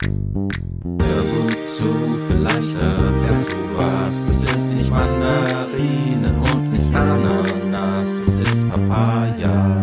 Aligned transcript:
Hör 0.00 0.10
gut 0.10 1.64
zu, 1.64 2.16
vielleicht 2.28 2.80
erfährst 2.80 3.50
du 3.50 3.76
was. 3.76 4.20
Es 4.30 4.44
ist 4.44 4.72
nicht 4.74 4.90
Mandarine 4.90 6.40
und 6.52 6.70
nicht 6.70 6.94
Ananas, 6.94 8.08
es 8.22 8.40
ist 8.40 8.68
Papaya. 8.70 9.74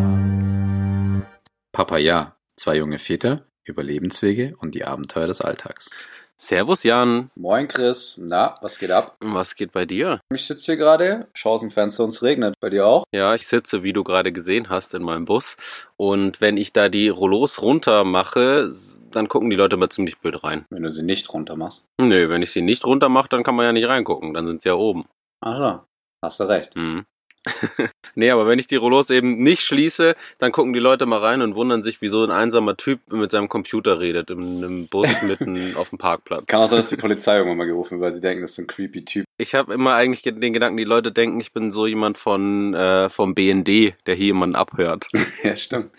Papaya, 1.73 2.37
zwei 2.55 2.77
junge 2.77 2.97
Väter, 2.97 3.47
Überlebenswege 3.65 4.55
und 4.57 4.73
die 4.73 4.85
Abenteuer 4.85 5.27
des 5.27 5.41
Alltags. 5.41 5.89
Servus 6.37 6.83
Jan, 6.83 7.31
Moin 7.35 7.65
Chris, 7.67 8.17
na, 8.17 8.53
was 8.61 8.77
geht 8.77 8.91
ab? 8.91 9.15
was 9.21 9.55
geht 9.55 9.71
bei 9.71 9.85
dir? 9.85 10.19
Ich 10.33 10.45
sitze 10.45 10.65
hier 10.65 10.75
gerade, 10.75 11.27
schau 11.33 11.51
aus 11.53 11.61
dem 11.61 11.71
Fenster 11.71 12.03
und 12.03 12.09
es 12.09 12.21
regnet. 12.21 12.55
Bei 12.59 12.69
dir 12.69 12.85
auch? 12.85 13.05
Ja, 13.13 13.33
ich 13.35 13.47
sitze, 13.47 13.83
wie 13.83 13.93
du 13.93 14.03
gerade 14.03 14.33
gesehen 14.33 14.67
hast, 14.67 14.93
in 14.93 15.01
meinem 15.01 15.23
Bus 15.23 15.55
und 15.95 16.41
wenn 16.41 16.57
ich 16.57 16.73
da 16.73 16.89
die 16.89 17.07
Rollos 17.07 17.61
runter 17.61 18.03
mache, 18.03 18.69
dann 19.11 19.29
gucken 19.29 19.49
die 19.49 19.55
Leute 19.55 19.77
mal 19.77 19.89
ziemlich 19.89 20.17
blöd 20.19 20.43
rein. 20.43 20.65
Wenn 20.69 20.83
du 20.83 20.89
sie 20.89 21.03
nicht 21.03 21.31
runter 21.33 21.55
machst. 21.55 21.87
Nö, 22.01 22.27
wenn 22.27 22.41
ich 22.41 22.51
sie 22.51 22.61
nicht 22.61 22.85
runter 22.85 23.07
mache, 23.07 23.29
dann 23.29 23.43
kann 23.43 23.55
man 23.55 23.65
ja 23.65 23.71
nicht 23.71 23.87
reingucken, 23.87 24.33
dann 24.33 24.45
sind 24.45 24.61
sie 24.61 24.67
ja 24.69 24.75
oben. 24.75 25.05
Ach 25.39 25.57
so, 25.57 25.79
hast 26.21 26.39
du 26.41 26.43
recht. 26.49 26.75
Hm. 26.75 27.05
nee, 28.15 28.29
aber 28.31 28.47
wenn 28.47 28.59
ich 28.59 28.67
die 28.67 28.75
Rollos 28.75 29.09
eben 29.09 29.41
nicht 29.43 29.61
schließe, 29.63 30.15
dann 30.39 30.51
gucken 30.51 30.73
die 30.73 30.79
Leute 30.79 31.05
mal 31.05 31.19
rein 31.19 31.41
und 31.41 31.55
wundern 31.55 31.83
sich, 31.83 32.01
wieso 32.01 32.23
ein 32.23 32.31
einsamer 32.31 32.77
Typ 32.77 32.99
mit 33.11 33.31
seinem 33.31 33.49
Computer 33.49 33.99
redet, 33.99 34.29
in 34.29 34.57
einem 34.63 34.87
Bus 34.87 35.07
mitten 35.21 35.75
auf 35.75 35.89
dem 35.89 35.97
Parkplatz. 35.97 36.45
Kann 36.47 36.61
auch 36.61 36.67
sein, 36.67 36.77
dass 36.79 36.89
die 36.89 36.97
Polizei 36.97 37.37
irgendwann 37.37 37.57
mal 37.57 37.67
gerufen 37.67 37.99
wird, 37.99 38.01
weil 38.01 38.11
sie 38.11 38.21
denken, 38.21 38.41
das 38.41 38.51
ist 38.51 38.59
ein 38.59 38.67
creepy 38.67 39.05
Typ. 39.05 39.25
Ich 39.37 39.53
habe 39.53 39.73
immer 39.73 39.95
eigentlich 39.95 40.23
ge- 40.23 40.39
den 40.39 40.53
Gedanken, 40.53 40.77
die 40.77 40.83
Leute 40.83 41.11
denken, 41.11 41.39
ich 41.39 41.51
bin 41.51 41.71
so 41.71 41.87
jemand 41.87 42.17
von 42.17 42.73
äh, 42.73 43.09
vom 43.09 43.35
BND, 43.35 43.67
der 44.05 44.15
hier 44.15 44.27
jemanden 44.27 44.55
abhört. 44.55 45.07
ja, 45.43 45.55
stimmt. 45.55 45.89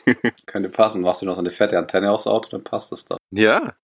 Könnte 0.47 0.69
passen. 0.69 1.02
Machst 1.02 1.22
du 1.22 1.27
noch 1.27 1.34
so 1.34 1.41
eine 1.41 1.50
fette 1.50 1.78
Antenne 1.78 2.10
aufs 2.10 2.27
Auto, 2.27 2.48
dann 2.50 2.64
passt 2.64 2.92
das 2.92 3.05
doch. 3.05 3.19
Ja. 3.30 3.74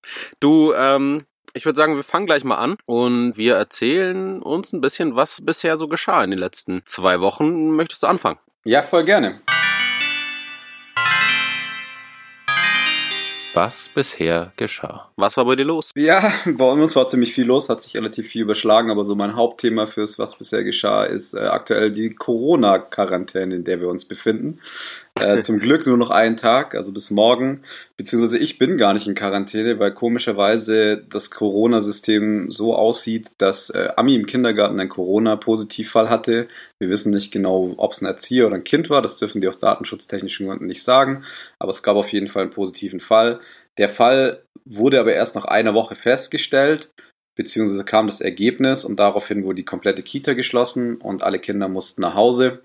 Du, 0.41 0.73
ähm, 0.73 1.25
ich 1.55 1.67
würde 1.67 1.77
sagen, 1.77 1.97
wir 1.97 2.05
fangen 2.05 2.27
gleich 2.27 2.45
mal 2.45 2.57
an 2.57 2.77
und 2.87 3.37
wir 3.37 3.57
erzählen 3.57 4.41
uns 4.43 4.73
ein 4.73 4.81
bisschen, 4.81 5.17
was 5.17 5.45
bisher 5.45 5.79
so 5.79 5.87
geschah 5.87 6.25
in 6.25 6.31
den 6.31 6.39
letzten 6.39 6.83
zwei 6.87 7.21
Wochen. 7.21 7.71
Möchtest 7.71 8.03
du 8.03 8.07
anfangen? 8.07 8.39
Ja, 8.65 8.83
voll 8.83 9.05
gerne. 9.05 9.41
Was 13.55 13.91
bisher 13.95 14.53
geschah. 14.57 15.11
Was 15.17 15.37
war 15.37 15.45
bei 15.45 15.57
dir 15.57 15.67
los? 15.67 15.91
Ja, 15.95 16.33
bei 16.47 16.65
uns 16.65 16.97
war 16.97 17.07
ziemlich 17.07 17.35
viel 17.35 17.45
los, 17.45 17.69
hat 17.69 17.83
sich 17.83 17.95
relativ 17.95 18.29
viel 18.29 18.43
überschlagen, 18.43 18.91
aber 18.91 19.05
so 19.05 19.15
mein 19.15 19.37
Hauptthema 19.37 19.87
fürs, 19.87 20.19
was 20.19 20.37
bisher 20.37 20.65
geschah, 20.65 21.05
ist 21.05 21.35
äh, 21.35 21.41
aktuell 21.41 21.93
die 21.93 22.15
Corona-Quarantäne, 22.15 23.57
in 23.57 23.65
der 23.65 23.81
wir 23.81 23.89
uns 23.89 24.07
befinden. 24.07 24.61
Äh, 25.21 25.43
zum 25.43 25.59
Glück 25.59 25.87
nur 25.87 25.99
noch 25.99 26.11
einen 26.11 26.37
Tag, 26.37 26.75
also 26.75 26.91
bis 26.91 27.11
morgen. 27.11 27.63
Beziehungsweise 27.97 28.39
ich 28.39 28.59
bin 28.59 28.79
gar 28.79 28.95
nicht 28.95 29.07
in 29.07 29.15
Quarantäne, 29.15 29.79
weil 29.79 29.93
komischerweise 29.93 30.97
das 30.97 31.31
Corona-System 31.31 32.51
so 32.51 32.75
aussieht, 32.75 33.31
dass 33.39 33.69
äh, 33.71 33.91
Ami 33.97 34.17
im 34.17 34.27
Kindergarten 34.27 34.81
einen 34.81 34.89
Corona-Positivfall 34.89 36.09
hatte. 36.09 36.49
Wir 36.79 36.89
wissen 36.89 37.13
nicht 37.13 37.31
genau, 37.31 37.75
ob 37.77 37.93
es 37.93 38.01
ein 38.01 38.07
Erzieher 38.07 38.47
oder 38.47 38.57
ein 38.57 38.65
Kind 38.65 38.89
war, 38.89 39.03
das 39.03 39.19
dürfen 39.19 39.41
die 39.41 39.49
aus 39.49 39.59
datenschutztechnischen 39.59 40.47
Gründen 40.47 40.67
nicht 40.67 40.83
sagen, 40.83 41.25
aber 41.59 41.71
es 41.71 41.83
gab 41.83 41.97
auf 41.97 42.13
jeden 42.13 42.29
Fall 42.29 42.43
einen 42.43 42.51
positiven 42.51 43.01
Fall. 43.01 43.41
Der 43.79 43.91
Fall 43.91 44.43
wurde 44.65 44.99
aber 44.99 45.13
erst 45.13 45.35
nach 45.35 45.45
einer 45.45 45.75
Woche 45.75 45.95
festgestellt, 45.95 46.91
beziehungsweise 47.37 47.85
kam 47.85 48.07
das 48.07 48.21
Ergebnis 48.21 48.85
und 48.85 48.99
daraufhin 48.99 49.45
wurde 49.45 49.57
die 49.57 49.65
komplette 49.65 50.03
Kita 50.03 50.33
geschlossen 50.33 50.97
und 50.97 51.23
alle 51.23 51.39
Kinder 51.39 51.69
mussten 51.69 52.01
nach 52.01 52.15
Hause, 52.15 52.63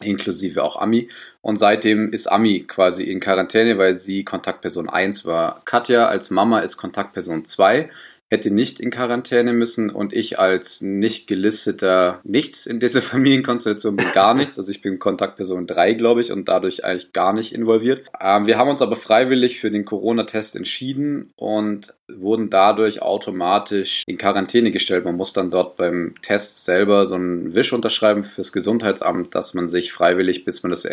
inklusive 0.00 0.62
auch 0.62 0.76
Ami. 0.76 1.08
Und 1.40 1.56
seitdem 1.56 2.12
ist 2.12 2.26
Ami 2.26 2.64
quasi 2.66 3.04
in 3.04 3.20
Quarantäne, 3.20 3.78
weil 3.78 3.94
sie 3.94 4.24
Kontaktperson 4.24 4.88
1 4.88 5.24
war. 5.24 5.62
Katja 5.64 6.06
als 6.06 6.30
Mama 6.30 6.60
ist 6.60 6.76
Kontaktperson 6.76 7.44
2 7.44 7.88
hätte 8.30 8.52
nicht 8.52 8.80
in 8.80 8.90
Quarantäne 8.90 9.52
müssen 9.52 9.90
und 9.90 10.12
ich 10.12 10.38
als 10.38 10.80
nicht 10.80 11.26
gelisteter 11.26 12.20
nichts 12.24 12.66
in 12.66 12.80
dieser 12.80 13.02
Familienkonstellation 13.12 13.96
bin 13.96 14.06
gar 14.12 14.34
nichts. 14.34 14.58
Also 14.58 14.70
ich 14.70 14.82
bin 14.82 14.98
Kontaktperson 14.98 15.66
3, 15.66 15.94
glaube 15.94 16.20
ich, 16.20 16.32
und 16.32 16.48
dadurch 16.48 16.84
eigentlich 16.84 17.12
gar 17.12 17.32
nicht 17.32 17.52
involviert. 17.52 18.06
Ähm, 18.20 18.46
wir 18.46 18.58
haben 18.58 18.70
uns 18.70 18.82
aber 18.82 18.96
freiwillig 18.96 19.60
für 19.60 19.70
den 19.70 19.84
Corona-Test 19.84 20.56
entschieden 20.56 21.32
und 21.36 21.94
wurden 22.08 22.50
dadurch 22.50 23.02
automatisch 23.02 24.04
in 24.06 24.16
Quarantäne 24.16 24.70
gestellt. 24.70 25.04
Man 25.04 25.16
muss 25.16 25.32
dann 25.32 25.50
dort 25.50 25.76
beim 25.76 26.14
Test 26.22 26.64
selber 26.64 27.06
so 27.06 27.16
einen 27.16 27.54
Wisch 27.54 27.72
unterschreiben 27.72 28.22
fürs 28.22 28.52
Gesundheitsamt, 28.52 29.34
dass 29.34 29.54
man 29.54 29.66
sich 29.66 29.92
freiwillig, 29.92 30.44
bis 30.44 30.62
man 30.62 30.70
das 30.70 30.86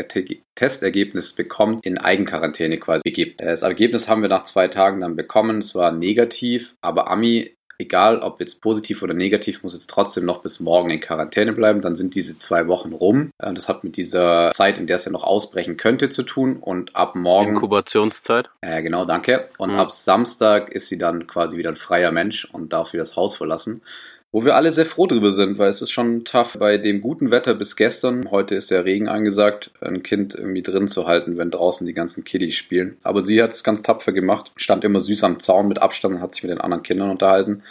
Testergebnis 0.55 1.33
bekommt, 1.33 1.85
in 1.85 1.97
Eigenquarantäne 1.97 2.79
quasi 2.79 3.01
begibt. 3.03 3.41
Äh, 3.41 3.45
Das 3.45 3.61
Ergebnis 3.61 4.07
haben 4.07 4.21
wir 4.21 4.29
nach 4.29 4.43
zwei 4.43 4.67
Tagen 4.67 5.01
dann 5.01 5.15
bekommen. 5.15 5.59
Es 5.59 5.75
war 5.75 5.91
negativ, 5.91 6.75
aber 6.81 7.09
Ami 7.23 7.55
egal 7.79 8.19
ob 8.19 8.39
jetzt 8.39 8.61
positiv 8.61 9.01
oder 9.01 9.13
negativ, 9.13 9.63
muss 9.63 9.73
jetzt 9.73 9.89
trotzdem 9.89 10.25
noch 10.25 10.41
bis 10.41 10.59
morgen 10.59 10.89
in 10.89 10.99
Quarantäne 10.99 11.53
bleiben. 11.53 11.81
Dann 11.81 11.95
sind 11.95 12.15
diese 12.15 12.37
zwei 12.37 12.67
Wochen 12.67 12.93
rum. 12.93 13.31
Äh, 13.39 13.53
Das 13.53 13.67
hat 13.67 13.83
mit 13.83 13.97
dieser 13.97 14.51
Zeit, 14.51 14.77
in 14.77 14.87
der 14.87 14.97
es 14.97 15.05
ja 15.05 15.11
noch 15.11 15.23
ausbrechen 15.23 15.75
könnte, 15.75 16.09
zu 16.09 16.23
tun. 16.23 16.57
Und 16.57 16.95
ab 16.95 17.15
morgen. 17.15 17.49
Inkubationszeit? 17.55 18.49
Äh, 18.61 18.83
genau, 18.83 19.05
danke. 19.05 19.49
Und 19.57 19.71
Mhm. 19.71 19.79
ab 19.79 19.91
Samstag 19.91 20.69
ist 20.71 20.87
sie 20.87 20.97
dann 20.97 21.27
quasi 21.27 21.57
wieder 21.57 21.69
ein 21.69 21.75
freier 21.75 22.11
Mensch 22.11 22.45
und 22.45 22.71
darf 22.73 22.93
wieder 22.93 23.01
das 23.01 23.15
Haus 23.15 23.35
verlassen. 23.35 23.81
Wo 24.33 24.43
wir 24.43 24.55
alle 24.55 24.71
sehr 24.71 24.87
froh 24.87 25.05
drüber 25.05 25.29
sind, 25.29 25.59
weil 25.59 25.69
es 25.69 25.83
ist 25.83 25.91
schon 25.91 26.25
tough, 26.25 26.57
bei 26.57 26.79
dem 26.79 27.01
guten 27.01 27.29
Wetter 27.29 27.53
bis 27.53 27.75
gestern, 27.75 28.31
heute 28.31 28.55
ist 28.55 28.71
der 28.71 28.83
Regen 28.83 29.07
angesagt, 29.07 29.69
ein 29.79 30.01
Kind 30.01 30.33
irgendwie 30.33 30.63
drin 30.63 30.87
zu 30.87 31.05
halten, 31.05 31.37
wenn 31.37 31.51
draußen 31.51 31.85
die 31.85 31.93
ganzen 31.93 32.23
Kiddies 32.23 32.55
spielen. 32.55 32.97
Aber 33.03 33.21
sie 33.21 33.43
hat 33.43 33.51
es 33.51 33.63
ganz 33.63 33.83
tapfer 33.83 34.11
gemacht, 34.11 34.51
stand 34.55 34.83
immer 34.83 35.01
süß 35.01 35.23
am 35.23 35.39
Zaun 35.39 35.67
mit 35.67 35.77
Abstand 35.77 36.15
und 36.15 36.21
hat 36.21 36.33
sich 36.33 36.41
mit 36.41 36.49
den 36.49 36.61
anderen 36.61 36.81
Kindern 36.81 37.11
unterhalten. 37.11 37.61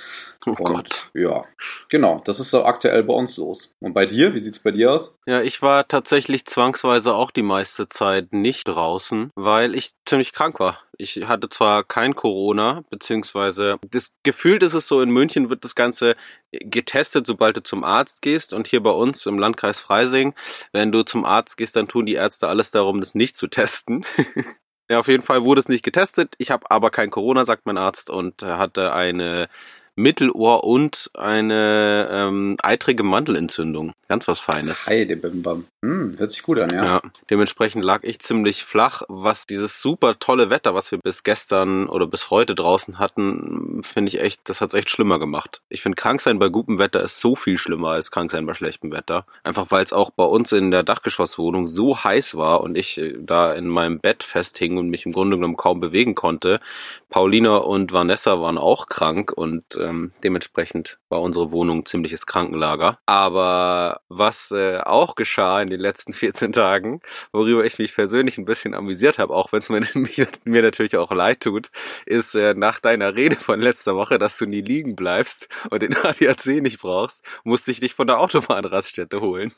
Oh 0.44 0.50
und 0.50 0.64
Gott. 0.64 1.10
ja, 1.14 1.44
genau, 1.88 2.20
das 2.25 2.41
ist 2.41 2.50
so 2.50 2.64
aktuell 2.64 3.04
bei 3.04 3.14
uns 3.14 3.36
los. 3.36 3.75
Und 3.80 3.92
bei 3.92 4.06
dir, 4.06 4.34
wie 4.34 4.38
sieht's 4.41 4.58
bei 4.58 4.72
dir 4.72 4.92
aus? 4.92 5.16
Ja, 5.26 5.41
ich 5.41 5.62
war 5.62 5.86
tatsächlich 5.86 6.47
zwangsweise 6.47 7.14
auch 7.14 7.30
die 7.30 7.42
meiste 7.42 7.88
Zeit 7.88 8.32
nicht 8.32 8.66
draußen, 8.66 9.30
weil 9.36 9.75
ich 9.75 9.92
ziemlich 10.04 10.32
krank 10.32 10.58
war. 10.58 10.80
Ich 10.98 11.25
hatte 11.26 11.48
zwar 11.48 11.84
kein 11.84 12.16
Corona, 12.16 12.84
beziehungsweise 12.91 13.78
das 13.91 14.14
gefühlt 14.25 14.62
ist 14.62 14.75
es 14.75 14.88
so, 14.88 15.00
in 15.00 15.10
München 15.10 15.48
wird 15.48 15.64
das 15.64 15.75
Ganze 15.75 16.16
getestet, 16.50 17.26
sobald 17.26 17.56
du 17.56 17.62
zum 17.62 17.84
Arzt 17.84 18.20
gehst 18.20 18.53
und 18.53 18.66
hier 18.66 18.82
bei 18.82 18.91
uns 18.91 19.26
im 19.26 19.38
Landkreis 19.38 19.80
Freising, 19.80 20.34
wenn 20.72 20.92
du 20.92 21.04
zum 21.04 21.24
Arzt 21.24 21.56
gehst, 21.56 21.76
dann 21.76 21.88
tun 21.88 22.06
die 22.06 22.14
Ärzte 22.14 22.48
alles 22.48 22.70
darum, 22.70 23.00
das 23.00 23.14
nicht 23.14 23.36
zu 23.36 23.47
testen. 23.47 24.04
ja, 24.91 24.98
auf 24.98 25.09
jeden 25.09 25.22
Fall 25.22 25.44
wurde 25.44 25.60
es 25.60 25.69
nicht 25.69 25.84
getestet. 25.84 26.34
Ich 26.38 26.50
habe 26.50 26.70
aber 26.70 26.91
kein 26.91 27.10
Corona, 27.10 27.44
sagt 27.44 27.64
mein 27.64 27.78
Arzt, 27.78 28.10
und 28.10 28.42
hatte 28.42 28.92
eine 28.92 29.48
Mittelohr 29.94 30.64
und 30.64 31.10
eine 31.14 32.08
ähm, 32.10 32.56
eitrige 32.62 33.03
Mandelentzündung. 33.03 33.92
Ganz 34.08 34.26
was 34.28 34.41
Feines. 34.41 34.86
Heide 34.86 35.16
Bim 35.16 35.42
Bam. 35.42 35.66
Hm, 35.84 36.14
hört 36.19 36.30
sich 36.30 36.42
gut 36.42 36.58
an, 36.58 36.70
ja. 36.70 36.84
Ja. 36.84 37.03
dementsprechend 37.28 37.84
lag 37.84 38.04
ich 38.04 38.20
ziemlich 38.20 38.64
flach. 38.64 39.03
Was 39.08 39.47
dieses 39.47 39.82
super 39.82 40.19
tolle 40.19 40.48
Wetter, 40.48 40.75
was 40.75 40.92
wir 40.92 40.98
bis 40.98 41.25
gestern 41.25 41.88
oder 41.88 42.06
bis 42.06 42.30
heute 42.30 42.54
draußen 42.54 42.98
hatten, 42.98 43.82
finde 43.82 44.08
ich 44.10 44.20
echt, 44.20 44.48
das 44.48 44.60
hat's 44.60 44.75
echt 44.75 44.91
schlimmer 44.91 45.19
gemacht. 45.19 45.60
Ich 45.69 45.82
finde, 45.82 45.97
krank 45.97 46.20
sein 46.20 46.38
bei 46.38 46.48
gutem 46.48 46.78
Wetter 46.78 47.03
ist 47.03 47.20
so 47.20 47.36
viel 47.36 47.59
schlimmer 47.59 47.91
als 47.91 48.10
krank 48.10 48.30
sein 48.30 48.47
bei 48.47 48.54
schlechtem 48.54 48.92
Wetter. 48.92 49.26
Einfach 49.42 49.70
weil 49.70 49.84
es 49.84 49.92
auch 49.92 50.10
bei 50.10 50.24
uns 50.24 50.53
in 50.53 50.70
der 50.70 50.84
Dachgeschosswohnung 50.84 51.66
so 51.66 52.03
heiß 52.03 52.36
war 52.36 52.60
und 52.62 52.78
ich 52.78 52.98
äh, 52.98 53.14
da 53.19 53.53
in 53.53 53.69
meinem 53.69 53.98
Bett 53.98 54.22
festhing 54.22 54.78
und 54.78 54.88
mich 54.88 55.04
im 55.04 55.12
Grunde 55.12 55.36
genommen 55.36 55.56
kaum 55.56 55.80
bewegen 55.80 56.14
konnte. 56.14 56.60
Paulina 57.09 57.56
und 57.56 57.92
Vanessa 57.92 58.41
waren 58.41 58.56
auch 58.56 58.86
krank 58.86 59.32
und 59.32 59.76
ähm, 59.82 60.12
dementsprechend 60.25 60.98
war 61.09 61.20
unsere 61.20 61.53
Wohnung 61.53 61.81
ein 61.81 61.87
ziemliches 61.87 62.26
Krankenlager. 62.26 62.98
Aber 63.06 64.00
was 64.09 64.50
äh, 64.50 64.78
auch 64.78 65.15
geschah 65.15 65.60
in 65.60 65.70
den 65.70 65.81
letzten 65.81 66.12
14 66.15 66.53
Tagen, 66.53 67.00
worüber 67.32 67.65
ich 67.65 67.78
mich 67.78 67.94
persönlich 67.94 68.38
ein 68.38 68.44
bisschen 68.44 68.75
amüsiert 68.75 69.19
habe, 69.19 69.34
auch 69.34 69.53
wenn 69.53 69.60
es 69.60 69.69
mir, 69.94 70.28
mir 70.44 70.62
natürlich 70.62 70.97
auch 70.97 71.12
leid 71.12 71.41
tut, 71.41 71.71
ist 72.06 72.34
äh, 72.34 72.54
nach 72.54 72.81
deiner 72.81 73.16
Rede 73.16 73.37
von 73.37 73.60
letzter 73.60 73.97
Woche, 73.97 74.18
dass 74.18 74.39
du 74.39 74.47
nie 74.47 74.62
liegen 74.62 74.97
bleibst 74.97 75.48
und 75.71 75.83
den 75.83 75.97
ADAC 76.03 76.62
nicht 76.62 76.80
brauchst, 76.80 77.24
musste 77.45 77.71
ich 77.71 77.80
dich 77.80 77.95
von 77.95 78.06
der 78.06 78.21
Autobahnraststätte 78.21 79.21
holen. 79.21 79.53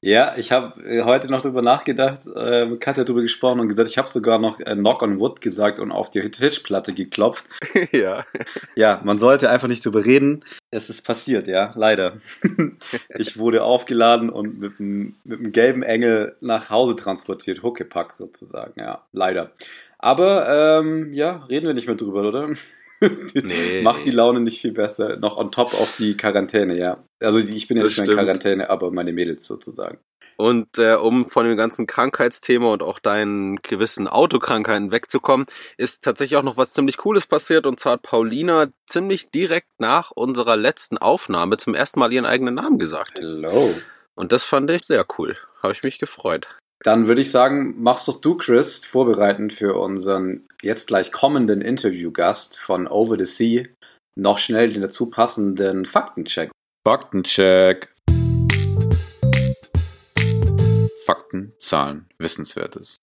Ja, 0.00 0.34
ich 0.36 0.50
habe 0.50 0.82
äh, 0.84 1.02
heute 1.02 1.28
noch 1.28 1.42
drüber 1.42 1.62
nachgedacht, 1.62 2.22
äh, 2.34 2.64
mit 2.64 2.80
Katja 2.80 3.04
drüber 3.04 3.20
gesprochen 3.20 3.60
und 3.60 3.68
gesagt, 3.68 3.88
ich 3.90 3.98
habe 3.98 4.08
sogar 4.08 4.38
noch 4.38 4.58
äh, 4.60 4.74
Knock 4.74 5.02
on 5.02 5.20
Wood 5.20 5.40
gesagt 5.40 5.78
und 5.78 5.92
auf 5.92 6.08
die 6.08 6.30
Tischplatte 6.30 6.94
geklopft. 6.94 7.44
ja. 7.92 8.24
Ja, 8.74 9.00
man 9.04 9.18
sollte 9.18 9.50
einfach 9.50 9.68
nicht 9.68 9.84
drüber 9.84 10.04
reden. 10.04 10.44
Es 10.70 10.88
ist 10.88 11.02
passiert, 11.02 11.46
ja, 11.46 11.72
leider. 11.74 12.16
ich 13.18 13.36
wurde 13.36 13.62
aufgeladen 13.62 14.30
und 14.30 14.58
mit 14.58 14.80
einem 14.80 15.16
mit 15.24 15.40
einem 15.40 15.52
gelben 15.52 15.82
Engel 15.82 16.36
nach 16.40 16.70
Hause 16.70 16.96
transportiert, 16.96 17.62
huckepackt 17.62 18.16
sozusagen, 18.16 18.80
ja, 18.80 19.02
leider. 19.12 19.52
Aber 19.98 20.80
ähm, 20.80 21.12
ja, 21.12 21.44
reden 21.50 21.66
wir 21.66 21.74
nicht 21.74 21.86
mehr 21.86 21.96
drüber, 21.96 22.22
oder? 22.26 22.48
Nee. 23.34 23.82
Macht 23.82 24.04
die 24.04 24.10
Laune 24.10 24.40
nicht 24.40 24.60
viel 24.60 24.72
besser. 24.72 25.16
Noch 25.16 25.36
on 25.36 25.50
top 25.50 25.74
auf 25.74 25.96
die 25.98 26.16
Quarantäne, 26.16 26.76
ja. 26.76 27.02
Also 27.20 27.38
ich 27.38 27.68
bin 27.68 27.76
ja 27.76 27.84
Das 27.84 27.92
nicht 27.92 28.06
mehr 28.06 28.10
in. 28.10 28.16
Quarantäne, 28.16 28.70
aber 28.70 28.90
meine 28.90 29.12
Mädels 29.12 29.46
sozusagen. 29.46 29.98
Und 30.36 30.78
äh, 30.78 30.94
um 30.94 31.28
von 31.28 31.44
dem 31.44 31.58
ganzen 31.58 31.86
Krankheitsthema 31.86 32.72
und 32.72 32.82
auch 32.82 32.98
deinen 32.98 33.56
gewissen 33.56 34.08
Autokrankheiten 34.08 34.90
wegzukommen, 34.90 35.46
ist 35.76 36.02
tatsächlich 36.02 36.38
auch 36.38 36.42
noch 36.42 36.56
was 36.56 36.72
ziemlich 36.72 36.96
Cooles 36.96 37.26
passiert. 37.26 37.66
Und 37.66 37.78
zwar 37.78 37.94
hat 37.94 38.02
Paulina 38.02 38.68
ziemlich 38.86 39.30
direkt 39.30 39.68
nach 39.80 40.10
unserer 40.12 40.56
letzten 40.56 40.96
Aufnahme 40.96 41.58
zum 41.58 41.74
ersten 41.74 42.00
Mal 42.00 42.10
ihren 42.10 42.24
eigenen 42.24 42.54
Namen 42.54 42.78
gesagt. 42.78 43.18
Hello. 43.18 43.74
Und 44.14 44.32
das 44.32 44.44
fand 44.44 44.70
ich 44.70 44.86
sehr 44.86 45.04
cool. 45.18 45.36
Habe 45.62 45.74
ich 45.74 45.82
mich 45.82 45.98
gefreut. 45.98 46.48
Dann 46.82 47.06
würde 47.06 47.20
ich 47.20 47.30
sagen, 47.30 47.74
machst 47.82 48.08
doch 48.08 48.22
du, 48.22 48.38
Chris, 48.38 48.86
vorbereitend 48.86 49.52
für 49.52 49.74
unseren 49.74 50.48
jetzt 50.62 50.88
gleich 50.88 51.12
kommenden 51.12 51.60
Interviewgast 51.60 52.58
von 52.58 52.88
Over 52.88 53.18
the 53.18 53.26
Sea 53.26 53.66
noch 54.16 54.38
schnell 54.38 54.72
den 54.72 54.80
dazu 54.80 55.10
passenden 55.10 55.84
Faktencheck. 55.84 56.50
Faktencheck. 56.88 57.92
Fakten, 61.04 61.52
Zahlen, 61.58 62.06
Wissenswertes. 62.16 62.96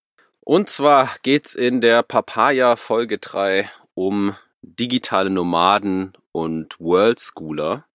Und 0.44 0.70
zwar 0.70 1.12
geht's 1.22 1.54
in 1.54 1.80
der 1.80 2.02
Papaya 2.02 2.78
Folge 2.78 3.20
3 3.20 3.70
um 3.94 4.36
digitale 4.64 5.30
Nomaden 5.30 6.14
und 6.32 6.80
World 6.80 7.22
Schooler. 7.22 7.86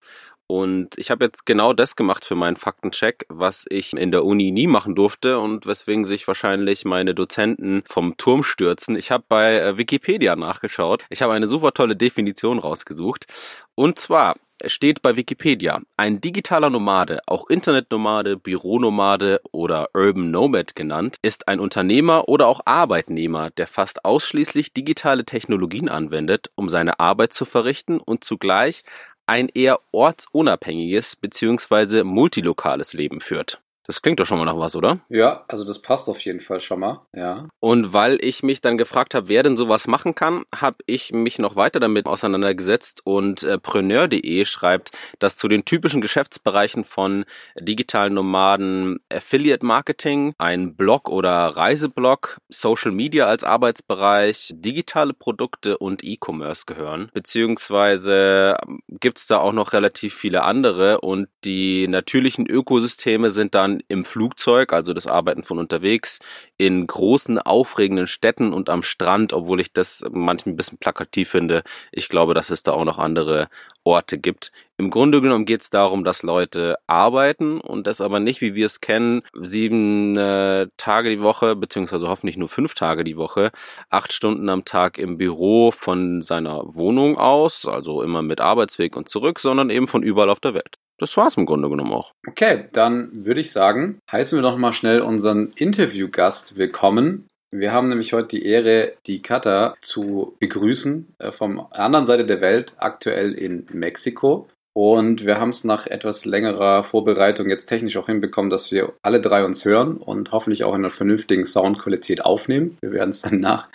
Und 0.53 0.99
ich 0.99 1.09
habe 1.09 1.25
jetzt 1.25 1.47
genau 1.47 1.73
das 1.73 1.95
gemacht 1.95 2.25
für 2.25 2.35
meinen 2.35 2.57
Faktencheck, 2.57 3.25
was 3.27 3.65
ich 3.71 3.93
in 3.93 4.11
der 4.11 4.23
Uni 4.23 4.51
nie 4.51 4.67
machen 4.67 4.93
durfte 4.93 5.39
und 5.39 5.65
weswegen 5.65 6.05
sich 6.05 6.27
wahrscheinlich 6.27 6.85
meine 6.85 7.15
Dozenten 7.15 7.81
vom 7.87 8.17
Turm 8.17 8.43
stürzen. 8.43 8.95
Ich 8.95 9.09
habe 9.09 9.23
bei 9.27 9.55
äh, 9.55 9.77
Wikipedia 9.79 10.35
nachgeschaut. 10.35 11.05
Ich 11.09 11.23
habe 11.23 11.33
eine 11.33 11.47
super 11.47 11.71
tolle 11.71 11.95
Definition 11.95 12.59
rausgesucht. 12.59 13.25
Und 13.73 13.97
zwar 13.97 14.35
steht 14.67 15.01
bei 15.01 15.17
Wikipedia, 15.17 15.81
ein 15.97 16.21
digitaler 16.21 16.69
Nomade, 16.69 17.21
auch 17.25 17.49
Internetnomade, 17.49 18.37
Büronomade 18.37 19.41
oder 19.51 19.89
Urban 19.95 20.29
Nomad 20.29 20.75
genannt, 20.75 21.17
ist 21.23 21.47
ein 21.47 21.59
Unternehmer 21.59 22.29
oder 22.29 22.47
auch 22.47 22.61
Arbeitnehmer, 22.65 23.49
der 23.49 23.65
fast 23.65 24.05
ausschließlich 24.05 24.71
digitale 24.71 25.25
Technologien 25.25 25.89
anwendet, 25.89 26.51
um 26.53 26.69
seine 26.69 26.99
Arbeit 26.99 27.33
zu 27.33 27.45
verrichten 27.45 27.99
und 27.99 28.23
zugleich 28.23 28.83
ein 29.25 29.49
eher 29.53 29.79
ortsunabhängiges 29.91 31.15
bzw. 31.15 32.03
multilokales 32.03 32.93
Leben 32.93 33.21
führt. 33.21 33.62
Das 33.85 34.01
klingt 34.01 34.19
doch 34.19 34.25
schon 34.25 34.37
mal 34.37 34.45
nach 34.45 34.57
was, 34.57 34.75
oder? 34.75 34.99
Ja, 35.09 35.43
also 35.47 35.65
das 35.65 35.79
passt 35.79 36.07
auf 36.07 36.19
jeden 36.21 36.39
Fall 36.39 36.61
schon 36.61 36.79
mal, 36.79 37.01
ja. 37.13 37.49
Und 37.59 37.93
weil 37.93 38.17
ich 38.21 38.41
mich 38.41 38.61
dann 38.61 38.77
gefragt 38.77 39.13
habe, 39.13 39.27
wer 39.27 39.43
denn 39.43 39.57
sowas 39.57 39.87
machen 39.87 40.15
kann, 40.15 40.43
habe 40.55 40.77
ich 40.85 41.11
mich 41.11 41.37
noch 41.37 41.55
weiter 41.55 41.79
damit 41.79 42.05
auseinandergesetzt 42.05 43.01
und 43.03 43.43
äh, 43.43 43.57
preneur.de 43.57 44.45
schreibt, 44.45 44.91
dass 45.19 45.35
zu 45.35 45.47
den 45.47 45.65
typischen 45.65 46.01
Geschäftsbereichen 46.01 46.85
von 46.85 47.25
digitalen 47.59 48.13
Nomaden 48.13 48.99
Affiliate 49.11 49.65
Marketing, 49.65 50.33
ein 50.37 50.75
Blog 50.75 51.09
oder 51.09 51.47
Reiseblog, 51.47 52.37
Social 52.49 52.91
Media 52.91 53.27
als 53.27 53.43
Arbeitsbereich, 53.43 54.53
digitale 54.55 55.13
Produkte 55.13 55.77
und 55.77 56.03
E-Commerce 56.03 56.63
gehören. 56.65 57.09
Beziehungsweise 57.13 58.55
ähm, 58.65 58.79
gibt's 58.87 59.27
da 59.27 59.39
auch 59.39 59.53
noch 59.53 59.73
relativ 59.73 60.13
viele 60.13 60.43
andere 60.43 61.01
und 61.01 61.27
die 61.43 61.87
natürlichen 61.87 62.47
Ökosysteme 62.47 63.29
sind 63.29 63.55
dann 63.55 63.72
im 63.87 64.05
Flugzeug, 64.05 64.73
also 64.73 64.93
das 64.93 65.07
Arbeiten 65.07 65.43
von 65.43 65.59
unterwegs, 65.59 66.19
in 66.57 66.85
großen, 66.85 67.39
aufregenden 67.39 68.07
Städten 68.07 68.53
und 68.53 68.69
am 68.69 68.83
Strand, 68.83 69.33
obwohl 69.33 69.59
ich 69.61 69.73
das 69.73 70.03
manchmal 70.11 70.53
ein 70.53 70.57
bisschen 70.57 70.77
plakativ 70.77 71.29
finde. 71.29 71.63
Ich 71.91 72.09
glaube, 72.09 72.33
dass 72.33 72.49
es 72.49 72.63
da 72.63 72.73
auch 72.73 72.85
noch 72.85 72.99
andere 72.99 73.49
Orte 73.83 74.17
gibt. 74.17 74.51
Im 74.77 74.89
Grunde 74.89 75.21
genommen 75.21 75.45
geht 75.45 75.61
es 75.61 75.69
darum, 75.69 76.03
dass 76.03 76.23
Leute 76.23 76.77
arbeiten 76.87 77.61
und 77.61 77.85
das 77.85 78.01
aber 78.01 78.19
nicht, 78.19 78.41
wie 78.41 78.55
wir 78.55 78.65
es 78.65 78.81
kennen, 78.81 79.21
sieben 79.33 80.17
äh, 80.17 80.67
Tage 80.77 81.09
die 81.09 81.21
Woche, 81.21 81.55
beziehungsweise 81.55 82.07
hoffentlich 82.07 82.37
nur 82.37 82.49
fünf 82.49 82.73
Tage 82.73 83.03
die 83.03 83.17
Woche, 83.17 83.51
acht 83.89 84.13
Stunden 84.13 84.49
am 84.49 84.65
Tag 84.65 84.97
im 84.97 85.17
Büro 85.17 85.71
von 85.71 86.21
seiner 86.21 86.63
Wohnung 86.65 87.17
aus, 87.17 87.67
also 87.67 88.01
immer 88.01 88.21
mit 88.21 88.41
Arbeitsweg 88.41 88.95
und 88.95 89.09
zurück, 89.09 89.39
sondern 89.39 89.69
eben 89.69 89.87
von 89.87 90.03
überall 90.03 90.29
auf 90.29 90.39
der 90.39 90.53
Welt. 90.53 90.77
Das 90.99 91.17
war's 91.17 91.37
im 91.37 91.45
Grunde 91.45 91.69
genommen 91.69 91.93
auch. 91.93 92.11
Okay, 92.27 92.65
dann 92.71 93.25
würde 93.25 93.41
ich 93.41 93.51
sagen, 93.51 93.99
heißen 94.11 94.37
wir 94.37 94.43
doch 94.43 94.57
mal 94.57 94.73
schnell 94.73 95.01
unseren 95.01 95.51
Interviewgast 95.55 96.57
willkommen. 96.57 97.27
Wir 97.51 97.71
haben 97.71 97.87
nämlich 97.87 98.13
heute 98.13 98.29
die 98.29 98.45
Ehre, 98.45 98.93
die 99.05 99.21
Kata 99.21 99.75
zu 99.81 100.35
begrüßen, 100.39 101.13
äh, 101.19 101.31
vom 101.31 101.67
anderen 101.71 102.05
Seite 102.05 102.25
der 102.25 102.41
Welt, 102.41 102.73
aktuell 102.77 103.33
in 103.33 103.65
Mexiko. 103.71 104.47
Und 104.75 105.23
wir 105.23 105.39
haben 105.39 105.49
es 105.49 105.63
nach 105.63 105.85
etwas 105.85 106.25
längerer 106.25 106.83
Vorbereitung 106.83 107.47
jetzt 107.47 107.67
technisch 107.67 107.95
auch 107.97 108.07
hinbekommen, 108.07 108.49
dass 108.49 108.71
wir 108.71 108.93
alle 109.03 109.21
drei 109.21 109.45
uns 109.45 109.65
hören 109.65 109.97
und 109.97 110.31
hoffentlich 110.31 110.63
auch 110.63 110.73
in 110.73 110.81
einer 110.81 110.91
vernünftigen 110.91 111.45
Soundqualität 111.45 112.25
aufnehmen. 112.25 112.77
Wir 112.81 112.91
werden 112.91 113.11
es 113.11 113.21
dann 113.21 113.39
nach 113.39 113.69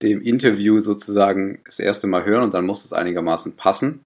dem 0.00 0.22
Interview 0.22 0.78
sozusagen 0.78 1.60
das 1.66 1.80
erste 1.80 2.06
Mal 2.06 2.24
hören 2.24 2.44
und 2.44 2.54
dann 2.54 2.64
muss 2.64 2.84
es 2.84 2.94
einigermaßen 2.94 3.56
passen. 3.56 4.04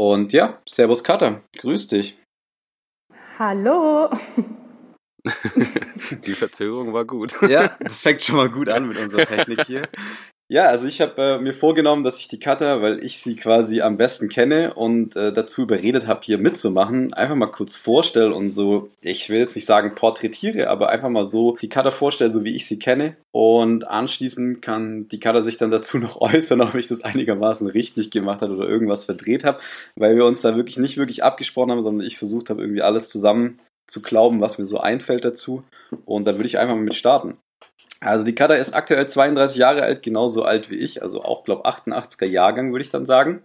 Und 0.00 0.32
ja, 0.32 0.62
Servus 0.66 1.04
Kata, 1.04 1.42
grüß 1.58 1.88
dich. 1.88 2.18
Hallo. 3.38 4.08
Die 6.24 6.32
Verzögerung 6.32 6.94
war 6.94 7.04
gut. 7.04 7.36
Ja, 7.42 7.76
das 7.80 8.00
fängt 8.00 8.22
schon 8.22 8.36
mal 8.36 8.48
gut 8.48 8.70
an 8.70 8.88
mit 8.88 8.96
unserer 8.96 9.26
Technik 9.26 9.66
hier. 9.66 9.90
Ja, 10.52 10.66
also 10.66 10.88
ich 10.88 11.00
habe 11.00 11.22
äh, 11.22 11.38
mir 11.38 11.52
vorgenommen, 11.52 12.02
dass 12.02 12.18
ich 12.18 12.26
die 12.26 12.40
Kata, 12.40 12.82
weil 12.82 13.04
ich 13.04 13.20
sie 13.20 13.36
quasi 13.36 13.82
am 13.82 13.96
besten 13.96 14.28
kenne 14.28 14.74
und 14.74 15.14
äh, 15.14 15.32
dazu 15.32 15.62
überredet 15.62 16.08
habe, 16.08 16.22
hier 16.24 16.38
mitzumachen, 16.38 17.12
einfach 17.12 17.36
mal 17.36 17.52
kurz 17.52 17.76
vorstelle 17.76 18.34
und 18.34 18.50
so, 18.50 18.90
ich 19.00 19.30
will 19.30 19.38
jetzt 19.38 19.54
nicht 19.54 19.66
sagen 19.66 19.94
porträtiere, 19.94 20.68
aber 20.68 20.88
einfach 20.88 21.08
mal 21.08 21.22
so 21.22 21.56
die 21.62 21.68
Kata 21.68 21.92
vorstelle, 21.92 22.32
so 22.32 22.42
wie 22.42 22.56
ich 22.56 22.66
sie 22.66 22.80
kenne. 22.80 23.16
Und 23.30 23.86
anschließend 23.86 24.60
kann 24.60 25.06
die 25.06 25.20
Kata 25.20 25.40
sich 25.40 25.56
dann 25.56 25.70
dazu 25.70 25.98
noch 26.00 26.20
äußern, 26.20 26.60
ob 26.62 26.74
ich 26.74 26.88
das 26.88 27.04
einigermaßen 27.04 27.68
richtig 27.68 28.10
gemacht 28.10 28.42
habe 28.42 28.56
oder 28.56 28.68
irgendwas 28.68 29.04
verdreht 29.04 29.44
habe, 29.44 29.60
weil 29.94 30.16
wir 30.16 30.26
uns 30.26 30.40
da 30.40 30.56
wirklich 30.56 30.78
nicht 30.78 30.96
wirklich 30.96 31.22
abgesprochen 31.22 31.70
haben, 31.70 31.82
sondern 31.82 32.04
ich 32.04 32.18
versucht 32.18 32.50
habe, 32.50 32.60
irgendwie 32.62 32.82
alles 32.82 33.08
zusammen 33.08 33.60
zu 33.86 34.02
glauben, 34.02 34.40
was 34.40 34.58
mir 34.58 34.64
so 34.64 34.78
einfällt 34.78 35.24
dazu. 35.24 35.62
Und 36.06 36.26
da 36.26 36.34
würde 36.34 36.46
ich 36.46 36.58
einfach 36.58 36.74
mal 36.74 36.82
mit 36.82 36.96
starten. 36.96 37.36
Also 38.00 38.24
die 38.24 38.34
Kata 38.34 38.54
ist 38.54 38.74
aktuell 38.74 39.06
32 39.06 39.58
Jahre 39.58 39.82
alt, 39.82 40.02
genauso 40.02 40.42
alt 40.42 40.70
wie 40.70 40.76
ich, 40.76 41.02
also 41.02 41.22
auch, 41.22 41.44
glaube 41.44 41.66
88er 41.66 42.24
Jahrgang, 42.24 42.72
würde 42.72 42.82
ich 42.82 42.90
dann 42.90 43.04
sagen. 43.04 43.42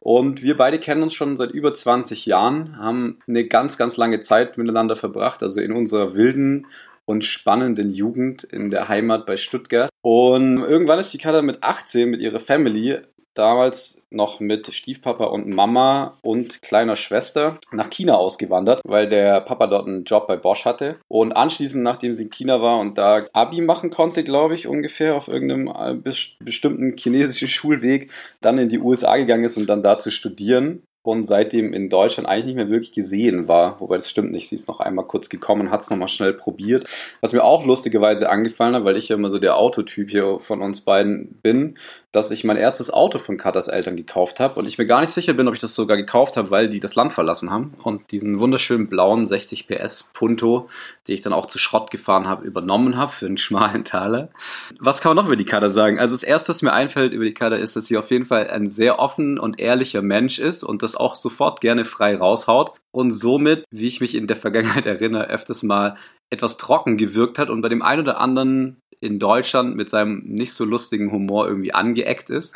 Und 0.00 0.42
wir 0.42 0.56
beide 0.56 0.78
kennen 0.78 1.02
uns 1.02 1.12
schon 1.12 1.36
seit 1.36 1.50
über 1.50 1.74
20 1.74 2.24
Jahren, 2.24 2.78
haben 2.78 3.18
eine 3.28 3.44
ganz, 3.44 3.76
ganz 3.76 3.98
lange 3.98 4.20
Zeit 4.20 4.56
miteinander 4.56 4.96
verbracht, 4.96 5.42
also 5.42 5.60
in 5.60 5.72
unserer 5.72 6.14
wilden 6.14 6.66
und 7.04 7.24
spannenden 7.24 7.90
Jugend 7.90 8.44
in 8.44 8.70
der 8.70 8.88
Heimat 8.88 9.26
bei 9.26 9.36
Stuttgart. 9.36 9.90
Und 10.00 10.58
irgendwann 10.58 10.98
ist 10.98 11.12
die 11.12 11.18
Kata 11.18 11.42
mit 11.42 11.62
18 11.62 12.08
mit 12.08 12.20
ihrer 12.20 12.40
Family 12.40 13.00
damals 13.38 14.02
noch 14.10 14.40
mit 14.40 14.72
Stiefpapa 14.72 15.24
und 15.24 15.48
Mama 15.48 16.18
und 16.22 16.62
kleiner 16.62 16.96
Schwester 16.96 17.58
nach 17.72 17.90
China 17.90 18.14
ausgewandert, 18.14 18.80
weil 18.84 19.08
der 19.08 19.40
Papa 19.40 19.66
dort 19.66 19.86
einen 19.86 20.04
Job 20.04 20.26
bei 20.26 20.36
Bosch 20.36 20.64
hatte. 20.64 20.96
Und 21.08 21.32
anschließend, 21.32 21.84
nachdem 21.84 22.12
sie 22.12 22.24
in 22.24 22.30
China 22.30 22.62
war 22.62 22.78
und 22.78 22.98
da 22.98 23.24
Abi 23.32 23.60
machen 23.60 23.90
konnte, 23.90 24.24
glaube 24.24 24.54
ich, 24.54 24.66
ungefähr 24.66 25.16
auf 25.16 25.28
irgendeinem 25.28 25.68
äh, 25.68 26.12
bestimmten 26.40 26.96
chinesischen 26.96 27.48
Schulweg, 27.48 28.10
dann 28.40 28.58
in 28.58 28.68
die 28.68 28.80
USA 28.80 29.16
gegangen 29.16 29.44
ist, 29.44 29.56
um 29.56 29.66
dann 29.66 29.82
da 29.82 29.98
zu 29.98 30.10
studieren 30.10 30.82
und 31.10 31.24
seitdem 31.24 31.72
in 31.72 31.88
Deutschland 31.88 32.28
eigentlich 32.28 32.46
nicht 32.46 32.56
mehr 32.56 32.70
wirklich 32.70 32.92
gesehen 32.92 33.48
war. 33.48 33.80
Wobei 33.80 33.96
das 33.96 34.08
stimmt 34.08 34.32
nicht. 34.32 34.48
Sie 34.48 34.54
ist 34.54 34.68
noch 34.68 34.80
einmal 34.80 35.06
kurz 35.06 35.28
gekommen 35.28 35.70
hat 35.70 35.82
es 35.82 35.90
nochmal 35.90 36.08
schnell 36.08 36.32
probiert. 36.32 36.88
Was 37.20 37.32
mir 37.32 37.44
auch 37.44 37.64
lustigerweise 37.64 38.30
angefallen 38.30 38.74
hat, 38.74 38.84
weil 38.84 38.96
ich 38.96 39.08
ja 39.08 39.16
immer 39.16 39.30
so 39.30 39.38
der 39.38 39.56
Autotyp 39.56 40.10
hier 40.10 40.38
von 40.40 40.62
uns 40.62 40.80
beiden 40.80 41.38
bin, 41.42 41.76
dass 42.12 42.30
ich 42.30 42.44
mein 42.44 42.56
erstes 42.56 42.90
Auto 42.90 43.18
von 43.18 43.36
Katas 43.36 43.68
Eltern 43.68 43.96
gekauft 43.96 44.40
habe 44.40 44.58
und 44.58 44.66
ich 44.66 44.78
mir 44.78 44.86
gar 44.86 45.00
nicht 45.00 45.12
sicher 45.12 45.34
bin, 45.34 45.46
ob 45.46 45.54
ich 45.54 45.60
das 45.60 45.74
sogar 45.74 45.96
gekauft 45.96 46.36
habe, 46.36 46.50
weil 46.50 46.68
die 46.68 46.80
das 46.80 46.94
Land 46.94 47.12
verlassen 47.12 47.50
haben 47.50 47.74
und 47.82 48.12
diesen 48.12 48.40
wunderschönen 48.40 48.88
blauen 48.88 49.26
60 49.26 49.68
PS 49.68 50.10
Punto, 50.14 50.68
den 51.06 51.14
ich 51.14 51.20
dann 51.20 51.32
auch 51.32 51.46
zu 51.46 51.58
Schrott 51.58 51.90
gefahren 51.90 52.26
habe, 52.26 52.46
übernommen 52.46 52.96
habe 52.96 53.12
für 53.12 53.26
einen 53.26 53.36
schmalen 53.36 53.84
Taler. 53.84 54.30
Was 54.78 55.00
kann 55.00 55.10
man 55.10 55.16
noch 55.16 55.26
über 55.26 55.36
die 55.36 55.44
Kata 55.44 55.68
sagen? 55.68 55.98
Also 55.98 56.14
das 56.14 56.22
erste, 56.22 56.50
was 56.50 56.62
mir 56.62 56.72
einfällt 56.72 57.12
über 57.12 57.24
die 57.24 57.34
Kata 57.34 57.56
ist, 57.56 57.76
dass 57.76 57.86
sie 57.86 57.98
auf 57.98 58.10
jeden 58.10 58.24
Fall 58.24 58.48
ein 58.48 58.66
sehr 58.66 58.98
offen 58.98 59.38
und 59.38 59.60
ehrlicher 59.60 60.02
Mensch 60.02 60.38
ist 60.38 60.62
und 60.62 60.82
das 60.82 60.94
auch 60.98 61.16
sofort 61.16 61.60
gerne 61.60 61.84
frei 61.84 62.16
raushaut 62.16 62.72
und 62.90 63.10
somit, 63.10 63.64
wie 63.70 63.86
ich 63.86 64.00
mich 64.00 64.14
in 64.14 64.26
der 64.26 64.36
Vergangenheit 64.36 64.86
erinnere, 64.86 65.28
öfters 65.28 65.62
mal 65.62 65.94
etwas 66.30 66.56
trocken 66.56 66.96
gewirkt 66.96 67.38
hat 67.38 67.50
und 67.50 67.60
bei 67.60 67.68
dem 67.68 67.82
einen 67.82 68.02
oder 68.02 68.20
anderen 68.20 68.80
in 69.00 69.18
Deutschland 69.18 69.76
mit 69.76 69.88
seinem 69.88 70.22
nicht 70.24 70.52
so 70.52 70.64
lustigen 70.64 71.12
Humor 71.12 71.46
irgendwie 71.46 71.72
angeeckt 71.72 72.30
ist. 72.30 72.54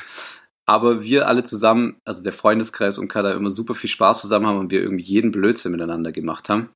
Aber 0.67 1.03
wir 1.03 1.27
alle 1.27 1.45
zusammen, 1.45 1.97
also 2.05 2.23
der 2.23 2.33
Freundeskreis 2.33 2.99
und 2.99 3.09
Kada 3.09 3.33
immer 3.33 3.51
super 3.51 3.75
viel 3.75 3.91
Spaß 3.91 4.21
zusammen 4.21 4.47
haben 4.47 4.59
und 4.59 4.71
wir 4.71 4.81
irgendwie 4.81 5.05
jeden 5.05 5.33
Blödsinn 5.33 5.73
miteinander 5.73 6.13
gemacht 6.13 6.49
haben. 6.49 6.71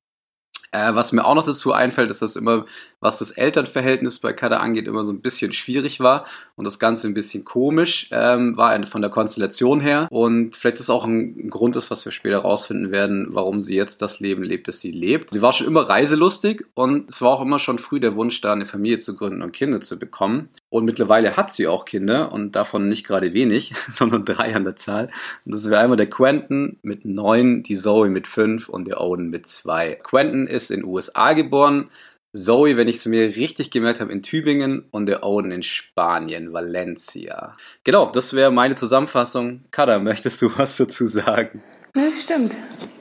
Äh, 0.77 0.95
was 0.95 1.11
mir 1.11 1.25
auch 1.25 1.35
noch 1.35 1.43
dazu 1.43 1.73
einfällt, 1.73 2.09
ist, 2.09 2.21
dass 2.21 2.35
immer, 2.35 2.65
was 2.99 3.19
das 3.19 3.31
Elternverhältnis 3.31 4.19
bei 4.19 4.33
Kada 4.33 4.57
angeht, 4.57 4.87
immer 4.87 5.03
so 5.03 5.11
ein 5.11 5.21
bisschen 5.21 5.51
schwierig 5.51 5.99
war 5.99 6.25
und 6.55 6.65
das 6.65 6.79
Ganze 6.79 7.07
ein 7.07 7.13
bisschen 7.13 7.43
komisch 7.45 8.09
ähm, 8.11 8.55
war 8.57 8.77
von 8.85 9.01
der 9.01 9.09
Konstellation 9.09 9.79
her. 9.79 10.07
Und 10.11 10.55
vielleicht 10.55 10.79
ist 10.79 10.89
auch 10.89 11.05
ein 11.05 11.49
Grund 11.49 11.75
ist, 11.75 11.89
was 11.89 12.05
wir 12.05 12.11
später 12.11 12.39
rausfinden 12.39 12.91
werden, 12.91 13.27
warum 13.31 13.59
sie 13.59 13.75
jetzt 13.75 14.01
das 14.01 14.19
Leben 14.19 14.43
lebt, 14.43 14.67
das 14.67 14.79
sie 14.79 14.91
lebt. 14.91 15.31
Sie 15.31 15.41
war 15.41 15.53
schon 15.53 15.67
immer 15.67 15.89
reiselustig 15.89 16.65
und 16.75 17.09
es 17.09 17.21
war 17.21 17.31
auch 17.31 17.41
immer 17.41 17.59
schon 17.59 17.79
früh 17.79 17.99
der 17.99 18.15
Wunsch, 18.15 18.41
da 18.41 18.53
eine 18.53 18.65
Familie 18.65 18.99
zu 18.99 19.15
gründen 19.15 19.41
und 19.41 19.53
Kinder 19.53 19.81
zu 19.81 19.97
bekommen. 19.97 20.49
Und 20.69 20.83
mittlerweile 20.85 21.37
hat 21.37 21.53
sie 21.53 21.67
auch 21.67 21.85
Kinder 21.85 22.31
und 22.31 22.55
davon 22.55 22.87
nicht 22.87 23.05
gerade 23.05 23.33
wenig, 23.33 23.73
sondern 23.89 24.25
drei 24.25 24.53
an 24.55 24.65
der 24.65 24.75
Zahl. 24.75 25.09
Und 25.45 25.53
das 25.53 25.69
wäre 25.69 25.81
einmal 25.81 25.97
der 25.97 26.09
Quentin 26.09 26.77
mit 26.81 27.05
neun, 27.05 27.63
die 27.63 27.77
Zoe 27.77 28.09
mit 28.09 28.27
fünf 28.27 28.67
und 28.67 28.87
der 28.87 28.99
Oden 28.99 29.29
mit 29.29 29.47
zwei. 29.47 29.95
Quentin 30.03 30.47
ist 30.47 30.71
in 30.71 30.83
USA 30.83 31.33
geboren. 31.33 31.89
Zoe, 32.33 32.75
wenn 32.75 32.89
ich 32.89 32.97
es 32.97 33.05
mir 33.05 33.35
richtig 33.35 33.71
gemerkt 33.71 34.01
habe, 34.01 34.11
in 34.11 34.21
Tübingen 34.21 34.85
und 34.91 35.05
der 35.07 35.23
Oden 35.23 35.51
in 35.51 35.63
Spanien, 35.63 36.51
Valencia. 36.51 37.53
Genau, 37.83 38.11
das 38.11 38.33
wäre 38.33 38.51
meine 38.51 38.75
Zusammenfassung. 38.75 39.63
Kada, 39.71 39.99
möchtest 39.99 40.41
du 40.41 40.51
was 40.57 40.75
dazu 40.77 41.05
sagen? 41.05 41.63
Ja, 41.95 42.11
stimmt. 42.11 42.55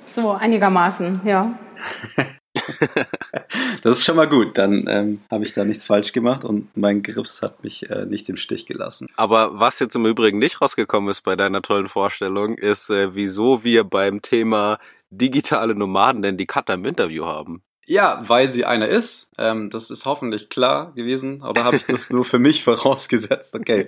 So 0.07 0.31
einigermaßen, 0.31 1.23
ja. 1.25 1.59
das 3.83 3.99
ist 3.99 4.05
schon 4.05 4.17
mal 4.17 4.29
gut. 4.29 4.59
Dann 4.59 4.87
ähm, 4.89 5.21
habe 5.31 5.45
ich 5.45 5.53
da 5.53 5.65
nichts 5.65 5.85
falsch 5.85 6.13
gemacht 6.13 6.45
und 6.45 6.77
mein 6.77 7.03
Grips 7.03 7.43
hat 7.43 7.63
mich 7.63 7.89
äh, 7.91 8.07
nicht 8.07 8.29
im 8.29 8.37
Stich 8.37 8.67
gelassen. 8.67 9.09
Aber 9.17 9.59
was 9.59 9.79
jetzt 9.79 9.95
im 9.97 10.07
Übrigen 10.07 10.39
nicht 10.39 10.61
rausgekommen 10.61 11.11
ist 11.11 11.23
bei 11.23 11.37
deiner 11.37 11.63
tollen 11.63 11.89
Vorstellung, 11.89 12.59
ist, 12.59 12.91
äh, 12.91 13.15
wieso 13.15 13.65
wir 13.65 13.85
beim 13.85 14.23
Thema 14.23 14.79
digitale 15.11 15.75
Nomaden 15.75 16.23
denn 16.23 16.37
die 16.37 16.47
Cutter 16.47 16.75
im 16.75 16.85
Interview 16.85 17.25
haben. 17.25 17.63
Ja, 17.89 18.21
weil 18.27 18.49
sie 18.49 18.65
einer 18.65 18.89
ist. 18.89 19.29
Ähm, 19.39 19.71
das 19.71 19.91
ist 19.91 20.07
hoffentlich 20.07 20.49
klar 20.49 20.93
gewesen. 20.95 21.43
Oder 21.43 21.65
habe 21.65 21.77
ich 21.77 21.87
das 21.87 22.11
nur 22.11 22.25
für 22.25 22.41
mich 22.41 22.65
vorausgesetzt? 22.65 23.55
Okay. 23.55 23.85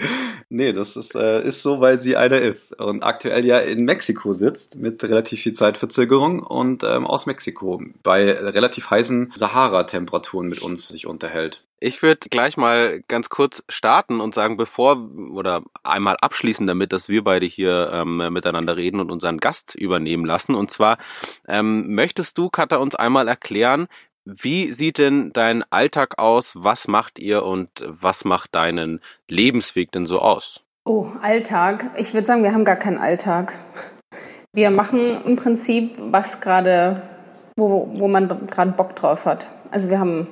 Nee, 0.49 0.73
das 0.73 0.97
ist, 0.97 1.15
äh, 1.17 1.43
ist 1.43 1.63
so, 1.63 1.81
weil 1.81 2.01
sie 2.01 2.17
einer 2.17 2.39
ist. 2.39 2.79
Und 2.81 3.03
aktuell 3.03 3.45
ja 3.45 3.59
in 3.59 3.85
Mexiko 3.85 4.33
sitzt 4.33 4.77
mit 4.77 5.03
relativ 5.03 5.43
viel 5.43 5.53
Zeitverzögerung 5.53 6.41
und 6.41 6.85
ähm, 6.85 7.07
aus 7.07 7.27
Mexiko 7.27 7.83
bei 8.03 8.31
relativ 8.33 8.91
heißen 8.91 9.33
Sahara-Temperaturen 9.35 10.49
mit 10.49 10.63
uns 10.63 10.89
sich 10.89 11.07
unterhält. 11.07 11.65
Ich 11.81 12.03
würde 12.03 12.29
gleich 12.29 12.57
mal 12.57 13.01
ganz 13.07 13.29
kurz 13.29 13.63
starten 13.69 14.21
und 14.21 14.35
sagen, 14.35 14.57
bevor 14.57 14.97
oder 15.31 15.63
einmal 15.85 16.17
abschließen 16.21 16.67
damit, 16.67 16.93
dass 16.93 17.09
wir 17.09 17.23
beide 17.23 17.47
hier 17.47 17.91
ähm, 17.93 18.17
miteinander 18.33 18.77
reden 18.77 19.01
und 19.01 19.13
unseren 19.13 19.39
Gast 19.39 19.77
übernehmen 19.77 20.25
lassen. 20.25 20.57
Und 20.57 20.73
zwar 20.73 20.99
ähm, 21.47 21.95
möchtest 21.95 22.37
du, 22.37 22.51
Katha, 22.51 22.77
uns 22.77 22.97
einmal 22.97 23.29
erklären, 23.29 23.87
wie 24.25 24.73
sieht 24.73 24.99
denn 24.99 25.33
dein 25.33 25.65
Alltag 25.71 26.19
aus? 26.19 26.53
Was 26.57 26.89
macht 26.89 27.19
ihr 27.19 27.45
und 27.45 27.71
was 27.87 28.25
macht 28.25 28.55
deinen 28.55 29.01
Lebensweg 29.29 29.93
denn 29.93 30.05
so 30.05 30.19
aus? 30.19 30.61
Oh, 30.85 31.07
Alltag. 31.23 31.91
Ich 31.97 32.13
würde 32.13 32.27
sagen, 32.27 32.43
wir 32.43 32.53
haben 32.53 32.65
gar 32.65 32.77
keinen 32.77 32.99
Alltag. 32.99 33.55
Wir 34.53 34.71
machen 34.71 35.23
im 35.25 35.37
Prinzip, 35.37 35.95
was 35.99 36.41
gerade, 36.41 37.03
wo, 37.57 37.89
wo 37.95 38.09
man 38.09 38.29
gerade 38.49 38.73
Bock 38.73 38.97
drauf 38.97 39.27
hat. 39.27 39.47
Also 39.71 39.91
wir 39.91 39.99
haben 39.99 40.27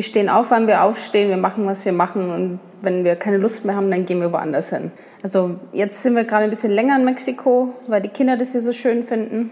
wir 0.00 0.04
stehen 0.04 0.30
auf, 0.30 0.50
wann 0.50 0.66
wir 0.66 0.82
aufstehen, 0.82 1.28
wir 1.28 1.36
machen, 1.36 1.66
was 1.66 1.84
wir 1.84 1.92
machen 1.92 2.30
und 2.30 2.58
wenn 2.80 3.04
wir 3.04 3.16
keine 3.16 3.36
Lust 3.36 3.66
mehr 3.66 3.76
haben, 3.76 3.90
dann 3.90 4.06
gehen 4.06 4.18
wir 4.22 4.32
woanders 4.32 4.70
hin. 4.70 4.92
Also 5.22 5.56
jetzt 5.74 6.02
sind 6.02 6.16
wir 6.16 6.24
gerade 6.24 6.44
ein 6.44 6.48
bisschen 6.48 6.72
länger 6.72 6.96
in 6.96 7.04
Mexiko, 7.04 7.74
weil 7.86 8.00
die 8.00 8.08
Kinder 8.08 8.38
das 8.38 8.52
hier 8.52 8.62
so 8.62 8.72
schön 8.72 9.02
finden. 9.02 9.50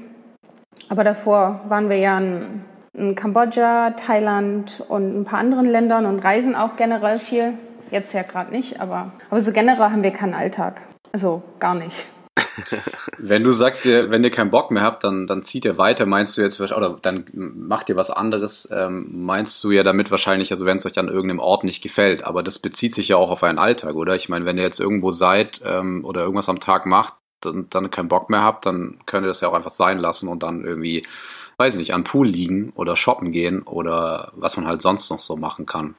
Aber 0.88 1.04
davor 1.04 1.60
waren 1.68 1.90
wir 1.90 1.98
ja 1.98 2.16
in, 2.16 2.62
in 2.94 3.14
Kambodscha, 3.14 3.90
Thailand 3.90 4.82
und 4.88 5.20
ein 5.20 5.24
paar 5.24 5.38
anderen 5.38 5.66
Ländern 5.66 6.06
und 6.06 6.20
reisen 6.20 6.54
auch 6.54 6.76
generell 6.78 7.18
viel. 7.18 7.52
Jetzt 7.90 8.14
ja 8.14 8.22
gerade 8.22 8.50
nicht, 8.50 8.80
aber, 8.80 9.12
aber 9.28 9.42
so 9.42 9.52
generell 9.52 9.90
haben 9.90 10.02
wir 10.02 10.12
keinen 10.12 10.32
Alltag. 10.32 10.80
Also 11.12 11.42
gar 11.58 11.74
nicht. 11.74 12.06
Wenn 13.18 13.44
du 13.44 13.50
sagst, 13.50 13.84
ihr, 13.86 14.10
wenn 14.10 14.24
ihr 14.24 14.30
keinen 14.30 14.50
Bock 14.50 14.70
mehr 14.70 14.82
habt, 14.82 15.04
dann, 15.04 15.26
dann 15.26 15.42
zieht 15.42 15.64
ihr 15.64 15.78
weiter, 15.78 16.06
meinst 16.06 16.36
du 16.36 16.42
jetzt, 16.42 16.60
oder 16.60 16.98
dann 17.00 17.24
macht 17.32 17.88
ihr 17.88 17.96
was 17.96 18.10
anderes, 18.10 18.68
ähm, 18.70 19.08
meinst 19.24 19.62
du 19.64 19.70
ja 19.70 19.82
damit 19.82 20.10
wahrscheinlich, 20.10 20.50
also 20.50 20.66
wenn 20.66 20.76
es 20.76 20.86
euch 20.86 20.98
an 20.98 21.08
irgendeinem 21.08 21.40
Ort 21.40 21.64
nicht 21.64 21.82
gefällt, 21.82 22.24
aber 22.24 22.42
das 22.42 22.58
bezieht 22.58 22.94
sich 22.94 23.08
ja 23.08 23.16
auch 23.16 23.30
auf 23.30 23.42
euren 23.42 23.58
Alltag, 23.58 23.94
oder? 23.94 24.14
Ich 24.14 24.28
meine, 24.28 24.44
wenn 24.44 24.56
ihr 24.56 24.64
jetzt 24.64 24.80
irgendwo 24.80 25.10
seid 25.10 25.60
ähm, 25.64 26.04
oder 26.04 26.22
irgendwas 26.22 26.48
am 26.48 26.60
Tag 26.60 26.86
macht, 26.86 27.14
dann, 27.40 27.68
dann 27.70 27.90
keinen 27.90 28.08
Bock 28.08 28.30
mehr 28.30 28.42
habt, 28.42 28.66
dann 28.66 28.98
könnt 29.06 29.24
ihr 29.24 29.28
das 29.28 29.40
ja 29.40 29.48
auch 29.48 29.54
einfach 29.54 29.70
sein 29.70 29.98
lassen 29.98 30.28
und 30.28 30.42
dann 30.42 30.64
irgendwie, 30.64 31.06
weiß 31.56 31.76
nicht, 31.76 31.94
am 31.94 32.04
Pool 32.04 32.26
liegen 32.26 32.70
oder 32.74 32.96
shoppen 32.96 33.32
gehen 33.32 33.62
oder 33.62 34.32
was 34.34 34.56
man 34.56 34.66
halt 34.66 34.82
sonst 34.82 35.10
noch 35.10 35.20
so 35.20 35.36
machen 35.36 35.66
kann. 35.66 35.96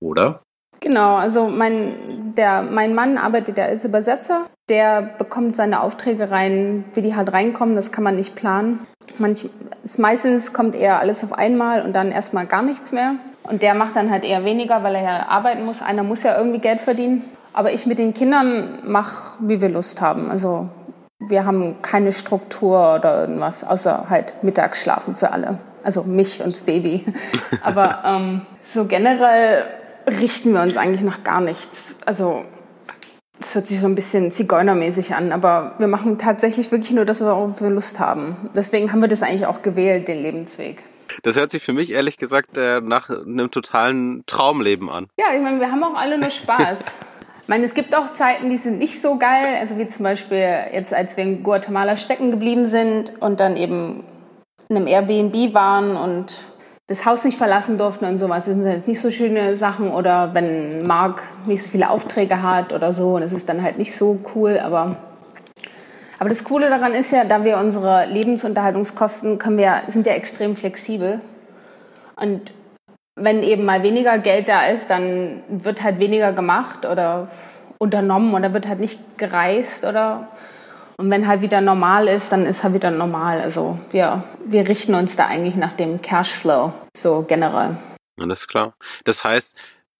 Oder? 0.00 0.42
Genau, 0.88 1.16
also 1.16 1.48
mein, 1.48 2.32
der, 2.34 2.62
mein 2.62 2.94
Mann 2.94 3.18
arbeitet 3.18 3.58
ja 3.58 3.66
als 3.66 3.84
Übersetzer. 3.84 4.46
Der 4.70 5.02
bekommt 5.02 5.54
seine 5.54 5.82
Aufträge 5.82 6.30
rein, 6.30 6.86
wie 6.94 7.02
die 7.02 7.14
halt 7.14 7.30
reinkommen. 7.30 7.76
Das 7.76 7.92
kann 7.92 8.02
man 8.02 8.16
nicht 8.16 8.34
planen. 8.34 8.86
Manch, 9.18 9.50
meistens 9.98 10.54
kommt 10.54 10.74
eher 10.74 10.98
alles 10.98 11.22
auf 11.22 11.34
einmal 11.34 11.82
und 11.82 11.94
dann 11.94 12.10
erstmal 12.10 12.46
gar 12.46 12.62
nichts 12.62 12.92
mehr. 12.92 13.16
Und 13.42 13.60
der 13.60 13.74
macht 13.74 13.96
dann 13.96 14.10
halt 14.10 14.24
eher 14.24 14.46
weniger, 14.46 14.82
weil 14.82 14.94
er 14.94 15.02
ja 15.02 15.28
arbeiten 15.28 15.66
muss. 15.66 15.82
Einer 15.82 16.04
muss 16.04 16.22
ja 16.22 16.38
irgendwie 16.38 16.58
Geld 16.60 16.80
verdienen. 16.80 17.22
Aber 17.52 17.70
ich 17.70 17.84
mit 17.84 17.98
den 17.98 18.14
Kindern 18.14 18.78
mache, 18.82 19.36
wie 19.40 19.60
wir 19.60 19.68
Lust 19.68 20.00
haben. 20.00 20.30
Also 20.30 20.70
wir 21.18 21.44
haben 21.44 21.82
keine 21.82 22.12
Struktur 22.12 22.94
oder 22.94 23.20
irgendwas, 23.20 23.62
außer 23.62 24.06
halt 24.08 24.42
Mittagsschlafen 24.42 25.16
für 25.16 25.32
alle. 25.32 25.58
Also 25.84 26.04
mich 26.04 26.42
und 26.42 26.56
das 26.56 26.62
Baby. 26.62 27.04
Aber 27.62 27.98
ähm, 28.06 28.46
so 28.64 28.86
generell 28.86 29.64
richten 30.08 30.52
wir 30.52 30.62
uns 30.62 30.76
eigentlich 30.76 31.02
nach 31.02 31.24
gar 31.24 31.40
nichts. 31.40 31.96
Also 32.04 32.44
es 33.40 33.54
hört 33.54 33.66
sich 33.66 33.80
so 33.80 33.86
ein 33.86 33.94
bisschen 33.94 34.30
zigeunermäßig 34.30 35.14
an, 35.14 35.32
aber 35.32 35.74
wir 35.78 35.86
machen 35.86 36.18
tatsächlich 36.18 36.70
wirklich 36.72 36.92
nur 36.92 37.04
das, 37.04 37.20
worauf 37.22 37.60
wir 37.60 37.70
Lust 37.70 38.00
haben. 38.00 38.50
Deswegen 38.56 38.92
haben 38.92 39.00
wir 39.00 39.08
das 39.08 39.22
eigentlich 39.22 39.46
auch 39.46 39.62
gewählt, 39.62 40.08
den 40.08 40.22
Lebensweg. 40.22 40.82
Das 41.22 41.36
hört 41.36 41.50
sich 41.50 41.62
für 41.62 41.72
mich 41.72 41.92
ehrlich 41.92 42.18
gesagt 42.18 42.56
äh, 42.56 42.80
nach 42.80 43.10
einem 43.10 43.50
totalen 43.50 44.24
Traumleben 44.26 44.90
an. 44.90 45.08
Ja, 45.18 45.26
ich 45.34 45.40
meine, 45.40 45.60
wir 45.60 45.70
haben 45.70 45.82
auch 45.82 45.94
alle 45.94 46.18
nur 46.18 46.30
Spaß. 46.30 46.80
ich 47.42 47.48
meine, 47.48 47.64
es 47.64 47.74
gibt 47.74 47.94
auch 47.94 48.12
Zeiten, 48.12 48.50
die 48.50 48.56
sind 48.56 48.78
nicht 48.78 49.00
so 49.00 49.18
geil. 49.18 49.56
Also 49.58 49.78
wie 49.78 49.88
zum 49.88 50.04
Beispiel 50.04 50.54
jetzt, 50.72 50.92
als 50.92 51.16
wir 51.16 51.24
in 51.24 51.42
Guatemala 51.42 51.96
stecken 51.96 52.30
geblieben 52.30 52.66
sind 52.66 53.12
und 53.20 53.40
dann 53.40 53.56
eben 53.56 54.04
in 54.68 54.76
einem 54.76 54.86
Airbnb 54.86 55.54
waren 55.54 55.96
und 55.96 56.44
das 56.88 57.04
Haus 57.04 57.24
nicht 57.24 57.36
verlassen 57.36 57.76
durften 57.76 58.06
und 58.06 58.18
sowas. 58.18 58.46
Das 58.46 58.54
sind 58.54 58.66
halt 58.66 58.88
nicht 58.88 59.00
so 59.00 59.10
schöne 59.10 59.54
Sachen. 59.56 59.92
Oder 59.92 60.34
wenn 60.34 60.86
Mark 60.86 61.22
nicht 61.46 61.62
so 61.62 61.68
viele 61.70 61.90
Aufträge 61.90 62.42
hat 62.42 62.72
oder 62.72 62.92
so, 62.92 63.16
und 63.16 63.20
das 63.20 63.32
ist 63.32 63.48
dann 63.48 63.62
halt 63.62 63.78
nicht 63.78 63.94
so 63.94 64.18
cool. 64.34 64.58
Aber, 64.58 64.96
aber 66.18 66.30
das 66.30 66.44
Coole 66.44 66.70
daran 66.70 66.94
ist 66.94 67.12
ja, 67.12 67.24
da 67.24 67.44
wir 67.44 67.58
unsere 67.58 68.06
Lebensunterhaltungskosten 68.06 69.38
können 69.38 69.58
wir, 69.58 69.82
sind 69.88 70.06
ja 70.06 70.14
extrem 70.14 70.56
flexibel. 70.56 71.20
Und 72.16 72.54
wenn 73.16 73.42
eben 73.42 73.64
mal 73.66 73.82
weniger 73.82 74.18
Geld 74.18 74.48
da 74.48 74.66
ist, 74.66 74.88
dann 74.88 75.42
wird 75.48 75.82
halt 75.82 75.98
weniger 75.98 76.32
gemacht 76.32 76.86
oder 76.86 77.28
unternommen 77.76 78.34
oder 78.34 78.54
wird 78.54 78.66
halt 78.66 78.80
nicht 78.80 79.18
gereist 79.18 79.84
oder 79.84 80.28
und 80.98 81.10
wenn 81.10 81.26
halt 81.28 81.42
wieder 81.42 81.60
normal 81.60 82.08
ist, 82.08 82.32
dann 82.32 82.44
ist 82.44 82.64
halt 82.64 82.74
wieder 82.74 82.90
normal. 82.90 83.40
Also 83.40 83.78
wir, 83.90 84.24
wir 84.44 84.68
richten 84.68 84.94
uns 84.94 85.16
da 85.16 85.26
eigentlich 85.26 85.54
nach 85.54 85.72
dem 85.72 86.02
Cashflow, 86.02 86.72
so 86.96 87.24
generell. 87.26 87.76
Alles 88.20 88.48
klar. 88.48 88.74
Das 89.04 89.22
heißt, 89.22 89.56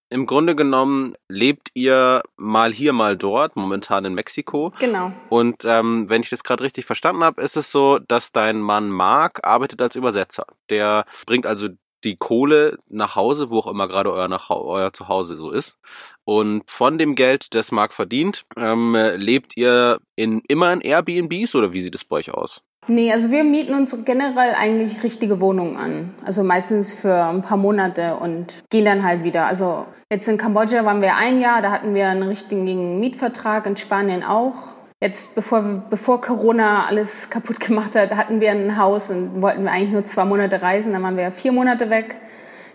im 0.09 0.25
Grunde 0.25 0.55
genommen 0.55 1.15
lebt 1.29 1.69
ihr 1.73 2.21
mal 2.35 2.73
hier, 2.73 2.91
mal 2.91 3.15
dort, 3.15 3.55
momentan 3.55 4.03
in 4.05 4.13
Mexiko. 4.13 4.73
Genau. 4.79 5.13
Und 5.29 5.63
ähm, 5.63 6.09
wenn 6.09 6.21
ich 6.21 6.29
das 6.29 6.43
gerade 6.43 6.63
richtig 6.63 6.85
verstanden 6.85 7.23
habe, 7.23 7.41
ist 7.41 7.55
es 7.55 7.71
so, 7.71 7.99
dass 7.99 8.33
dein 8.33 8.59
Mann 8.59 8.89
Mark 8.89 9.47
arbeitet 9.47 9.81
als 9.81 9.95
Übersetzer. 9.95 10.47
Der 10.69 11.05
bringt 11.25 11.45
also 11.45 11.69
die 12.03 12.15
Kohle 12.15 12.77
nach 12.87 13.15
Hause, 13.15 13.49
wo 13.49 13.59
auch 13.59 13.67
immer 13.67 13.87
gerade 13.87 14.11
euer, 14.11 14.27
nach, 14.27 14.49
euer 14.49 14.93
Zuhause 14.93 15.37
so 15.37 15.51
ist. 15.51 15.77
Und 16.25 16.63
von 16.69 16.97
dem 16.97 17.15
Geld, 17.15 17.53
das 17.53 17.71
Mark 17.71 17.93
verdient, 17.93 18.45
ähm, 18.57 18.95
lebt 19.15 19.57
ihr 19.57 19.99
in, 20.15 20.41
immer 20.47 20.71
in 20.73 20.81
Airbnbs 20.81 21.55
oder 21.55 21.73
wie 21.73 21.81
sieht 21.81 21.95
es 21.95 22.05
bei 22.05 22.17
euch 22.17 22.31
aus? 22.33 22.61
Nee, 22.87 23.11
also 23.11 23.29
wir 23.29 23.43
mieten 23.43 23.75
uns 23.75 24.03
generell 24.03 24.55
eigentlich 24.55 25.03
richtige 25.03 25.41
Wohnungen 25.41 25.77
an. 25.77 26.15
Also 26.25 26.43
meistens 26.43 26.95
für 26.95 27.13
ein 27.13 27.43
paar 27.43 27.57
Monate 27.57 28.15
und 28.15 28.63
gehen 28.71 28.85
dann 28.85 29.03
halt 29.03 29.23
wieder. 29.23 29.45
Also 29.45 29.85
jetzt 30.11 30.27
in 30.27 30.39
Kambodscha 30.39 30.83
waren 30.85 31.01
wir 31.01 31.15
ein 31.15 31.39
Jahr, 31.39 31.61
da 31.61 31.71
hatten 31.71 31.93
wir 31.93 32.07
einen 32.07 32.23
richtigen 32.23 32.99
Mietvertrag, 32.99 33.67
in 33.67 33.77
Spanien 33.77 34.23
auch. 34.23 34.55
Jetzt, 35.01 35.33
bevor, 35.33 35.61
bevor 35.89 36.19
Corona 36.19 36.85
alles 36.85 37.29
kaputt 37.29 37.59
gemacht 37.65 37.95
hat, 37.95 38.15
hatten 38.15 38.41
wir 38.41 38.51
ein 38.51 38.77
Haus 38.77 39.09
und 39.09 39.41
wollten 39.41 39.63
wir 39.63 39.71
eigentlich 39.71 39.91
nur 39.93 40.05
zwei 40.05 40.25
Monate 40.25 40.61
reisen. 40.61 40.93
Dann 40.93 41.03
waren 41.03 41.17
wir 41.17 41.31
vier 41.31 41.51
Monate 41.51 41.89
weg. 41.89 42.17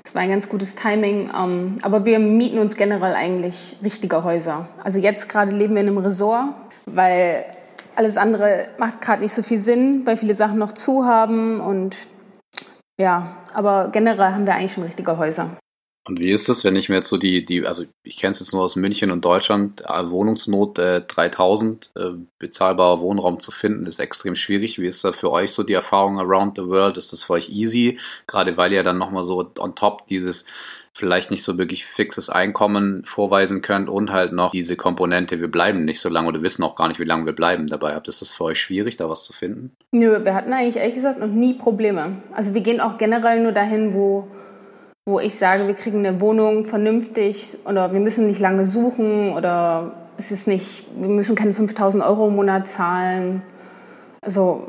Das 0.03 0.15
war 0.15 0.23
ein 0.23 0.31
ganz 0.31 0.49
gutes 0.49 0.75
Timing. 0.75 1.31
Ähm, 1.37 1.77
aber 1.83 2.05
wir 2.05 2.19
mieten 2.19 2.59
uns 2.59 2.77
generell 2.77 3.15
eigentlich 3.15 3.77
richtige 3.83 4.25
Häuser. 4.25 4.69
Also 4.83 4.99
jetzt 4.99 5.29
gerade 5.29 5.55
leben 5.55 5.75
wir 5.75 5.83
in 5.83 5.89
einem 5.89 5.99
Resort, 5.99 6.55
weil 6.87 7.45
alles 7.97 8.17
andere 8.17 8.69
macht 8.79 9.01
gerade 9.01 9.23
nicht 9.23 9.33
so 9.33 9.43
viel 9.43 9.59
Sinn, 9.59 10.07
weil 10.07 10.17
viele 10.17 10.35
Sachen 10.35 10.59
noch 10.59 10.73
zu 10.73 11.05
haben 11.05 11.61
und 11.61 12.07
Ja, 12.99 13.37
aber 13.53 13.89
generell 13.93 14.33
haben 14.33 14.47
wir 14.47 14.55
eigentlich 14.55 14.73
schon 14.73 14.85
richtige 14.85 15.17
Häuser. 15.19 15.51
Und 16.07 16.21
wie 16.21 16.31
ist 16.31 16.49
es, 16.51 16.65
wenn 16.65 16.77
ich 16.77 16.91
mir 16.91 16.97
jetzt 16.97 17.09
so 17.09 17.17
die, 17.17 17.47
die 17.47 17.67
also 17.67 17.85
ich 18.03 18.19
kenne 18.19 18.33
es 18.33 18.41
jetzt 18.41 18.53
nur 18.53 18.63
aus 18.63 18.77
München 18.77 19.11
und 19.11 19.25
Deutschland, 19.25 19.83
äh, 19.87 20.11
Wohnungsnot 20.11 20.79
äh, 20.79 21.01
3000, 21.01 21.93
äh, 21.97 22.11
bezahlbarer 22.39 23.01
Wohnraum 23.01 23.41
zu 23.41 23.51
finden, 23.51 23.87
ist 23.87 24.01
extrem 24.01 24.35
schwierig. 24.35 24.79
Wie 24.79 24.87
ist 24.87 25.03
da 25.03 25.13
für 25.13 25.31
euch 25.31 25.53
so 25.53 25.63
die 25.63 25.73
Erfahrung 25.73 26.19
around 26.19 26.57
the 26.57 26.67
world? 26.67 26.99
Ist 26.99 27.13
das 27.15 27.23
für 27.25 27.35
euch 27.35 27.49
easy? 27.49 27.99
Gerade 28.27 28.57
weil 28.59 28.73
ihr 28.75 28.83
dann 28.83 28.99
nochmal 28.99 29.23
so 29.23 29.51
on 29.59 29.75
top 29.75 30.07
dieses 30.07 30.45
vielleicht 30.97 31.31
nicht 31.31 31.43
so 31.43 31.59
wirklich 31.59 31.87
fixes 31.87 32.31
Einkommen 32.31 33.03
vorweisen 33.05 33.63
könnt 33.63 33.89
und 33.89 34.13
halt 34.13 34.33
noch 34.33 34.53
diese 34.53 34.77
Komponente, 34.77 35.41
wir 35.41 35.51
bleiben 35.51 35.85
nicht 35.85 36.01
so 36.01 36.09
lange 36.09 36.29
oder 36.29 36.43
wissen 36.43 36.63
auch 36.63 36.77
gar 36.77 36.87
nicht, 36.87 37.01
wie 37.01 37.05
lange 37.05 37.27
wir 37.27 37.33
bleiben 37.33 37.67
dabei 37.67 37.95
habt. 37.95 38.07
Ist 38.07 38.21
das 38.21 38.33
für 38.33 38.45
euch 38.45 38.61
schwierig, 38.61 38.97
da 38.97 39.11
was 39.11 39.25
zu 39.25 39.33
finden? 39.33 39.73
Nö, 39.91 40.25
wir 40.25 40.35
hatten 40.35 40.53
eigentlich 40.53 40.77
ehrlich 40.77 40.95
gesagt 40.95 41.19
noch 41.19 41.27
nie 41.27 41.55
Probleme. 41.55 42.23
Also 42.33 42.55
wir 42.55 42.61
gehen 42.61 42.81
auch 42.81 42.97
generell 42.97 43.43
nur 43.43 43.51
dahin, 43.51 43.93
wo 43.93 44.29
wo 45.07 45.21
ich 45.21 45.37
sage, 45.37 45.67
wir 45.67 45.75
kriegen 45.75 46.05
eine 46.05 46.21
Wohnung 46.21 46.65
vernünftig 46.65 47.59
oder 47.67 47.93
wir 47.93 48.01
müssen 48.01 48.27
nicht 48.27 48.41
lange 48.41 48.65
suchen 48.65 49.33
oder 49.33 49.93
es 50.17 50.31
ist 50.31 50.47
nicht, 50.47 50.87
wir 50.97 51.09
müssen 51.09 51.37
keine 51.37 51.55
5000 51.55 52.03
Euro 52.05 52.29
im 52.29 52.37
Monat 52.37 52.69
zahlen. 52.69 53.43
Also 54.23 54.67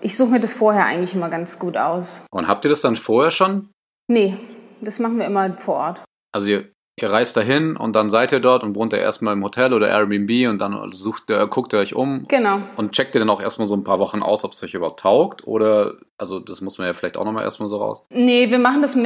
ich 0.00 0.16
suche 0.16 0.32
mir 0.32 0.40
das 0.40 0.54
vorher 0.54 0.84
eigentlich 0.84 1.14
immer 1.14 1.30
ganz 1.30 1.58
gut 1.58 1.76
aus. 1.76 2.20
Und 2.30 2.48
habt 2.48 2.64
ihr 2.64 2.68
das 2.68 2.82
dann 2.82 2.96
vorher 2.96 3.30
schon? 3.30 3.70
Nee, 4.08 4.36
das 4.80 4.98
machen 4.98 5.18
wir 5.18 5.26
immer 5.26 5.56
vor 5.56 5.76
Ort. 5.76 6.04
Also 6.32 6.48
ihr 6.48 6.70
ihr 7.02 7.10
reist 7.10 7.36
dahin 7.36 7.76
und 7.76 7.96
dann 7.96 8.10
seid 8.10 8.32
ihr 8.32 8.40
dort 8.40 8.62
und 8.62 8.76
wohnt 8.76 8.92
ihr 8.92 8.98
erstmal 8.98 9.34
im 9.34 9.42
Hotel 9.44 9.72
oder 9.72 9.88
Airbnb 9.88 10.48
und 10.48 10.58
dann 10.58 10.92
sucht 10.92 11.30
ihr, 11.30 11.46
guckt 11.46 11.72
ihr 11.72 11.78
euch 11.78 11.94
um. 11.94 12.26
Genau. 12.28 12.60
Und 12.76 12.92
checkt 12.92 13.14
ihr 13.14 13.20
dann 13.20 13.30
auch 13.30 13.40
erstmal 13.40 13.66
so 13.66 13.74
ein 13.74 13.84
paar 13.84 13.98
Wochen 13.98 14.22
aus, 14.22 14.44
ob 14.44 14.52
es 14.52 14.62
euch 14.62 14.74
überhaupt 14.74 15.00
taugt? 15.00 15.46
Oder, 15.46 15.94
also 16.16 16.38
das 16.40 16.60
muss 16.60 16.78
man 16.78 16.86
ja 16.86 16.94
vielleicht 16.94 17.16
auch 17.16 17.24
nochmal 17.24 17.44
erstmal 17.44 17.68
so 17.68 17.78
raus. 17.78 18.04
Nee, 18.10 18.50
wir 18.50 18.58
machen 18.58 18.82
das, 18.82 18.96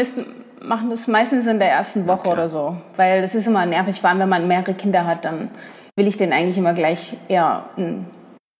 machen 0.60 0.90
das 0.90 1.08
meistens 1.08 1.46
in 1.46 1.58
der 1.58 1.70
ersten 1.70 2.06
Woche 2.06 2.28
okay. 2.28 2.32
oder 2.32 2.48
so. 2.48 2.76
Weil 2.96 3.22
das 3.22 3.34
ist 3.34 3.46
immer 3.46 3.66
nervig, 3.66 4.00
vor 4.00 4.10
allem 4.10 4.20
wenn 4.20 4.28
man 4.28 4.48
mehrere 4.48 4.74
Kinder 4.74 5.06
hat, 5.06 5.24
dann 5.24 5.50
will 5.96 6.06
ich 6.06 6.16
denen 6.16 6.32
eigentlich 6.32 6.58
immer 6.58 6.74
gleich 6.74 7.16
eher 7.28 7.66
ein, 7.76 8.06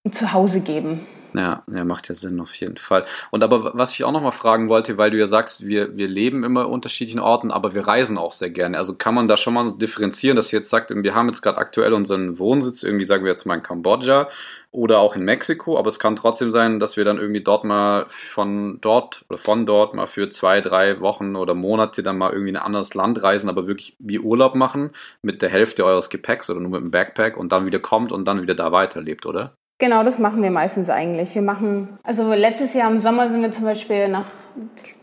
ein 0.06 0.12
Zuhause 0.12 0.60
geben. 0.60 1.06
Ja, 1.34 1.62
ja, 1.72 1.84
macht 1.84 2.08
ja 2.08 2.14
Sinn 2.14 2.40
auf 2.40 2.54
jeden 2.54 2.76
Fall. 2.76 3.06
Und 3.30 3.42
aber 3.42 3.72
was 3.74 3.94
ich 3.94 4.04
auch 4.04 4.12
noch 4.12 4.20
mal 4.20 4.32
fragen 4.32 4.68
wollte, 4.68 4.98
weil 4.98 5.10
du 5.10 5.18
ja 5.18 5.26
sagst, 5.26 5.66
wir, 5.66 5.96
wir 5.96 6.06
leben 6.06 6.44
immer 6.44 6.68
unterschiedlichen 6.68 7.20
Orten, 7.20 7.50
aber 7.50 7.74
wir 7.74 7.86
reisen 7.86 8.18
auch 8.18 8.32
sehr 8.32 8.50
gerne. 8.50 8.76
Also 8.76 8.94
kann 8.96 9.14
man 9.14 9.28
da 9.28 9.36
schon 9.36 9.54
mal 9.54 9.72
differenzieren, 9.72 10.36
dass 10.36 10.52
ihr 10.52 10.58
jetzt 10.58 10.70
sagt, 10.70 10.90
wir 10.94 11.14
haben 11.14 11.28
jetzt 11.28 11.40
gerade 11.40 11.58
aktuell 11.58 11.94
unseren 11.94 12.38
Wohnsitz, 12.38 12.82
irgendwie 12.82 13.06
sagen 13.06 13.24
wir 13.24 13.30
jetzt 13.30 13.46
mal 13.46 13.54
in 13.54 13.62
Kambodscha 13.62 14.28
oder 14.72 15.00
auch 15.00 15.16
in 15.16 15.22
Mexiko, 15.24 15.78
aber 15.78 15.88
es 15.88 15.98
kann 15.98 16.16
trotzdem 16.16 16.52
sein, 16.52 16.78
dass 16.78 16.96
wir 16.96 17.04
dann 17.04 17.18
irgendwie 17.18 17.42
dort 17.42 17.64
mal 17.64 18.06
von 18.08 18.78
dort 18.80 19.24
oder 19.28 19.38
von 19.38 19.66
dort 19.66 19.94
mal 19.94 20.06
für 20.06 20.30
zwei, 20.30 20.60
drei 20.60 21.00
Wochen 21.00 21.36
oder 21.36 21.54
Monate 21.54 22.02
dann 22.02 22.18
mal 22.18 22.32
irgendwie 22.32 22.50
in 22.50 22.56
ein 22.56 22.62
anderes 22.62 22.94
Land 22.94 23.22
reisen, 23.22 23.48
aber 23.48 23.66
wirklich 23.66 23.96
wie 23.98 24.18
Urlaub 24.18 24.54
machen 24.54 24.90
mit 25.22 25.42
der 25.42 25.50
Hälfte 25.50 25.84
eures 25.84 26.10
Gepäcks 26.10 26.48
oder 26.50 26.60
nur 26.60 26.70
mit 26.70 26.80
dem 26.80 26.90
Backpack 26.90 27.36
und 27.36 27.52
dann 27.52 27.66
wieder 27.66 27.80
kommt 27.80 28.12
und 28.12 28.26
dann 28.26 28.42
wieder 28.42 28.54
da 28.54 28.72
weiterlebt, 28.72 29.26
oder? 29.26 29.54
Genau, 29.78 30.04
das 30.04 30.18
machen 30.18 30.42
wir 30.42 30.50
meistens 30.50 30.90
eigentlich. 30.90 31.34
Wir 31.34 31.42
machen, 31.42 31.98
also 32.04 32.32
letztes 32.32 32.74
Jahr 32.74 32.90
im 32.90 32.98
Sommer 32.98 33.28
sind 33.28 33.42
wir 33.42 33.50
zum 33.50 33.64
Beispiel 33.64 34.08
nach 34.08 34.26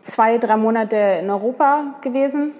zwei, 0.01 0.37
drei 0.37 0.57
Monate 0.57 0.95
in 1.21 1.29
Europa 1.29 1.95
gewesen, 2.01 2.51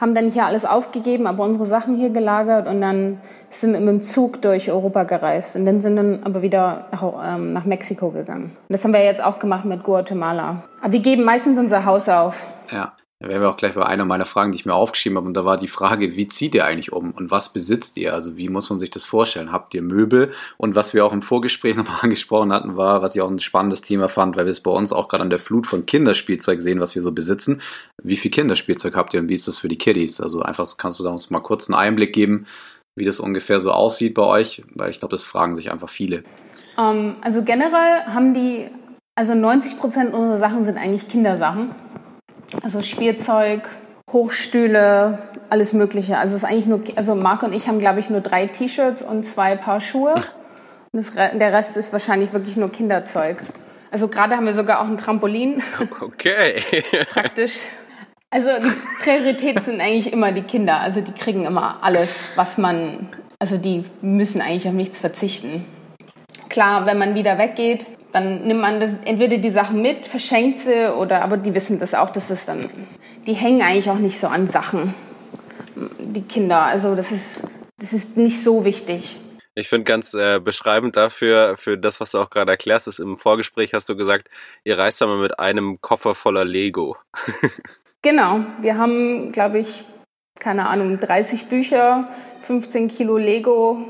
haben 0.00 0.14
dann 0.14 0.30
hier 0.30 0.46
alles 0.46 0.64
aufgegeben, 0.64 1.26
aber 1.26 1.44
unsere 1.44 1.64
Sachen 1.64 1.96
hier 1.96 2.10
gelagert 2.10 2.66
und 2.66 2.80
dann 2.80 3.20
sind 3.50 3.72
wir 3.72 3.80
mit 3.80 3.88
dem 3.88 4.00
Zug 4.00 4.42
durch 4.42 4.70
Europa 4.70 5.04
gereist 5.04 5.54
und 5.54 5.64
dann 5.64 5.78
sind 5.78 5.96
dann 5.96 6.22
aber 6.24 6.42
wieder 6.42 6.88
nach, 6.90 7.36
ähm, 7.36 7.52
nach 7.52 7.64
Mexiko 7.64 8.10
gegangen. 8.10 8.44
Und 8.44 8.70
das 8.70 8.84
haben 8.84 8.92
wir 8.92 9.04
jetzt 9.04 9.22
auch 9.22 9.38
gemacht 9.38 9.64
mit 9.64 9.84
Guatemala. 9.84 10.64
Aber 10.82 10.92
wir 10.92 11.00
geben 11.00 11.22
meistens 11.22 11.58
unser 11.58 11.84
Haus 11.84 12.08
auf. 12.08 12.44
Ja. 12.70 12.92
Da 13.20 13.28
wären 13.28 13.42
wir 13.42 13.48
auch 13.48 13.56
gleich 13.56 13.74
bei 13.74 13.86
einer 13.86 14.04
meiner 14.04 14.26
Fragen, 14.26 14.50
die 14.50 14.56
ich 14.56 14.66
mir 14.66 14.74
aufgeschrieben 14.74 15.16
habe. 15.16 15.26
Und 15.26 15.34
da 15.34 15.44
war 15.44 15.56
die 15.56 15.68
Frage, 15.68 16.16
wie 16.16 16.26
zieht 16.26 16.54
ihr 16.54 16.64
eigentlich 16.64 16.92
um 16.92 17.12
und 17.12 17.30
was 17.30 17.52
besitzt 17.52 17.96
ihr? 17.96 18.12
Also 18.12 18.36
wie 18.36 18.48
muss 18.48 18.70
man 18.70 18.80
sich 18.80 18.90
das 18.90 19.04
vorstellen? 19.04 19.52
Habt 19.52 19.72
ihr 19.74 19.82
Möbel? 19.82 20.32
Und 20.56 20.74
was 20.74 20.94
wir 20.94 21.04
auch 21.06 21.12
im 21.12 21.22
Vorgespräch 21.22 21.76
nochmal 21.76 22.00
angesprochen 22.02 22.52
hatten, 22.52 22.76
war, 22.76 23.02
was 23.02 23.14
ich 23.14 23.22
auch 23.22 23.30
ein 23.30 23.38
spannendes 23.38 23.82
Thema 23.82 24.08
fand, 24.08 24.36
weil 24.36 24.46
wir 24.46 24.50
es 24.50 24.60
bei 24.60 24.70
uns 24.70 24.92
auch 24.92 25.08
gerade 25.08 25.22
an 25.22 25.30
der 25.30 25.38
Flut 25.38 25.66
von 25.66 25.86
Kinderspielzeug 25.86 26.60
sehen, 26.60 26.80
was 26.80 26.94
wir 26.94 27.02
so 27.02 27.12
besitzen. 27.12 27.62
Wie 28.02 28.16
viel 28.16 28.30
Kinderspielzeug 28.32 28.96
habt 28.96 29.14
ihr 29.14 29.20
und 29.20 29.28
wie 29.28 29.34
ist 29.34 29.46
das 29.46 29.60
für 29.60 29.68
die 29.68 29.78
Kiddies? 29.78 30.20
Also 30.20 30.42
einfach 30.42 30.66
kannst 30.76 30.98
du 30.98 31.08
uns 31.08 31.30
mal 31.30 31.40
kurz 31.40 31.70
einen 31.70 31.78
Einblick 31.78 32.12
geben, 32.12 32.46
wie 32.96 33.04
das 33.04 33.20
ungefähr 33.20 33.60
so 33.60 33.70
aussieht 33.70 34.14
bei 34.14 34.22
euch? 34.22 34.64
Weil 34.74 34.90
ich 34.90 34.98
glaube, 34.98 35.14
das 35.14 35.24
fragen 35.24 35.54
sich 35.54 35.70
einfach 35.70 35.88
viele. 35.88 36.24
Um, 36.76 36.84
ähm, 36.84 37.16
also 37.22 37.44
generell 37.44 38.06
haben 38.06 38.34
die, 38.34 38.68
also 39.14 39.34
90 39.34 39.78
Prozent 39.78 40.12
unserer 40.12 40.38
Sachen 40.38 40.64
sind 40.64 40.76
eigentlich 40.76 41.08
Kindersachen. 41.08 41.70
Also 42.62 42.82
Spielzeug, 42.82 43.68
Hochstühle, 44.12 45.18
alles 45.50 45.72
Mögliche. 45.72 46.18
Also 46.18 46.36
es 46.36 46.42
ist 46.42 46.48
eigentlich 46.48 46.66
nur, 46.66 46.82
also 46.96 47.14
Marc 47.14 47.42
und 47.42 47.52
ich 47.52 47.68
haben, 47.68 47.78
glaube 47.78 48.00
ich, 48.00 48.10
nur 48.10 48.20
drei 48.20 48.46
T-Shirts 48.46 49.02
und 49.02 49.24
zwei 49.24 49.56
Paar 49.56 49.80
Schuhe. 49.80 50.14
Und 50.14 50.24
das, 50.92 51.14
der 51.14 51.52
Rest 51.52 51.76
ist 51.76 51.92
wahrscheinlich 51.92 52.32
wirklich 52.32 52.56
nur 52.56 52.70
Kinderzeug. 52.70 53.38
Also 53.90 54.08
gerade 54.08 54.36
haben 54.36 54.46
wir 54.46 54.54
sogar 54.54 54.80
auch 54.80 54.86
ein 54.86 54.98
Trampolin. 54.98 55.62
Okay. 56.00 56.62
Praktisch. 57.10 57.52
Also 58.30 58.48
die 58.58 59.02
Priorität 59.02 59.60
sind 59.60 59.80
eigentlich 59.80 60.12
immer 60.12 60.32
die 60.32 60.42
Kinder. 60.42 60.80
Also 60.80 61.00
die 61.00 61.12
kriegen 61.12 61.44
immer 61.44 61.78
alles, 61.82 62.32
was 62.34 62.58
man, 62.58 63.08
also 63.38 63.58
die 63.58 63.84
müssen 64.02 64.40
eigentlich 64.40 64.66
auf 64.66 64.74
nichts 64.74 64.98
verzichten. 64.98 65.64
Klar, 66.48 66.86
wenn 66.86 66.98
man 66.98 67.14
wieder 67.14 67.38
weggeht, 67.38 67.86
dann 68.14 68.46
nimmt 68.46 68.60
man 68.60 68.78
das, 68.78 68.96
entweder 69.04 69.38
die 69.38 69.50
Sachen 69.50 69.82
mit, 69.82 70.06
verschenkt 70.06 70.60
sie 70.60 70.94
oder, 70.94 71.22
aber 71.22 71.36
die 71.36 71.52
wissen 71.52 71.80
das 71.80 71.94
auch, 71.94 72.10
dass 72.10 72.30
es 72.30 72.46
dann, 72.46 72.70
die 73.26 73.32
hängen 73.32 73.60
eigentlich 73.60 73.90
auch 73.90 73.98
nicht 73.98 74.20
so 74.20 74.28
an 74.28 74.46
Sachen, 74.46 74.94
die 75.98 76.22
Kinder. 76.22 76.62
Also 76.62 76.94
das 76.94 77.10
ist, 77.10 77.42
das 77.76 77.92
ist 77.92 78.16
nicht 78.16 78.40
so 78.40 78.64
wichtig. 78.64 79.16
Ich 79.56 79.68
finde 79.68 79.84
ganz 79.84 80.14
äh, 80.14 80.38
beschreibend 80.38 80.96
dafür, 80.96 81.56
für 81.56 81.76
das, 81.76 82.00
was 82.00 82.12
du 82.12 82.18
auch 82.18 82.30
gerade 82.30 82.52
erklärst, 82.52 82.86
ist 82.86 83.00
im 83.00 83.18
Vorgespräch 83.18 83.74
hast 83.74 83.88
du 83.88 83.96
gesagt, 83.96 84.28
ihr 84.62 84.78
reist 84.78 85.00
da 85.00 85.06
mal 85.06 85.18
mit 85.18 85.40
einem 85.40 85.80
Koffer 85.80 86.14
voller 86.14 86.44
Lego. 86.44 86.96
genau, 88.02 88.44
wir 88.60 88.78
haben, 88.78 89.32
glaube 89.32 89.58
ich, 89.58 89.84
keine 90.38 90.68
Ahnung, 90.68 91.00
30 91.00 91.46
Bücher, 91.46 92.08
15 92.42 92.86
Kilo 92.86 93.16
Lego, 93.16 93.88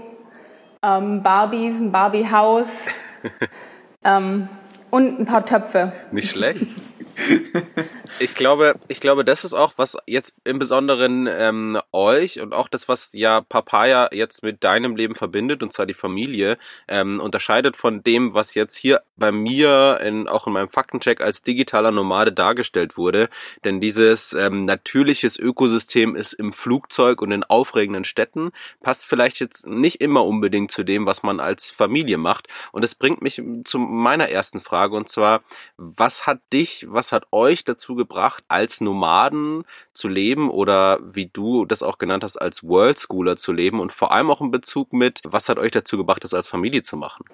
ähm, 0.82 1.22
Barbies, 1.22 1.78
ein 1.78 1.92
Barbie-Haus. 1.92 2.86
Ähm, 4.04 4.48
und 4.90 5.18
ein 5.18 5.24
paar 5.24 5.44
Töpfe. 5.44 5.92
Nicht 6.12 6.30
schlecht. 6.30 6.66
ich 8.18 8.34
glaube, 8.34 8.74
ich 8.88 9.00
glaube, 9.00 9.24
das 9.24 9.44
ist 9.44 9.54
auch, 9.54 9.74
was 9.76 9.96
jetzt 10.06 10.34
im 10.44 10.58
Besonderen 10.58 11.28
ähm, 11.30 11.80
euch 11.92 12.40
und 12.40 12.52
auch 12.52 12.68
das, 12.68 12.88
was 12.88 13.12
ja 13.12 13.40
Papaya 13.40 14.08
jetzt 14.12 14.42
mit 14.42 14.64
deinem 14.64 14.96
Leben 14.96 15.14
verbindet, 15.14 15.62
und 15.62 15.72
zwar 15.72 15.86
die 15.86 15.94
Familie, 15.94 16.58
ähm, 16.88 17.20
unterscheidet 17.20 17.76
von 17.76 18.02
dem, 18.02 18.34
was 18.34 18.54
jetzt 18.54 18.76
hier 18.76 19.02
bei 19.16 19.32
mir 19.32 20.00
in, 20.02 20.28
auch 20.28 20.46
in 20.46 20.52
meinem 20.52 20.68
Faktencheck 20.68 21.20
als 21.20 21.42
digitaler 21.42 21.90
Nomade 21.90 22.32
dargestellt 22.32 22.96
wurde. 22.96 23.28
Denn 23.64 23.80
dieses 23.80 24.32
ähm, 24.32 24.64
natürliches 24.64 25.38
Ökosystem 25.38 26.16
ist 26.16 26.32
im 26.34 26.52
Flugzeug 26.52 27.22
und 27.22 27.32
in 27.32 27.44
aufregenden 27.44 28.04
Städten, 28.04 28.50
passt 28.82 29.06
vielleicht 29.06 29.40
jetzt 29.40 29.66
nicht 29.66 30.00
immer 30.00 30.24
unbedingt 30.24 30.70
zu 30.70 30.82
dem, 30.82 31.06
was 31.06 31.22
man 31.22 31.40
als 31.40 31.70
Familie 31.70 32.18
macht. 32.18 32.48
Und 32.72 32.84
es 32.84 32.94
bringt 32.94 33.22
mich 33.22 33.42
zu 33.64 33.78
meiner 33.78 34.28
ersten 34.28 34.60
Frage, 34.60 34.96
und 34.96 35.08
zwar, 35.08 35.42
was 35.76 36.26
hat 36.26 36.40
dich, 36.52 36.86
was 36.88 37.03
hat 37.12 37.26
euch 37.32 37.64
dazu 37.64 37.94
gebracht, 37.94 38.44
als 38.48 38.80
Nomaden 38.80 39.64
zu 39.92 40.08
leben 40.08 40.50
oder 40.50 40.98
wie 41.02 41.26
du 41.26 41.64
das 41.64 41.82
auch 41.82 41.98
genannt 41.98 42.24
hast, 42.24 42.36
als 42.36 42.62
World 42.62 42.98
Schooler 42.98 43.36
zu 43.36 43.52
leben 43.52 43.80
und 43.80 43.92
vor 43.92 44.12
allem 44.12 44.30
auch 44.30 44.40
in 44.40 44.50
Bezug 44.50 44.92
mit, 44.92 45.20
was 45.24 45.48
hat 45.48 45.58
euch 45.58 45.70
dazu 45.70 45.96
gebracht, 45.96 46.24
das 46.24 46.34
als 46.34 46.48
Familie 46.48 46.82
zu 46.82 46.96
machen? 46.96 47.24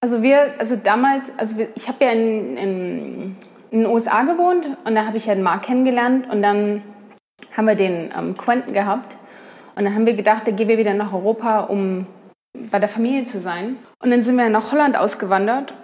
Also 0.00 0.22
wir, 0.22 0.54
also 0.58 0.76
damals, 0.76 1.30
also 1.36 1.58
wir, 1.58 1.68
ich 1.74 1.88
habe 1.88 2.04
ja 2.04 2.10
in, 2.12 2.56
in, 2.56 3.36
in, 3.70 3.80
den 3.82 3.86
USA 3.86 4.22
gewohnt 4.22 4.68
und 4.84 4.94
da 4.94 5.04
habe 5.04 5.18
ich 5.18 5.26
ja 5.26 5.34
den 5.34 5.42
Mark 5.42 5.64
kennengelernt 5.64 6.28
und 6.30 6.42
dann 6.42 6.82
haben 7.56 7.66
wir 7.66 7.74
den 7.74 8.10
ähm, 8.16 8.36
Quentin 8.36 8.72
gehabt 8.72 9.16
und 9.74 9.84
dann 9.84 9.94
haben 9.94 10.06
wir 10.06 10.14
gedacht, 10.14 10.46
da 10.46 10.52
gehen 10.52 10.68
wir 10.68 10.78
wieder 10.78 10.94
nach 10.94 11.12
Europa, 11.12 11.60
um 11.60 12.06
bei 12.70 12.78
der 12.78 12.88
Familie 12.88 13.24
zu 13.26 13.38
sein. 13.38 13.76
Und 14.02 14.10
dann 14.10 14.22
sind 14.22 14.36
wir 14.36 14.48
nach 14.48 14.72
Holland 14.72 14.96
ausgewandert 14.96 15.74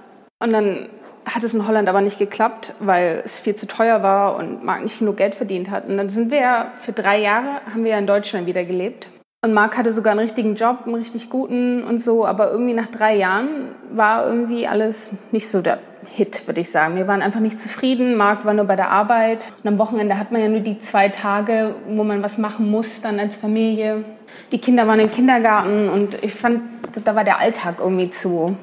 und 0.43 0.53
dann 0.53 0.89
hat 1.27 1.43
es 1.43 1.55
in 1.55 1.67
Holland 1.67 1.89
aber 1.89 2.01
nicht 2.01 2.19
geklappt, 2.19 2.73
weil 2.79 3.23
es 3.25 3.41
viel 3.41 3.57
zu 3.57 3.67
teuer 3.67 4.03
war 4.03 4.37
und 4.37 4.65
Marc 4.65 4.83
nicht 4.83 4.99
genug 4.99 5.17
Geld 5.17 5.35
verdient 5.35 5.71
hat. 5.71 5.89
Und 5.89 5.97
dann 5.97 6.09
sind 6.09 6.31
wir 6.31 6.73
für 6.81 6.93
drei 6.93 7.21
Jahre, 7.21 7.61
haben 7.73 7.85
wir 7.85 7.99
in 7.99 8.07
Deutschland 8.07 8.47
wieder 8.47 8.65
gelebt. 8.65 9.09
Und 9.45 9.53
Marc 9.53 9.77
hatte 9.77 9.93
sogar 9.93 10.13
einen 10.13 10.21
richtigen 10.21 10.55
Job, 10.55 10.79
einen 10.87 10.95
richtig 10.95 11.29
guten 11.29 11.85
und 11.85 11.99
so, 11.99 12.27
aber 12.27 12.51
irgendwie 12.51 12.75
nach 12.75 12.87
drei 12.87 13.17
Jahren 13.17 13.75
war 13.93 14.27
irgendwie 14.27 14.67
alles 14.67 15.13
nicht 15.31 15.49
so 15.49 15.61
der 15.61 15.79
Hit, 16.09 16.47
würde 16.47 16.61
ich 16.61 16.71
sagen. 16.71 16.97
Wir 16.97 17.09
waren 17.09 17.23
einfach 17.23 17.41
nicht 17.41 17.59
zufrieden. 17.59 18.17
Marc 18.17 18.45
war 18.45 18.55
nur 18.55 18.65
bei 18.65 18.77
der 18.77 18.91
Arbeit. 18.91 19.49
Und 19.63 19.69
am 19.69 19.79
Wochenende 19.79 20.19
hat 20.19 20.33
man 20.33 20.41
ja 20.41 20.49
nur 20.49 20.61
die 20.61 20.79
zwei 20.79 21.09
Tage, 21.09 21.75
wo 21.89 22.05
man 22.05 22.23
was 22.23 22.39
machen 22.39 22.71
muss, 22.71 23.03
dann 23.03 23.19
als 23.19 23.37
Familie. 23.37 24.05
Die 24.53 24.59
Kinder 24.59 24.87
waren 24.87 25.01
im 25.01 25.11
Kindergarten 25.11 25.89
und 25.89 26.23
ich 26.23 26.33
fand, 26.33 26.63
da 27.05 27.15
war 27.15 27.25
der 27.25 27.39
Alltag 27.39 27.77
irgendwie 27.81 28.11
zu 28.11 28.57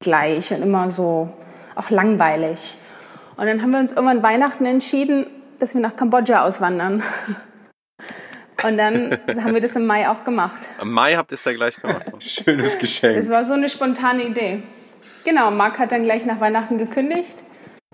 gleich 0.00 0.52
und 0.52 0.62
immer 0.62 0.90
so 0.90 1.28
auch 1.78 1.90
langweilig. 1.90 2.76
Und 3.36 3.46
dann 3.46 3.62
haben 3.62 3.70
wir 3.70 3.78
uns 3.78 3.92
irgendwann 3.92 4.22
Weihnachten 4.22 4.66
entschieden, 4.66 5.26
dass 5.58 5.74
wir 5.74 5.80
nach 5.80 5.96
Kambodscha 5.96 6.44
auswandern. 6.44 7.02
Und 8.64 8.76
dann 8.76 9.16
haben 9.40 9.54
wir 9.54 9.60
das 9.60 9.76
im 9.76 9.86
Mai 9.86 10.08
auch 10.08 10.24
gemacht. 10.24 10.68
Im 10.82 10.90
Mai 10.90 11.14
habt 11.14 11.30
ihr 11.30 11.36
es 11.36 11.44
ja 11.44 11.52
gleich 11.52 11.80
gemacht. 11.80 12.06
Schönes 12.18 12.76
Geschenk. 12.76 13.16
Das 13.16 13.30
war 13.30 13.44
so 13.44 13.54
eine 13.54 13.68
spontane 13.68 14.24
Idee. 14.24 14.64
Genau, 15.24 15.52
Marc 15.52 15.78
hat 15.78 15.92
dann 15.92 16.02
gleich 16.02 16.26
nach 16.26 16.40
Weihnachten 16.40 16.76
gekündigt. 16.76 17.36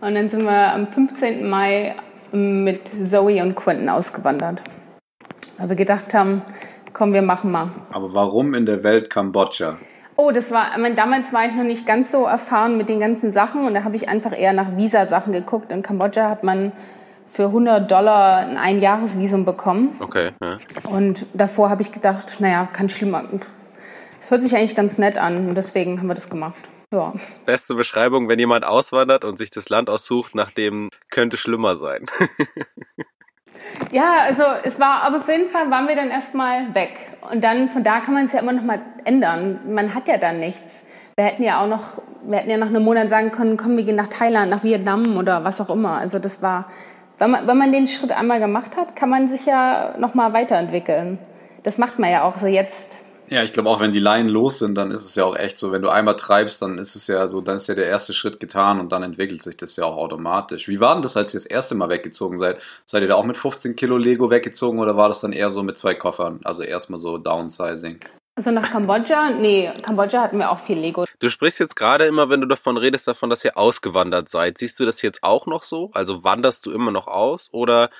Und 0.00 0.14
dann 0.14 0.30
sind 0.30 0.44
wir 0.44 0.72
am 0.72 0.86
15. 0.86 1.46
Mai 1.46 1.94
mit 2.32 2.80
Zoe 3.02 3.42
und 3.42 3.54
Quentin 3.54 3.90
ausgewandert. 3.90 4.62
Weil 5.58 5.68
wir 5.68 5.76
gedacht 5.76 6.14
haben, 6.14 6.40
komm, 6.94 7.12
wir 7.12 7.22
machen 7.22 7.52
mal. 7.52 7.70
Aber 7.90 8.14
warum 8.14 8.54
in 8.54 8.64
der 8.64 8.82
Welt 8.82 9.10
Kambodscha? 9.10 9.76
Oh, 10.16 10.30
das 10.30 10.52
war, 10.52 10.72
ich 10.72 10.78
meine, 10.78 10.94
damals 10.94 11.32
war 11.32 11.44
ich 11.46 11.54
noch 11.54 11.64
nicht 11.64 11.86
ganz 11.86 12.10
so 12.10 12.24
erfahren 12.24 12.76
mit 12.76 12.88
den 12.88 13.00
ganzen 13.00 13.30
Sachen 13.32 13.66
und 13.66 13.74
da 13.74 13.82
habe 13.84 13.96
ich 13.96 14.08
einfach 14.08 14.36
eher 14.36 14.52
nach 14.52 14.76
Visa-Sachen 14.76 15.32
geguckt. 15.32 15.72
In 15.72 15.82
Kambodscha 15.82 16.30
hat 16.30 16.44
man 16.44 16.72
für 17.26 17.46
100 17.46 17.90
Dollar 17.90 18.38
ein 18.38 18.56
Einjahresvisum 18.56 19.44
bekommen. 19.44 19.96
Okay. 19.98 20.30
Ja. 20.40 20.58
Und 20.88 21.26
davor 21.34 21.68
habe 21.68 21.82
ich 21.82 21.90
gedacht, 21.90 22.36
naja, 22.38 22.68
kann 22.72 22.88
schlimmer. 22.88 23.24
Es 24.20 24.30
hört 24.30 24.42
sich 24.42 24.54
eigentlich 24.54 24.76
ganz 24.76 24.98
nett 24.98 25.18
an 25.18 25.48
und 25.48 25.54
deswegen 25.56 25.98
haben 25.98 26.06
wir 26.06 26.14
das 26.14 26.30
gemacht. 26.30 26.54
Ja. 26.92 27.12
Beste 27.44 27.74
Beschreibung, 27.74 28.28
wenn 28.28 28.38
jemand 28.38 28.64
auswandert 28.64 29.24
und 29.24 29.36
sich 29.36 29.50
das 29.50 29.68
Land 29.68 29.90
aussucht, 29.90 30.36
nachdem 30.36 30.90
könnte 31.10 31.36
schlimmer 31.36 31.76
sein. 31.76 32.06
Ja, 33.90 34.18
also 34.22 34.42
es 34.62 34.78
war, 34.80 35.02
aber 35.02 35.18
auf 35.18 35.28
jeden 35.28 35.48
Fall 35.48 35.70
waren 35.70 35.88
wir 35.88 35.96
dann 35.96 36.10
erstmal 36.10 36.74
weg. 36.74 36.98
Und 37.30 37.42
dann 37.42 37.68
von 37.68 37.82
da 37.82 38.00
kann 38.00 38.14
man 38.14 38.24
es 38.24 38.32
ja 38.32 38.40
immer 38.40 38.52
noch 38.52 38.62
mal 38.62 38.80
ändern. 39.04 39.60
Man 39.68 39.94
hat 39.94 40.08
ja 40.08 40.18
dann 40.18 40.40
nichts. 40.40 40.86
Wir 41.16 41.24
hätten 41.26 41.42
ja 41.42 41.62
auch 41.62 41.68
noch, 41.68 42.02
wir 42.22 42.38
hätten 42.38 42.50
ja 42.50 42.56
nach 42.56 42.68
einem 42.68 42.82
Monat 42.82 43.08
sagen 43.08 43.30
können, 43.30 43.56
komm, 43.56 43.76
wir 43.76 43.84
gehen 43.84 43.96
nach 43.96 44.08
Thailand, 44.08 44.50
nach 44.50 44.64
Vietnam 44.64 45.16
oder 45.16 45.44
was 45.44 45.60
auch 45.60 45.70
immer. 45.70 45.98
Also 45.98 46.18
das 46.18 46.42
war, 46.42 46.66
wenn 47.18 47.30
man, 47.30 47.46
wenn 47.46 47.56
man 47.56 47.72
den 47.72 47.86
Schritt 47.86 48.12
einmal 48.12 48.40
gemacht 48.40 48.76
hat, 48.76 48.96
kann 48.96 49.08
man 49.08 49.28
sich 49.28 49.46
ja 49.46 49.94
noch 49.98 50.14
mal 50.14 50.32
weiterentwickeln. 50.32 51.18
Das 51.62 51.78
macht 51.78 51.98
man 51.98 52.10
ja 52.10 52.24
auch 52.24 52.36
so 52.36 52.46
jetzt. 52.46 52.98
Ja, 53.30 53.42
ich 53.42 53.52
glaube 53.52 53.70
auch, 53.70 53.80
wenn 53.80 53.92
die 53.92 54.00
Leinen 54.00 54.28
los 54.28 54.58
sind, 54.58 54.76
dann 54.76 54.90
ist 54.90 55.04
es 55.04 55.14
ja 55.14 55.24
auch 55.24 55.34
echt 55.34 55.58
so, 55.58 55.72
wenn 55.72 55.82
du 55.82 55.88
einmal 55.88 56.16
treibst, 56.16 56.60
dann 56.60 56.78
ist 56.78 56.94
es 56.94 57.06
ja 57.06 57.26
so, 57.26 57.40
dann 57.40 57.56
ist 57.56 57.66
ja 57.66 57.74
der 57.74 57.86
erste 57.86 58.12
Schritt 58.12 58.38
getan 58.38 58.80
und 58.80 58.92
dann 58.92 59.02
entwickelt 59.02 59.42
sich 59.42 59.56
das 59.56 59.76
ja 59.76 59.84
auch 59.84 59.96
automatisch. 59.96 60.68
Wie 60.68 60.80
war 60.80 60.94
denn 60.94 61.02
das, 61.02 61.16
als 61.16 61.32
ihr 61.32 61.38
das 61.38 61.46
erste 61.46 61.74
Mal 61.74 61.88
weggezogen 61.88 62.36
seid? 62.36 62.62
Seid 62.84 63.02
ihr 63.02 63.08
da 63.08 63.14
auch 63.14 63.24
mit 63.24 63.36
15 63.36 63.76
Kilo 63.76 63.96
Lego 63.96 64.30
weggezogen 64.30 64.78
oder 64.78 64.96
war 64.96 65.08
das 65.08 65.20
dann 65.20 65.32
eher 65.32 65.50
so 65.50 65.62
mit 65.62 65.78
zwei 65.78 65.94
Koffern? 65.94 66.40
Also 66.44 66.62
erstmal 66.62 66.98
so 66.98 67.16
Downsizing. 67.16 67.98
Also 68.36 68.50
nach 68.50 68.68
Kambodscha? 68.68 69.30
Nee, 69.30 69.72
Kambodscha 69.80 70.20
hatten 70.20 70.38
wir 70.38 70.50
auch 70.50 70.58
viel 70.58 70.78
Lego. 70.78 71.04
Du 71.20 71.30
sprichst 71.30 71.60
jetzt 71.60 71.76
gerade 71.76 72.06
immer, 72.06 72.28
wenn 72.30 72.40
du 72.40 72.48
davon 72.48 72.76
redest, 72.76 73.06
davon, 73.06 73.30
dass 73.30 73.44
ihr 73.44 73.56
ausgewandert 73.56 74.28
seid. 74.28 74.58
Siehst 74.58 74.78
du 74.80 74.84
das 74.84 75.02
jetzt 75.02 75.22
auch 75.22 75.46
noch 75.46 75.62
so? 75.62 75.90
Also 75.94 76.24
wanderst 76.24 76.66
du 76.66 76.72
immer 76.72 76.90
noch 76.90 77.06
aus 77.06 77.48
oder 77.52 77.90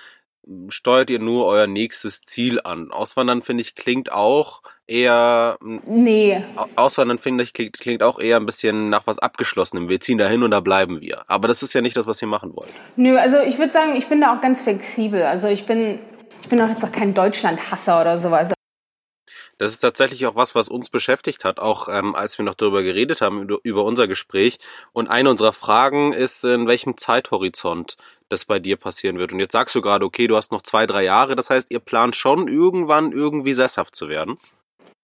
steuert 0.69 1.11
ihr 1.11 1.19
nur 1.19 1.47
euer 1.47 1.67
nächstes 1.67 2.23
Ziel 2.23 2.61
an? 2.63 2.91
Auswandern, 2.91 3.43
finde 3.43 3.63
ich, 3.63 3.75
klingt 3.75 4.13
auch 4.13 4.63
eher. 4.87 5.59
Nee. 5.61 6.45
Auswandern, 6.77 7.19
finde 7.19 7.45
ich, 7.45 7.53
klingt, 7.53 7.79
klingt 7.79 8.03
auch 8.03 8.19
eher 8.19 8.37
ein 8.37 8.47
bisschen 8.47 8.89
nach 8.91 9.07
was 9.07 9.19
Abgeschlossenem. 9.19 9.89
Wir 9.89 10.01
ziehen 10.01 10.19
da 10.19 10.27
hin 10.27 10.43
und 10.43 10.51
da 10.51 10.61
bleiben 10.61 11.01
wir. 11.01 11.25
Aber 11.29 11.49
das 11.49 11.63
ist 11.63 11.73
ja 11.73 11.81
nicht 11.81 11.97
das, 11.97 12.07
was 12.07 12.21
ihr 12.21 12.29
machen 12.29 12.55
wollt. 12.55 12.75
Nö, 12.97 13.17
also 13.17 13.39
ich 13.41 13.59
würde 13.59 13.73
sagen, 13.73 13.97
ich 13.97 14.07
bin 14.07 14.21
da 14.21 14.37
auch 14.37 14.41
ganz 14.41 14.63
flexibel. 14.63 15.23
Also 15.23 15.49
ich 15.49 15.67
bin, 15.67 15.99
ich 16.43 16.49
bin 16.49 16.61
auch 16.61 16.69
jetzt 16.69 16.85
auch 16.85 16.93
kein 16.93 17.15
Deutschland-Hasser 17.15 18.01
oder 18.01 18.19
sowas. 18.19 18.53
Das 19.59 19.73
ist 19.73 19.81
tatsächlich 19.81 20.27
auch 20.27 20.35
was, 20.35 20.55
was 20.55 20.69
uns 20.69 20.91
beschäftigt 20.91 21.45
hat, 21.45 21.61
auch 21.61 21.89
ähm, 21.89 22.15
als 22.15 22.39
wir 22.39 22.45
noch 22.45 22.55
darüber 22.55 22.83
geredet 22.83 23.21
haben, 23.21 23.49
über 23.63 23.85
unser 23.85 24.09
Gespräch. 24.09 24.59
Und 24.93 25.09
eine 25.09 25.31
unserer 25.31 25.53
Fragen 25.53 26.13
ist, 26.13 26.45
in 26.45 26.67
welchem 26.67 26.97
Zeithorizont 26.97 27.97
das 28.31 28.45
bei 28.45 28.59
dir 28.59 28.77
passieren 28.77 29.19
wird. 29.19 29.33
Und 29.33 29.41
jetzt 29.41 29.53
sagst 29.53 29.75
du 29.75 29.81
gerade, 29.81 30.05
okay, 30.05 30.27
du 30.27 30.37
hast 30.37 30.53
noch 30.53 30.63
zwei, 30.63 30.87
drei 30.87 31.05
Jahre. 31.05 31.37
Das 31.37 31.51
heißt, 31.51 31.71
ihr 31.71 31.81
plant 31.81 32.17
schon 32.17 32.49
irgendwann 32.49 33.13
irgendwie 33.13 33.53
sesshaft 33.53 33.95
zu 33.97 34.09
werden? 34.09 34.39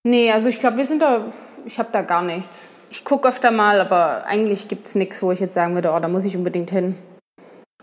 Nee, 0.04 0.33
also 0.33 0.48
ich 0.48 0.59
glaube, 0.59 0.78
wir 0.78 0.87
sind 0.87 1.02
da, 1.02 1.33
ich 1.64 1.78
habe 1.78 1.90
da 1.92 2.02
gar 2.02 2.22
nichts. 2.22 2.68
Ich 2.90 3.04
gucke 3.04 3.28
öfter 3.28 3.50
mal, 3.50 3.80
aber 3.80 4.24
eigentlich 4.24 4.68
gibt 4.68 4.87
es 4.87 4.94
nichts, 4.94 5.22
wo 5.22 5.30
ich 5.30 5.40
jetzt 5.40 5.54
sagen 5.54 5.74
würde, 5.74 5.92
oh, 5.92 6.00
da 6.00 6.09
muss 6.09 6.24
ich 6.24 6.37
unbedingt 6.37 6.70
hin. 6.70 6.96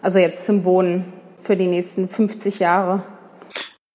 Also 0.02 0.20
jetzt 0.20 0.46
zum 0.46 0.66
Wohnen 0.66 1.14
für 1.38 1.56
die 1.56 1.68
nächsten 1.68 2.08
50 2.08 2.60
Jahre. 2.60 3.04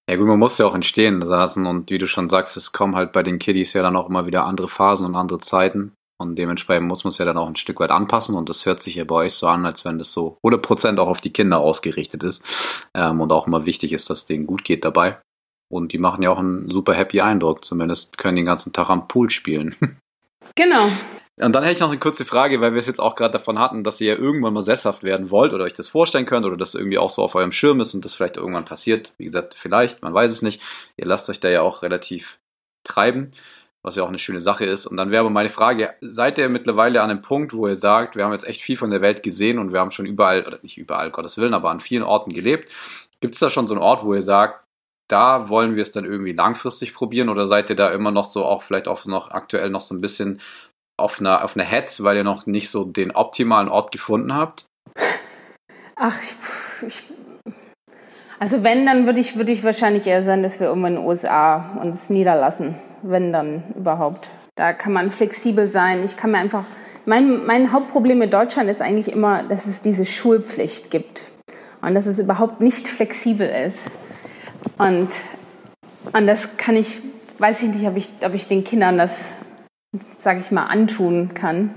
Ja 0.08 0.16
gut, 0.16 0.26
man 0.26 0.38
muss 0.38 0.58
ja 0.58 0.66
auch 0.66 0.74
entstehen 0.74 1.20
lassen 1.20 1.66
und 1.66 1.90
wie 1.90 1.98
du 1.98 2.06
schon 2.06 2.28
sagst, 2.28 2.56
es 2.56 2.72
kommen 2.72 2.96
halt 2.96 3.12
bei 3.12 3.22
den 3.22 3.38
Kiddies 3.38 3.72
ja 3.72 3.82
dann 3.82 3.96
auch 3.96 4.08
immer 4.08 4.26
wieder 4.26 4.44
andere 4.44 4.68
Phasen 4.68 5.06
und 5.06 5.14
andere 5.14 5.38
Zeiten 5.38 5.92
und 6.22 6.36
dementsprechend 6.36 6.88
muss 6.88 7.04
man 7.04 7.10
es 7.10 7.18
ja 7.18 7.24
dann 7.24 7.36
auch 7.36 7.48
ein 7.48 7.56
Stück 7.56 7.80
weit 7.80 7.90
anpassen 7.90 8.34
und 8.36 8.48
das 8.48 8.64
hört 8.64 8.80
sich 8.80 8.94
ja 8.94 9.04
bei 9.04 9.16
euch 9.16 9.34
so 9.34 9.46
an, 9.46 9.66
als 9.66 9.84
wenn 9.84 9.98
das 9.98 10.12
so 10.12 10.38
100% 10.42 10.98
auch 10.98 11.08
auf 11.08 11.20
die 11.20 11.32
Kinder 11.32 11.58
ausgerichtet 11.58 12.22
ist 12.22 12.42
ähm, 12.94 13.20
und 13.20 13.32
auch 13.32 13.46
immer 13.46 13.66
wichtig 13.66 13.92
ist, 13.92 14.08
dass 14.08 14.24
denen 14.24 14.46
gut 14.46 14.64
geht 14.64 14.84
dabei. 14.84 15.18
Und 15.70 15.92
die 15.92 15.98
machen 15.98 16.22
ja 16.22 16.30
auch 16.30 16.38
einen 16.38 16.70
super 16.70 16.94
happy 16.94 17.20
Eindruck, 17.20 17.64
zumindest 17.64 18.18
können 18.18 18.36
den 18.36 18.46
ganzen 18.46 18.72
Tag 18.72 18.90
am 18.90 19.08
Pool 19.08 19.30
spielen. 19.30 19.74
Genau. 20.54 20.88
Und 21.40 21.54
dann 21.54 21.62
hätte 21.62 21.74
ich 21.74 21.80
noch 21.80 21.88
eine 21.88 21.98
kurze 21.98 22.24
Frage, 22.24 22.60
weil 22.60 22.72
wir 22.72 22.78
es 22.78 22.86
jetzt 22.86 23.00
auch 23.00 23.14
gerade 23.14 23.32
davon 23.32 23.58
hatten, 23.58 23.84
dass 23.84 24.00
ihr 24.00 24.14
ja 24.14 24.18
irgendwann 24.18 24.52
mal 24.52 24.60
sesshaft 24.60 25.02
werden 25.02 25.30
wollt 25.30 25.54
oder 25.54 25.64
euch 25.64 25.72
das 25.72 25.88
vorstellen 25.88 26.26
könnt 26.26 26.44
oder 26.44 26.56
das 26.56 26.74
irgendwie 26.74 26.98
auch 26.98 27.10
so 27.10 27.22
auf 27.22 27.34
eurem 27.34 27.52
Schirm 27.52 27.80
ist 27.80 27.94
und 27.94 28.04
das 28.04 28.14
vielleicht 28.14 28.36
irgendwann 28.36 28.66
passiert. 28.66 29.14
Wie 29.16 29.24
gesagt, 29.24 29.54
vielleicht, 29.56 30.02
man 30.02 30.12
weiß 30.12 30.30
es 30.30 30.42
nicht. 30.42 30.60
Ihr 30.96 31.06
lasst 31.06 31.30
euch 31.30 31.40
da 31.40 31.48
ja 31.48 31.62
auch 31.62 31.82
relativ 31.82 32.38
treiben, 32.84 33.30
was 33.82 33.96
ja 33.96 34.04
auch 34.04 34.08
eine 34.08 34.18
schöne 34.18 34.40
Sache 34.40 34.64
ist. 34.64 34.86
Und 34.86 34.96
dann 34.96 35.10
wäre 35.10 35.20
aber 35.20 35.30
meine 35.30 35.48
Frage, 35.48 35.94
seid 36.00 36.38
ihr 36.38 36.48
mittlerweile 36.48 37.02
an 37.02 37.10
einem 37.10 37.20
Punkt, 37.20 37.52
wo 37.52 37.66
ihr 37.66 37.76
sagt, 37.76 38.16
wir 38.16 38.24
haben 38.24 38.32
jetzt 38.32 38.46
echt 38.46 38.62
viel 38.62 38.76
von 38.76 38.90
der 38.90 39.00
Welt 39.00 39.22
gesehen 39.22 39.58
und 39.58 39.72
wir 39.72 39.80
haben 39.80 39.90
schon 39.90 40.06
überall, 40.06 40.46
oder 40.46 40.58
nicht 40.62 40.78
überall, 40.78 41.10
Gottes 41.10 41.36
Willen, 41.36 41.54
aber 41.54 41.70
an 41.70 41.80
vielen 41.80 42.04
Orten 42.04 42.32
gelebt. 42.32 42.70
Gibt 43.20 43.34
es 43.34 43.40
da 43.40 43.50
schon 43.50 43.66
so 43.66 43.74
einen 43.74 43.82
Ort, 43.82 44.04
wo 44.04 44.14
ihr 44.14 44.22
sagt, 44.22 44.64
da 45.08 45.48
wollen 45.48 45.74
wir 45.74 45.82
es 45.82 45.92
dann 45.92 46.04
irgendwie 46.04 46.32
langfristig 46.32 46.94
probieren 46.94 47.28
oder 47.28 47.46
seid 47.46 47.70
ihr 47.70 47.76
da 47.76 47.90
immer 47.90 48.10
noch 48.10 48.24
so 48.24 48.44
auch 48.44 48.62
vielleicht 48.62 48.88
auch 48.88 49.04
noch 49.04 49.30
aktuell 49.30 49.68
noch 49.68 49.80
so 49.80 49.94
ein 49.94 50.00
bisschen 50.00 50.40
auf 50.96 51.20
einer, 51.20 51.44
auf 51.44 51.56
einer 51.56 51.64
Hetz, 51.64 52.02
weil 52.02 52.16
ihr 52.16 52.24
noch 52.24 52.46
nicht 52.46 52.70
so 52.70 52.84
den 52.84 53.10
optimalen 53.10 53.68
Ort 53.68 53.92
gefunden 53.92 54.34
habt? 54.34 54.66
Ach, 55.96 56.18
ich, 56.20 56.86
ich, 56.86 57.02
also 58.38 58.62
wenn, 58.62 58.86
dann 58.86 59.06
würde 59.06 59.20
ich, 59.20 59.36
würde 59.36 59.52
ich 59.52 59.64
wahrscheinlich 59.64 60.06
eher 60.06 60.22
sagen, 60.22 60.42
dass 60.42 60.60
wir 60.60 60.68
irgendwann 60.68 60.94
in 60.94 61.00
den 61.00 61.06
USA 61.06 61.78
uns 61.80 62.08
niederlassen. 62.08 62.76
Wenn 63.02 63.32
dann 63.32 63.64
überhaupt. 63.76 64.28
Da 64.54 64.72
kann 64.72 64.92
man 64.92 65.10
flexibel 65.10 65.66
sein. 65.66 66.04
Ich 66.04 66.16
kann 66.16 66.30
mir 66.30 66.38
einfach, 66.38 66.64
mein, 67.04 67.44
mein 67.46 67.72
Hauptproblem 67.72 68.18
mit 68.18 68.32
Deutschland 68.32 68.70
ist 68.70 68.82
eigentlich 68.82 69.12
immer, 69.12 69.42
dass 69.42 69.66
es 69.66 69.82
diese 69.82 70.04
Schulpflicht 70.04 70.90
gibt. 70.90 71.22
Und 71.80 71.94
dass 71.94 72.06
es 72.06 72.18
überhaupt 72.18 72.60
nicht 72.60 72.86
flexibel 72.86 73.48
ist. 73.48 73.90
Und, 74.78 75.08
und 76.12 76.26
das 76.26 76.56
kann 76.56 76.76
ich, 76.76 77.02
weiß 77.38 77.64
ich 77.64 77.70
nicht, 77.70 77.86
ob 77.88 77.96
ich, 77.96 78.08
ob 78.24 78.34
ich 78.34 78.46
den 78.46 78.62
Kindern 78.62 78.98
das 78.98 79.38
sage 80.18 80.40
ich 80.40 80.50
mal, 80.50 80.66
antun 80.66 81.34
kann. 81.34 81.74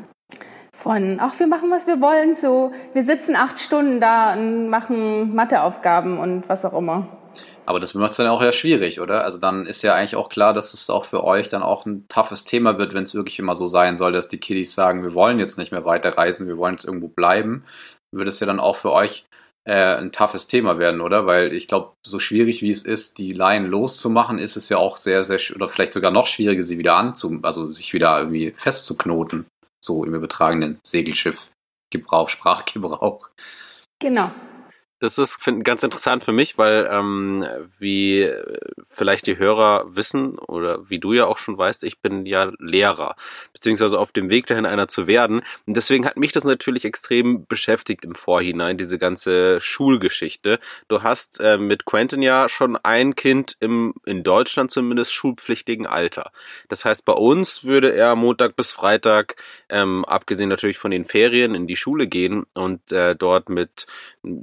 Von, 0.72 1.18
ach, 1.20 1.40
wir 1.40 1.48
machen, 1.48 1.72
was 1.72 1.88
wir 1.88 2.00
wollen, 2.02 2.36
so, 2.36 2.72
wir 2.94 3.04
sitzen 3.04 3.36
acht 3.36 3.60
Stunden 3.60 4.00
da 4.00 4.34
und 4.34 4.70
machen 4.70 5.36
Matheaufgaben 5.36 6.18
und 6.18 6.48
was 6.48 6.66
auch 6.66 6.78
immer. 6.78 7.08
Aber 7.66 7.80
das 7.80 7.94
macht 7.94 8.12
es 8.12 8.18
dann 8.18 8.28
auch 8.28 8.42
ja 8.42 8.52
schwierig, 8.52 9.00
oder? 9.00 9.24
Also 9.24 9.40
dann 9.40 9.66
ist 9.66 9.82
ja 9.82 9.96
eigentlich 9.96 10.16
auch 10.16 10.30
klar, 10.30 10.54
dass 10.54 10.74
es 10.74 10.90
auch 10.90 11.06
für 11.06 11.24
euch 11.24 11.50
dann 11.50 11.64
auch 11.64 11.86
ein 11.86 12.08
toughes 12.08 12.44
Thema 12.44 12.78
wird, 12.78 12.94
wenn 12.94 13.04
es 13.04 13.16
wirklich 13.16 13.40
immer 13.40 13.56
so 13.56 13.66
sein 13.66 13.98
soll, 13.98 14.12
dass 14.12 14.28
die 14.28 14.38
Kiddies 14.38 14.76
sagen, 14.76 15.04
wir 15.04 15.14
wollen 15.14 15.40
jetzt 15.40 15.58
nicht 15.58 15.72
mehr 15.72 15.86
weiterreisen, 15.86 16.48
wir 16.48 16.58
wollen 16.58 16.76
jetzt 16.76 16.86
irgendwo 16.86 17.08
bleiben. 17.08 17.66
Wird 18.12 18.28
es 18.28 18.40
ja 18.40 18.48
dann 18.48 18.60
auch 18.60 18.76
für 18.76 18.92
euch 18.92 19.26
äh, 19.66 19.96
ein 19.96 20.12
toughes 20.12 20.48
Thema 20.48 20.78
werden, 20.78 21.02
oder? 21.02 21.26
Weil 21.26 21.54
ich 21.54 21.68
glaube, 21.68 21.94
so 22.06 22.20
schwierig 22.20 22.62
wie 22.62 22.70
es 22.70 22.84
ist, 22.84 23.18
die 23.18 23.32
Laien 23.32 23.66
loszumachen, 23.66 24.38
ist 24.38 24.56
es 24.58 24.70
ja 24.70 24.78
auch 24.78 24.98
sehr, 24.98 25.24
sehr, 25.24 25.40
oder 25.56 25.68
vielleicht 25.68 25.94
sogar 25.94 26.12
noch 26.12 26.28
schwieriger, 26.28 26.62
sie 26.62 26.78
wieder 26.78 26.96
anzu, 26.96 27.40
also 27.42 27.72
sich 27.74 27.94
wieder 27.94 28.20
irgendwie 28.20 28.54
festzuknoten, 28.58 29.48
so 29.84 30.04
im 30.04 30.14
übertragenen 30.14 30.80
Segelschiff. 30.86 31.48
Gebrauch, 31.92 32.30
Sprachgebrauch. 32.30 33.30
Genau. 34.00 34.32
Das 35.00 35.18
ist 35.18 35.44
find, 35.44 35.66
ganz 35.66 35.84
interessant 35.84 36.24
für 36.24 36.32
mich, 36.32 36.58
weil 36.58 36.88
ähm, 36.90 37.46
wie 37.80 38.32
vielleicht 38.90 39.28
die 39.28 39.38
Hörer 39.38 39.84
wissen 39.94 40.40
oder 40.40 40.90
wie 40.90 41.00
du 41.00 41.12
ja 41.12 41.26
auch 41.26 41.38
schon 41.38 41.58
weißt, 41.58 41.84
ich 41.84 42.00
bin 42.00 42.26
ja 42.26 42.54
Lehrer, 42.60 43.18
beziehungsweise 43.52 44.00
auf 44.00 44.14
dem 44.14 44.30
Weg 44.30 44.48
dahin 44.48 44.66
einer 44.66 44.88
zu 44.88 45.06
werden. 45.06 45.42
Und 45.68 45.76
deswegen 45.76 46.06
hat 46.06 46.16
mich 46.16 46.32
das 46.32 46.46
natürlich 46.46 46.86
extrem 46.86 47.46
beschäftigt 47.46 48.06
im 48.06 48.16
Vorhinein, 48.16 48.78
diese 48.78 48.98
ganze 48.98 49.60
Schulgeschichte. 49.60 50.60
Du 50.88 51.04
hast 51.04 51.42
äh, 51.42 51.58
mit 51.58 51.84
Quentin 51.84 52.22
ja 52.22 52.48
schon 52.48 52.78
ein 52.78 53.16
Kind 53.16 53.58
im, 53.60 53.96
in 54.06 54.24
Deutschland 54.24 54.72
zumindest 54.72 55.12
schulpflichtigen 55.12 55.88
Alter. 55.88 56.32
Das 56.70 56.86
heißt, 56.86 57.04
bei 57.04 57.14
uns 57.14 57.66
würde 57.66 57.94
er 57.94 58.16
Montag 58.16 58.56
bis 58.56 58.72
Freitag, 58.72 59.36
ähm, 59.68 60.06
abgesehen 60.06 60.48
natürlich 60.48 60.78
von 60.78 60.92
den 60.92 61.04
Ferien, 61.04 61.54
in 61.54 61.68
die 61.68 61.76
Schule 61.76 62.08
gehen 62.08 62.46
und 62.54 62.94
äh, 62.94 63.14
dort 63.14 63.50
mit 63.50 63.88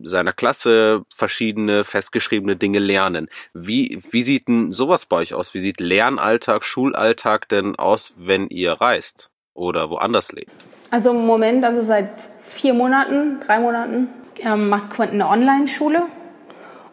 seiner 0.02 0.32
Klasse 0.32 1.02
verschiedene 1.14 1.84
festgeschriebene 1.84 2.56
Dinge 2.56 2.78
lernen. 2.78 3.28
Wie, 3.54 3.98
wie 4.10 4.22
sieht 4.22 4.48
denn 4.48 4.72
sowas 4.72 5.06
bei 5.06 5.16
euch 5.16 5.34
aus? 5.34 5.54
Wie 5.54 5.60
sieht 5.60 5.80
Lernalltag, 5.80 6.64
Schulalltag 6.64 7.48
denn 7.48 7.76
aus, 7.76 8.14
wenn 8.16 8.48
ihr 8.48 8.72
reist 8.72 9.30
oder 9.54 9.90
woanders 9.90 10.32
lebt? 10.32 10.52
Also 10.90 11.10
im 11.10 11.26
Moment, 11.26 11.64
also 11.64 11.82
seit 11.82 12.10
vier 12.44 12.74
Monaten, 12.74 13.40
drei 13.40 13.58
Monaten, 13.60 14.08
Er 14.38 14.56
macht 14.56 14.98
eine 15.00 15.28
Online-Schule 15.28 16.02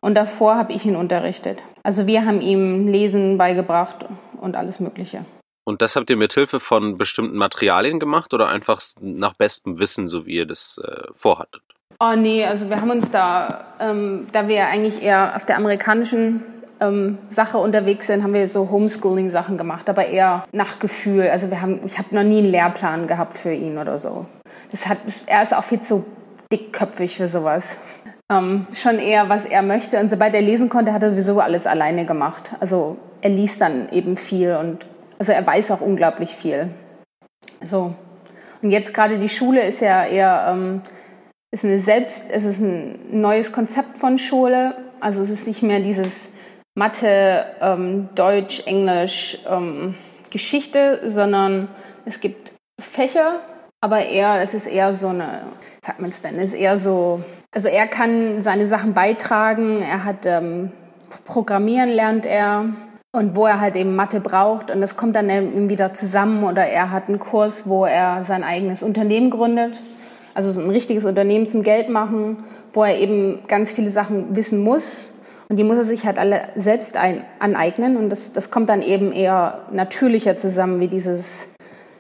und 0.02 0.16
davor 0.16 0.56
habe 0.56 0.74
ich 0.74 0.86
ihn 0.86 0.96
unterrichtet. 0.96 1.62
Also 1.84 2.08
wir 2.08 2.26
haben 2.26 2.42
ihm 2.42 2.88
Lesen 2.88 3.38
beigebracht 3.38 4.06
und 4.40 4.56
alles 4.56 4.80
Mögliche. 4.80 5.26
Und 5.64 5.82
das 5.82 5.96
habt 5.96 6.10
ihr 6.10 6.18
mit 6.18 6.34
Hilfe 6.34 6.60
von 6.60 6.98
bestimmten 6.98 7.38
Materialien 7.38 8.00
gemacht 8.00 8.34
oder 8.34 8.48
einfach 8.48 8.82
nach 9.02 9.34
bestem 9.34 9.78
Wissen, 9.78 10.08
so 10.08 10.26
wie 10.26 10.36
ihr 10.38 10.46
das 10.46 10.80
äh, 10.84 11.04
vorhattet? 11.14 11.62
Oh 12.02 12.14
nee, 12.16 12.46
also 12.46 12.70
wir 12.70 12.78
haben 12.78 12.92
uns 12.92 13.12
da, 13.12 13.66
ähm, 13.80 14.28
da 14.32 14.48
wir 14.48 14.68
eigentlich 14.68 15.04
eher 15.04 15.36
auf 15.36 15.44
der 15.44 15.58
amerikanischen 15.58 16.42
ähm, 16.80 17.18
Sache 17.28 17.58
unterwegs 17.58 18.08
sind, 18.08 18.24
haben 18.24 18.34
wir 18.34 18.48
so 18.48 18.70
Homeschooling-Sachen 18.70 19.58
gemacht, 19.58 19.90
aber 19.90 20.06
eher 20.06 20.46
nach 20.54 20.80
Gefühl. 20.80 21.30
Also 21.30 21.50
wir 21.50 21.62
haben, 21.62 21.82
ich 21.86 21.98
habe 21.98 22.16
noch 22.16 22.24
nie 22.24 22.38
einen 22.38 22.52
Lehrplan 22.52 23.08
gehabt 23.08 23.38
für 23.38 23.52
ihn 23.52 23.78
oder 23.78 23.98
so. 23.98 24.26
Das 24.72 24.88
hat, 24.88 25.00
er 25.26 25.42
ist 25.42 25.54
auch 25.54 25.64
viel 25.64 25.82
zu 25.82 26.06
dickköpfig 26.54 27.18
für 27.18 27.28
sowas. 27.28 27.78
Ähm, 28.32 28.66
schon 28.74 29.00
eher, 29.00 29.28
was 29.28 29.44
er 29.44 29.62
möchte. 29.62 30.00
Und 30.00 30.10
sobald 30.10 30.34
er 30.36 30.42
lesen 30.42 30.70
konnte, 30.70 30.94
hat 30.94 31.04
er 31.04 31.12
sowieso 31.12 31.42
alles 31.42 31.68
alleine 31.68 32.06
gemacht. 32.06 32.54
Also 32.62 32.98
er 33.20 33.32
liest 33.32 33.60
dann 33.60 33.90
eben 33.90 34.16
viel 34.16 34.56
und 34.56 34.86
also 35.18 35.34
er 35.34 35.46
weiß 35.46 35.72
auch 35.72 35.82
unglaublich 35.82 36.30
viel. 36.30 36.70
So. 37.66 37.94
Und 38.62 38.72
jetzt 38.72 38.94
gerade 38.94 39.18
die 39.18 39.28
Schule 39.28 39.66
ist 39.66 39.82
ja 39.82 40.06
eher 40.06 40.48
ähm, 40.50 40.82
ist 41.52 41.66
eine 41.66 41.80
selbst, 41.80 42.26
es 42.32 42.46
ist 42.46 42.60
ein 42.60 43.22
neues 43.22 43.52
Konzept 43.52 43.98
von 43.98 44.18
Schule. 44.18 44.76
Also 45.00 45.22
es 45.22 45.30
ist 45.30 45.48
nicht 45.48 45.64
mehr 45.64 45.80
dieses 45.80 46.32
Mathe, 46.76 47.46
ähm, 47.62 48.10
Deutsch, 48.16 48.66
Englisch, 48.66 49.40
ähm, 49.50 49.96
Geschichte, 50.32 51.02
sondern 51.06 51.68
es 52.06 52.22
gibt 52.22 52.54
Fächer, 52.80 53.40
aber 53.82 54.06
eher, 54.06 54.42
es 54.42 54.54
ist 54.54 54.68
eher 54.68 54.94
so 54.94 55.08
eine, 55.08 55.42
sagt 55.84 56.00
man 56.00 56.12
es 56.12 56.22
denn, 56.22 56.36
ist 56.36 56.54
eher 56.54 56.78
so, 56.78 57.24
also 57.52 57.68
er 57.68 57.88
kann 57.88 58.42
seine 58.42 58.68
Sachen 58.68 58.94
beitragen, 58.94 59.82
er 59.82 60.04
hat 60.06 60.26
ähm, 60.26 60.72
Programmieren 61.26 61.90
lernt 61.90 62.26
er. 62.26 62.66
Und 63.12 63.36
wo 63.36 63.48
er 63.48 63.60
halt 63.60 63.76
eben 63.76 63.96
Mathe 63.96 64.20
braucht. 64.20 64.70
Und 64.70 64.82
das 64.82 64.96
kommt 64.96 65.16
dann 65.16 65.32
eben 65.32 65.68
wieder 65.68 65.94
zusammen. 65.94 66.44
Oder 66.44 66.68
er 66.68 66.92
hat 66.92 67.08
einen 67.08 67.18
Kurs, 67.18 67.68
wo 67.68 67.86
er 67.86 68.24
sein 68.24 68.44
eigenes 68.44 68.84
Unternehmen 68.84 69.32
gründet 69.32 69.82
also 70.34 70.52
so 70.52 70.62
ein 70.62 70.70
richtiges 70.70 71.06
Unternehmen 71.06 71.46
zum 71.46 71.64
Geld 71.64 71.90
machen, 71.90 72.44
wo 72.74 72.84
er 72.84 72.98
eben 73.00 73.40
ganz 73.48 73.72
viele 73.72 73.90
Sachen 73.90 74.36
wissen 74.36 74.62
muss. 74.62 75.12
Und 75.50 75.58
die 75.58 75.64
muss 75.64 75.78
er 75.78 75.84
sich 75.84 76.06
halt 76.06 76.20
alle 76.20 76.50
selbst 76.56 76.96
ein, 76.96 77.26
aneignen. 77.40 77.98
Und 77.98 78.10
das, 78.10 78.34
das 78.34 78.52
kommt 78.52 78.70
dann 78.70 78.82
eben 78.82 79.12
eher 79.12 79.66
natürlicher 79.72 80.38
zusammen, 80.38 80.80
wie 80.80 80.88
dieses 80.88 81.54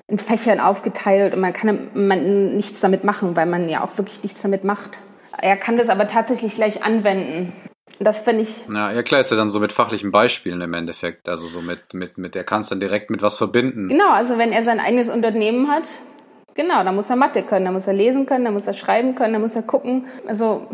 in 0.07 0.17
Fächern 0.17 0.59
aufgeteilt. 0.59 1.33
Und 1.33 1.41
man 1.41 1.53
kann 1.53 1.89
man 1.93 2.55
nichts 2.55 2.79
damit 2.81 3.03
machen, 3.03 3.35
weil 3.35 3.47
man 3.47 3.67
ja 3.67 3.83
auch 3.83 3.97
wirklich 3.97 4.21
nichts 4.23 4.41
damit 4.41 4.63
macht. 4.63 4.99
Er 5.41 5.57
kann 5.57 5.77
das 5.77 5.89
aber 5.89 6.07
tatsächlich 6.07 6.55
gleich 6.55 6.83
anwenden. 6.83 7.53
Das 7.99 8.21
finde 8.21 8.41
ich. 8.41 8.63
Ja, 8.73 8.91
ja, 8.91 9.01
klar 9.03 9.19
ist 9.19 9.31
ja 9.31 9.37
dann 9.37 9.49
so 9.49 9.59
mit 9.59 9.73
fachlichen 9.73 10.11
Beispielen 10.11 10.61
im 10.61 10.73
Endeffekt. 10.73 11.27
Also 11.27 11.47
so 11.47 11.61
mit, 11.61 11.93
mit, 11.93 12.17
mit, 12.17 12.35
er 12.35 12.43
kann 12.43 12.61
es 12.61 12.69
dann 12.69 12.79
direkt 12.79 13.09
mit 13.09 13.21
was 13.21 13.37
verbinden. 13.37 13.89
Genau, 13.89 14.11
also 14.11 14.37
wenn 14.37 14.51
er 14.51 14.63
sein 14.63 14.79
eigenes 14.79 15.09
Unternehmen 15.09 15.69
hat, 15.69 15.87
Genau, 16.59 16.83
da 16.83 16.91
muss 16.91 17.09
er 17.09 17.15
Mathe 17.15 17.43
können, 17.43 17.63
da 17.63 17.71
muss 17.71 17.87
er 17.87 17.93
lesen 17.93 18.25
können, 18.25 18.43
da 18.43 18.51
muss 18.51 18.67
er 18.67 18.73
schreiben 18.73 19.15
können, 19.15 19.31
da 19.31 19.39
muss 19.39 19.55
er 19.55 19.63
gucken. 19.63 20.07
Also, 20.27 20.67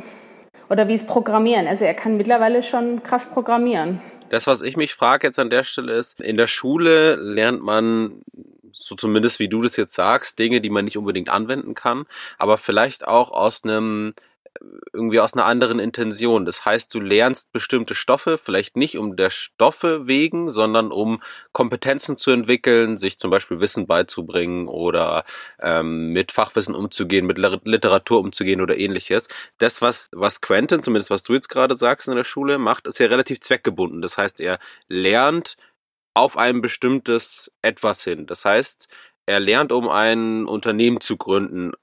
oder 0.68 0.88
wie 0.88 0.96
es 0.96 1.06
programmieren. 1.06 1.68
Also 1.68 1.86
er 1.86 1.94
kann 1.94 2.18
mittlerweile 2.18 2.64
schon 2.64 3.04
krass 3.04 3.30
programmieren. 3.30 4.02
Das, 4.30 4.48
was 4.48 4.64
ich 4.64 4.78
mich 4.78 4.96
frage 4.96 5.28
jetzt 5.28 5.38
an 5.38 5.52
der 5.52 5.64
Stelle 5.64 5.94
ist, 5.94 6.20
in 6.20 6.38
der 6.38 6.48
Schule 6.48 7.18
lernt 7.18 7.62
man 7.62 8.24
so 8.72 8.96
zumindest 8.96 9.38
wie 9.38 9.48
du 9.48 9.62
das 9.62 9.78
jetzt 9.78 9.94
sagst, 9.94 10.40
Dinge, 10.40 10.60
die 10.60 10.72
man 10.72 10.86
nicht 10.86 10.98
unbedingt 10.98 11.30
anwenden 11.30 11.76
kann, 11.76 12.08
aber 12.40 12.58
vielleicht 12.58 13.08
auch 13.08 13.30
aus 13.30 13.64
einem 13.64 14.16
irgendwie 14.94 15.20
aus 15.20 15.34
einer 15.34 15.46
anderen 15.46 15.80
Intention. 15.80 16.46
Das 16.46 16.66
heißt, 16.66 16.94
du 16.94 17.00
lernst 17.00 17.52
bestimmte 17.52 17.96
Stoffe, 17.96 18.38
vielleicht 18.38 18.78
nicht 18.78 18.98
um 18.98 19.16
der 19.16 19.30
Stoffe 19.30 20.08
wegen, 20.08 20.50
sondern 20.50 20.92
um 20.92 21.22
Kompetenzen 21.52 22.18
zu 22.18 22.32
entwickeln, 22.32 22.98
sich 22.98 23.20
zum 23.20 23.32
Beispiel 23.32 23.60
Wissen 23.60 23.88
beizubringen 23.88 24.68
oder 24.68 25.26
ähm, 25.60 26.14
mit 26.14 26.32
Fachwissen 26.32 26.76
umzugehen, 26.76 27.26
mit 27.26 27.38
Literatur 27.38 28.20
umzugehen 28.20 28.62
oder 28.62 28.78
ähnliches. 28.78 29.28
Das, 29.58 29.82
was, 29.82 30.10
was 30.14 30.42
Quentin, 30.42 30.84
zumindest 30.84 31.10
was 31.10 31.24
du 31.24 31.34
jetzt 31.34 31.50
gerade 31.50 31.76
sagst 31.76 32.08
in 32.08 32.16
der 32.16 32.24
Schule, 32.24 32.58
macht, 32.58 32.88
ist 32.88 33.00
ja 33.00 33.08
relativ 33.08 33.42
zweckgebunden. 33.42 34.02
Das 34.02 34.18
heißt, 34.18 34.40
er 34.40 34.60
lernt 34.88 35.58
auf 36.14 36.38
ein 36.38 36.62
bestimmtes 36.62 37.52
etwas 37.62 38.04
hin. 38.04 38.26
Das 38.26 38.46
heißt, 38.46 38.88
er 39.26 39.40
lernt, 39.40 39.72
um 39.72 39.90
ein 39.90 40.46
Unternehmen 40.46 41.02
zu 41.02 41.18
gründen, 41.18 41.74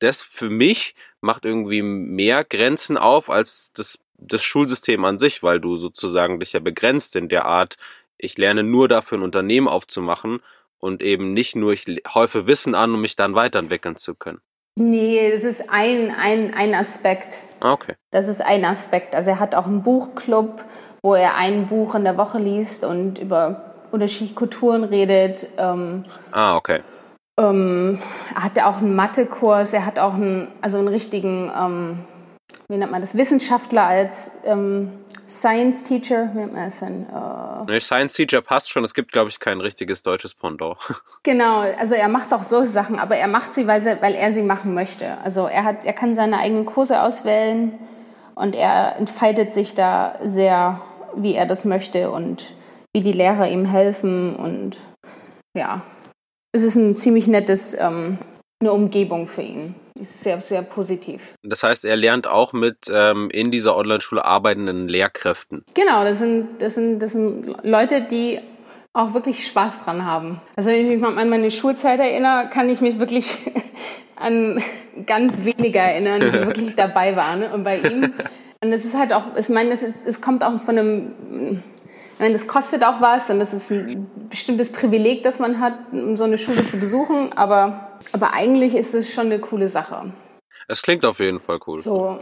das 0.00 0.22
für 0.22 0.50
mich 0.50 0.94
macht 1.20 1.44
irgendwie 1.44 1.82
mehr 1.82 2.44
Grenzen 2.44 2.96
auf 2.96 3.30
als 3.30 3.72
das, 3.74 3.98
das 4.16 4.42
Schulsystem 4.42 5.04
an 5.04 5.18
sich, 5.18 5.42
weil 5.42 5.60
du 5.60 5.76
sozusagen 5.76 6.40
dich 6.40 6.52
ja 6.52 6.60
begrenzt 6.60 7.16
in 7.16 7.28
der 7.28 7.46
Art, 7.46 7.76
ich 8.18 8.36
lerne 8.36 8.62
nur 8.62 8.88
dafür 8.88 9.18
ein 9.18 9.22
Unternehmen 9.22 9.68
aufzumachen 9.68 10.40
und 10.78 11.02
eben 11.02 11.32
nicht 11.32 11.56
nur, 11.56 11.72
ich 11.72 11.86
häufe 12.14 12.46
Wissen 12.46 12.74
an, 12.74 12.94
um 12.94 13.00
mich 13.00 13.16
dann 13.16 13.34
weiterentwickeln 13.34 13.96
zu 13.96 14.14
können. 14.14 14.40
Nee, 14.76 15.30
das 15.32 15.44
ist 15.44 15.68
ein, 15.70 16.10
ein, 16.10 16.54
ein 16.54 16.74
Aspekt. 16.74 17.40
Ah, 17.60 17.72
okay. 17.72 17.96
Das 18.10 18.28
ist 18.28 18.40
ein 18.40 18.64
Aspekt. 18.64 19.14
Also 19.14 19.30
er 19.30 19.40
hat 19.40 19.54
auch 19.54 19.66
einen 19.66 19.82
Buchclub, 19.82 20.64
wo 21.02 21.14
er 21.14 21.36
ein 21.36 21.66
Buch 21.66 21.94
in 21.94 22.04
der 22.04 22.16
Woche 22.16 22.38
liest 22.38 22.84
und 22.84 23.18
über 23.18 23.74
unterschiedliche 23.90 24.34
Kulturen 24.34 24.84
redet. 24.84 25.48
Ähm, 25.58 26.04
ah, 26.30 26.56
okay. 26.56 26.80
Ähm, 27.40 27.98
er 28.34 28.44
hatte 28.44 28.66
auch 28.66 28.78
einen 28.78 28.94
Mathekurs, 28.94 29.72
er 29.72 29.86
hat 29.86 29.98
auch 29.98 30.14
einen, 30.14 30.48
also 30.60 30.78
einen 30.78 30.88
richtigen, 30.88 31.50
ähm, 31.56 31.98
wie 32.68 32.76
nennt 32.76 32.92
man 32.92 33.00
das, 33.00 33.16
Wissenschaftler 33.16 33.84
als 33.84 34.38
ähm, 34.44 34.90
Science 35.26 35.84
Teacher. 35.84 36.30
Wie 36.32 36.38
nennt 36.38 36.52
man 36.52 36.64
das 36.64 36.80
denn? 36.80 37.06
Äh, 37.08 37.70
nee, 37.70 37.80
Science 37.80 38.14
Teacher 38.14 38.42
passt 38.42 38.70
schon, 38.70 38.84
es 38.84 38.92
gibt, 38.92 39.12
glaube 39.12 39.30
ich, 39.30 39.40
kein 39.40 39.60
richtiges 39.60 40.02
deutsches 40.02 40.34
Pendant. 40.34 40.76
Genau, 41.22 41.60
also 41.60 41.94
er 41.94 42.08
macht 42.08 42.32
auch 42.32 42.42
so 42.42 42.64
Sachen, 42.64 42.98
aber 42.98 43.16
er 43.16 43.28
macht 43.28 43.54
sie, 43.54 43.66
weil, 43.66 43.80
sie, 43.80 44.00
weil 44.00 44.14
er 44.14 44.32
sie 44.32 44.42
machen 44.42 44.74
möchte. 44.74 45.18
Also 45.22 45.46
er, 45.46 45.64
hat, 45.64 45.84
er 45.84 45.92
kann 45.92 46.14
seine 46.14 46.38
eigenen 46.38 46.64
Kurse 46.64 47.02
auswählen 47.02 47.78
und 48.34 48.54
er 48.54 48.96
entfaltet 48.96 49.52
sich 49.52 49.74
da 49.74 50.18
sehr, 50.22 50.80
wie 51.14 51.34
er 51.34 51.46
das 51.46 51.64
möchte 51.64 52.10
und 52.10 52.54
wie 52.94 53.02
die 53.02 53.12
Lehrer 53.12 53.48
ihm 53.48 53.66
helfen 53.66 54.34
und 54.34 54.78
ja, 55.54 55.82
es 56.52 56.62
ist 56.62 56.76
ein 56.76 56.96
ziemlich 56.96 57.26
nettes, 57.26 57.76
ähm, 57.78 58.18
eine 58.60 58.72
Umgebung 58.72 59.26
für 59.26 59.42
ihn. 59.42 59.74
Ist 59.98 60.22
sehr, 60.22 60.40
sehr 60.40 60.62
positiv. 60.62 61.34
Das 61.42 61.62
heißt, 61.62 61.84
er 61.84 61.96
lernt 61.96 62.26
auch 62.26 62.52
mit 62.52 62.90
ähm, 62.92 63.28
in 63.30 63.50
dieser 63.50 63.76
Online-Schule 63.76 64.24
arbeitenden 64.24 64.88
Lehrkräften. 64.88 65.64
Genau, 65.74 66.04
das 66.04 66.18
sind, 66.18 66.60
das, 66.60 66.74
sind, 66.74 67.00
das 67.00 67.12
sind 67.12 67.54
Leute, 67.62 68.06
die 68.10 68.40
auch 68.92 69.14
wirklich 69.14 69.46
Spaß 69.46 69.84
dran 69.84 70.04
haben. 70.04 70.40
Also 70.56 70.70
wenn 70.70 70.84
ich 70.84 70.98
mich 70.98 71.04
an 71.04 71.28
meine 71.28 71.50
Schulzeit 71.50 72.00
erinnere, 72.00 72.48
kann 72.50 72.68
ich 72.68 72.80
mich 72.80 72.98
wirklich 72.98 73.26
an 74.16 74.62
ganz 75.06 75.44
wenige 75.44 75.78
erinnern, 75.78 76.20
die 76.20 76.32
wirklich 76.46 76.76
dabei 76.76 77.14
waren. 77.14 77.42
Und 77.42 77.62
bei 77.62 77.78
ihm, 77.78 78.14
und 78.62 78.72
es 78.72 78.84
ist 78.84 78.96
halt 78.96 79.12
auch, 79.12 79.36
ich 79.36 79.48
meine, 79.48 79.70
es, 79.70 79.82
ist, 79.82 80.06
es 80.06 80.20
kommt 80.20 80.42
auch 80.42 80.60
von 80.60 80.78
einem 80.78 81.62
meine, 82.20 82.32
das 82.32 82.46
kostet 82.46 82.84
auch 82.84 83.00
was 83.00 83.30
und 83.30 83.38
das 83.38 83.52
ist 83.52 83.70
ein 83.70 84.10
bestimmtes 84.28 84.70
Privileg, 84.72 85.22
das 85.22 85.38
man 85.38 85.60
hat, 85.60 85.74
um 85.92 86.16
so 86.16 86.24
eine 86.24 86.38
Schule 86.38 86.66
zu 86.66 86.78
besuchen, 86.78 87.32
aber, 87.32 87.98
aber 88.12 88.32
eigentlich 88.32 88.74
ist 88.74 88.94
es 88.94 89.12
schon 89.12 89.26
eine 89.26 89.40
coole 89.40 89.68
Sache. 89.68 90.12
Es 90.68 90.82
klingt 90.82 91.04
auf 91.04 91.18
jeden 91.18 91.40
Fall 91.40 91.58
cool. 91.66 91.78
So. 91.78 92.20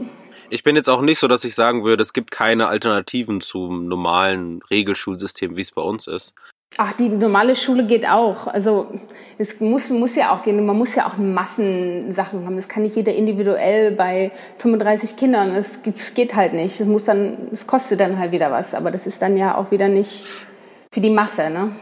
Ich 0.50 0.62
bin 0.62 0.76
jetzt 0.76 0.88
auch 0.88 1.02
nicht 1.02 1.18
so, 1.18 1.28
dass 1.28 1.44
ich 1.44 1.54
sagen 1.54 1.84
würde, 1.84 2.02
es 2.02 2.14
gibt 2.14 2.30
keine 2.30 2.68
Alternativen 2.68 3.42
zum 3.42 3.86
normalen 3.86 4.62
Regelschulsystem, 4.70 5.56
wie 5.56 5.60
es 5.60 5.72
bei 5.72 5.82
uns 5.82 6.06
ist. 6.06 6.34
Ach, 6.76 6.92
die 6.92 7.08
normale 7.08 7.54
Schule 7.56 7.86
geht 7.86 8.06
auch. 8.06 8.46
Also 8.46 8.86
es 9.38 9.58
muss, 9.60 9.90
muss 9.90 10.14
ja 10.14 10.32
auch 10.32 10.42
gehen. 10.42 10.64
Man 10.64 10.76
muss 10.76 10.94
ja 10.94 11.08
auch 11.08 11.16
Massensachen 11.16 12.44
haben. 12.44 12.56
Das 12.56 12.68
kann 12.68 12.82
nicht 12.82 12.94
jeder 12.94 13.14
individuell 13.14 13.92
bei 13.92 14.30
35 14.58 15.16
Kindern. 15.16 15.54
Das 15.54 15.82
geht 16.14 16.34
halt 16.34 16.52
nicht. 16.52 16.78
Es 16.80 16.86
muss 16.86 17.04
dann, 17.04 17.48
es 17.52 17.66
kostet 17.66 18.00
dann 18.00 18.18
halt 18.18 18.32
wieder 18.32 18.50
was. 18.50 18.74
Aber 18.74 18.90
das 18.90 19.06
ist 19.06 19.22
dann 19.22 19.36
ja 19.36 19.56
auch 19.56 19.70
wieder 19.70 19.88
nicht 19.88 20.24
für 20.92 21.00
die 21.00 21.10
Masse, 21.10 21.50
ne? 21.50 21.72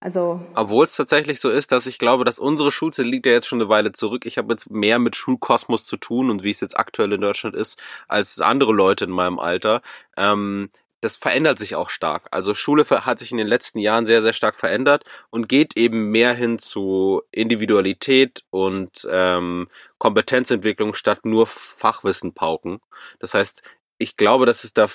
Also. 0.00 0.40
Obwohl 0.54 0.84
es 0.84 0.94
tatsächlich 0.94 1.40
so 1.40 1.50
ist, 1.50 1.72
dass 1.72 1.86
ich 1.86 1.98
glaube, 1.98 2.24
dass 2.24 2.38
unsere 2.38 2.70
Schulzeit 2.70 3.06
liegt 3.06 3.26
ja 3.26 3.32
jetzt 3.32 3.48
schon 3.48 3.60
eine 3.60 3.68
Weile 3.68 3.92
zurück. 3.92 4.26
Ich 4.26 4.38
habe 4.38 4.52
jetzt 4.52 4.70
mehr 4.70 4.98
mit 4.98 5.16
Schulkosmos 5.16 5.84
zu 5.84 5.96
tun 5.96 6.30
und 6.30 6.44
wie 6.44 6.50
es 6.50 6.60
jetzt 6.60 6.78
aktuell 6.78 7.12
in 7.12 7.20
Deutschland 7.20 7.56
ist, 7.56 7.80
als 8.06 8.40
andere 8.40 8.72
Leute 8.72 9.06
in 9.06 9.10
meinem 9.10 9.38
Alter. 9.38 9.82
Ähm, 10.16 10.70
das 11.00 11.16
verändert 11.16 11.58
sich 11.58 11.74
auch 11.74 11.90
stark. 11.90 12.28
Also 12.30 12.54
Schule 12.54 12.84
hat 12.88 13.18
sich 13.18 13.30
in 13.30 13.36
den 13.36 13.46
letzten 13.46 13.78
Jahren 13.78 14.06
sehr, 14.06 14.22
sehr 14.22 14.32
stark 14.32 14.56
verändert 14.56 15.04
und 15.30 15.48
geht 15.48 15.76
eben 15.76 16.10
mehr 16.10 16.32
hin 16.34 16.58
zu 16.58 17.22
Individualität 17.30 18.44
und 18.50 19.06
ähm, 19.10 19.68
Kompetenzentwicklung 19.98 20.94
statt 20.94 21.24
nur 21.24 21.46
Fachwissen 21.46 22.32
pauken. 22.32 22.80
Das 23.18 23.34
heißt, 23.34 23.62
ich 23.98 24.16
glaube, 24.16 24.46
dass 24.46 24.64
es 24.64 24.74
da 24.74 24.86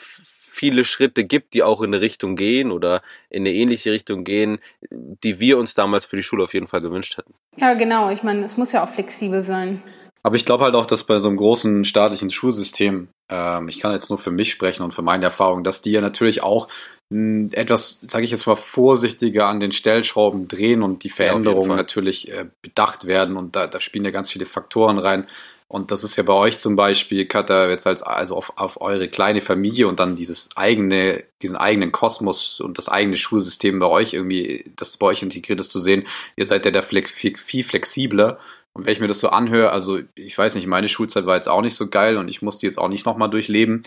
viele 0.52 0.84
Schritte 0.84 1.24
gibt, 1.24 1.54
die 1.54 1.64
auch 1.64 1.82
in 1.82 1.94
eine 1.94 2.02
Richtung 2.02 2.36
gehen 2.36 2.72
oder 2.72 3.02
in 3.30 3.44
eine 3.44 3.54
ähnliche 3.54 3.92
Richtung 3.92 4.24
gehen, 4.24 4.60
die 4.92 5.40
wir 5.40 5.58
uns 5.58 5.74
damals 5.74 6.06
für 6.06 6.18
die 6.18 6.24
Schule 6.24 6.44
auf 6.44 6.54
jeden 6.54 6.68
Fall 6.68 6.82
gewünscht 6.82 7.18
hätten. 7.18 7.34
Ja, 7.58 7.74
genau. 7.74 8.12
Ich 8.12 8.22
meine, 8.22 8.44
es 8.44 8.58
muss 8.58 8.72
ja 8.74 8.84
auch 8.84 8.90
flexibel 8.90 9.44
sein. 9.44 9.82
Aber 10.24 10.36
ich 10.36 10.46
glaube 10.46 10.64
halt 10.64 10.76
auch, 10.76 10.86
dass 10.86 11.04
bei 11.04 11.18
so 11.18 11.28
einem 11.28 11.38
großen 11.38 11.84
staatlichen 11.84 12.30
Schulsystem, 12.30 13.08
ähm, 13.30 13.68
ich 13.68 13.80
kann 13.80 13.92
jetzt 13.92 14.10
nur 14.10 14.20
für 14.20 14.32
mich 14.32 14.52
sprechen 14.52 14.84
und 14.84 14.94
für 14.94 15.02
meine 15.02 15.26
Erfahrung, 15.26 15.64
dass 15.64 15.82
die 15.82 15.92
ja 15.92 16.02
natürlich 16.02 16.44
auch 16.44 16.68
mh, 17.10 17.50
etwas, 17.54 18.00
sage 18.08 18.26
ich 18.26 18.32
jetzt 18.32 18.46
mal, 18.46 18.56
vorsichtiger 18.56 19.48
an 19.48 19.60
den 19.60 19.72
Stellschrauben 19.72 20.48
drehen 20.48 20.84
und 20.84 21.04
die 21.04 21.10
Veränderungen 21.10 21.70
Fall. 21.70 21.78
natürlich 21.78 22.32
äh, 22.32 22.46
bedacht 22.62 23.06
werden 23.06 23.36
und 23.36 23.56
da, 23.56 23.68
da 23.68 23.80
spielen 23.80 24.06
ja 24.06 24.12
ganz 24.12 24.32
viele 24.32 24.46
Faktoren 24.46 25.00
rein. 25.00 25.26
Und 25.72 25.92
das 25.92 26.04
ist 26.04 26.18
ja 26.18 26.24
bei 26.24 26.34
euch 26.34 26.60
zum 26.60 26.76
Beispiel, 26.76 27.26
Katha, 27.26 27.70
jetzt 27.70 27.88
als, 27.88 28.02
also 28.02 28.36
auf, 28.36 28.52
auf 28.58 28.82
eure 28.82 29.08
kleine 29.08 29.40
Familie 29.40 29.88
und 29.88 30.02
dann 30.02 30.18
dieses 30.18 30.50
eigene, 30.58 31.24
diesen 31.42 31.56
eigenen 31.56 31.94
Kosmos 31.94 32.60
und 32.60 32.78
das 32.78 32.90
eigene 32.90 33.16
Schulsystem 33.16 33.80
bei 33.80 33.86
euch 33.86 34.14
irgendwie, 34.14 34.70
das 34.76 34.98
bei 34.98 35.08
euch 35.08 35.24
integriert 35.24 35.62
ist 35.62 35.72
zu 35.72 35.80
sehen. 35.80 36.04
Ihr 36.36 36.46
seid 36.46 36.66
ja 36.66 36.72
da 36.72 36.82
viel 36.82 37.64
flexibler. 37.64 38.38
Und 38.74 38.86
wenn 38.86 38.94
ich 38.94 39.00
mir 39.02 39.08
das 39.08 39.20
so 39.20 39.30
anhöre, 39.30 39.72
also 39.72 40.00
ich 40.16 40.38
weiß 40.38 40.56
nicht, 40.56 40.66
meine 40.68 40.88
Schulzeit 40.88 41.26
war 41.26 41.36
jetzt 41.36 41.50
auch 41.50 41.62
nicht 41.62 41.76
so 41.76 41.90
geil 41.90 42.18
und 42.18 42.30
ich 42.30 42.42
musste 42.42 42.66
jetzt 42.66 42.78
auch 42.78 42.88
nicht 42.88 43.06
nochmal 43.06 43.30
durchleben. 43.30 43.84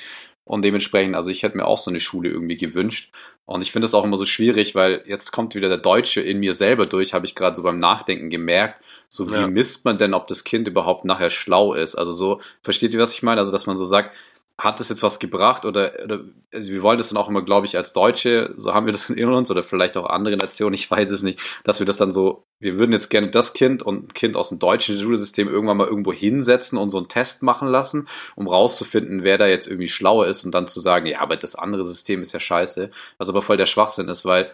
Und 0.46 0.62
dementsprechend, 0.62 1.16
also 1.16 1.30
ich 1.30 1.42
hätte 1.42 1.56
mir 1.56 1.64
auch 1.64 1.78
so 1.78 1.90
eine 1.90 2.00
Schule 2.00 2.28
irgendwie 2.28 2.58
gewünscht. 2.58 3.10
Und 3.46 3.62
ich 3.62 3.72
finde 3.72 3.86
es 3.86 3.94
auch 3.94 4.04
immer 4.04 4.18
so 4.18 4.26
schwierig, 4.26 4.74
weil 4.74 5.02
jetzt 5.06 5.32
kommt 5.32 5.54
wieder 5.54 5.70
der 5.70 5.78
Deutsche 5.78 6.20
in 6.20 6.38
mir 6.38 6.52
selber 6.52 6.84
durch, 6.84 7.14
habe 7.14 7.24
ich 7.24 7.34
gerade 7.34 7.56
so 7.56 7.62
beim 7.62 7.78
Nachdenken 7.78 8.28
gemerkt. 8.28 8.82
So, 9.08 9.30
wie 9.30 9.34
Ja. 9.36 9.46
misst 9.46 9.86
man 9.86 9.96
denn, 9.96 10.12
ob 10.12 10.26
das 10.26 10.44
Kind 10.44 10.68
überhaupt 10.68 11.06
nachher 11.06 11.30
schlau 11.30 11.72
ist? 11.72 11.94
Also 11.94 12.12
so, 12.12 12.40
versteht 12.62 12.92
ihr, 12.92 13.00
was 13.00 13.14
ich 13.14 13.22
meine? 13.22 13.40
Also, 13.40 13.52
dass 13.52 13.66
man 13.66 13.78
so 13.78 13.84
sagt, 13.84 14.14
hat 14.56 14.78
das 14.78 14.88
jetzt 14.88 15.02
was 15.02 15.18
gebracht 15.18 15.64
oder, 15.64 15.92
oder 16.04 16.20
also 16.52 16.68
wir 16.68 16.82
wollen 16.82 16.96
das 16.96 17.08
dann 17.08 17.18
auch 17.18 17.28
immer, 17.28 17.42
glaube 17.42 17.66
ich, 17.66 17.76
als 17.76 17.92
Deutsche, 17.92 18.54
so 18.56 18.72
haben 18.72 18.86
wir 18.86 18.92
das 18.92 19.10
in 19.10 19.28
uns 19.28 19.50
oder 19.50 19.64
vielleicht 19.64 19.96
auch 19.96 20.06
andere 20.06 20.36
Nationen, 20.36 20.74
ich 20.74 20.88
weiß 20.88 21.10
es 21.10 21.24
nicht, 21.24 21.40
dass 21.64 21.80
wir 21.80 21.86
das 21.86 21.96
dann 21.96 22.12
so, 22.12 22.44
wir 22.60 22.78
würden 22.78 22.92
jetzt 22.92 23.10
gerne 23.10 23.30
das 23.30 23.52
Kind 23.52 23.82
und 23.82 24.04
ein 24.04 24.14
Kind 24.14 24.36
aus 24.36 24.50
dem 24.50 24.60
deutschen 24.60 24.96
Schulsystem 24.96 25.48
irgendwann 25.48 25.76
mal 25.76 25.88
irgendwo 25.88 26.12
hinsetzen 26.12 26.78
und 26.78 26.88
so 26.88 26.98
einen 26.98 27.08
Test 27.08 27.42
machen 27.42 27.66
lassen, 27.66 28.06
um 28.36 28.46
rauszufinden, 28.46 29.24
wer 29.24 29.38
da 29.38 29.46
jetzt 29.46 29.66
irgendwie 29.66 29.88
schlauer 29.88 30.28
ist 30.28 30.44
und 30.44 30.54
dann 30.54 30.68
zu 30.68 30.78
sagen, 30.78 31.06
ja, 31.06 31.20
aber 31.20 31.36
das 31.36 31.56
andere 31.56 31.82
System 31.82 32.20
ist 32.20 32.32
ja 32.32 32.40
scheiße, 32.40 32.90
was 33.18 33.28
aber 33.28 33.42
voll 33.42 33.56
der 33.56 33.66
Schwachsinn 33.66 34.08
ist, 34.08 34.24
weil 34.24 34.52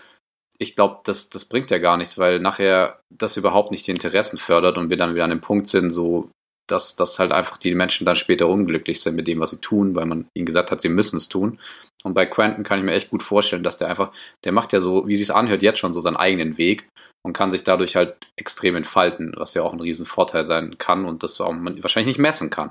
ich 0.58 0.76
glaube, 0.76 1.00
das, 1.04 1.28
das 1.28 1.44
bringt 1.44 1.70
ja 1.70 1.78
gar 1.78 1.98
nichts, 1.98 2.16
weil 2.16 2.38
nachher 2.40 3.00
das 3.10 3.36
überhaupt 3.36 3.70
nicht 3.70 3.86
die 3.86 3.92
Interessen 3.92 4.38
fördert 4.38 4.78
und 4.78 4.88
wir 4.88 4.96
dann 4.96 5.14
wieder 5.14 5.24
an 5.24 5.30
dem 5.30 5.40
Punkt 5.40 5.66
sind, 5.66 5.90
so 5.90 6.30
dass, 6.70 6.96
dass 6.96 7.18
halt 7.18 7.32
einfach 7.32 7.56
die 7.56 7.74
Menschen 7.74 8.04
dann 8.04 8.16
später 8.16 8.48
unglücklich 8.48 9.00
sind 9.00 9.16
mit 9.16 9.28
dem, 9.28 9.40
was 9.40 9.50
sie 9.50 9.60
tun, 9.60 9.94
weil 9.94 10.06
man 10.06 10.26
ihnen 10.34 10.46
gesagt 10.46 10.70
hat, 10.70 10.80
sie 10.80 10.88
müssen 10.88 11.16
es 11.16 11.28
tun. 11.28 11.58
Und 12.02 12.14
bei 12.14 12.24
Quentin 12.26 12.64
kann 12.64 12.78
ich 12.78 12.84
mir 12.84 12.92
echt 12.92 13.10
gut 13.10 13.22
vorstellen, 13.22 13.62
dass 13.62 13.76
der 13.76 13.88
einfach, 13.88 14.10
der 14.44 14.52
macht 14.52 14.72
ja 14.72 14.80
so, 14.80 15.06
wie 15.06 15.16
sie 15.16 15.22
es 15.22 15.30
anhört, 15.30 15.62
jetzt 15.62 15.78
schon 15.78 15.92
so 15.92 16.00
seinen 16.00 16.16
eigenen 16.16 16.56
Weg 16.56 16.88
und 17.22 17.32
kann 17.34 17.50
sich 17.50 17.64
dadurch 17.64 17.96
halt 17.96 18.16
extrem 18.36 18.76
entfalten, 18.76 19.34
was 19.36 19.54
ja 19.54 19.62
auch 19.62 19.72
ein 19.72 19.80
riesen 19.80 20.06
Vorteil 20.06 20.44
sein 20.44 20.78
kann 20.78 21.04
und 21.04 21.22
das 21.22 21.40
auch 21.40 21.52
man 21.52 21.82
wahrscheinlich 21.82 22.16
nicht 22.16 22.22
messen 22.22 22.50
kann. 22.50 22.70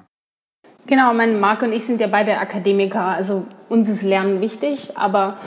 Genau, 0.88 1.13
mein 1.13 1.39
Marc 1.39 1.62
und 1.62 1.73
ich 1.73 1.83
sind 1.83 2.01
ja 2.01 2.07
beide 2.07 2.38
Akademiker, 2.39 3.01
also 3.01 3.45
uns 3.67 3.89
ist 3.89 4.01
Lernen 4.01 4.41
wichtig, 4.41 4.97
aber 4.97 5.38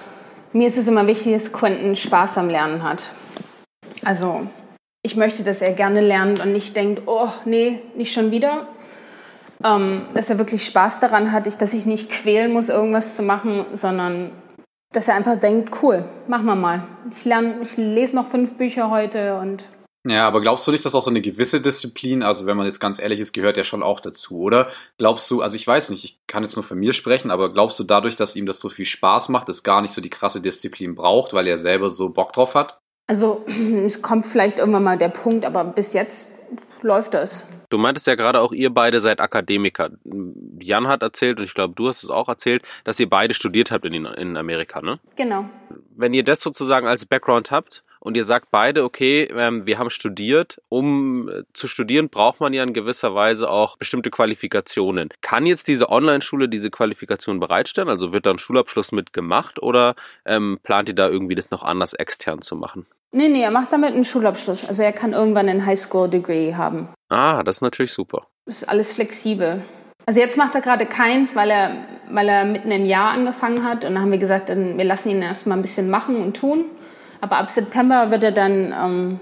mir 0.52 0.66
ist 0.66 0.78
es 0.78 0.86
immer 0.86 1.06
wichtig, 1.06 1.32
dass 1.32 1.52
Quentin 1.52 1.96
Spaß 1.96 2.38
am 2.38 2.48
Lernen 2.48 2.82
hat. 2.82 3.02
Also 4.04 4.46
ich 5.02 5.16
möchte, 5.16 5.42
dass 5.42 5.60
er 5.60 5.72
gerne 5.72 6.00
lernt 6.00 6.40
und 6.40 6.52
nicht 6.52 6.76
denkt, 6.76 7.02
oh 7.06 7.28
nee, 7.44 7.80
nicht 7.96 8.12
schon 8.12 8.30
wieder. 8.30 8.68
Ähm, 9.64 10.06
dass 10.14 10.30
er 10.30 10.38
wirklich 10.38 10.64
Spaß 10.64 11.00
daran 11.00 11.32
hat, 11.32 11.46
ich, 11.46 11.56
dass 11.56 11.74
ich 11.74 11.86
nicht 11.86 12.10
quälen 12.10 12.52
muss, 12.52 12.68
irgendwas 12.68 13.16
zu 13.16 13.22
machen, 13.22 13.64
sondern 13.74 14.30
dass 14.92 15.08
er 15.08 15.14
einfach 15.14 15.38
denkt, 15.38 15.82
cool, 15.82 16.04
machen 16.28 16.46
wir 16.46 16.56
mal. 16.56 16.86
Ich 17.10 17.24
lerne, 17.24 17.56
ich 17.62 17.76
lese 17.76 18.16
noch 18.16 18.26
fünf 18.26 18.56
Bücher 18.56 18.90
heute 18.90 19.36
und 19.36 19.64
Ja, 20.06 20.26
aber 20.26 20.40
glaubst 20.40 20.66
du 20.66 20.72
nicht, 20.72 20.84
dass 20.84 20.96
auch 20.96 21.02
so 21.02 21.10
eine 21.10 21.20
gewisse 21.20 21.60
Disziplin, 21.60 22.22
also 22.24 22.46
wenn 22.46 22.56
man 22.56 22.66
jetzt 22.66 22.80
ganz 22.80 22.98
ehrlich 22.98 23.20
ist, 23.20 23.32
gehört 23.32 23.56
ja 23.56 23.64
schon 23.64 23.84
auch 23.84 24.00
dazu, 24.00 24.40
oder? 24.40 24.68
Glaubst 24.98 25.30
du, 25.30 25.42
also 25.42 25.54
ich 25.54 25.66
weiß 25.66 25.90
nicht, 25.90 26.04
ich 26.04 26.18
kann 26.26 26.42
jetzt 26.42 26.56
nur 26.56 26.64
von 26.64 26.78
mir 26.78 26.92
sprechen, 26.92 27.30
aber 27.30 27.52
glaubst 27.52 27.78
du 27.78 27.84
dadurch, 27.84 28.16
dass 28.16 28.36
ihm 28.36 28.46
das 28.46 28.58
so 28.58 28.68
viel 28.68 28.84
Spaß 28.84 29.28
macht, 29.28 29.48
es 29.48 29.62
gar 29.62 29.80
nicht 29.80 29.94
so 29.94 30.00
die 30.00 30.10
krasse 30.10 30.40
Disziplin 30.40 30.96
braucht, 30.96 31.32
weil 31.32 31.46
er 31.46 31.58
selber 31.58 31.88
so 31.88 32.08
Bock 32.08 32.32
drauf 32.32 32.54
hat? 32.56 32.81
Also 33.06 33.44
es 33.84 34.02
kommt 34.02 34.24
vielleicht 34.24 34.58
irgendwann 34.58 34.84
mal 34.84 34.98
der 34.98 35.08
Punkt, 35.08 35.44
aber 35.44 35.64
bis 35.64 35.92
jetzt 35.92 36.32
läuft 36.82 37.14
das. 37.14 37.46
Du 37.70 37.78
meintest 37.78 38.06
ja 38.06 38.16
gerade 38.16 38.40
auch, 38.40 38.52
ihr 38.52 38.68
beide 38.68 39.00
seid 39.00 39.18
Akademiker. 39.18 39.90
Jan 40.60 40.88
hat 40.88 41.02
erzählt, 41.02 41.38
und 41.38 41.44
ich 41.44 41.54
glaube, 41.54 41.74
du 41.74 41.88
hast 41.88 42.02
es 42.02 42.10
auch 42.10 42.28
erzählt, 42.28 42.62
dass 42.84 43.00
ihr 43.00 43.08
beide 43.08 43.32
studiert 43.32 43.70
habt 43.70 43.86
in, 43.86 44.04
in 44.04 44.36
Amerika, 44.36 44.82
ne? 44.82 44.98
Genau. 45.16 45.46
Wenn 45.96 46.12
ihr 46.12 46.22
das 46.22 46.42
sozusagen 46.42 46.86
als 46.86 47.06
Background 47.06 47.50
habt 47.50 47.82
und 48.04 48.16
ihr 48.16 48.24
sagt 48.24 48.50
beide, 48.50 48.82
okay, 48.82 49.28
ähm, 49.32 49.64
wir 49.64 49.78
haben 49.78 49.88
studiert, 49.88 50.60
um 50.68 51.28
äh, 51.28 51.42
zu 51.52 51.68
studieren, 51.68 52.08
braucht 52.08 52.40
man 52.40 52.52
ja 52.52 52.64
in 52.64 52.72
gewisser 52.72 53.14
Weise 53.14 53.48
auch 53.48 53.76
bestimmte 53.76 54.10
Qualifikationen. 54.10 55.10
Kann 55.20 55.46
jetzt 55.46 55.68
diese 55.68 55.88
Online-Schule 55.88 56.48
diese 56.48 56.70
Qualifikation 56.70 57.38
bereitstellen? 57.38 57.88
Also 57.88 58.12
wird 58.12 58.26
da 58.26 58.32
ein 58.32 58.38
Schulabschluss 58.38 58.90
mitgemacht 58.90 59.62
oder 59.62 59.94
ähm, 60.26 60.58
plant 60.64 60.88
ihr 60.88 60.96
da 60.96 61.08
irgendwie 61.08 61.36
das 61.36 61.52
noch 61.52 61.62
anders 61.62 61.94
extern 61.94 62.42
zu 62.42 62.56
machen? 62.56 62.86
Nee, 63.12 63.28
nee, 63.28 63.42
er 63.42 63.52
macht 63.52 63.72
damit 63.72 63.92
einen 63.92 64.04
Schulabschluss. 64.04 64.64
Also 64.64 64.82
er 64.82 64.92
kann 64.92 65.12
irgendwann 65.12 65.48
ein 65.48 65.64
Highschool-Degree 65.64 66.54
haben. 66.54 66.88
Ah, 67.08 67.44
das 67.44 67.58
ist 67.58 67.62
natürlich 67.62 67.92
super. 67.92 68.26
Das 68.46 68.62
ist 68.62 68.68
alles 68.68 68.92
flexibel. 68.94 69.62
Also 70.06 70.18
jetzt 70.18 70.36
macht 70.36 70.56
er 70.56 70.60
gerade 70.60 70.86
keins, 70.86 71.36
weil 71.36 71.50
er, 71.50 71.76
weil 72.10 72.28
er 72.28 72.44
mitten 72.44 72.72
im 72.72 72.84
Jahr 72.84 73.12
angefangen 73.12 73.62
hat. 73.62 73.84
Und 73.84 73.94
dann 73.94 74.02
haben 74.02 74.10
wir 74.10 74.18
gesagt, 74.18 74.48
dann, 74.48 74.76
wir 74.76 74.84
lassen 74.84 75.10
ihn 75.10 75.22
erstmal 75.22 75.56
ein 75.56 75.62
bisschen 75.62 75.88
machen 75.88 76.16
und 76.16 76.36
tun. 76.36 76.64
Aber 77.22 77.38
ab 77.38 77.48
September 77.48 78.10
wird 78.10 78.24
er 78.24 78.32
dann 78.32 78.72
ähm, 78.72 79.20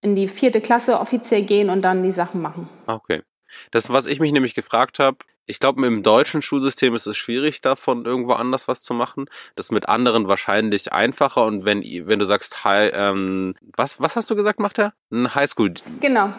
in 0.00 0.14
die 0.14 0.28
vierte 0.28 0.60
Klasse 0.60 0.98
offiziell 0.98 1.42
gehen 1.42 1.68
und 1.68 1.82
dann 1.82 2.02
die 2.02 2.10
Sachen 2.10 2.40
machen. 2.40 2.68
Ah, 2.86 2.94
Okay. 2.94 3.22
Das, 3.70 3.90
was 3.90 4.04
ich 4.04 4.20
mich 4.20 4.32
nämlich 4.32 4.54
gefragt 4.54 4.98
habe, 4.98 5.18
ich 5.46 5.58
glaube, 5.58 5.84
im 5.86 6.02
deutschen 6.02 6.42
Schulsystem 6.42 6.94
ist 6.94 7.06
es 7.06 7.16
schwierig, 7.16 7.62
davon 7.62 8.04
irgendwo 8.04 8.34
anders 8.34 8.68
was 8.68 8.82
zu 8.82 8.92
machen. 8.92 9.24
Das 9.56 9.66
ist 9.66 9.72
mit 9.72 9.88
anderen 9.88 10.28
wahrscheinlich 10.28 10.92
einfacher. 10.92 11.46
Und 11.46 11.64
wenn, 11.64 11.80
wenn 11.82 12.18
du 12.18 12.26
sagst, 12.26 12.64
hi, 12.64 12.88
ähm, 12.92 13.54
was, 13.74 14.00
was 14.00 14.16
hast 14.16 14.28
du 14.28 14.36
gesagt, 14.36 14.60
macht 14.60 14.78
er? 14.78 14.92
Ein 15.10 15.34
Highschool. 15.34 15.74
Genau. 16.00 16.30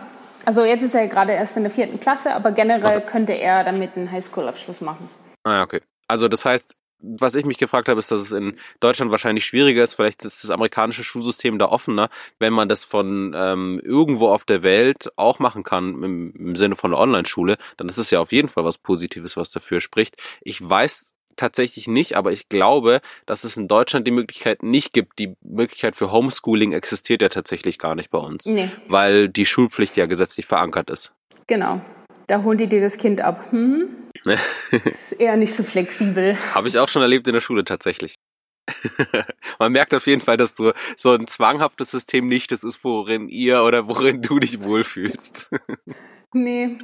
Also 0.45 0.63
jetzt 0.63 0.83
ist 0.83 0.93
er 0.93 1.07
gerade 1.07 1.33
erst 1.33 1.57
in 1.57 1.63
der 1.63 1.71
vierten 1.71 1.99
Klasse, 1.99 2.35
aber 2.35 2.51
generell 2.51 3.01
könnte 3.01 3.33
er 3.33 3.63
damit 3.63 3.97
einen 3.97 4.11
Highschool-Abschluss 4.11 4.81
machen. 4.81 5.09
Ah, 5.43 5.63
okay. 5.63 5.81
Also 6.07 6.27
das 6.27 6.45
heißt, 6.45 6.75
was 7.01 7.35
ich 7.35 7.45
mich 7.45 7.57
gefragt 7.57 7.87
habe, 7.89 7.99
ist, 7.99 8.11
dass 8.11 8.19
es 8.19 8.31
in 8.31 8.57
Deutschland 8.79 9.11
wahrscheinlich 9.11 9.45
schwieriger 9.45 9.83
ist. 9.83 9.93
Vielleicht 9.93 10.25
ist 10.25 10.43
das 10.43 10.51
amerikanische 10.51 11.03
Schulsystem 11.03 11.57
da 11.57 11.65
offener, 11.67 12.09
wenn 12.39 12.53
man 12.53 12.67
das 12.69 12.83
von 12.85 13.33
ähm, 13.35 13.81
irgendwo 13.83 14.27
auf 14.29 14.43
der 14.45 14.63
Welt 14.63 15.09
auch 15.15 15.39
machen 15.39 15.63
kann, 15.63 16.03
im, 16.03 16.33
im 16.35 16.55
Sinne 16.55 16.75
von 16.75 16.91
einer 16.93 17.01
Online-Schule. 17.01 17.57
Dann 17.77 17.89
ist 17.89 17.97
es 17.97 18.11
ja 18.11 18.19
auf 18.19 18.31
jeden 18.31 18.49
Fall 18.49 18.65
was 18.65 18.77
Positives, 18.77 19.37
was 19.37 19.49
dafür 19.51 19.79
spricht. 19.81 20.17
Ich 20.41 20.67
weiß 20.67 21.13
tatsächlich 21.35 21.87
nicht, 21.87 22.17
aber 22.17 22.33
ich 22.33 22.49
glaube, 22.49 22.99
dass 23.25 23.45
es 23.45 23.55
in 23.55 23.69
Deutschland 23.69 24.05
die 24.05 24.11
Möglichkeit 24.11 24.61
nicht 24.61 24.91
gibt. 24.91 25.19
Die 25.19 25.35
Möglichkeit 25.41 25.95
für 25.95 26.11
Homeschooling 26.11 26.73
existiert 26.73 27.21
ja 27.21 27.29
tatsächlich 27.29 27.79
gar 27.79 27.95
nicht 27.95 28.09
bei 28.09 28.17
uns, 28.17 28.45
Nee, 28.45 28.69
weil 28.89 29.29
die 29.29 29.45
Schulpflicht 29.45 29.95
ja 29.95 30.05
gesetzlich 30.05 30.45
verankert 30.45 30.89
ist. 30.89 31.13
genau. 31.47 31.81
Da 32.29 32.43
holen 32.43 32.59
die 32.59 32.67
dir 32.67 32.79
das 32.79 32.97
Kind 32.97 33.21
ab. 33.21 33.51
Hm? 33.51 33.89
Ist 34.85 35.13
eher 35.13 35.35
nicht 35.35 35.53
so 35.53 35.63
flexibel. 35.63 36.37
Habe 36.53 36.67
ich 36.67 36.77
auch 36.77 36.87
schon 36.87 37.01
erlebt 37.01 37.27
in 37.27 37.33
der 37.33 37.41
Schule 37.41 37.65
tatsächlich. 37.65 38.13
Man 39.59 39.71
merkt 39.71 39.95
auf 39.95 40.05
jeden 40.05 40.21
Fall, 40.21 40.37
dass 40.37 40.55
so, 40.55 40.73
so 40.95 41.13
ein 41.13 41.25
zwanghaftes 41.25 41.89
System 41.89 42.27
nicht 42.27 42.51
das 42.51 42.63
ist, 42.63 42.83
worin 42.83 43.29
ihr 43.29 43.63
oder 43.63 43.87
worin 43.87 44.21
du 44.21 44.39
dich 44.39 44.61
wohlfühlst. 44.61 45.49
Nee, 46.31 46.77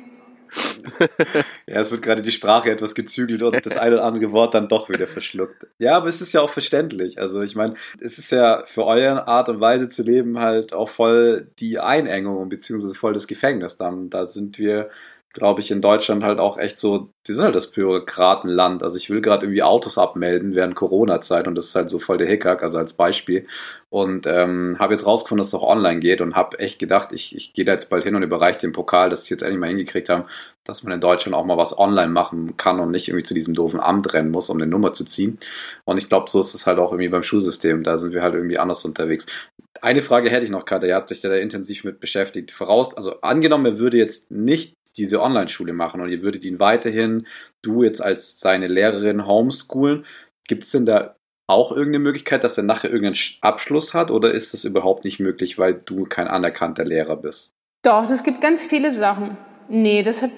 Ja, 1.67 1.81
es 1.81 1.91
wird 1.91 2.01
gerade 2.01 2.21
die 2.21 2.31
Sprache 2.31 2.71
etwas 2.71 2.95
gezügelt 2.95 3.43
und 3.43 3.65
das 3.65 3.77
eine 3.77 3.95
oder 3.95 4.03
andere 4.03 4.31
Wort 4.31 4.53
dann 4.53 4.67
doch 4.67 4.89
wieder 4.89 5.07
verschluckt. 5.07 5.67
Ja, 5.79 5.97
aber 5.97 6.07
es 6.07 6.21
ist 6.21 6.33
ja 6.33 6.41
auch 6.41 6.49
verständlich. 6.49 7.19
Also 7.19 7.41
ich 7.41 7.55
meine, 7.55 7.75
es 7.99 8.17
ist 8.17 8.31
ja 8.31 8.63
für 8.65 8.85
eure 8.85 9.27
Art 9.27 9.49
und 9.49 9.59
Weise 9.59 9.89
zu 9.89 10.03
leben 10.03 10.39
halt 10.39 10.73
auch 10.73 10.89
voll 10.89 11.51
die 11.59 11.79
Einengung 11.79 12.49
beziehungsweise 12.49 12.95
voll 12.95 13.13
das 13.13 13.27
Gefängnis 13.27 13.77
dann. 13.77 14.09
Da 14.09 14.25
sind 14.25 14.57
wir, 14.57 14.89
glaube 15.35 15.59
ich, 15.59 15.69
in 15.69 15.81
Deutschland 15.81 16.23
halt 16.23 16.39
auch 16.39 16.57
echt 16.57 16.77
so, 16.79 17.09
wir 17.25 17.35
sind 17.35 17.43
halt 17.43 17.55
das 17.55 17.69
Bürokratenland. 17.69 18.83
Also 18.83 18.95
ich 18.95 19.09
will 19.09 19.19
gerade 19.19 19.45
irgendwie 19.45 19.63
Autos 19.63 19.97
abmelden 19.97 20.55
während 20.55 20.75
Corona-Zeit 20.75 21.45
und 21.45 21.55
das 21.55 21.67
ist 21.67 21.75
halt 21.75 21.89
so 21.89 21.99
voll 21.99 22.17
der 22.17 22.27
Hickhack, 22.27 22.63
also 22.63 22.77
als 22.77 22.93
Beispiel. 22.93 23.45
Und 23.89 24.27
ähm, 24.27 24.77
habe 24.79 24.93
jetzt 24.93 25.05
rausgefunden, 25.05 25.39
dass 25.39 25.47
es 25.47 25.53
auch 25.53 25.67
online 25.67 25.99
geht 25.99 26.21
und 26.21 26.37
habe 26.37 26.57
echt 26.59 26.79
gedacht, 26.79 27.09
ich, 27.11 27.35
ich 27.35 27.53
gehe 27.53 27.65
da 27.65 27.73
jetzt 27.73 27.89
bald 27.89 28.05
hin 28.05 28.15
und 28.15 28.23
überreiche 28.23 28.59
den 28.59 28.71
Pokal, 28.71 29.09
dass 29.09 29.25
sie 29.25 29.33
jetzt 29.33 29.41
endlich 29.41 29.59
mal 29.59 29.67
hingekriegt 29.67 30.07
haben, 30.07 30.23
dass 30.63 30.83
man 30.83 30.93
in 30.93 31.01
Deutschland 31.01 31.35
auch 31.35 31.43
mal 31.43 31.57
was 31.57 31.77
online 31.77 32.13
machen 32.13 32.55
kann 32.55 32.79
und 32.79 32.91
nicht 32.91 33.09
irgendwie 33.09 33.25
zu 33.25 33.33
diesem 33.33 33.53
doofen 33.53 33.81
Amt 33.81 34.13
rennen 34.13 34.31
muss, 34.31 34.49
um 34.49 34.55
eine 34.55 34.67
Nummer 34.67 34.93
zu 34.93 35.03
ziehen. 35.03 35.37
Und 35.83 35.97
ich 35.97 36.07
glaube, 36.07 36.29
so 36.29 36.39
ist 36.39 36.53
es 36.53 36.65
halt 36.65 36.79
auch 36.79 36.93
irgendwie 36.93 37.09
beim 37.09 37.23
Schulsystem. 37.23 37.83
Da 37.83 37.97
sind 37.97 38.13
wir 38.13 38.21
halt 38.21 38.35
irgendwie 38.35 38.57
anders 38.57 38.85
unterwegs. 38.85 39.25
Eine 39.81 40.01
Frage 40.01 40.29
hätte 40.29 40.45
ich 40.45 40.51
noch, 40.51 40.63
Katja. 40.63 40.87
Ihr 40.87 40.95
habt 40.95 41.11
euch 41.11 41.19
da 41.19 41.33
intensiv 41.35 41.83
mit 41.83 41.99
beschäftigt. 41.99 42.51
Voraus, 42.51 42.95
also 42.95 43.19
angenommen, 43.19 43.65
er 43.65 43.79
würde 43.79 43.97
jetzt 43.97 44.31
nicht 44.31 44.77
diese 44.97 45.21
Online-Schule 45.21 45.73
machen 45.73 46.01
und 46.01 46.09
ihr 46.09 46.21
würdet 46.21 46.45
ihn 46.45 46.59
weiterhin, 46.59 47.27
du 47.61 47.83
jetzt 47.83 48.01
als 48.01 48.39
seine 48.39 48.67
Lehrerin 48.67 49.25
homeschoolen. 49.25 50.05
Gibt 50.47 50.63
es 50.63 50.71
denn 50.71 50.85
da 50.85 51.15
auch 51.47 51.71
irgendeine 51.71 51.99
Möglichkeit, 51.99 52.43
dass 52.43 52.57
er 52.57 52.63
nachher 52.63 52.89
irgendeinen 52.89 53.19
Abschluss 53.41 53.93
hat 53.93 54.09
oder 54.09 54.31
ist 54.31 54.53
das 54.53 54.63
überhaupt 54.63 55.03
nicht 55.03 55.19
möglich, 55.19 55.57
weil 55.57 55.73
du 55.73 56.05
kein 56.05 56.27
anerkannter 56.27 56.85
Lehrer 56.85 57.17
bist? 57.17 57.55
doch, 57.85 58.09
es 58.09 58.23
gibt 58.23 58.41
ganz 58.41 58.65
viele 58.65 58.91
Sachen. 58.91 59.37
Nee, 59.69 60.03
das 60.03 60.21
hat, 60.21 60.31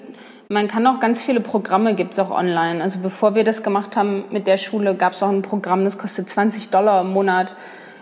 man 0.48 0.68
kann 0.68 0.86
auch 0.86 1.00
ganz 1.00 1.22
viele 1.22 1.40
Programme 1.40 1.94
gibt 1.94 2.12
es 2.12 2.18
auch 2.18 2.30
online. 2.30 2.82
Also 2.82 3.00
bevor 3.00 3.34
wir 3.34 3.44
das 3.44 3.62
gemacht 3.62 3.96
haben 3.96 4.24
mit 4.30 4.46
der 4.46 4.58
Schule, 4.58 4.94
gab 4.94 5.14
es 5.14 5.22
auch 5.22 5.30
ein 5.30 5.42
Programm, 5.42 5.84
das 5.84 5.98
kostet 5.98 6.28
20 6.28 6.70
Dollar 6.70 7.00
im 7.02 7.10
Monat, 7.10 7.56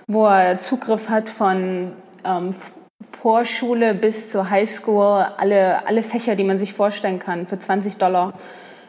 wo 0.09 0.26
er 0.26 0.59
Zugriff 0.59 1.09
hat 1.09 1.28
von 1.28 1.92
ähm, 2.24 2.54
Vorschule 3.03 3.94
bis 3.94 4.30
zur 4.30 4.51
Highschool, 4.51 5.26
alle, 5.36 5.86
alle 5.86 6.03
Fächer, 6.03 6.36
die 6.36 6.44
man 6.44 6.59
sich 6.59 6.72
vorstellen 6.72 7.18
kann, 7.18 7.47
für 7.47 7.59
20 7.59 7.97
Dollar, 7.97 8.32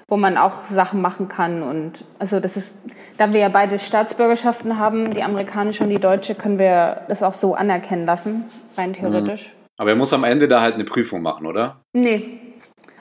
wo 0.08 0.18
man 0.18 0.38
auch 0.38 0.66
Sachen 0.66 1.02
machen 1.02 1.28
kann. 1.28 1.62
Und 1.62 2.06
also 2.20 2.40
das 2.40 2.56
ist, 2.56 2.82
da 3.18 3.34
wir 3.34 3.42
ja 3.42 3.50
beide 3.50 3.80
Staatsbürgerschaften 3.80 4.78
haben, 4.78 5.14
die 5.14 5.24
amerikanische 5.24 5.84
und 5.84 5.90
die 5.90 6.00
deutsche, 6.00 6.36
können 6.36 6.60
wir 6.60 7.02
das 7.08 7.24
auch 7.24 7.34
so 7.34 7.56
anerkennen 7.56 8.06
lassen, 8.06 8.46
rein 8.78 8.94
theoretisch. 8.94 9.54
Aber 9.78 9.92
er 9.92 9.96
muss 9.96 10.12
am 10.14 10.24
Ende 10.24 10.48
da 10.48 10.62
halt 10.62 10.76
eine 10.76 10.86
Prüfung 10.86 11.22
machen, 11.22 11.46
oder? 11.46 11.82
Nee. 11.94 12.40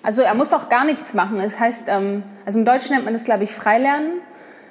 Also 0.03 0.23
er 0.23 0.35
muss 0.35 0.53
auch 0.53 0.69
gar 0.69 0.85
nichts 0.85 1.15
machen. 1.15 1.41
Es 1.41 1.59
heißt, 1.59 1.89
ähm, 1.89 2.23
also 2.45 2.59
im 2.59 2.65
Deutschen 2.65 2.93
nennt 2.93 3.05
man 3.05 3.15
das, 3.15 3.25
glaube 3.25 3.45
ich, 3.45 3.53
Freilernen. 3.53 4.21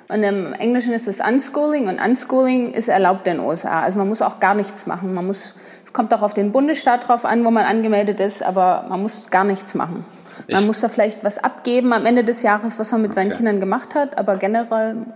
Und 0.07 0.21
im 0.21 0.53
Englischen 0.53 0.93
ist 0.93 1.07
es 1.07 1.19
Unschooling 1.19 1.87
und 1.87 1.99
Unschooling 1.99 2.73
ist 2.73 2.89
erlaubt 2.89 3.25
in 3.27 3.37
den 3.37 3.45
USA. 3.45 3.81
Also 3.81 3.97
man 3.97 4.07
muss 4.07 4.21
auch 4.21 4.39
gar 4.39 4.53
nichts 4.53 4.85
machen. 4.85 5.13
Man 5.15 5.25
muss, 5.25 5.55
kommt 5.95 6.13
auch 6.13 6.21
auf 6.21 6.35
den 6.35 6.51
Bundesstaat 6.51 7.07
drauf 7.07 7.25
an, 7.25 7.43
wo 7.43 7.49
man 7.49 7.65
angemeldet 7.65 8.19
ist, 8.19 8.43
aber 8.43 8.85
man 8.89 9.01
muss 9.01 9.31
gar 9.31 9.43
nichts 9.45 9.73
machen. 9.73 10.05
Man 10.47 10.61
Ich- 10.61 10.67
muss 10.67 10.81
da 10.81 10.89
vielleicht 10.89 11.23
was 11.23 11.39
abgeben 11.43 11.93
am 11.93 12.05
Ende 12.05 12.23
des 12.23 12.43
Jahres, 12.43 12.77
was 12.77 12.91
man 12.91 13.01
mit 13.01 13.13
seinen 13.15 13.29
Okay. 13.29 13.37
Kindern 13.37 13.59
gemacht 13.59 13.95
hat, 13.95 14.17
aber 14.19 14.35
generell 14.37 15.07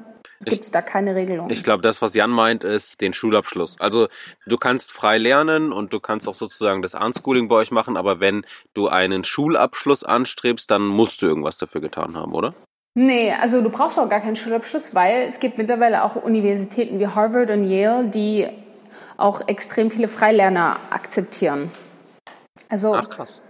gibt 0.45 0.63
es 0.63 0.71
da 0.71 0.81
keine 0.81 1.15
Regelung. 1.15 1.49
Ich 1.49 1.63
glaube, 1.63 1.83
das, 1.83 2.01
was 2.01 2.15
Jan 2.15 2.29
meint, 2.29 2.63
ist 2.63 3.01
den 3.01 3.11
Schulabschluss. 3.13 3.75
Also 3.79 4.07
du 4.47 4.57
kannst 4.57 4.91
frei 4.93 5.17
lernen 5.17 5.73
und 5.73 5.91
du 5.91 5.99
kannst 5.99 6.27
auch 6.29 6.35
sozusagen 6.35 6.81
das 6.81 6.95
Unschooling 6.95 7.49
bei 7.49 7.55
euch 7.57 7.71
machen, 7.71 7.97
aber 7.97 8.21
wenn 8.21 8.45
du 8.73 8.87
einen 8.87 9.25
Schulabschluss 9.25 10.05
anstrebst, 10.05 10.71
dann 10.71 10.87
musst 10.87 11.21
du 11.21 11.25
irgendwas 11.27 11.57
dafür 11.57 11.81
getan 11.81 12.15
haben, 12.15 12.33
oder? 12.33 12.53
Nee, 12.95 13.33
also 13.33 13.61
du 13.61 13.69
brauchst 13.69 13.99
auch 13.99 14.09
gar 14.09 14.21
keinen 14.21 14.35
Schulabschluss, 14.37 14.95
weil 14.95 15.23
es 15.27 15.39
gibt 15.39 15.57
mittlerweile 15.57 16.03
auch 16.03 16.15
Universitäten 16.15 16.99
wie 16.99 17.07
Harvard 17.07 17.51
und 17.51 17.63
Yale, 17.63 18.05
die 18.07 18.47
auch 19.19 19.47
extrem 19.47 19.91
viele 19.91 20.07
Freilerner 20.07 20.77
akzeptieren. 20.89 21.71
Also 22.69 22.93
Ach 22.93 23.09
krass. 23.09 23.41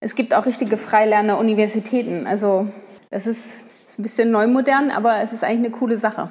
es 0.00 0.14
gibt 0.14 0.34
auch 0.34 0.46
richtige 0.46 0.76
Freilerner-Universitäten. 0.76 2.26
Also 2.26 2.68
das 3.10 3.26
ist, 3.26 3.62
ist 3.86 3.98
ein 3.98 4.02
bisschen 4.02 4.30
neumodern, 4.30 4.90
aber 4.90 5.20
es 5.20 5.32
ist 5.32 5.44
eigentlich 5.44 5.66
eine 5.66 5.70
coole 5.70 5.96
Sache. 5.96 6.30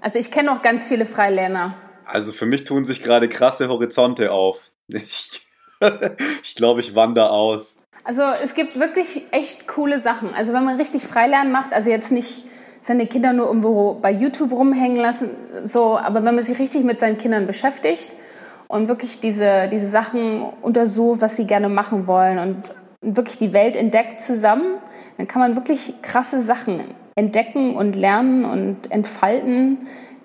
Also 0.00 0.18
ich 0.18 0.30
kenne 0.30 0.52
auch 0.52 0.62
ganz 0.62 0.86
viele 0.86 1.06
Freilerner. 1.06 1.74
Also 2.04 2.32
für 2.32 2.46
mich 2.46 2.64
tun 2.64 2.84
sich 2.84 3.02
gerade 3.02 3.28
krasse 3.28 3.68
Horizonte 3.68 4.32
auf. 4.32 4.70
Ich, 4.88 5.46
ich 6.42 6.54
glaube, 6.54 6.80
ich 6.80 6.94
wandere 6.94 7.30
aus. 7.30 7.76
Also 8.04 8.22
es 8.42 8.54
gibt 8.54 8.78
wirklich 8.78 9.24
echt 9.32 9.68
coole 9.68 9.98
Sachen. 9.98 10.32
Also 10.34 10.52
wenn 10.52 10.64
man 10.64 10.76
richtig 10.76 11.02
Freilernen 11.02 11.52
macht, 11.52 11.72
also 11.72 11.90
jetzt 11.90 12.10
nicht 12.10 12.44
seine 12.80 13.06
Kinder 13.06 13.32
nur 13.32 13.46
irgendwo 13.46 13.94
bei 13.94 14.10
YouTube 14.10 14.52
rumhängen 14.52 14.96
lassen, 14.96 15.30
so, 15.64 15.98
aber 15.98 16.24
wenn 16.24 16.34
man 16.34 16.44
sich 16.44 16.58
richtig 16.58 16.84
mit 16.84 16.98
seinen 16.98 17.18
Kindern 17.18 17.46
beschäftigt 17.46 18.10
und 18.68 18.88
wirklich 18.88 19.20
diese, 19.20 19.68
diese 19.72 19.88
Sachen 19.88 20.42
untersucht, 20.62 21.22
was 21.22 21.36
sie 21.36 21.46
gerne 21.46 21.68
machen 21.68 22.06
wollen 22.06 22.38
und 22.38 22.56
wirklich 23.00 23.38
die 23.38 23.52
Welt 23.52 23.76
entdeckt 23.76 24.20
zusammen, 24.20 24.78
dann 25.16 25.26
kann 25.26 25.40
man 25.40 25.56
wirklich 25.56 25.94
krasse 26.02 26.40
Sachen 26.40 26.80
entdecken 27.16 27.74
und 27.74 27.96
lernen 27.96 28.44
und 28.44 28.90
entfalten, 28.90 29.78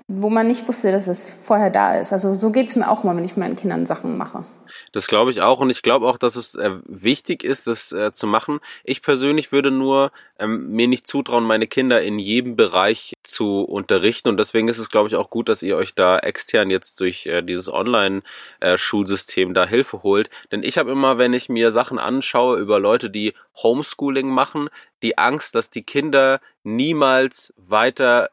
wo 0.08 0.30
man 0.30 0.48
nicht 0.48 0.68
wusste, 0.68 0.92
dass 0.92 1.08
es 1.08 1.30
vorher 1.30 1.70
da 1.70 2.00
ist. 2.00 2.12
Also 2.12 2.36
so 2.36 2.52
geht 2.52 2.68
es 2.68 2.76
mir 2.76 2.90
auch 2.90 3.04
mal, 3.04 3.16
wenn 3.16 3.24
ich 3.24 3.38
meinen 3.38 3.56
Kindern 3.56 3.86
Sachen 3.86 4.18
mache. 4.18 4.46
Das 4.92 5.08
glaube 5.08 5.32
ich 5.32 5.42
auch 5.42 5.60
und 5.60 5.70
ich 5.70 5.82
glaube 5.82 6.08
auch, 6.08 6.18
dass 6.18 6.36
es 6.36 6.56
äh, 6.56 6.72
wichtig 6.86 7.44
ist, 7.44 7.68
das 7.68 7.92
äh, 7.92 8.12
zu 8.14 8.28
machen. 8.28 8.60
Ich 8.84 9.02
persönlich 9.02 9.52
würde 9.52 9.72
nur 9.72 10.12
ähm, 10.40 10.72
mir 10.72 10.88
nicht 10.88 11.08
zutrauen, 11.08 11.44
meine 11.44 11.68
Kinder 11.68 12.02
in 12.02 12.20
jedem 12.20 12.56
Bereich 12.56 13.14
zu 13.24 13.62
unterrichten 13.62 14.30
und 14.30 14.40
deswegen 14.40 14.68
ist 14.68 14.80
es, 14.80 14.90
glaube 14.90 15.10
ich, 15.10 15.16
auch 15.16 15.30
gut, 15.30 15.50
dass 15.50 15.62
ihr 15.62 15.78
euch 15.78 15.96
da 15.96 16.18
extern 16.18 16.70
jetzt 16.70 17.00
durch 17.00 17.26
äh, 17.26 17.42
dieses 17.42 17.72
Online-Schulsystem 17.72 19.54
da 19.54 19.66
Hilfe 19.66 20.04
holt. 20.04 20.30
Denn 20.52 20.64
ich 20.64 20.78
habe 20.78 20.92
immer, 20.92 21.18
wenn 21.18 21.34
ich 21.34 21.50
mir 21.50 21.72
Sachen 21.72 22.00
anschaue 22.00 22.58
über 22.58 22.80
Leute, 22.80 23.10
die 23.10 23.34
Homeschooling 23.62 24.28
machen, 24.28 24.70
die 25.02 25.18
Angst, 25.18 25.56
dass 25.56 25.70
die 25.70 25.84
Kinder 25.84 26.40
niemals 26.64 27.54
weiter 27.58 28.30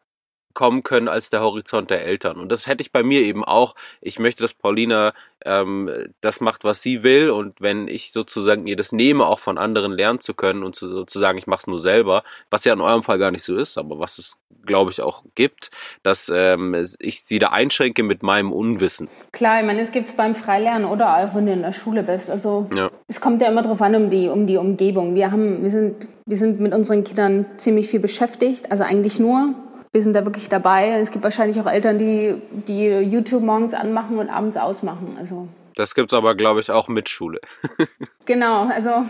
kommen 0.54 0.82
können 0.82 1.08
als 1.08 1.30
der 1.30 1.40
Horizont 1.40 1.90
der 1.90 2.04
Eltern. 2.04 2.38
Und 2.38 2.50
das 2.50 2.66
hätte 2.66 2.82
ich 2.82 2.92
bei 2.92 3.02
mir 3.02 3.20
eben 3.22 3.44
auch. 3.44 3.74
Ich 4.00 4.18
möchte, 4.18 4.42
dass 4.42 4.54
Paulina 4.54 5.12
ähm, 5.44 5.90
das 6.20 6.40
macht, 6.40 6.64
was 6.64 6.82
sie 6.82 7.02
will. 7.02 7.30
Und 7.30 7.60
wenn 7.60 7.88
ich 7.88 8.12
sozusagen 8.12 8.66
ihr 8.66 8.76
das 8.76 8.92
nehme, 8.92 9.26
auch 9.26 9.38
von 9.38 9.58
anderen 9.58 9.92
lernen 9.92 10.20
zu 10.20 10.34
können 10.34 10.62
und 10.62 10.74
zu, 10.74 10.88
sozusagen, 10.88 11.38
ich 11.38 11.46
mache 11.46 11.60
es 11.60 11.66
nur 11.66 11.78
selber, 11.78 12.22
was 12.50 12.64
ja 12.64 12.72
in 12.72 12.80
eurem 12.80 13.02
Fall 13.02 13.18
gar 13.18 13.30
nicht 13.30 13.44
so 13.44 13.56
ist, 13.56 13.78
aber 13.78 13.98
was 13.98 14.18
es, 14.18 14.36
glaube 14.66 14.90
ich, 14.90 15.00
auch 15.00 15.24
gibt, 15.34 15.70
dass 16.02 16.30
ähm, 16.34 16.76
ich 16.98 17.22
sie 17.22 17.38
da 17.38 17.48
einschränke 17.48 18.02
mit 18.02 18.22
meinem 18.22 18.52
Unwissen. 18.52 19.08
Klar, 19.32 19.60
ich 19.60 19.66
meine, 19.66 19.80
es 19.80 19.92
gibt 19.92 20.08
es 20.08 20.16
beim 20.16 20.34
Freilernen 20.34 20.84
oder 20.84 21.16
auch, 21.16 21.34
wenn 21.34 21.46
du 21.46 21.52
in 21.52 21.62
der 21.62 21.72
Schule 21.72 22.02
bist. 22.02 22.30
Also 22.30 22.68
Ja. 22.74 22.90
es 23.08 23.20
kommt 23.20 23.40
ja 23.40 23.48
immer 23.48 23.62
darauf 23.62 23.80
an, 23.80 23.94
um 23.94 24.10
die, 24.10 24.28
um 24.28 24.46
die 24.46 24.56
Umgebung. 24.58 25.14
Wir, 25.14 25.30
haben, 25.30 25.62
wir, 25.62 25.70
sind, 25.70 26.06
wir 26.26 26.36
sind 26.36 26.60
mit 26.60 26.74
unseren 26.74 27.04
Kindern 27.04 27.46
ziemlich 27.56 27.88
viel 27.88 28.00
beschäftigt, 28.00 28.70
also 28.70 28.84
eigentlich 28.84 29.18
nur. 29.18 29.54
Wir 29.92 30.02
sind 30.02 30.12
da 30.14 30.24
wirklich 30.24 30.48
dabei. 30.48 30.90
Es 31.00 31.10
gibt 31.10 31.24
wahrscheinlich 31.24 31.60
auch 31.60 31.66
Eltern, 31.66 31.98
die, 31.98 32.40
die 32.68 32.86
YouTube 32.86 33.42
morgens 33.42 33.74
anmachen 33.74 34.18
und 34.18 34.28
abends 34.28 34.56
ausmachen. 34.56 35.16
Also 35.18 35.48
Das 35.74 35.94
gibt's 35.94 36.14
aber, 36.14 36.34
glaube 36.34 36.60
ich, 36.60 36.70
auch 36.70 36.88
mit 36.88 37.08
Schule. 37.08 37.40
genau, 38.24 38.66
also 38.68 39.04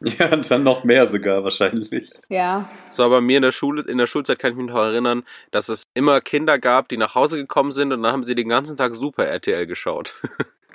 Ja, 0.00 0.32
und 0.32 0.48
dann 0.50 0.62
noch 0.62 0.84
mehr 0.84 1.08
sogar 1.08 1.42
wahrscheinlich. 1.44 2.10
ja. 2.28 2.68
So, 2.88 3.02
aber 3.02 3.20
mir 3.20 3.38
in 3.38 3.42
der 3.42 3.52
Schule, 3.52 3.82
in 3.82 3.98
der 3.98 4.06
Schulzeit 4.06 4.38
kann 4.38 4.52
ich 4.52 4.56
mich 4.56 4.66
noch 4.66 4.76
erinnern, 4.78 5.24
dass 5.50 5.68
es 5.68 5.82
immer 5.94 6.20
Kinder 6.20 6.58
gab, 6.58 6.88
die 6.88 6.96
nach 6.96 7.14
Hause 7.14 7.36
gekommen 7.36 7.72
sind 7.72 7.92
und 7.92 8.02
dann 8.02 8.12
haben 8.12 8.24
sie 8.24 8.34
den 8.34 8.48
ganzen 8.48 8.76
Tag 8.76 8.94
Super 8.94 9.26
RTL 9.26 9.66
geschaut. 9.66 10.14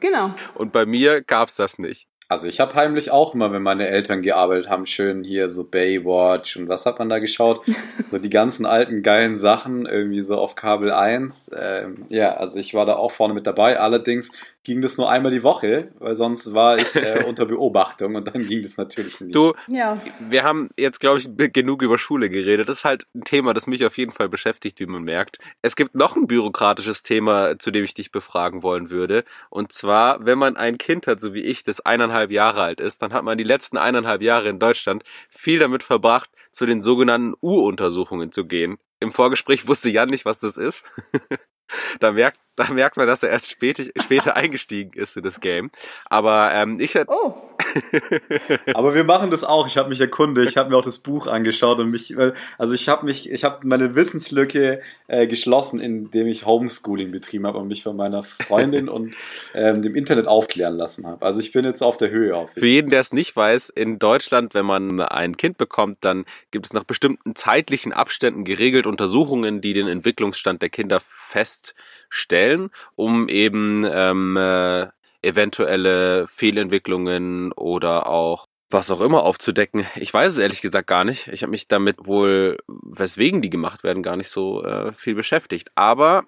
Genau. 0.02 0.34
Und 0.56 0.74
bei 0.74 0.86
mir 0.86 1.22
gab's 1.22 1.56
das 1.56 1.80
nicht. 1.80 2.10
Also 2.34 2.48
ich 2.48 2.60
habe 2.60 2.74
heimlich 2.74 3.12
auch 3.12 3.36
immer, 3.36 3.52
wenn 3.52 3.62
meine 3.62 3.88
Eltern 3.88 4.24
gearbeitet 4.24 4.68
haben, 4.68 4.88
schön 4.88 5.24
hier 5.24 5.50
so 5.50 5.64
Baywatch 5.66 6.58
und 6.58 6.68
was 6.68 6.88
hat 6.88 6.98
man 6.98 7.08
da 7.08 7.20
geschaut? 7.20 7.62
So 8.12 8.20
die 8.20 8.30
ganzen 8.30 8.68
alten 8.68 9.02
geilen 9.02 9.40
Sachen, 9.40 9.86
irgendwie 9.88 10.22
so 10.22 10.38
auf 10.38 10.54
Kabel 10.56 10.92
1. 10.92 11.50
Ähm, 11.58 12.06
ja, 12.10 12.36
also 12.36 12.60
ich 12.60 12.76
war 12.76 12.86
da 12.86 12.94
auch 12.96 13.12
vorne 13.12 13.34
mit 13.34 13.48
dabei. 13.48 13.80
Allerdings 13.80 14.32
ging 14.64 14.82
das 14.84 14.98
nur 14.98 15.10
einmal 15.10 15.32
die 15.32 15.42
Woche, 15.42 15.90
weil 15.98 16.14
sonst 16.14 16.54
war 16.54 16.78
ich 16.78 16.96
äh, 16.96 17.24
unter 17.28 17.46
Beobachtung 17.48 18.14
und 18.16 18.28
dann 18.28 18.46
ging 18.46 18.62
das 18.62 18.78
natürlich 18.78 19.20
nicht. 19.20 19.34
Du, 19.36 19.54
Ja. 19.68 20.00
wir 20.20 20.44
haben 20.44 20.70
jetzt, 20.78 21.00
glaube 21.00 21.18
ich, 21.20 21.28
genug 21.54 21.82
über 21.82 21.98
Schule 21.98 22.30
geredet. 22.30 22.70
Das 22.70 22.78
ist 22.78 22.86
halt 22.86 23.08
ein 23.16 23.24
Thema, 23.24 23.54
das 23.56 23.66
mich 23.66 23.84
auf 23.84 23.98
jeden 23.98 24.12
Fall 24.12 24.30
beschäftigt, 24.30 24.80
wie 24.80 24.86
man 24.86 25.02
merkt. 25.04 25.40
Es 25.64 25.76
gibt 25.76 25.96
noch 25.96 26.16
ein 26.16 26.28
bürokratisches 26.28 27.02
Thema, 27.02 27.58
zu 27.58 27.72
dem 27.72 27.84
ich 27.84 27.96
dich 27.96 28.12
befragen 28.12 28.62
wollen 28.62 28.92
würde. 28.92 29.24
Und 29.50 29.72
zwar, 29.74 30.24
wenn 30.24 30.38
man 30.38 30.56
ein 30.56 30.78
Kind 30.78 31.08
hat, 31.08 31.20
so 31.20 31.34
wie 31.34 31.42
ich, 31.44 31.64
das 31.64 31.82
eineinhalb 31.82 32.23
Jahre 32.32 32.62
alt 32.62 32.80
ist, 32.80 33.02
dann 33.02 33.14
hat 33.14 33.24
man 33.24 33.38
die 33.38 33.44
letzten 33.44 33.78
eineinhalb 33.78 34.22
Jahre 34.22 34.50
in 34.50 34.60
Deutschland 34.60 35.04
viel 35.30 35.60
damit 35.60 35.84
verbracht, 35.84 36.30
zu 36.52 36.66
den 36.66 36.82
sogenannten 36.82 37.34
U-Untersuchungen 37.42 38.32
zu 38.32 38.46
gehen. 38.46 38.78
Im 39.00 39.12
Vorgespräch 39.12 39.68
wusste 39.68 39.90
Jan 39.90 40.10
nicht, 40.10 40.26
was 40.26 40.40
das 40.40 40.58
ist. 40.58 40.86
Da 42.00 42.12
merkt, 42.12 42.40
da 42.56 42.72
merkt 42.72 42.98
man, 42.98 43.08
dass 43.08 43.24
er 43.24 43.30
erst 43.30 43.50
später, 43.50 43.84
später 44.02 44.36
eingestiegen 44.36 44.94
ist 44.94 45.18
in 45.18 45.24
das 45.24 45.40
Game. 45.40 45.72
Aber 46.06 46.52
ähm, 46.54 46.80
ich 46.80 46.94
hätte 46.94 47.12
Oh, 47.12 47.36
Aber 48.74 48.96
wir 48.96 49.04
machen 49.04 49.32
das 49.32 49.44
auch. 49.44 49.68
Ich 49.68 49.78
habe 49.78 49.90
mich 49.90 50.00
erkundigt, 50.00 50.50
ich 50.50 50.58
habe 50.58 50.70
mir 50.70 50.78
auch 50.78 50.84
das 50.84 50.98
Buch 50.98 51.28
angeschaut 51.28 51.80
und 51.80 51.90
mich, 51.90 52.16
äh, 52.18 52.34
also 52.58 52.74
ich 52.74 52.90
habe 52.90 53.06
mich, 53.06 53.30
ich 53.30 53.44
habe 53.44 53.68
meine 53.68 53.96
Wissenslücke 53.96 54.82
äh, 55.08 55.28
geschlossen, 55.28 55.80
indem 55.80 56.28
ich 56.28 56.46
Homeschooling 56.46 57.12
betrieben 57.12 57.48
habe 57.48 57.58
und 57.58 57.68
mich 57.68 57.84
von 57.84 57.96
meiner 57.96 58.24
Freundin 58.24 58.90
und 58.90 59.16
ähm, 59.54 59.82
dem 59.82 59.96
Internet 59.96 60.28
aufklären 60.28 60.76
lassen 60.76 61.06
habe. 61.08 61.26
Also 61.26 61.40
ich 61.40 61.52
bin 61.52 61.66
jetzt 61.66 61.82
auf 61.82 61.98
der 61.98 62.10
Höhe 62.10 62.36
auf. 62.36 62.52
Für 62.52 62.66
jeden, 62.66 62.90
der 62.90 63.02
es 63.02 63.14
nicht 63.14 63.36
weiß, 63.36 63.70
in 63.70 64.00
Deutschland, 64.00 64.54
wenn 64.54 64.66
man 64.66 65.00
ein 65.02 65.38
Kind 65.38 65.58
bekommt, 65.58 65.98
dann 66.02 66.26
gibt 66.52 66.66
es 66.66 66.74
nach 66.74 66.84
bestimmten 66.84 67.36
zeitlichen 67.36 67.94
Abständen 67.94 68.44
geregelt 68.44 68.88
Untersuchungen, 68.88 69.62
die 69.62 69.74
den 69.74 69.88
Entwicklungsstand 69.88 70.62
der 70.62 70.70
Kinder 70.70 71.00
feststellen, 71.00 72.70
um 72.96 73.28
eben 73.28 73.86
ähm, 73.90 74.38
äh, 74.38 74.88
eventuelle 75.24 76.28
Fehlentwicklungen 76.28 77.52
oder 77.54 78.10
auch 78.10 78.46
was 78.70 78.92
auch 78.92 79.02
immer 79.02 79.24
aufzudecken. 79.24 79.86
Ich 79.96 80.14
weiß 80.14 80.34
es 80.34 80.38
ehrlich 80.40 80.62
gesagt 80.62 80.88
gar 80.88 81.04
nicht. 81.06 81.28
Ich 81.28 81.44
habe 81.44 81.52
mich 81.52 81.68
damit 81.68 82.08
wohl, 82.08 82.58
weswegen 82.68 83.42
die 83.42 83.50
gemacht 83.50 83.84
werden, 83.84 84.04
gar 84.04 84.18
nicht 84.18 84.30
so 84.30 84.64
äh, 84.64 84.92
viel 84.92 85.16
beschäftigt. 85.16 85.70
Aber 85.76 86.24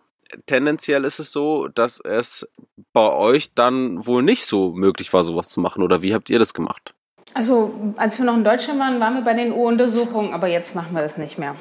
tendenziell 0.46 1.04
ist 1.06 1.20
es 1.20 1.32
so, 1.32 1.68
dass 1.68 2.00
es 2.00 2.48
bei 2.93 3.12
euch 3.12 3.54
dann 3.54 4.06
wohl 4.06 4.24
nicht 4.24 4.46
so 4.46 4.74
möglich 4.74 5.12
war, 5.14 5.24
sowas 5.24 5.50
zu 5.50 5.60
machen. 5.60 5.84
Oder 5.84 6.02
wie 6.02 6.14
habt 6.14 6.30
ihr 6.30 6.39
das 6.39 6.54
gemacht? 6.54 6.93
Also, 7.34 7.93
als 7.98 8.18
wir 8.18 8.26
noch 8.26 8.38
in 8.38 8.46
Deutschland 8.46 8.80
waren, 8.80 9.00
waren 9.00 9.16
wir 9.16 9.22
bei 9.22 9.34
den 9.34 9.52
U-Untersuchungen, 9.52 10.34
aber 10.34 10.48
jetzt 10.48 10.76
machen 10.76 10.93
wir 10.93 11.02
das 11.02 11.18
nicht 11.18 11.38
mehr. 11.38 11.56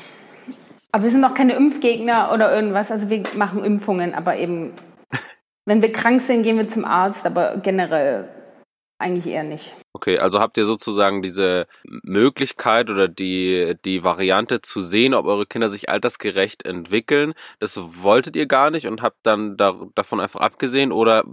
Aber 0.93 1.03
wir 1.03 1.11
sind 1.11 1.25
auch 1.25 1.35
keine 1.35 1.55
Impfgegner 1.55 2.31
oder 2.33 2.55
irgendwas. 2.55 2.93
Also, 2.93 3.11
wir 3.11 3.23
machen 3.37 3.65
Impfungen, 3.65 4.15
aber 4.15 4.37
eben, 4.37 4.73
wenn 5.67 5.83
wir 5.83 5.93
krank 5.93 6.21
sind, 6.21 6.43
gehen 6.43 6.59
wir 6.59 6.69
zum 6.69 6.85
Arzt, 6.85 7.27
aber 7.27 7.57
generell 7.59 8.29
eigentlich 8.99 9.27
eher 9.27 9.43
nicht. 9.43 9.71
Okay, 9.93 10.19
also 10.19 10.41
habt 10.41 10.57
ihr 10.57 10.65
sozusagen 10.65 11.21
diese 11.21 11.67
Möglichkeit 11.85 12.91
oder 12.91 13.09
die, 13.09 13.75
die 13.85 14.05
Variante 14.05 14.61
zu 14.61 14.81
sehen, 14.81 15.15
ob 15.15 15.27
eure 15.27 15.47
Kinder 15.47 15.69
sich 15.69 15.89
altersgerecht 15.89 16.65
entwickeln. 16.65 17.35
Das 17.59 17.79
wolltet 18.03 18.37
ihr 18.37 18.47
gar 18.47 18.71
nicht 18.71 18.87
und 18.87 19.03
habt 19.03 19.19
dann 19.25 19.57
da, 19.57 19.75
davon 19.95 20.21
einfach 20.21 20.41
abgesehen 20.41 20.93
oder 20.93 21.25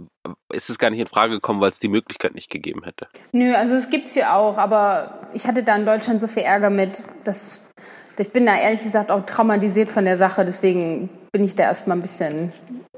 ist 0.52 0.70
es 0.70 0.78
gar 0.78 0.90
nicht 0.90 1.00
in 1.00 1.06
Frage 1.06 1.34
gekommen, 1.34 1.60
weil 1.60 1.70
es 1.70 1.78
die 1.78 1.88
Möglichkeit 1.88 2.34
nicht 2.34 2.50
gegeben 2.50 2.84
hätte? 2.84 3.08
Nö, 3.32 3.54
also 3.54 3.74
es 3.74 3.90
gibt's 3.90 4.14
hier 4.14 4.34
auch, 4.34 4.58
aber 4.58 5.28
ich 5.32 5.46
hatte 5.46 5.62
da 5.62 5.76
in 5.76 5.86
Deutschland 5.86 6.20
so 6.20 6.26
viel 6.26 6.42
Ärger 6.42 6.70
mit, 6.70 7.04
dass 7.24 7.71
ich 8.18 8.30
bin 8.30 8.46
da 8.46 8.56
ehrlich 8.56 8.80
gesagt 8.80 9.10
auch 9.10 9.24
traumatisiert 9.24 9.90
von 9.90 10.04
der 10.04 10.16
Sache, 10.16 10.44
deswegen 10.44 11.08
bin 11.32 11.44
ich 11.44 11.56
da 11.56 11.64
erstmal 11.64 11.96
ein 11.96 12.02
bisschen 12.02 12.52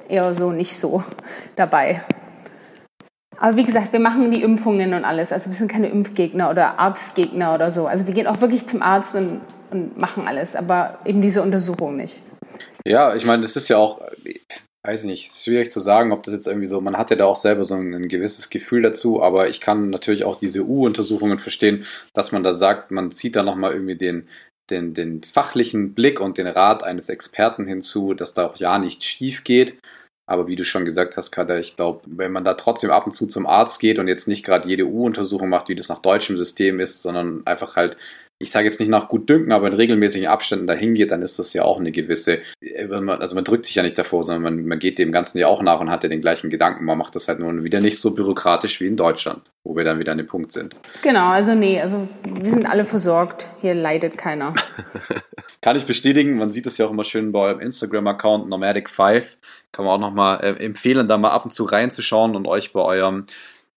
eher 0.08 0.34
so 0.34 0.50
nicht 0.50 0.76
so 0.76 1.02
dabei. 1.56 2.02
Aber 3.38 3.56
wie 3.56 3.64
gesagt, 3.64 3.92
wir 3.92 4.00
machen 4.00 4.30
die 4.30 4.42
Impfungen 4.42 4.94
und 4.94 5.04
alles. 5.04 5.32
Also 5.32 5.50
wir 5.50 5.54
sind 5.54 5.70
keine 5.70 5.88
Impfgegner 5.88 6.50
oder 6.50 6.78
Arztgegner 6.78 7.54
oder 7.54 7.70
so. 7.70 7.86
Also 7.86 8.06
wir 8.06 8.14
gehen 8.14 8.26
auch 8.26 8.40
wirklich 8.40 8.66
zum 8.66 8.82
Arzt 8.82 9.16
und, 9.16 9.40
und 9.70 9.98
machen 9.98 10.26
alles, 10.26 10.56
aber 10.56 10.98
eben 11.04 11.20
diese 11.20 11.42
Untersuchung 11.42 11.96
nicht. 11.96 12.20
Ja, 12.86 13.14
ich 13.14 13.24
meine, 13.24 13.42
das 13.42 13.56
ist 13.56 13.68
ja 13.68 13.78
auch, 13.78 14.00
weiß 14.84 15.04
nicht, 15.04 15.26
ist 15.26 15.44
schwierig 15.44 15.70
zu 15.70 15.80
sagen, 15.80 16.12
ob 16.12 16.22
das 16.22 16.34
jetzt 16.34 16.46
irgendwie 16.46 16.66
so, 16.66 16.80
man 16.80 16.96
hat 16.96 17.10
ja 17.10 17.16
da 17.16 17.24
auch 17.24 17.36
selber 17.36 17.64
so 17.64 17.74
ein, 17.74 17.94
ein 17.94 18.08
gewisses 18.08 18.50
Gefühl 18.50 18.82
dazu, 18.82 19.22
aber 19.22 19.48
ich 19.48 19.60
kann 19.60 19.90
natürlich 19.90 20.24
auch 20.24 20.38
diese 20.38 20.64
U-Untersuchungen 20.64 21.38
verstehen, 21.38 21.84
dass 22.12 22.32
man 22.32 22.42
da 22.42 22.52
sagt, 22.52 22.90
man 22.90 23.10
zieht 23.10 23.36
da 23.36 23.42
nochmal 23.42 23.72
irgendwie 23.72 23.96
den, 23.96 24.28
den, 24.70 24.94
den 24.94 25.22
fachlichen 25.22 25.94
Blick 25.94 26.20
und 26.20 26.38
den 26.38 26.46
Rat 26.46 26.82
eines 26.82 27.08
Experten 27.08 27.66
hinzu, 27.66 28.14
dass 28.14 28.34
da 28.34 28.46
auch 28.46 28.56
ja 28.56 28.78
nichts 28.78 29.04
schief 29.04 29.44
geht. 29.44 29.78
Aber 30.26 30.46
wie 30.46 30.56
du 30.56 30.64
schon 30.64 30.86
gesagt 30.86 31.18
hast, 31.18 31.32
Kader, 31.32 31.58
ich 31.58 31.76
glaube, 31.76 32.02
wenn 32.06 32.32
man 32.32 32.44
da 32.44 32.54
trotzdem 32.54 32.90
ab 32.90 33.04
und 33.04 33.12
zu 33.12 33.26
zum 33.26 33.46
Arzt 33.46 33.78
geht 33.78 33.98
und 33.98 34.08
jetzt 34.08 34.26
nicht 34.26 34.44
gerade 34.44 34.66
jede 34.66 34.86
U-Untersuchung 34.86 35.50
macht, 35.50 35.68
wie 35.68 35.74
das 35.74 35.90
nach 35.90 35.98
deutschem 35.98 36.38
System 36.38 36.80
ist, 36.80 37.02
sondern 37.02 37.46
einfach 37.46 37.76
halt 37.76 37.98
ich 38.44 38.50
sage 38.50 38.66
jetzt 38.66 38.78
nicht 38.78 38.90
nach 38.90 39.08
gut 39.08 39.28
dünken, 39.28 39.52
aber 39.52 39.68
in 39.68 39.72
regelmäßigen 39.72 40.28
Abständen 40.28 40.66
dahin 40.66 40.94
geht, 40.94 41.10
dann 41.10 41.22
ist 41.22 41.38
das 41.38 41.54
ja 41.54 41.62
auch 41.62 41.80
eine 41.80 41.92
gewisse, 41.92 42.40
äh, 42.60 42.86
also 42.86 43.34
man 43.34 43.44
drückt 43.44 43.64
sich 43.64 43.74
ja 43.74 43.82
nicht 43.82 43.98
davor, 43.98 44.22
sondern 44.22 44.42
man, 44.42 44.66
man 44.66 44.78
geht 44.78 44.98
dem 44.98 45.12
Ganzen 45.12 45.38
ja 45.38 45.48
auch 45.48 45.62
nach 45.62 45.80
und 45.80 45.90
hat 45.90 46.02
ja 46.02 46.10
den 46.10 46.20
gleichen 46.20 46.50
Gedanken. 46.50 46.84
Man 46.84 46.98
macht 46.98 47.16
das 47.16 47.26
halt 47.26 47.38
nur 47.40 47.64
wieder 47.64 47.80
nicht 47.80 47.98
so 47.98 48.10
bürokratisch 48.10 48.80
wie 48.80 48.86
in 48.86 48.96
Deutschland, 48.96 49.50
wo 49.64 49.74
wir 49.74 49.84
dann 49.84 49.98
wieder 49.98 50.12
an 50.12 50.18
dem 50.18 50.26
Punkt 50.26 50.52
sind. 50.52 50.74
Genau, 51.02 51.28
also 51.30 51.54
nee, 51.54 51.80
also 51.80 52.06
wir 52.22 52.50
sind 52.50 52.66
alle 52.66 52.84
versorgt. 52.84 53.48
Hier 53.62 53.74
leidet 53.74 54.18
keiner. 54.18 54.54
Kann 55.62 55.76
ich 55.76 55.86
bestätigen, 55.86 56.36
man 56.36 56.50
sieht 56.50 56.66
es 56.66 56.76
ja 56.76 56.84
auch 56.84 56.90
immer 56.90 57.04
schön 57.04 57.32
bei 57.32 57.38
eurem 57.38 57.60
Instagram-Account 57.60 58.52
Nomadic5. 58.52 59.36
Kann 59.72 59.86
man 59.86 59.94
auch 59.94 59.98
nochmal 59.98 60.44
äh, 60.44 60.62
empfehlen, 60.62 61.06
da 61.06 61.16
mal 61.16 61.30
ab 61.30 61.46
und 61.46 61.52
zu 61.52 61.64
reinzuschauen 61.64 62.36
und 62.36 62.46
euch 62.46 62.74
bei 62.74 62.82
eurem 62.82 63.24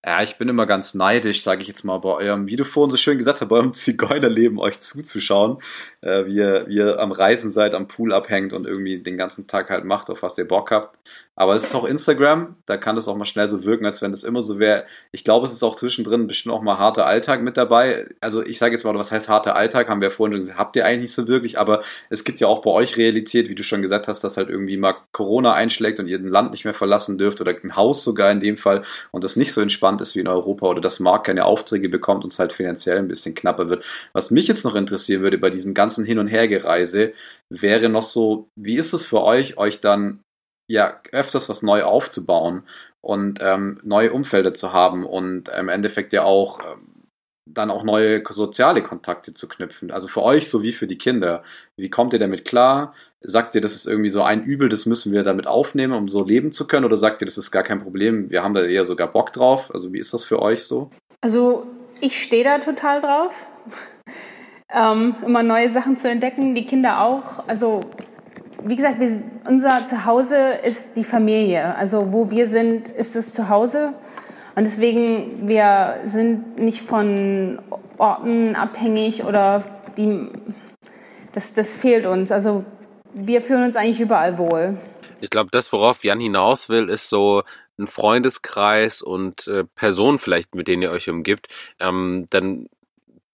ja, 0.08 0.24
ich 0.24 0.38
bin 0.38 0.48
immer 0.48 0.66
ganz 0.66 0.94
neidisch, 0.94 1.44
sage 1.44 1.62
ich 1.62 1.68
jetzt 1.68 1.84
mal, 1.84 1.98
bei 1.98 2.08
eurem, 2.08 2.48
wie 2.48 2.56
du 2.56 2.64
vorhin 2.64 2.92
so 2.92 2.96
schön 2.96 3.18
gesagt 3.18 3.42
hast, 3.42 3.50
bei 3.50 3.58
eurem 3.58 3.74
Zigeunerleben 3.74 4.58
euch 4.58 4.80
zuzuschauen, 4.80 5.58
äh, 6.02 6.26
wie, 6.26 6.38
ihr, 6.38 6.66
wie 6.70 6.78
ihr 6.78 7.00
am 7.02 7.12
Reisen 7.12 7.52
seid, 7.52 7.74
am 7.74 7.90
Pool 7.90 8.14
abhängt 8.14 8.54
und 8.54 8.66
irgendwie 8.66 9.04
den 9.04 9.18
ganzen 9.18 9.48
Tag 9.48 9.70
halt 9.70 9.84
macht, 9.84 10.10
auf 10.10 10.24
was 10.24 10.38
ihr 10.38 10.48
Bock 10.48 10.72
habt. 10.72 10.98
Aber 11.38 11.54
es 11.54 11.64
ist 11.64 11.76
auch 11.76 11.86
Instagram, 11.86 12.56
da 12.66 12.78
kann 12.78 12.96
das 12.96 13.08
auch 13.08 13.16
mal 13.16 13.26
schnell 13.26 13.48
so 13.48 13.64
wirken, 13.64 13.86
als 13.86 14.02
wenn 14.02 14.10
das 14.10 14.24
immer 14.24 14.42
so 14.42 14.58
wäre. 14.58 14.86
Ich 15.12 15.24
glaube, 15.24 15.46
es 15.46 15.54
ist 15.54 15.62
auch 15.62 15.76
zwischendrin 15.76 16.26
bestimmt 16.26 16.56
auch 16.56 16.64
mal 16.64 16.80
harter 16.80 17.06
Alltag 17.06 17.44
mit 17.44 17.58
dabei. 17.58 18.08
Also 18.22 18.44
ich 18.44 18.58
sage 18.58 18.74
jetzt 18.74 18.84
mal, 18.84 18.96
was 18.96 19.12
heißt 19.12 19.30
harter 19.30 19.56
Alltag, 19.56 19.88
haben 19.88 20.02
wir 20.02 20.10
vorhin 20.10 20.34
schon 20.34 20.40
gesagt, 20.40 20.58
habt 20.58 20.76
ihr 20.76 20.86
eigentlich 20.86 21.02
nicht 21.02 21.14
so 21.14 21.28
wirklich, 21.28 21.60
aber 21.60 21.84
es 22.10 22.24
gibt 22.24 22.40
ja 22.40 22.48
auch 22.48 22.64
bei 22.64 22.72
euch 22.72 22.98
Realität, 22.98 23.50
wie 23.50 23.56
du 23.56 23.62
schon 23.62 23.84
gesagt 23.84 24.08
hast, 24.08 24.24
dass 24.24 24.36
halt 24.36 24.50
irgendwie 24.50 24.78
mal 24.78 24.96
Corona 25.12 25.54
einschlägt 25.54 26.00
und 26.00 26.08
ihr 26.08 26.18
ein 26.18 26.28
Land 26.28 26.50
nicht 26.50 26.66
mehr 26.66 26.74
verlassen 26.74 27.20
dürft 27.20 27.40
oder 27.40 27.54
ein 27.64 27.76
Haus 27.76 28.04
sogar 28.04 28.32
in 28.32 28.40
dem 28.40 28.58
Fall 28.58 28.82
und 29.12 29.24
das 29.24 29.36
nicht 29.36 29.54
so 29.54 29.62
entspannt 29.62 30.02
ist 30.02 30.16
wie 30.16 30.22
in 30.22 30.28
Europa 30.28 30.66
oder 30.66 30.82
dass 30.82 31.00
Mark 31.00 31.28
keine 31.28 31.46
Aufträge 31.46 31.88
bekommt 31.88 32.24
und 32.24 32.32
es 32.32 32.40
halt 32.40 32.52
finanziell 32.52 32.98
ein 32.98 33.08
bisschen 33.08 33.36
knapper 33.36 33.70
wird. 33.70 33.86
Was 34.12 34.32
mich 34.32 34.48
jetzt 34.48 34.66
noch 34.66 34.74
interessieren 34.74 35.22
würde 35.22 35.38
bei 35.38 35.52
diesem 35.52 35.76
ganzen 35.76 36.04
Hin- 36.04 36.18
und 36.18 36.28
Hergereise, 36.28 37.14
wäre 37.50 37.90
noch 37.90 38.04
so, 38.04 38.50
wie 38.56 38.78
ist 38.78 38.94
es 38.94 39.06
für 39.06 39.22
euch, 39.22 39.58
euch 39.58 39.82
dann 39.82 40.24
ja 40.68 41.00
öfters 41.12 41.50
was 41.50 41.64
neu 41.64 41.84
aufzubauen 41.84 42.64
und 43.02 43.40
ähm, 43.42 43.80
neue 43.84 44.12
Umfelder 44.12 44.54
zu 44.54 44.74
haben 44.74 45.06
und 45.06 45.50
im 45.50 45.70
Endeffekt 45.70 46.14
ja 46.14 46.24
auch 46.24 46.60
ähm, 46.60 46.98
dann 47.46 47.72
auch 47.72 47.84
neue 47.84 48.22
soziale 48.30 48.84
Kontakte 48.84 49.34
zu 49.34 49.48
knüpfen. 49.48 49.92
Also 49.92 50.08
für 50.08 50.22
euch 50.22 50.50
sowie 50.50 50.74
für 50.74 50.88
die 50.88 50.98
Kinder. 50.98 51.44
Wie 51.76 51.90
kommt 51.90 52.14
ihr 52.14 52.20
damit 52.20 52.46
klar? 52.46 52.94
Sagt 53.22 53.56
ihr, 53.56 53.62
das 53.62 53.76
ist 53.76 53.88
irgendwie 53.88 54.10
so 54.10 54.22
ein 54.22 54.44
Übel, 54.44 54.70
das 54.70 54.86
müssen 54.86 55.12
wir 55.14 55.24
damit 55.24 55.48
aufnehmen, 55.48 55.94
um 55.94 56.10
so 56.10 56.24
leben 56.24 56.52
zu 56.52 56.68
können? 56.68 56.86
Oder 56.86 56.98
sagt 56.98 57.22
ihr, 57.22 57.26
das 57.26 57.38
ist 57.38 57.52
gar 57.52 57.64
kein 57.64 57.82
Problem, 57.82 58.30
wir 58.30 58.44
haben 58.44 58.54
da 58.54 58.64
eher 58.64 58.86
sogar 58.86 59.08
Bock 59.08 59.34
drauf? 59.34 59.72
Also 59.74 59.94
wie 59.94 60.00
ist 60.00 60.14
das 60.14 60.24
für 60.24 60.42
euch 60.42 60.66
so? 60.66 60.90
Also 61.22 61.66
ich 62.00 62.22
stehe 62.22 62.44
da 62.44 62.60
total 62.60 63.02
drauf, 63.02 63.48
ähm, 64.74 65.16
immer 65.26 65.44
neue 65.44 65.70
Sachen 65.70 65.98
zu 65.98 66.10
entdecken, 66.10 66.54
die 66.54 66.66
Kinder 66.66 67.02
auch. 67.02 67.48
Also 67.48 67.86
wie 68.64 68.76
gesagt, 68.76 69.00
wir, 69.00 69.22
unser 69.46 69.86
Zuhause 69.86 70.38
ist 70.64 70.96
die 70.96 71.04
Familie. 71.04 71.76
Also 71.76 72.12
wo 72.14 72.30
wir 72.30 72.48
sind, 72.48 72.88
ist 72.90 73.16
das 73.16 73.34
Zuhause. 73.34 73.94
Und 74.56 74.66
deswegen, 74.66 75.48
wir 75.48 76.02
sind 76.06 76.58
nicht 76.58 76.82
von 76.82 77.62
Orten 77.98 78.56
abhängig 78.56 79.24
oder 79.24 79.64
die, 79.98 80.30
das, 81.32 81.54
das 81.54 81.76
fehlt 81.76 82.06
uns. 82.06 82.32
Also 82.32 82.66
wir 83.14 83.42
fühlen 83.42 83.64
uns 83.64 83.76
eigentlich 83.76 84.02
überall 84.02 84.38
wohl. 84.38 84.78
Ich 85.22 85.30
glaube, 85.30 85.50
das, 85.52 85.72
worauf 85.72 86.04
Jan 86.04 86.20
hinaus 86.20 86.70
will, 86.70 86.90
ist 86.90 87.10
so 87.10 87.44
ein 87.80 87.88
Freundeskreis 87.88 89.02
und 89.02 89.48
äh, 89.48 89.64
Personen 89.76 90.20
vielleicht, 90.20 90.56
mit 90.56 90.68
denen 90.68 90.82
ihr 90.82 90.92
euch 90.92 91.10
umgibt. 91.10 91.48
Ähm, 91.80 92.28
dann 92.30 92.68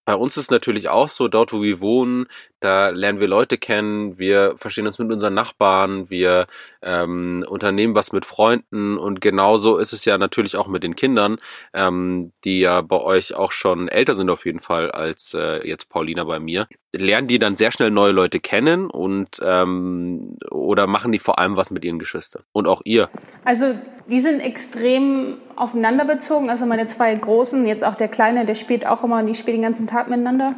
bei 0.04 0.14
uns 0.14 0.36
ist 0.36 0.50
natürlich 0.50 0.88
auch 0.88 1.08
so, 1.08 1.28
dort 1.28 1.52
wo 1.52 1.62
wir 1.62 1.80
wohnen, 1.80 2.26
da 2.64 2.88
lernen 2.88 3.20
wir 3.20 3.28
Leute 3.28 3.58
kennen, 3.58 4.18
wir 4.18 4.54
verstehen 4.56 4.86
uns 4.86 4.98
mit 4.98 5.12
unseren 5.12 5.34
Nachbarn, 5.34 6.08
wir 6.08 6.46
ähm, 6.82 7.44
unternehmen 7.46 7.94
was 7.94 8.12
mit 8.12 8.24
Freunden 8.24 8.96
und 8.96 9.20
genauso 9.20 9.76
ist 9.76 9.92
es 9.92 10.06
ja 10.06 10.16
natürlich 10.16 10.56
auch 10.56 10.66
mit 10.66 10.82
den 10.82 10.96
Kindern, 10.96 11.36
ähm, 11.74 12.32
die 12.44 12.60
ja 12.60 12.80
bei 12.80 12.96
euch 12.96 13.34
auch 13.34 13.52
schon 13.52 13.88
älter 13.88 14.14
sind 14.14 14.30
auf 14.30 14.46
jeden 14.46 14.60
Fall 14.60 14.90
als 14.90 15.34
äh, 15.34 15.66
jetzt 15.68 15.90
Paulina 15.90 16.24
bei 16.24 16.40
mir. 16.40 16.66
Lernen 16.92 17.28
die 17.28 17.38
dann 17.38 17.56
sehr 17.56 17.70
schnell 17.70 17.90
neue 17.90 18.12
Leute 18.12 18.40
kennen 18.40 18.88
und 18.88 19.40
ähm, 19.42 20.38
oder 20.50 20.86
machen 20.86 21.12
die 21.12 21.18
vor 21.18 21.38
allem 21.38 21.56
was 21.56 21.70
mit 21.70 21.84
ihren 21.84 21.98
Geschwistern? 21.98 22.44
Und 22.52 22.66
auch 22.66 22.80
ihr? 22.84 23.10
Also 23.44 23.74
die 24.08 24.20
sind 24.20 24.40
extrem 24.40 25.36
aufeinander 25.56 26.04
bezogen. 26.04 26.50
Also 26.50 26.66
meine 26.66 26.86
zwei 26.86 27.14
Großen, 27.14 27.66
jetzt 27.66 27.84
auch 27.84 27.94
der 27.94 28.08
Kleine, 28.08 28.44
der 28.44 28.54
spielt 28.54 28.86
auch 28.86 29.02
immer, 29.02 29.22
die 29.22 29.34
spielen 29.34 29.56
den 29.56 29.64
ganzen 29.64 29.86
Tag 29.86 30.08
miteinander 30.08 30.54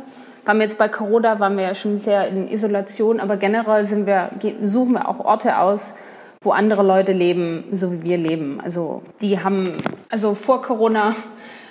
waren 0.46 0.58
wir 0.58 0.64
jetzt 0.64 0.78
bei 0.78 0.88
Corona, 0.88 1.40
waren 1.40 1.56
wir 1.56 1.64
ja 1.64 1.74
schon 1.74 1.98
sehr 1.98 2.28
in 2.28 2.48
Isolation, 2.48 3.20
aber 3.20 3.36
generell 3.36 3.84
sind 3.84 4.06
wir, 4.06 4.30
suchen 4.62 4.94
wir 4.94 5.08
auch 5.08 5.20
Orte 5.20 5.58
aus, 5.58 5.94
wo 6.40 6.52
andere 6.52 6.84
Leute 6.84 7.12
leben, 7.12 7.64
so 7.72 7.92
wie 7.92 8.02
wir 8.02 8.16
leben. 8.16 8.60
Also 8.62 9.02
die 9.20 9.42
haben, 9.42 9.76
also 10.08 10.34
vor 10.34 10.62
Corona 10.62 11.16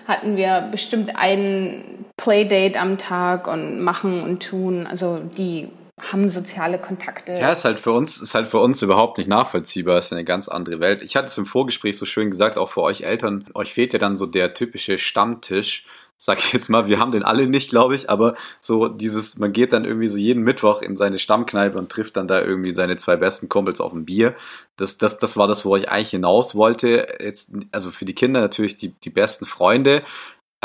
hatten 0.06 0.36
wir 0.36 0.68
bestimmt 0.70 1.14
ein 1.16 1.84
Playdate 2.18 2.80
am 2.80 2.98
Tag 2.98 3.48
und 3.48 3.80
machen 3.80 4.22
und 4.22 4.46
tun. 4.46 4.86
Also 4.88 5.20
die 5.38 5.70
haben 6.00 6.30
soziale 6.30 6.78
Kontakte. 6.78 7.34
Ja, 7.34 7.52
ist 7.52 7.64
halt 7.64 7.80
für 7.80 7.94
uns, 7.94 8.18
ist 8.18 8.36
halt 8.36 8.48
für 8.48 8.60
uns 8.60 8.82
überhaupt 8.82 9.18
nicht 9.18 9.28
nachvollziehbar. 9.28 9.98
Ist 9.98 10.12
eine 10.12 10.26
ganz 10.26 10.50
andere 10.50 10.82
Welt. 10.82 11.02
Ich 11.02 11.16
hatte 11.16 11.28
es 11.28 11.38
im 11.38 11.46
Vorgespräch 11.46 11.98
so 11.98 12.06
schön 12.06 12.30
gesagt, 12.30 12.58
auch 12.58 12.70
für 12.70 12.82
euch 12.82 13.04
Eltern, 13.04 13.46
euch 13.54 13.74
fehlt 13.74 13.94
ja 13.94 14.00
dann 14.00 14.18
so 14.18 14.26
der 14.26 14.54
typische 14.54 14.98
Stammtisch, 14.98 15.86
sag 16.18 16.40
ich 16.40 16.54
jetzt 16.54 16.70
mal, 16.70 16.88
wir 16.88 17.00
haben 17.00 17.12
den 17.12 17.24
alle 17.24 17.48
nicht, 17.48 17.70
glaube 17.70 17.96
ich, 17.96 18.10
aber 18.10 18.36
so 18.62 18.88
dieses, 18.88 19.38
man 19.38 19.52
geht 19.52 19.74
dann 19.74 19.86
irgendwie 19.86 20.08
so 20.08 20.18
jeden 20.18 20.44
Mittwoch 20.44 20.82
in 20.82 20.96
seine 20.96 21.20
Stammkneipe 21.20 21.78
und 21.78 21.92
trifft 21.92 22.18
dann 22.18 22.28
da 22.28 22.42
irgendwie 22.42 22.72
seine 22.72 22.96
zwei 22.98 23.18
besten 23.18 23.50
Kumpels 23.50 23.82
auf 23.82 23.94
ein 23.94 24.06
Bier. 24.06 24.36
Das, 24.78 24.98
das, 24.98 25.18
das 25.18 25.36
war 25.38 25.48
das, 25.48 25.66
wo 25.66 25.76
ich 25.76 25.90
eigentlich 25.90 26.12
hinaus 26.12 26.56
wollte. 26.56 27.08
Jetzt, 27.20 27.52
also 27.72 27.92
für 27.92 28.06
die 28.06 28.16
Kinder 28.16 28.42
natürlich 28.42 28.76
die, 28.76 28.90
die 28.90 29.10
besten 29.10 29.46
Freunde, 29.46 30.04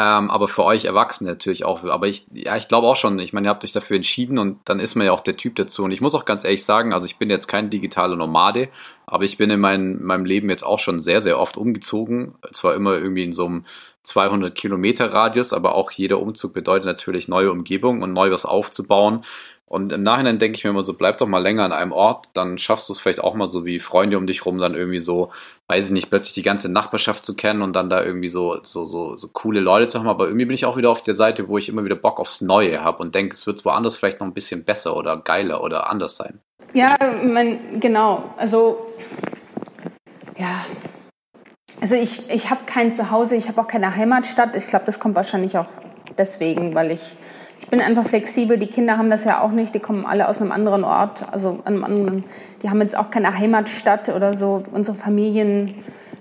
ähm, 0.00 0.30
aber 0.30 0.48
für 0.48 0.64
euch 0.64 0.86
Erwachsene 0.86 1.28
natürlich 1.28 1.66
auch. 1.66 1.84
Aber 1.84 2.06
ich, 2.06 2.24
ja, 2.32 2.56
ich 2.56 2.68
glaube 2.68 2.86
auch 2.86 2.96
schon, 2.96 3.18
ich 3.18 3.34
meine, 3.34 3.48
ihr 3.48 3.50
habt 3.50 3.64
euch 3.64 3.72
dafür 3.72 3.96
entschieden 3.96 4.38
und 4.38 4.58
dann 4.64 4.80
ist 4.80 4.94
man 4.94 5.04
ja 5.04 5.12
auch 5.12 5.20
der 5.20 5.36
Typ 5.36 5.56
dazu. 5.56 5.84
Und 5.84 5.90
ich 5.90 6.00
muss 6.00 6.14
auch 6.14 6.24
ganz 6.24 6.42
ehrlich 6.42 6.64
sagen, 6.64 6.94
also 6.94 7.04
ich 7.04 7.18
bin 7.18 7.28
jetzt 7.28 7.48
kein 7.48 7.68
digitaler 7.68 8.16
Nomade, 8.16 8.70
aber 9.04 9.24
ich 9.24 9.36
bin 9.36 9.50
in 9.50 9.60
mein, 9.60 10.02
meinem 10.02 10.24
Leben 10.24 10.48
jetzt 10.48 10.62
auch 10.62 10.78
schon 10.78 11.00
sehr, 11.00 11.20
sehr 11.20 11.38
oft 11.38 11.58
umgezogen. 11.58 12.34
Zwar 12.50 12.76
immer 12.76 12.94
irgendwie 12.94 13.24
in 13.24 13.34
so 13.34 13.44
einem 13.44 13.66
200 14.04 14.54
Kilometer 14.54 15.12
Radius, 15.12 15.52
aber 15.52 15.74
auch 15.74 15.90
jeder 15.90 16.22
Umzug 16.22 16.54
bedeutet 16.54 16.86
natürlich 16.86 17.28
neue 17.28 17.52
Umgebung 17.52 18.00
und 18.00 18.14
neu 18.14 18.30
was 18.30 18.46
aufzubauen. 18.46 19.26
Und 19.72 19.92
im 19.92 20.02
Nachhinein 20.02 20.40
denke 20.40 20.58
ich 20.58 20.64
mir 20.64 20.70
immer 20.70 20.82
so, 20.82 20.94
bleib 20.94 21.18
doch 21.18 21.28
mal 21.28 21.38
länger 21.38 21.62
an 21.64 21.72
einem 21.72 21.92
Ort, 21.92 22.30
dann 22.34 22.58
schaffst 22.58 22.88
du 22.88 22.92
es 22.92 22.98
vielleicht 22.98 23.20
auch 23.20 23.34
mal 23.34 23.46
so 23.46 23.64
wie 23.64 23.78
Freunde 23.78 24.18
um 24.18 24.26
dich 24.26 24.44
rum, 24.44 24.58
dann 24.58 24.74
irgendwie 24.74 24.98
so, 24.98 25.30
weiß 25.68 25.86
ich 25.86 25.90
nicht, 25.92 26.10
plötzlich 26.10 26.32
die 26.32 26.42
ganze 26.42 26.68
Nachbarschaft 26.68 27.24
zu 27.24 27.36
kennen 27.36 27.62
und 27.62 27.76
dann 27.76 27.88
da 27.88 28.02
irgendwie 28.02 28.26
so, 28.26 28.58
so, 28.64 28.84
so, 28.84 29.16
so 29.16 29.28
coole 29.28 29.60
Leute 29.60 29.86
zu 29.86 30.00
haben. 30.00 30.08
Aber 30.08 30.26
irgendwie 30.26 30.46
bin 30.46 30.54
ich 30.54 30.64
auch 30.64 30.76
wieder 30.76 30.90
auf 30.90 31.02
der 31.02 31.14
Seite, 31.14 31.46
wo 31.48 31.56
ich 31.56 31.68
immer 31.68 31.84
wieder 31.84 31.94
Bock 31.94 32.18
aufs 32.18 32.40
Neue 32.40 32.82
habe 32.82 32.98
und 32.98 33.14
denke, 33.14 33.32
es 33.34 33.46
wird 33.46 33.64
woanders 33.64 33.94
vielleicht 33.94 34.18
noch 34.18 34.26
ein 34.26 34.34
bisschen 34.34 34.64
besser 34.64 34.96
oder 34.96 35.16
geiler 35.18 35.62
oder 35.62 35.88
anders 35.88 36.16
sein. 36.16 36.40
Ja, 36.74 36.96
man, 37.22 37.78
genau. 37.78 38.34
Also, 38.38 38.86
ja, 40.36 40.64
Also 41.80 41.94
ich, 41.94 42.28
ich 42.28 42.50
habe 42.50 42.62
kein 42.66 42.92
Zuhause, 42.92 43.36
ich 43.36 43.48
habe 43.48 43.60
auch 43.60 43.66
keine 43.66 43.94
Heimatstadt. 43.96 44.54
Ich 44.56 44.66
glaube, 44.66 44.84
das 44.84 45.00
kommt 45.00 45.14
wahrscheinlich 45.14 45.56
auch 45.56 45.68
deswegen, 46.18 46.74
weil 46.74 46.90
ich, 46.90 47.16
ich 47.60 47.68
bin 47.68 47.80
einfach 47.80 48.06
flexibel. 48.06 48.58
Die 48.58 48.66
Kinder 48.66 48.98
haben 48.98 49.10
das 49.10 49.24
ja 49.24 49.40
auch 49.42 49.52
nicht, 49.52 49.74
die 49.74 49.78
kommen 49.78 50.06
alle 50.06 50.28
aus 50.28 50.40
einem 50.40 50.50
anderen 50.50 50.82
Ort, 50.82 51.24
also 51.30 51.60
einem 51.64 51.84
anderen, 51.84 52.24
die 52.62 52.70
haben 52.70 52.80
jetzt 52.80 52.96
auch 52.96 53.10
keine 53.10 53.38
Heimatstadt 53.38 54.08
oder 54.08 54.34
so. 54.34 54.62
Unsere 54.72 54.96
Familien 54.96 55.74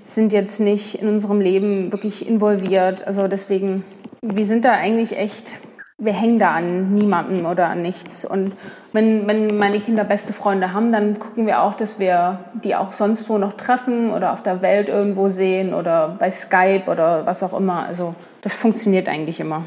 sind 0.06 0.34
jetzt 0.34 0.60
nicht 0.60 1.02
in 1.02 1.08
unserem 1.08 1.40
Leben 1.40 1.92
wirklich 1.92 2.28
involviert. 2.28 3.08
Also 3.08 3.28
deswegen, 3.28 3.84
wir 4.22 4.46
sind 4.46 4.66
da 4.66 4.74
eigentlich 4.74 5.18
echt 5.18 5.54
wir 6.00 6.14
hängen 6.14 6.40
da 6.40 6.54
an 6.54 6.94
niemandem 6.94 7.46
oder 7.46 7.68
an 7.68 7.82
nichts. 7.82 8.24
Und 8.24 8.54
wenn, 8.94 9.28
wenn 9.28 9.58
meine 9.58 9.82
Kinder 9.82 10.06
beste 10.06 10.32
Freunde 10.32 10.72
haben, 10.74 10.92
dann 10.92 11.20
gucken 11.20 11.46
wir 11.46 11.62
auch, 11.62 11.74
dass 11.74 12.00
wir 12.00 12.40
die 12.64 12.76
auch 12.76 12.94
sonst 12.94 13.30
wo 13.30 13.38
noch 13.38 13.54
treffen 13.54 14.12
oder 14.12 14.32
auf 14.32 14.42
der 14.42 14.62
Welt 14.62 14.88
irgendwo 14.88 15.28
sehen 15.28 15.74
oder 15.74 16.16
bei 16.18 16.32
Skype 16.32 16.86
oder 16.88 17.26
was 17.26 17.44
auch 17.44 17.58
immer. 17.58 17.86
Also 17.86 18.16
das 18.42 18.56
funktioniert 18.56 19.10
eigentlich 19.10 19.42
immer. 19.42 19.66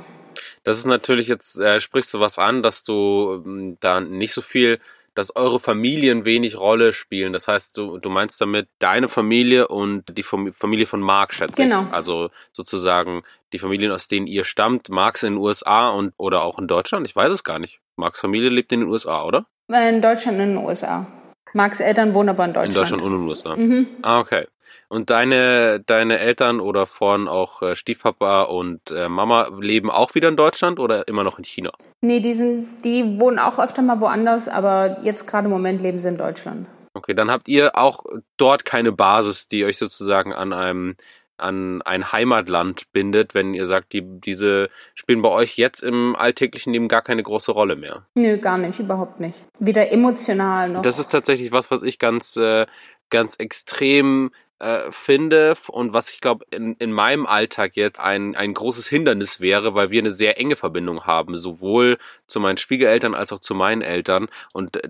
Das 0.65 0.79
ist 0.79 0.87
natürlich 0.87 1.29
jetzt, 1.29 1.59
äh, 1.59 1.81
sprichst 1.81 2.13
du 2.15 2.21
was 2.21 2.39
an, 2.39 2.63
dass 2.63 2.85
du 2.85 3.43
ähm, 3.45 3.77
da 3.81 4.01
nicht 4.01 4.33
so 4.33 4.41
viel 4.41 4.79
dass 5.15 5.35
eure 5.37 5.61
Familien 5.61 6.25
wenig 6.25 6.59
Rolle 6.59 6.93
spielen. 6.93 7.33
Das 7.33 7.49
heißt, 7.49 7.77
du, 7.77 7.99
du 7.99 8.09
meinst 8.09 8.41
damit 8.41 8.69
deine 8.79 9.09
Familie 9.09 9.69
und 9.69 10.05
die 10.17 10.23
Familie 10.23 10.87
von 10.87 11.01
Mark, 11.01 11.35
schätze 11.35 11.63
genau. 11.63 11.85
ich. 11.85 11.93
Also 11.93 12.31
sozusagen 12.53 13.23
die 13.53 13.59
Familien, 13.59 13.93
aus 13.93 14.09
denen 14.09 14.27
ihr 14.27 14.45
stammt. 14.45 14.89
Marks 14.89 15.23
in 15.23 15.35
den 15.35 15.43
USA 15.43 15.91
und 15.91 16.15
oder 16.17 16.43
auch 16.43 16.59
in 16.59 16.67
Deutschland? 16.67 17.07
Ich 17.07 17.15
weiß 17.15 17.31
es 17.31 17.45
gar 17.45 17.59
nicht. 17.59 17.81
Marks 17.97 18.21
Familie 18.21 18.49
lebt 18.49 18.73
in 18.73 18.81
den 18.81 18.89
USA, 18.89 19.25
oder? 19.25 19.47
In 19.69 20.01
Deutschland 20.01 20.39
und 20.39 20.45
in 20.45 20.55
den 20.55 20.65
USA. 20.65 21.07
Marks 21.53 21.81
Eltern 21.81 22.15
wohnen 22.15 22.31
aber 22.31 22.45
in 22.45 22.53
Deutschland. 22.53 22.73
In 22.73 22.81
Deutschland 22.81 23.03
und 23.03 23.13
in 23.13 23.19
den 23.19 23.29
USA. 23.29 23.57
Mhm. 23.57 23.87
Ah, 24.03 24.21
okay. 24.21 24.47
Und 24.89 25.09
deine, 25.09 25.81
deine 25.81 26.19
Eltern 26.19 26.61
oder 26.61 26.87
vorhin 26.87 27.27
auch 27.27 27.63
äh, 27.63 27.77
Stiefpapa 27.77 28.43
und 28.43 28.91
äh, 28.91 29.09
Mama 29.09 29.49
leben 29.59 29.91
auch 29.91 30.15
wieder 30.15 30.29
in 30.29 30.37
Deutschland 30.37 30.79
oder 30.79 31.09
immer 31.09 31.25
noch 31.25 31.39
in 31.39 31.45
China? 31.45 31.73
Nee, 32.03 32.21
die, 32.21 32.35
sind, 32.35 32.85
die 32.85 33.19
wohnen 33.19 33.39
auch 33.39 33.59
öfter 33.59 33.81
mal 33.81 34.03
woanders, 34.03 34.49
aber 34.49 34.99
jetzt 35.03 35.27
gerade 35.27 35.47
im 35.47 35.51
Moment 35.51 35.81
leben 35.81 35.99
sie 35.99 36.09
in 36.09 36.19
Deutschland. 36.19 36.67
Okay, 36.95 37.15
dann 37.15 37.31
habt 37.31 37.49
ihr 37.49 37.75
auch 37.75 38.05
dort 38.37 38.67
keine 38.67 38.93
Basis, 38.93 39.49
die 39.49 39.65
euch 39.67 39.79
sozusagen 39.79 40.35
an 40.35 40.53
einem 40.53 40.97
an 41.37 41.83
ein 41.83 42.13
Heimatland 42.13 42.93
bindet, 42.93 43.35
wenn 43.35 43.55
ihr 43.55 43.67
sagt, 43.67 43.93
die, 43.93 44.03
diese 44.03 44.69
spielen 44.95 45.23
bei 45.23 45.29
euch 45.29 45.57
jetzt 45.57 45.83
im 45.83 46.15
alltäglichen 46.17 46.73
Leben 46.73 46.89
gar 46.89 47.03
keine 47.03 47.23
große 47.23 47.53
Rolle 47.53 47.77
mehr? 47.77 48.07
Nö, 48.15 48.39
gar 48.39 48.59
nicht, 48.59 48.79
überhaupt 48.79 49.21
nicht. 49.21 49.43
Weder 49.59 49.91
emotional 49.93 50.69
noch. 50.69 50.83
Das 50.83 50.99
ist 50.99 51.09
tatsächlich 51.09 51.53
was, 51.53 51.71
was 51.71 51.83
ich 51.83 51.99
ganz, 51.99 52.37
äh, 52.37 52.67
ganz 53.11 53.37
extrem 53.37 54.31
äh, 54.63 54.93
finde 54.93 55.55
und 55.69 55.93
was 55.93 56.11
ich 56.11 56.21
glaube 56.21 56.45
in, 56.53 56.75
in 56.77 56.93
meinem 56.93 57.27
Alltag 57.27 57.73
jetzt 57.75 57.99
ein, 57.99 58.37
ein 58.37 58.55
großes 58.55 58.87
Hindernis 58.87 59.41
wäre, 59.41 59.75
weil 59.75 59.91
wir 59.91 60.01
eine 60.01 60.13
sehr 60.13 60.39
enge 60.39 60.55
Verbindung 60.55 61.05
haben, 61.05 61.37
sowohl 61.37 61.99
zu 62.29 62.39
meinen 62.39 62.59
Schwiegereltern 62.59 63.15
als 63.15 63.33
auch 63.33 63.41
zu 63.41 63.55
meinen 63.55 63.83
Eltern. 63.83 64.29
Und 64.53 64.81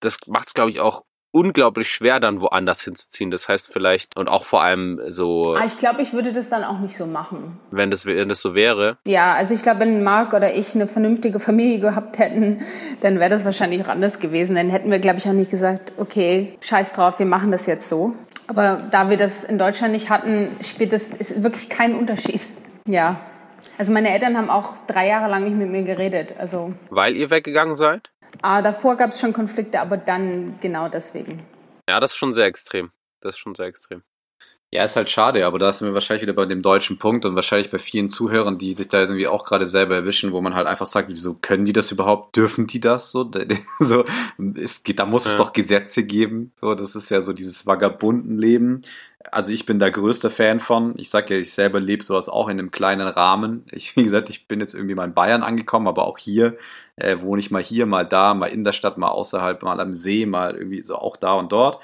das 0.00 0.18
macht 0.26 0.48
es, 0.48 0.54
glaube 0.54 0.72
ich, 0.72 0.80
auch 0.80 1.04
unglaublich 1.32 1.90
schwer, 1.90 2.20
dann 2.20 2.40
woanders 2.40 2.82
hinzuziehen. 2.82 3.30
Das 3.30 3.48
heißt 3.48 3.72
vielleicht, 3.72 4.16
und 4.16 4.28
auch 4.28 4.44
vor 4.44 4.62
allem 4.62 5.00
so. 5.08 5.56
Ah, 5.56 5.64
ich 5.66 5.76
glaube, 5.78 6.02
ich 6.02 6.12
würde 6.12 6.32
das 6.32 6.50
dann 6.50 6.62
auch 6.62 6.78
nicht 6.78 6.96
so 6.96 7.06
machen. 7.06 7.58
Wenn 7.70 7.90
das, 7.90 8.06
wenn 8.06 8.28
das 8.28 8.40
so 8.40 8.54
wäre. 8.54 8.98
Ja, 9.06 9.34
also 9.34 9.54
ich 9.54 9.62
glaube, 9.62 9.80
wenn 9.80 10.04
Marc 10.04 10.34
oder 10.34 10.54
ich 10.54 10.74
eine 10.74 10.86
vernünftige 10.86 11.40
Familie 11.40 11.80
gehabt 11.80 12.18
hätten, 12.18 12.62
dann 13.00 13.18
wäre 13.18 13.30
das 13.30 13.44
wahrscheinlich 13.44 13.82
auch 13.82 13.88
anders 13.88 14.20
gewesen. 14.20 14.54
Dann 14.54 14.68
hätten 14.68 14.90
wir, 14.90 15.00
glaube 15.00 15.18
ich, 15.18 15.28
auch 15.28 15.32
nicht 15.32 15.50
gesagt, 15.50 15.92
okay, 15.96 16.56
scheiß 16.60 16.92
drauf, 16.92 17.18
wir 17.18 17.26
machen 17.26 17.50
das 17.50 17.66
jetzt 17.66 17.88
so. 17.88 18.14
Aber 18.46 18.82
da 18.90 19.08
wir 19.08 19.16
das 19.16 19.44
in 19.44 19.58
Deutschland 19.58 19.92
nicht 19.92 20.10
hatten, 20.10 20.48
spielt 20.62 20.92
das 20.92 21.10
ist 21.12 21.42
wirklich 21.42 21.68
kein 21.68 21.94
Unterschied. 21.96 22.46
Ja. 22.88 23.20
Also 23.78 23.92
meine 23.92 24.10
Eltern 24.10 24.36
haben 24.36 24.50
auch 24.50 24.74
drei 24.88 25.06
Jahre 25.06 25.30
lang 25.30 25.44
nicht 25.44 25.56
mit 25.56 25.70
mir 25.70 25.82
geredet. 25.82 26.34
Also 26.36 26.74
Weil 26.90 27.16
ihr 27.16 27.30
weggegangen 27.30 27.76
seid? 27.76 28.10
Ah, 28.40 28.62
davor 28.62 28.96
gab 28.96 29.10
es 29.10 29.20
schon 29.20 29.32
Konflikte, 29.32 29.80
aber 29.80 29.96
dann 29.96 30.58
genau 30.60 30.88
deswegen. 30.88 31.44
Ja, 31.88 32.00
das 32.00 32.12
ist 32.12 32.16
schon 32.16 32.32
sehr 32.32 32.46
extrem. 32.46 32.90
Das 33.20 33.34
ist 33.34 33.38
schon 33.38 33.54
sehr 33.54 33.66
extrem. 33.66 34.02
Ja, 34.74 34.84
ist 34.84 34.96
halt 34.96 35.10
schade, 35.10 35.44
aber 35.44 35.58
da 35.58 35.70
sind 35.70 35.86
wir 35.86 35.92
wahrscheinlich 35.92 36.22
wieder 36.22 36.32
bei 36.32 36.46
dem 36.46 36.62
deutschen 36.62 36.96
Punkt 36.96 37.26
und 37.26 37.34
wahrscheinlich 37.34 37.70
bei 37.70 37.78
vielen 37.78 38.08
Zuhörern, 38.08 38.56
die 38.56 38.74
sich 38.74 38.88
da 38.88 39.00
irgendwie 39.00 39.26
auch 39.26 39.44
gerade 39.44 39.66
selber 39.66 39.94
erwischen, 39.96 40.32
wo 40.32 40.40
man 40.40 40.54
halt 40.54 40.66
einfach 40.66 40.86
sagt, 40.86 41.10
wieso 41.10 41.34
können 41.34 41.66
die 41.66 41.74
das 41.74 41.92
überhaupt? 41.92 42.34
Dürfen 42.36 42.66
die 42.66 42.80
das? 42.80 43.10
So, 43.10 43.30
so 43.80 44.04
ist, 44.54 44.98
da 44.98 45.04
muss 45.04 45.26
es 45.26 45.36
doch 45.36 45.52
Gesetze 45.52 46.04
geben. 46.04 46.52
So, 46.58 46.74
das 46.74 46.94
ist 46.96 47.10
ja 47.10 47.20
so 47.20 47.34
dieses 47.34 47.66
vagabunden 47.66 48.38
Leben. 48.38 48.80
Also 49.30 49.52
ich 49.52 49.66
bin 49.66 49.78
der 49.78 49.90
größte 49.90 50.30
Fan 50.30 50.58
von. 50.58 50.94
Ich 50.98 51.10
sage 51.10 51.34
ja, 51.34 51.40
ich 51.40 51.52
selber 51.52 51.78
lebe 51.78 52.02
sowas 52.02 52.30
auch 52.30 52.48
in 52.48 52.58
einem 52.58 52.70
kleinen 52.70 53.08
Rahmen. 53.08 53.66
Ich, 53.72 53.94
wie 53.96 54.04
gesagt, 54.04 54.30
ich 54.30 54.48
bin 54.48 54.60
jetzt 54.60 54.72
irgendwie 54.72 54.94
mal 54.94 55.04
in 55.04 55.12
Bayern 55.12 55.42
angekommen, 55.42 55.86
aber 55.86 56.06
auch 56.06 56.16
hier 56.16 56.56
äh, 56.96 57.18
wohne 57.20 57.40
ich 57.40 57.50
mal 57.50 57.62
hier, 57.62 57.84
mal 57.84 58.06
da, 58.06 58.32
mal 58.32 58.46
in 58.46 58.64
der 58.64 58.72
Stadt, 58.72 58.96
mal 58.96 59.08
außerhalb, 59.08 59.62
mal 59.62 59.80
am 59.80 59.92
See, 59.92 60.24
mal 60.24 60.56
irgendwie 60.56 60.82
so 60.82 60.96
auch 60.96 61.18
da 61.18 61.34
und 61.34 61.52
dort. 61.52 61.78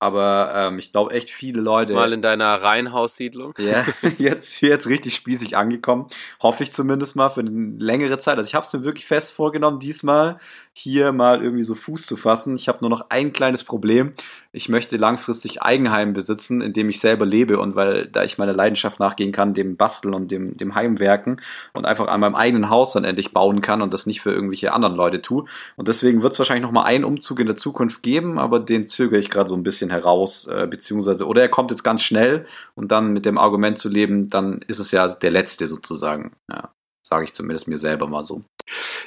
Aber 0.00 0.52
ähm, 0.54 0.78
ich 0.78 0.92
glaube 0.92 1.12
echt 1.12 1.28
viele 1.28 1.60
Leute. 1.60 1.92
Mal 1.92 2.12
in 2.12 2.22
deiner 2.22 2.62
Reihenhaussiedlung. 2.62 3.54
Ja, 3.58 3.84
jetzt, 4.18 4.60
jetzt 4.60 4.86
richtig 4.86 5.16
spießig 5.16 5.56
angekommen. 5.56 6.06
Hoffe 6.40 6.62
ich 6.62 6.72
zumindest 6.72 7.16
mal 7.16 7.30
für 7.30 7.40
eine 7.40 7.50
längere 7.78 8.18
Zeit. 8.18 8.38
Also 8.38 8.46
ich 8.46 8.54
habe 8.54 8.64
es 8.64 8.72
mir 8.72 8.84
wirklich 8.84 9.06
fest 9.06 9.32
vorgenommen, 9.32 9.80
diesmal 9.80 10.38
hier 10.78 11.10
mal 11.10 11.42
irgendwie 11.42 11.64
so 11.64 11.74
Fuß 11.74 12.06
zu 12.06 12.16
fassen. 12.16 12.54
Ich 12.54 12.68
habe 12.68 12.78
nur 12.82 12.90
noch 12.90 13.10
ein 13.10 13.32
kleines 13.32 13.64
Problem. 13.64 14.12
Ich 14.52 14.68
möchte 14.68 14.96
langfristig 14.96 15.60
Eigenheim 15.60 16.12
besitzen, 16.12 16.60
in 16.60 16.72
dem 16.72 16.88
ich 16.88 17.00
selber 17.00 17.26
lebe 17.26 17.58
und 17.58 17.74
weil 17.74 18.06
da 18.06 18.22
ich 18.22 18.38
meiner 18.38 18.52
Leidenschaft 18.52 19.00
nachgehen 19.00 19.32
kann, 19.32 19.54
dem 19.54 19.76
Basteln 19.76 20.14
und 20.14 20.30
dem, 20.30 20.56
dem 20.56 20.76
Heimwerken 20.76 21.40
und 21.72 21.84
einfach 21.84 22.06
an 22.06 22.20
meinem 22.20 22.36
eigenen 22.36 22.70
Haus 22.70 22.92
dann 22.92 23.02
endlich 23.02 23.32
bauen 23.32 23.60
kann 23.60 23.82
und 23.82 23.92
das 23.92 24.06
nicht 24.06 24.20
für 24.20 24.30
irgendwelche 24.30 24.72
anderen 24.72 24.94
Leute 24.94 25.20
tue. 25.20 25.46
Und 25.74 25.88
deswegen 25.88 26.22
wird 26.22 26.32
es 26.32 26.38
wahrscheinlich 26.38 26.62
noch 26.62 26.72
mal 26.72 26.84
einen 26.84 27.04
Umzug 27.04 27.40
in 27.40 27.46
der 27.46 27.56
Zukunft 27.56 28.04
geben, 28.04 28.38
aber 28.38 28.60
den 28.60 28.86
zögere 28.86 29.18
ich 29.18 29.30
gerade 29.30 29.48
so 29.48 29.56
ein 29.56 29.64
bisschen 29.64 29.90
heraus, 29.90 30.46
äh, 30.46 30.68
beziehungsweise 30.70 31.26
oder 31.26 31.42
er 31.42 31.48
kommt 31.48 31.72
jetzt 31.72 31.82
ganz 31.82 32.02
schnell 32.02 32.46
und 32.76 32.92
dann 32.92 33.12
mit 33.12 33.26
dem 33.26 33.36
Argument 33.36 33.78
zu 33.78 33.88
leben, 33.88 34.28
dann 34.28 34.60
ist 34.68 34.78
es 34.78 34.92
ja 34.92 35.08
der 35.08 35.32
letzte 35.32 35.66
sozusagen. 35.66 36.30
Ja, 36.48 36.70
sage 37.08 37.24
ich 37.24 37.32
zumindest 37.32 37.68
mir 37.68 37.78
selber 37.78 38.06
mal 38.06 38.22
so 38.22 38.42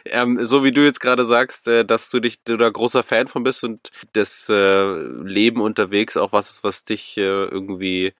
ähm, 0.05 0.45
so 0.45 0.63
wie 0.63 0.71
du 0.71 0.83
jetzt 0.83 0.99
gerade 0.99 1.25
sagst, 1.25 1.67
äh, 1.67 1.85
dass 1.85 2.09
du 2.09 2.19
dich 2.19 2.43
du 2.43 2.57
da 2.57 2.69
großer 2.69 3.03
Fan 3.03 3.27
von 3.27 3.43
bist 3.43 3.63
und 3.63 3.91
das 4.13 4.49
äh, 4.49 4.93
Leben 5.23 5.61
unterwegs 5.61 6.17
auch 6.17 6.31
was 6.31 6.49
ist, 6.51 6.63
was 6.63 6.83
dich 6.83 7.17
äh, 7.17 7.21
irgendwie 7.21 8.13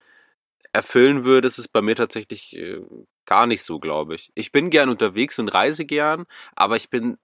erfüllen 0.73 1.23
würde, 1.25 1.47
ist 1.47 1.59
es 1.59 1.67
bei 1.67 1.81
mir 1.81 1.95
tatsächlich 1.95 2.55
äh, 2.55 2.81
gar 3.25 3.45
nicht 3.47 3.63
so, 3.63 3.79
glaube 3.79 4.15
ich. 4.15 4.31
Ich 4.35 4.51
bin 4.51 4.69
gern 4.69 4.89
unterwegs 4.89 5.39
und 5.39 5.49
reise 5.49 5.85
gern, 5.85 6.25
aber 6.55 6.75
ich 6.77 6.89
bin 6.89 7.17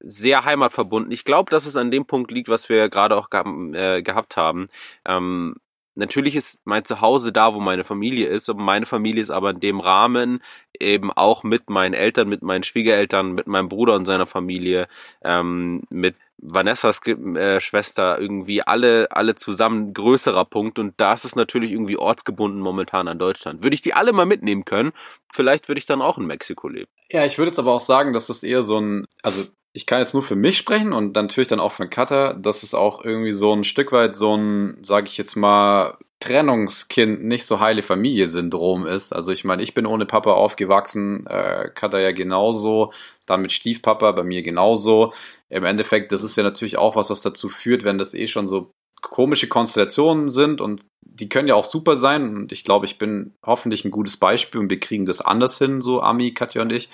sehr 0.00 0.44
heimatverbunden. 0.44 1.12
Ich 1.12 1.24
glaube, 1.24 1.50
dass 1.50 1.66
es 1.66 1.76
an 1.76 1.90
dem 1.90 2.06
Punkt 2.06 2.30
liegt, 2.32 2.48
was 2.48 2.68
wir 2.68 2.88
gerade 2.88 3.16
auch 3.16 3.30
ge 3.30 3.42
äh, 3.74 4.02
gehabt 4.02 4.36
haben. 4.36 4.68
Ähm, 5.06 5.56
Natürlich 5.94 6.36
ist 6.36 6.60
mein 6.64 6.84
Zuhause 6.84 7.32
da, 7.32 7.54
wo 7.54 7.60
meine 7.60 7.84
Familie 7.84 8.26
ist, 8.26 8.48
aber 8.48 8.62
meine 8.62 8.86
Familie 8.86 9.22
ist 9.22 9.30
aber 9.30 9.50
in 9.50 9.60
dem 9.60 9.80
Rahmen 9.80 10.42
eben 10.78 11.12
auch 11.12 11.42
mit 11.42 11.68
meinen 11.68 11.92
Eltern, 11.92 12.28
mit 12.28 12.42
meinen 12.42 12.62
Schwiegereltern, 12.62 13.32
mit 13.32 13.46
meinem 13.46 13.68
Bruder 13.68 13.94
und 13.94 14.06
seiner 14.06 14.26
Familie, 14.26 14.88
ähm, 15.22 15.82
mit 15.90 16.16
Vanessas 16.38 17.00
äh, 17.06 17.60
Schwester 17.60 18.18
irgendwie 18.18 18.62
alle, 18.62 19.08
alle 19.10 19.36
zusammen 19.36 19.92
größerer 19.92 20.44
Punkt 20.44 20.78
und 20.78 20.94
da 20.96 21.12
ist 21.14 21.24
es 21.24 21.36
natürlich 21.36 21.70
irgendwie 21.70 21.96
ortsgebunden 21.96 22.60
momentan 22.60 23.06
an 23.06 23.18
Deutschland. 23.18 23.62
Würde 23.62 23.74
ich 23.74 23.82
die 23.82 23.94
alle 23.94 24.12
mal 24.12 24.26
mitnehmen 24.26 24.64
können, 24.64 24.92
vielleicht 25.30 25.68
würde 25.68 25.78
ich 25.78 25.86
dann 25.86 26.02
auch 26.02 26.18
in 26.18 26.26
Mexiko 26.26 26.68
leben. 26.68 26.90
Ja, 27.10 27.24
ich 27.24 27.38
würde 27.38 27.50
jetzt 27.50 27.58
aber 27.58 27.72
auch 27.72 27.80
sagen, 27.80 28.12
dass 28.12 28.26
das 28.26 28.42
eher 28.42 28.62
so 28.62 28.80
ein, 28.80 29.06
also 29.22 29.44
ich 29.74 29.86
kann 29.86 30.00
jetzt 30.00 30.12
nur 30.12 30.22
für 30.22 30.36
mich 30.36 30.58
sprechen 30.58 30.92
und 30.92 31.14
natürlich 31.14 31.48
dann 31.48 31.60
auch 31.60 31.72
für 31.72 31.88
Cutter, 31.88 32.34
dass 32.34 32.62
es 32.62 32.74
auch 32.74 33.04
irgendwie 33.04 33.32
so 33.32 33.52
ein 33.54 33.64
Stück 33.64 33.90
weit 33.92 34.14
so 34.14 34.36
ein, 34.36 34.76
sage 34.82 35.08
ich 35.08 35.16
jetzt 35.16 35.34
mal, 35.36 35.96
Trennungskind, 36.20 37.24
nicht 37.24 37.46
so 37.46 37.58
heile 37.58 37.82
Familie-Syndrom 37.82 38.86
ist. 38.86 39.12
Also 39.12 39.32
ich 39.32 39.44
meine, 39.44 39.62
ich 39.62 39.74
bin 39.74 39.86
ohne 39.86 40.06
Papa 40.06 40.32
aufgewachsen, 40.32 41.26
äh, 41.26 41.68
Cutter 41.74 41.98
ja 42.00 42.12
genauso, 42.12 42.92
dann 43.26 43.42
mit 43.42 43.50
Stiefpapa, 43.50 44.12
bei 44.12 44.22
mir 44.22 44.42
genauso. 44.42 45.12
Im 45.48 45.64
Endeffekt, 45.64 46.12
das 46.12 46.22
ist 46.22 46.36
ja 46.36 46.44
natürlich 46.44 46.78
auch 46.78 46.94
was, 46.94 47.10
was 47.10 47.22
dazu 47.22 47.48
führt, 47.48 47.82
wenn 47.82 47.98
das 47.98 48.14
eh 48.14 48.28
schon 48.28 48.46
so 48.46 48.72
komische 49.02 49.48
Konstellationen 49.48 50.28
sind 50.28 50.60
und 50.60 50.86
die 51.02 51.28
können 51.28 51.48
ja 51.48 51.54
auch 51.54 51.64
super 51.64 51.96
sein. 51.96 52.36
Und 52.36 52.52
ich 52.52 52.64
glaube, 52.64 52.86
ich 52.86 52.96
bin 52.96 53.34
hoffentlich 53.44 53.84
ein 53.84 53.90
gutes 53.90 54.16
Beispiel 54.16 54.60
und 54.60 54.70
wir 54.70 54.80
kriegen 54.80 55.04
das 55.04 55.20
anders 55.20 55.58
hin, 55.58 55.82
so 55.82 56.00
Ami, 56.00 56.32
Katja 56.32 56.62
und 56.62 56.72
ich. 56.72 56.88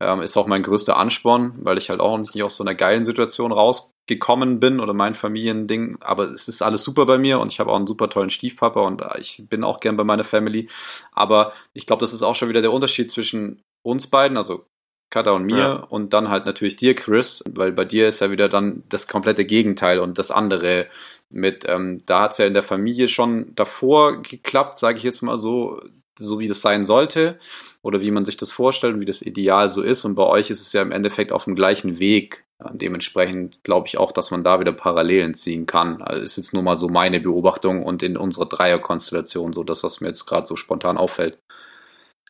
Ähm, 0.00 0.22
ist 0.22 0.36
auch 0.36 0.46
mein 0.46 0.62
größter 0.62 0.96
Ansporn, 0.96 1.54
weil 1.58 1.76
ich 1.76 1.90
halt 1.90 2.00
auch 2.00 2.16
nicht 2.16 2.42
aus 2.42 2.56
so 2.56 2.62
einer 2.62 2.76
geilen 2.76 3.02
Situation 3.04 3.50
rausgekommen 3.50 4.60
bin 4.60 4.78
oder 4.78 4.94
mein 4.94 5.14
Familiending, 5.14 5.98
aber 6.00 6.30
es 6.30 6.46
ist 6.46 6.62
alles 6.62 6.82
super 6.82 7.04
bei 7.04 7.18
mir 7.18 7.40
und 7.40 7.52
ich 7.52 7.58
habe 7.58 7.72
auch 7.72 7.76
einen 7.76 7.88
super 7.88 8.08
tollen 8.08 8.30
Stiefpapa 8.30 8.80
und 8.80 9.02
ich 9.18 9.44
bin 9.50 9.64
auch 9.64 9.80
gern 9.80 9.96
bei 9.96 10.04
meiner 10.04 10.22
Family, 10.22 10.68
aber 11.10 11.52
ich 11.72 11.84
glaube, 11.84 12.00
das 12.00 12.12
ist 12.12 12.22
auch 12.22 12.36
schon 12.36 12.48
wieder 12.48 12.62
der 12.62 12.72
Unterschied 12.72 13.10
zwischen 13.10 13.60
uns 13.82 14.06
beiden, 14.06 14.36
also 14.36 14.66
Kata 15.10 15.30
und 15.30 15.44
mir 15.44 15.56
Ja. 15.58 15.72
und 15.74 16.12
dann 16.12 16.28
halt 16.28 16.46
natürlich 16.46 16.76
dir, 16.76 16.94
Chris, 16.94 17.42
weil 17.50 17.72
bei 17.72 17.84
dir 17.84 18.08
ist 18.08 18.20
ja 18.20 18.30
wieder 18.30 18.48
dann 18.48 18.82
das 18.88 19.06
komplette 19.08 19.44
Gegenteil 19.44 20.00
und 20.00 20.18
das 20.18 20.30
andere 20.30 20.86
mit, 21.30 21.64
ähm, 21.68 21.98
da 22.06 22.22
hat 22.22 22.32
es 22.32 22.38
ja 22.38 22.46
in 22.46 22.54
der 22.54 22.62
Familie 22.62 23.08
schon 23.08 23.54
davor 23.54 24.22
geklappt, 24.22 24.78
sage 24.78 24.98
ich 24.98 25.04
jetzt 25.04 25.22
mal 25.22 25.36
so, 25.36 25.80
so 26.18 26.38
wie 26.38 26.48
das 26.48 26.60
sein 26.60 26.84
sollte 26.84 27.38
oder 27.82 28.00
wie 28.00 28.10
man 28.10 28.24
sich 28.24 28.36
das 28.36 28.50
vorstellt 28.50 28.94
und 28.94 29.00
wie 29.00 29.06
das 29.06 29.22
Ideal 29.22 29.68
so 29.68 29.82
ist 29.82 30.04
und 30.04 30.14
bei 30.14 30.24
euch 30.24 30.50
ist 30.50 30.60
es 30.60 30.72
ja 30.72 30.82
im 30.82 30.92
Endeffekt 30.92 31.32
auf 31.32 31.44
dem 31.44 31.54
gleichen 31.54 31.98
Weg. 32.00 32.44
Dementsprechend 32.72 33.62
glaube 33.62 33.86
ich 33.86 33.98
auch, 33.98 34.10
dass 34.10 34.32
man 34.32 34.42
da 34.42 34.58
wieder 34.58 34.72
Parallelen 34.72 35.32
ziehen 35.34 35.66
kann. 35.66 36.02
Also 36.02 36.22
ist 36.24 36.36
jetzt 36.36 36.52
nur 36.52 36.64
mal 36.64 36.74
so 36.74 36.88
meine 36.88 37.20
Beobachtung 37.20 37.84
und 37.84 38.02
in 38.02 38.16
unserer 38.16 38.46
Dreierkonstellation 38.46 39.52
so 39.52 39.62
das, 39.62 39.84
was 39.84 40.00
mir 40.00 40.08
jetzt 40.08 40.26
gerade 40.26 40.44
so 40.44 40.56
spontan 40.56 40.96
auffällt. 40.98 41.38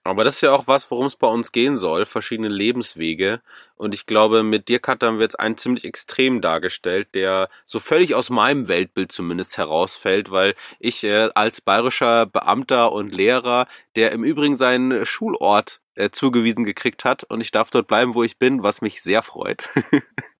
Aber 0.09 0.24
das 0.24 0.36
ist 0.36 0.40
ja 0.42 0.52
auch 0.52 0.66
was, 0.66 0.90
worum 0.90 1.06
es 1.06 1.16
bei 1.16 1.26
uns 1.26 1.52
gehen 1.52 1.76
soll, 1.78 2.06
verschiedene 2.06 2.48
Lebenswege. 2.48 3.40
Und 3.76 3.94
ich 3.94 4.06
glaube, 4.06 4.42
mit 4.42 4.68
dir, 4.68 4.78
Kat, 4.78 5.02
haben 5.02 5.18
wir 5.18 5.24
jetzt 5.24 5.38
einen 5.38 5.56
ziemlich 5.56 5.84
extrem 5.84 6.40
dargestellt, 6.40 7.09
der 7.14 7.48
so 7.66 7.80
völlig 7.80 8.14
aus 8.14 8.30
meinem 8.30 8.68
Weltbild 8.68 9.12
zumindest 9.12 9.56
herausfällt, 9.59 10.30
weil 10.30 10.54
ich 10.78 11.04
äh, 11.04 11.30
als 11.34 11.61
bayerischer 11.61 12.26
Beamter 12.26 12.92
und 12.92 13.14
Lehrer, 13.14 13.66
der 13.96 14.12
im 14.12 14.24
Übrigen 14.24 14.56
seinen 14.56 15.04
Schulort 15.06 15.80
äh, 15.94 16.11
zugewiesen 16.11 16.64
gekriegt 16.64 17.04
hat 17.04 17.24
und 17.24 17.40
ich 17.40 17.50
darf 17.50 17.70
dort 17.70 17.88
bleiben, 17.88 18.14
wo 18.14 18.22
ich 18.22 18.38
bin, 18.38 18.62
was 18.62 18.82
mich 18.82 19.02
sehr 19.02 19.22
freut. 19.22 19.68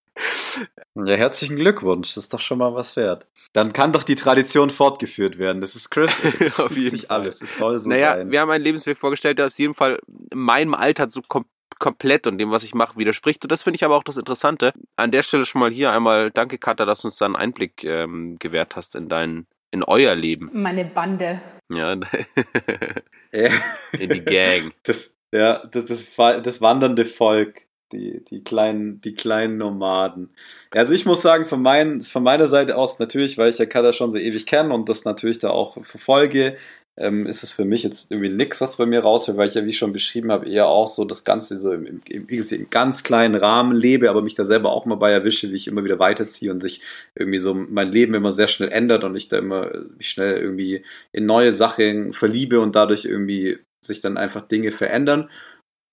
Ja, 0.95 1.15
herzlichen 1.15 1.57
Glückwunsch, 1.57 2.15
das 2.15 2.25
ist 2.25 2.33
doch 2.33 2.41
schon 2.41 2.59
mal 2.59 2.75
was 2.75 2.97
wert. 2.97 3.27
Dann 3.53 3.73
kann 3.73 3.93
doch 3.93 4.03
die 4.03 4.17
Tradition 4.17 4.71
fortgeführt 4.71 5.39
werden. 5.39 5.61
Das 5.61 5.77
ist 5.77 5.91
Chris, 5.91 6.13
es, 6.23 6.41
es 6.41 6.61
Auf 6.61 6.77
jeden 6.77 6.91
sich 6.91 7.07
Fall. 7.07 7.21
alles, 7.21 7.41
es 7.41 7.57
soll 7.57 7.79
so 7.79 7.89
naja, 7.89 8.17
sein. 8.17 8.31
wir 8.31 8.41
haben 8.41 8.51
einen 8.51 8.65
Lebensweg 8.65 8.99
vorgestellt, 8.99 9.39
der 9.39 9.47
auf 9.47 9.59
jeden 9.59 9.75
Fall 9.75 9.99
meinem 10.35 10.75
Alltag 10.75 11.13
so 11.13 11.23
kom 11.23 11.45
komplett 11.79 12.27
und 12.27 12.39
dem, 12.39 12.51
was 12.51 12.65
ich 12.65 12.75
mache, 12.75 12.99
widerspricht. 12.99 13.45
Und 13.45 13.53
das 13.53 13.63
finde 13.63 13.77
ich 13.77 13.85
aber 13.85 13.95
auch 13.97 14.03
das 14.03 14.17
Interessante. 14.17 14.73
An 14.97 15.13
der 15.13 15.23
Stelle 15.23 15.45
schon 15.45 15.61
mal 15.61 15.71
hier 15.71 15.93
einmal 15.93 16.33
danke, 16.33 16.59
Katha, 16.59 16.85
dass 16.85 17.03
du 17.03 17.07
uns 17.07 17.19
da 17.19 17.27
einen 17.27 17.37
Einblick 17.37 17.85
ähm, 17.85 18.37
gewährt 18.41 18.75
hast 18.75 18.97
in 18.97 19.09
dein, 19.09 19.47
in 19.71 19.85
euer 19.85 20.17
Leben. 20.17 20.51
Meine 20.53 20.85
Bande. 20.85 21.41
Ja, 21.69 21.93
in 23.33 24.11
die 24.11 24.25
Gang. 24.25 24.73
Das, 24.83 25.15
ja, 25.33 25.65
das, 25.67 25.87
das, 25.87 26.07
das 26.17 26.61
wandernde 26.61 27.05
Volk, 27.05 27.68
die, 27.93 28.25
die, 28.25 28.43
kleinen, 28.43 29.01
die 29.01 29.15
kleinen 29.15 29.59
Nomaden. 29.59 30.31
Also 30.71 30.95
ich 30.95 31.07
muss 31.07 31.23
sagen, 31.23 31.47
von, 31.47 31.63
mein, 31.63 32.01
von 32.01 32.23
meiner 32.23 32.47
Seite 32.47 32.77
aus 32.77 32.99
natürlich, 32.99 33.39
weil 33.39 33.51
ich 33.51 33.59
ja 33.59 33.67
Kada 33.67 33.93
schon 33.93 34.11
so 34.11 34.19
ewig 34.19 34.47
kenne 34.47 34.75
und 34.75 34.89
das 34.89 35.05
natürlich 35.05 35.39
da 35.39 35.51
auch 35.51 35.83
verfolge, 35.85 36.57
ähm, 36.99 37.27
ist 37.27 37.45
es 37.45 37.53
für 37.53 37.65
mich 37.65 37.85
jetzt 37.85 38.11
irgendwie 38.11 38.29
nix, 38.29 38.61
was 38.61 38.77
bei 38.77 38.85
mir 38.85 39.01
rausfällt, 39.01 39.39
weil 39.39 39.49
ich 39.49 39.55
ja, 39.55 39.65
wie 39.65 39.69
ich 39.69 39.79
schon 39.79 39.93
beschrieben 39.93 40.33
habe, 40.33 40.49
eher 40.49 40.67
auch 40.67 40.89
so 40.89 41.05
das 41.05 41.25
Ganze 41.25 41.61
so 41.61 41.73
im, 41.73 41.87
im, 41.87 42.03
im, 42.09 42.27
im 42.29 42.71
ganz 42.71 43.05
kleinen 43.05 43.37
Rahmen 43.37 43.77
lebe, 43.77 44.11
aber 44.11 44.21
mich 44.21 44.35
da 44.35 44.45
selber 44.45 44.73
auch 44.73 44.85
mal 44.85 44.97
bei 44.97 45.13
erwische, 45.13 45.51
wie 45.51 45.57
ich 45.57 45.69
immer 45.69 45.85
wieder 45.85 46.01
weiterziehe 46.01 46.51
und 46.51 46.61
sich 46.61 46.81
irgendwie 47.15 47.39
so 47.39 47.55
mein 47.55 47.93
Leben 47.93 48.15
immer 48.15 48.33
sehr 48.33 48.49
schnell 48.49 48.71
ändert 48.71 49.05
und 49.05 49.15
ich 49.15 49.29
da 49.29 49.39
immer 49.39 49.71
mich 49.97 50.11
schnell 50.11 50.39
irgendwie 50.39 50.85
in 51.13 51.25
neue 51.25 51.53
Sachen 51.53 52.13
verliebe 52.13 52.61
und 52.61 52.75
dadurch 52.75 53.05
irgendwie 53.05 53.59
sich 53.81 54.01
dann 54.01 54.17
einfach 54.17 54.43
Dinge 54.43 54.73
verändern. 54.73 55.31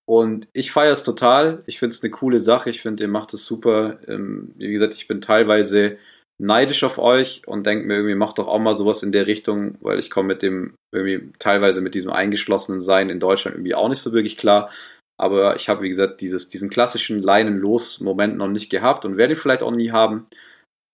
Und 0.08 0.48
ich 0.52 0.70
feiere 0.70 0.92
es 0.92 1.02
total. 1.02 1.62
Ich 1.66 1.78
finde 1.78 1.94
es 1.94 2.02
eine 2.02 2.10
coole 2.10 2.38
Sache. 2.38 2.70
Ich 2.70 2.80
finde, 2.80 3.04
ihr 3.04 3.08
macht 3.08 3.34
es 3.34 3.44
super. 3.44 3.98
Ähm, 4.06 4.52
wie 4.56 4.70
gesagt, 4.70 4.94
ich 4.94 5.08
bin 5.08 5.20
teilweise 5.20 5.98
neidisch 6.38 6.84
auf 6.84 6.98
euch 6.98 7.42
und 7.46 7.66
denke 7.66 7.86
mir 7.86 7.96
irgendwie, 7.96 8.14
macht 8.14 8.38
doch 8.38 8.46
auch 8.46 8.58
mal 8.58 8.74
sowas 8.74 9.02
in 9.02 9.10
der 9.10 9.26
Richtung, 9.26 9.76
weil 9.80 9.98
ich 9.98 10.10
komme 10.10 10.28
mit 10.28 10.42
dem, 10.42 10.74
irgendwie 10.92 11.32
teilweise 11.38 11.80
mit 11.80 11.94
diesem 11.94 12.10
eingeschlossenen 12.10 12.80
Sein 12.80 13.10
in 13.10 13.20
Deutschland 13.20 13.56
irgendwie 13.56 13.74
auch 13.74 13.88
nicht 13.88 14.00
so 14.00 14.12
wirklich 14.12 14.36
klar. 14.36 14.70
Aber 15.18 15.56
ich 15.56 15.68
habe, 15.68 15.82
wie 15.82 15.88
gesagt, 15.88 16.20
dieses, 16.20 16.48
diesen 16.48 16.68
klassischen 16.68 17.22
Leinen-Los-Moment 17.22 18.36
noch 18.36 18.48
nicht 18.48 18.70
gehabt 18.70 19.04
und 19.06 19.16
werde 19.16 19.32
ihn 19.32 19.40
vielleicht 19.40 19.62
auch 19.62 19.72
nie 19.72 19.90
haben. 19.90 20.26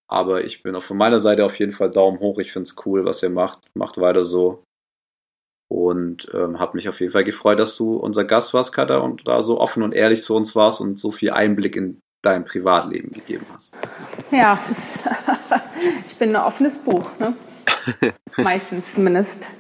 Aber 0.09 0.45
ich 0.45 0.63
bin 0.63 0.77
auch 0.77 0.83
von 0.83 0.97
meiner 0.97 1.19
Seite 1.19 1.45
auf 1.45 1.59
jeden 1.59 1.73
Fall 1.73 1.91
Daumen 1.91 2.21
hoch. 2.21 2.39
Ich 2.39 2.53
finde 2.53 2.69
es 2.69 2.77
cool, 2.87 3.05
was 3.05 3.23
ihr 3.23 3.31
macht. 3.31 3.61
Macht 3.75 3.99
weiter 3.99 4.25
so. 4.25 4.63
Und 5.73 6.29
ähm, 6.35 6.59
hat 6.59 6.75
mich 6.75 6.87
auf 6.91 7.01
jeden 7.01 7.13
Fall 7.13 7.25
gefreut, 7.25 7.59
dass 7.59 7.79
du 7.79 7.97
unser 7.97 8.25
Gast 8.25 8.53
warst, 8.53 8.75
Katha, 8.75 8.99
und 8.99 9.27
da 9.27 9.41
so 9.41 9.59
offen 9.59 9.83
und 9.83 9.95
ehrlich 9.95 10.23
zu 10.23 10.37
uns 10.37 10.55
warst 10.55 10.83
und 10.83 10.99
so 10.99 11.13
viel 11.13 11.31
Einblick 11.31 11.77
in 11.77 12.03
dein 12.21 12.45
Privatleben 12.45 13.11
gegeben 13.11 13.47
hast. 13.55 13.75
Ja, 14.31 14.61
ich 16.07 16.17
bin 16.17 16.37
ein 16.37 16.43
offenes 16.43 16.85
Buch, 16.85 17.11
ne? 17.19 17.35
Meistens 18.37 18.93
zumindest. 18.93 19.51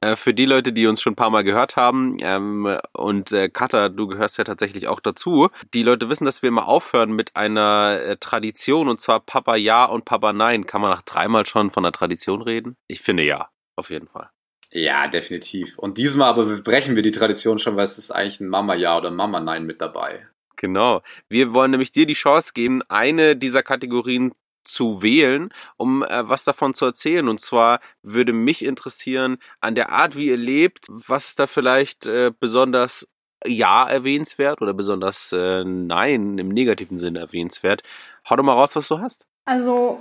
Äh, 0.00 0.16
Für 0.16 0.34
die 0.34 0.46
Leute, 0.46 0.72
die 0.72 0.88
uns 0.88 1.00
schon 1.00 1.12
ein 1.12 1.16
paar 1.16 1.30
Mal 1.30 1.44
gehört 1.44 1.76
haben, 1.76 2.16
ähm, 2.22 2.76
und 2.92 3.30
äh, 3.30 3.48
Katha, 3.48 3.88
du 3.88 4.08
gehörst 4.08 4.38
ja 4.38 4.44
tatsächlich 4.44 4.88
auch 4.88 4.98
dazu, 4.98 5.48
die 5.74 5.84
Leute 5.84 6.08
wissen, 6.08 6.24
dass 6.24 6.42
wir 6.42 6.48
immer 6.48 6.66
aufhören 6.66 7.12
mit 7.12 7.36
einer 7.36 8.00
äh, 8.00 8.16
Tradition, 8.16 8.88
und 8.88 9.00
zwar 9.00 9.20
Papa 9.20 9.54
Ja 9.54 9.84
und 9.84 10.04
Papa 10.04 10.32
Nein. 10.32 10.66
Kann 10.66 10.80
man 10.80 10.90
nach 10.90 11.02
dreimal 11.02 11.46
schon 11.46 11.70
von 11.70 11.84
einer 11.84 11.92
Tradition 11.92 12.42
reden? 12.42 12.74
Ich 12.88 13.00
finde 13.00 13.22
ja, 13.22 13.48
auf 13.76 13.90
jeden 13.90 14.08
Fall. 14.08 14.28
Ja, 14.72 15.06
definitiv. 15.06 15.78
Und 15.78 15.98
diesmal 15.98 16.30
aber 16.30 16.46
brechen 16.62 16.96
wir 16.96 17.02
die 17.02 17.10
Tradition 17.10 17.58
schon, 17.58 17.76
weil 17.76 17.84
es 17.84 17.98
ist 17.98 18.10
eigentlich 18.10 18.40
ein 18.40 18.48
Mama-Ja 18.48 18.96
oder 18.96 19.10
Mama-Nein 19.10 19.66
mit 19.66 19.82
dabei. 19.82 20.26
Genau. 20.56 21.02
Wir 21.28 21.52
wollen 21.52 21.72
nämlich 21.72 21.92
dir 21.92 22.06
die 22.06 22.14
Chance 22.14 22.52
geben, 22.54 22.82
eine 22.88 23.36
dieser 23.36 23.62
Kategorien 23.62 24.32
zu 24.64 25.02
wählen, 25.02 25.52
um 25.76 26.02
äh, 26.02 26.28
was 26.28 26.44
davon 26.44 26.72
zu 26.72 26.86
erzählen. 26.86 27.28
Und 27.28 27.40
zwar 27.40 27.80
würde 28.02 28.32
mich 28.32 28.64
interessieren, 28.64 29.38
an 29.60 29.74
der 29.74 29.90
Art, 29.90 30.16
wie 30.16 30.28
ihr 30.28 30.36
lebt, 30.36 30.86
was 30.88 31.34
da 31.34 31.46
vielleicht 31.46 32.06
äh, 32.06 32.32
besonders 32.38 33.08
ja 33.44 33.86
erwähnenswert 33.86 34.62
oder 34.62 34.72
besonders 34.72 35.32
äh, 35.32 35.64
nein 35.64 36.38
im 36.38 36.48
negativen 36.48 36.98
Sinne 36.98 37.18
erwähnenswert. 37.18 37.82
Hau 38.30 38.36
doch 38.36 38.44
mal 38.44 38.52
raus, 38.52 38.76
was 38.76 38.88
du 38.88 39.00
hast. 39.00 39.26
Also 39.44 39.98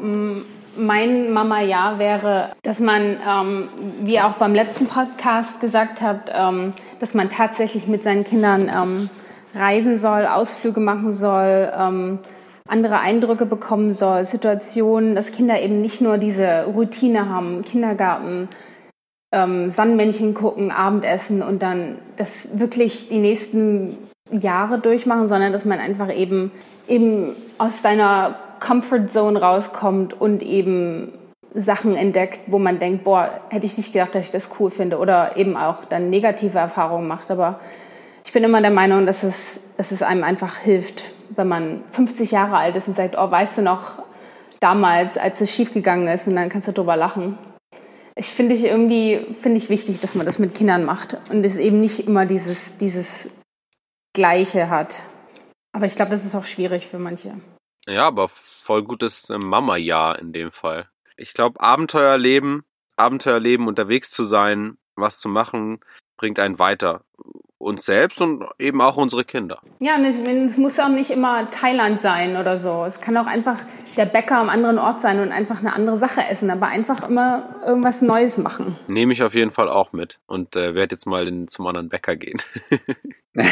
mein 0.78 1.34
Mama-Ja 1.34 1.98
wäre, 1.98 2.52
dass 2.62 2.80
man, 2.80 3.18
ähm, 3.28 3.70
wie 4.02 4.20
auch 4.20 4.34
beim 4.34 4.54
letzten 4.54 4.88
Podcast 4.88 5.62
gesagt 5.62 6.02
habt, 6.02 6.32
ähm, 6.34 6.74
dass 7.00 7.14
man 7.14 7.30
tatsächlich 7.30 7.88
mit 7.88 8.04
seinen 8.04 8.24
Kindern 8.24 8.70
ähm, 8.74 9.10
reisen 9.56 9.98
soll, 9.98 10.26
Ausflüge 10.28 10.80
machen 10.80 11.12
soll, 11.12 11.72
ähm, 11.76 12.20
andere 12.68 13.00
Eindrücke 13.00 13.46
bekommen 13.46 13.92
soll, 13.92 14.24
Situationen, 14.26 15.16
dass 15.16 15.32
Kinder 15.32 15.60
eben 15.60 15.82
nicht 15.82 16.02
nur 16.02 16.18
diese 16.18 16.66
Routine 16.66 17.28
haben, 17.28 17.64
Kindergarten, 17.64 18.48
ähm, 19.34 19.70
Sandmännchen 19.70 20.34
gucken, 20.34 20.72
Abendessen 20.72 21.42
und 21.42 21.62
dann 21.64 21.98
das 22.16 22.60
wirklich 22.60 23.10
die 23.10 23.20
nächsten 23.20 23.98
Jahre 24.32 24.80
durchmachen, 24.80 25.28
sondern 25.28 25.52
dass 25.52 25.66
man 25.66 25.80
einfach 25.80 26.14
eben, 26.14 26.52
eben 26.88 27.36
aus 27.58 27.82
deiner 27.82 28.36
Comfort 28.62 29.07
Zone 29.09 29.41
rauskommt 29.41 30.14
und 30.14 30.41
eben 30.41 31.12
Sachen 31.53 31.97
entdeckt, 31.97 32.39
wo 32.47 32.59
man 32.59 32.80
denkt, 32.80 33.03
boah, 33.03 33.41
hätte 33.49 33.66
ich 33.66 33.76
nicht 33.76 33.91
gedacht, 33.91 34.16
dass 34.16 34.26
ich 34.26 34.32
das 34.32 34.51
cool 34.59 34.72
finde 34.72 34.99
oder 34.99 35.36
eben 35.36 35.57
auch 35.57 35.84
dann 35.84 36.09
negative 36.09 36.57
Erfahrungen 36.57 37.07
macht. 37.07 37.30
Aber 37.30 37.59
ich 38.24 38.32
bin 38.32 38.43
immer 38.43 38.62
der 38.62 38.72
Meinung, 38.72 39.05
dass 39.05 39.24
es, 39.24 39.59
dass 39.76 39.91
es 39.91 40.01
einem 40.01 40.24
einfach 40.24 40.57
hilft, 40.57 41.03
wenn 41.36 41.49
man 41.49 41.84
50 41.91 42.32
Jahre 42.32 42.55
alt 42.55 42.76
ist 42.78 42.88
und 42.88 42.93
sagt, 42.93 43.16
oh, 43.18 43.30
weißt 43.30 43.57
du 43.57 43.62
noch 43.64 44.03
damals, 44.62 45.18
als 45.18 45.41
es 45.41 45.51
schiefgegangen 45.51 46.07
ist 46.07 46.28
und 46.28 46.36
dann 46.36 46.49
kannst 46.49 46.68
du 46.68 46.72
drüber 46.72 46.95
lachen. 46.95 47.38
Ich 48.16 48.28
finde 48.28 48.53
ich 48.53 48.64
irgendwie, 48.64 49.36
finde 49.41 49.57
ich 49.57 49.70
wichtig, 49.70 49.99
dass 49.99 50.16
man 50.16 50.26
das 50.26 50.38
mit 50.38 50.53
Kindern 50.53 50.86
macht 50.86 51.18
und 51.32 51.45
es 51.45 51.57
eben 51.57 51.80
nicht 51.80 52.07
immer 52.07 52.26
dieses, 52.26 52.78
dieses 52.78 53.32
Gleiche 54.14 54.70
hat. 54.70 54.99
Aber 55.74 55.86
ich 55.86 55.95
glaube, 55.95 56.12
das 56.12 56.26
ist 56.26 56.36
auch 56.36 56.43
schwierig 56.43 56.88
für 56.88 56.99
manche. 56.99 57.34
Ja, 57.88 58.03
aber 58.03 58.30
voll 58.62 58.84
gutes 58.84 59.30
äh, 59.30 59.38
Mama-Ja 59.38 60.14
in 60.14 60.34
dem 60.34 60.51
Fall. 60.51 60.88
Ich 61.18 61.34
glaube, 61.34 61.59
Abenteuerleben, 61.59 62.64
Abenteuerleben, 62.95 63.68
unterwegs 63.68 64.12
zu 64.12 64.24
sein, 64.24 64.78
was 64.95 65.20
zu 65.20 65.30
machen, 65.30 65.80
bringt 66.18 66.39
einen 66.39 66.59
weiter. 66.59 67.03
Uns 67.57 67.86
selbst 67.86 68.20
und 68.22 68.43
eben 68.57 68.82
auch 68.82 68.97
unsere 68.97 69.24
Kinder. 69.24 69.62
Ja, 69.80 69.95
und 69.95 70.05
es, 70.05 70.18
es 70.18 70.57
muss 70.57 70.80
auch 70.80 70.89
nicht 70.89 71.12
immer 71.12 71.51
Thailand 71.51 72.01
sein 72.01 72.38
oder 72.38 72.57
so. 72.57 72.86
Es 72.86 73.01
kann 73.01 73.18
auch 73.18 73.28
einfach 73.28 73.59
der 73.97 74.05
Bäcker 74.05 74.38
am 74.38 74.49
anderen 74.49 74.80
Ort 74.80 74.99
sein 74.99 75.20
und 75.20 75.32
einfach 75.32 75.59
eine 75.59 75.74
andere 75.74 75.97
Sache 75.97 76.24
essen, 76.24 76.49
aber 76.49 76.68
einfach 76.68 77.07
immer 77.07 77.62
irgendwas 77.64 78.01
Neues 78.01 78.39
machen. 78.39 78.80
Nehme 78.88 79.14
ich 79.14 79.22
auf 79.22 79.36
jeden 79.36 79.51
Fall 79.51 79.70
auch 79.70 79.93
mit 79.93 80.20
und 80.26 80.55
äh, 80.55 80.74
werde 80.74 80.95
jetzt 80.95 81.05
mal 81.05 81.28
in, 81.28 81.47
zum 81.49 81.68
anderen 81.68 81.89
Bäcker 81.89 82.16
gehen. 82.16 82.41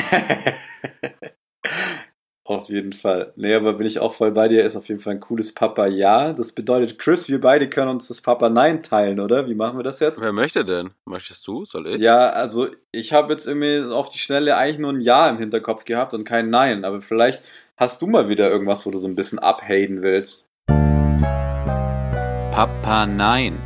Auf 2.50 2.68
jeden 2.68 2.93
Fall. 2.93 3.32
Nee, 3.36 3.54
aber 3.54 3.74
bin 3.74 3.86
ich 3.86 4.00
auch 4.00 4.12
voll 4.12 4.32
bei 4.32 4.47
dir, 4.47 4.66
ist 4.66 4.76
auf 4.76 4.88
jeden 4.88 5.00
Fall 5.00 5.14
ein 5.14 5.20
cooles 5.20 5.54
Papa-Ja. 5.54 6.34
Das 6.34 6.52
bedeutet, 6.52 6.97
Chris, 6.97 7.30
wir 7.30 7.39
beide 7.39 7.70
können 7.70 7.91
uns 7.91 8.08
das 8.08 8.22
Papa-Nein 8.22 8.82
teilen, 8.82 9.20
oder? 9.20 9.47
Wie 9.47 9.54
machen 9.54 9.78
wir 9.78 9.84
das 9.84 10.00
jetzt? 10.00 10.20
Wer 10.20 10.34
möchte 10.34 10.66
denn? 10.66 10.89
Möchtest 11.06 11.45
du? 11.45 11.66
Soll 11.66 11.86
ich? 11.86 12.02
Ja, 12.02 12.32
also 12.32 12.70
ich 12.91 13.14
habe 13.14 13.34
jetzt 13.34 13.45
irgendwie 13.45 13.93
auf 13.93 14.10
die 14.10 14.18
Schnelle 14.18 14.58
eigentlich 14.58 14.80
nur 14.80 14.91
ein 14.91 15.02
Ja 15.02 15.30
im 15.30 15.38
Hinterkopf 15.38 15.86
gehabt 15.86 16.16
und 16.16 16.24
kein 16.24 16.50
Nein. 16.50 16.86
Aber 16.86 17.04
vielleicht 17.04 17.43
hast 17.78 18.02
du 18.02 18.08
mal 18.08 18.30
wieder 18.30 18.50
irgendwas, 18.50 18.84
wo 18.88 18.89
du 18.89 18.97
so 18.97 19.08
ein 19.08 19.14
bisschen 19.14 19.38
abhaten 19.38 20.02
willst. 20.02 20.50
Papa 22.52 23.06
Nein. 23.06 23.60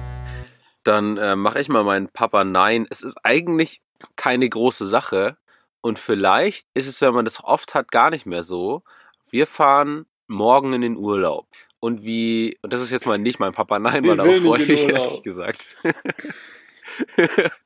Dann 0.84 1.16
äh, 1.16 1.38
mache 1.38 1.62
ich 1.62 1.70
mal 1.70 1.86
meinen 1.86 2.10
Papa 2.10 2.44
Nein. 2.44 2.86
Es 2.90 3.02
ist 3.02 3.18
eigentlich 3.24 3.82
keine 4.18 4.50
große 4.50 4.86
Sache. 4.86 5.38
Und 5.84 6.00
vielleicht 6.00 6.66
ist 6.74 6.88
es, 6.88 7.02
wenn 7.02 7.14
man 7.14 7.26
das 7.26 7.44
oft 7.44 7.76
hat, 7.76 7.92
gar 7.92 8.10
nicht 8.10 8.26
mehr 8.26 8.44
so. 8.44 8.84
Wir 9.30 9.46
fahren 9.46 10.06
morgen 10.28 10.72
in 10.72 10.80
den 10.80 10.96
Urlaub. 10.96 11.46
Und 11.82 12.06
wie, 12.06 12.58
und 12.62 12.72
das 12.72 12.82
ist 12.82 12.90
jetzt 12.90 13.06
mal 13.06 13.18
nicht 13.18 13.38
mein 13.38 13.52
Papa, 13.52 13.80
nein, 13.80 14.08
weil 14.08 14.16
darauf 14.16 14.38
freue 14.38 14.62
ich 14.62 14.70
mich 14.70 14.84
ehrlich 14.84 15.24
gesagt. 15.24 15.76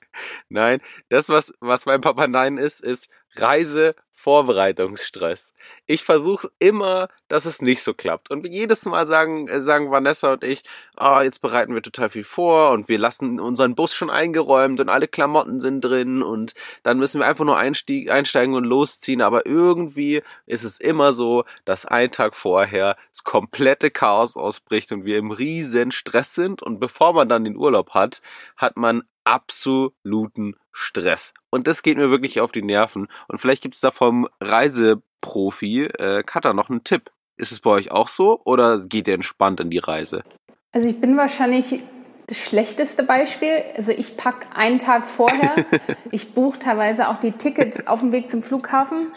Nein, 0.49 0.82
das, 1.09 1.30
was, 1.30 1.53
was 1.59 1.86
mein 1.86 2.01
Papa 2.01 2.28
Nein 2.28 2.57
ist, 2.57 2.82
ist 2.82 3.09
Reisevorbereitungsstress. 3.36 5.53
Ich 5.86 6.03
versuche 6.03 6.49
immer, 6.59 7.07
dass 7.28 7.45
es 7.45 7.61
nicht 7.61 7.84
so 7.84 7.93
klappt. 7.93 8.32
Und 8.32 8.47
jedes 8.47 8.86
Mal 8.86 9.07
sagen, 9.07 9.47
äh, 9.47 9.61
sagen 9.61 9.91
Vanessa 9.91 10.34
und 10.34 10.43
ich, 10.43 10.63
oh, 10.99 11.20
jetzt 11.22 11.41
bereiten 11.41 11.74
wir 11.74 11.82
total 11.82 12.09
viel 12.09 12.24
vor 12.24 12.72
und 12.72 12.89
wir 12.89 12.97
lassen 12.97 13.39
unseren 13.39 13.76
Bus 13.76 13.93
schon 13.93 14.09
eingeräumt 14.09 14.80
und 14.80 14.89
alle 14.89 15.07
Klamotten 15.07 15.59
sind 15.59 15.82
drin 15.82 16.24
und 16.24 16.53
dann 16.84 16.97
müssen 16.97 17.20
wir 17.20 17.28
einfach 17.28 17.45
nur 17.45 17.57
einstieg, 17.57 18.11
einsteigen 18.11 18.55
und 18.55 18.63
losziehen. 18.63 19.22
Aber 19.22 19.45
irgendwie 19.45 20.24
ist 20.45 20.63
es 20.63 20.80
immer 20.80 21.13
so, 21.13 21.43
dass 21.65 21.86
ein 21.86 22.11
Tag 22.11 22.36
vorher 22.36 22.95
das 23.11 23.24
komplette 23.24 23.91
Chaos 23.91 24.36
ausbricht 24.36 24.91
und 24.91 25.05
wir 25.05 25.18
im 25.18 25.32
riesen 25.32 25.91
Stress 25.91 26.34
sind. 26.34 26.63
Und 26.63 26.80
bevor 26.80 27.13
man 27.13 27.30
dann 27.30 27.43
den 27.43 27.57
Urlaub 27.57 27.91
hat, 27.91 28.22
hat 28.55 28.78
man 28.78 29.03
absoluten 29.28 30.55
Stress. 30.71 31.34
Und 31.49 31.67
das 31.67 31.84
geht 31.84 31.97
mir 31.97 32.09
wirklich 32.09 32.39
auf 32.39 32.51
die 32.51 32.61
Nerven. 32.61 33.07
Und 33.28 33.39
vielleicht 33.39 33.61
gibt 33.61 33.75
es 33.75 33.82
da 33.82 33.91
vom 33.91 34.28
Reiseprofi 34.39 35.86
äh, 35.86 36.23
Cutter 36.23 36.53
noch 36.53 36.69
einen 36.69 36.84
Tipp. 36.84 37.11
Ist 37.36 37.51
es 37.51 37.59
bei 37.59 37.69
euch 37.69 37.91
auch 37.91 38.07
so 38.07 38.41
oder 38.45 38.80
geht 38.88 39.07
ihr 39.07 39.13
entspannt 39.13 39.59
in 39.59 39.69
die 39.69 39.78
Reise? 39.78 40.23
Also 40.71 40.88
ich 40.88 40.99
bin 40.99 41.17
wahrscheinlich 41.17 41.82
das 42.28 42.38
schlechteste 42.38 43.03
Beispiel. 43.03 43.63
Also 43.75 43.91
ich 43.91 44.17
packe 44.17 44.55
einen 44.55 44.80
Tag 44.80 45.09
vorher. 45.09 45.65
ich 46.11 46.34
buche 46.34 46.59
teilweise 46.59 47.09
auch 47.09 47.17
die 47.17 47.34
Tickets 47.34 47.86
auf 47.86 47.99
dem 47.99 48.11
Weg 48.11 48.30
zum 48.30 48.41
Flughafen. 48.41 49.11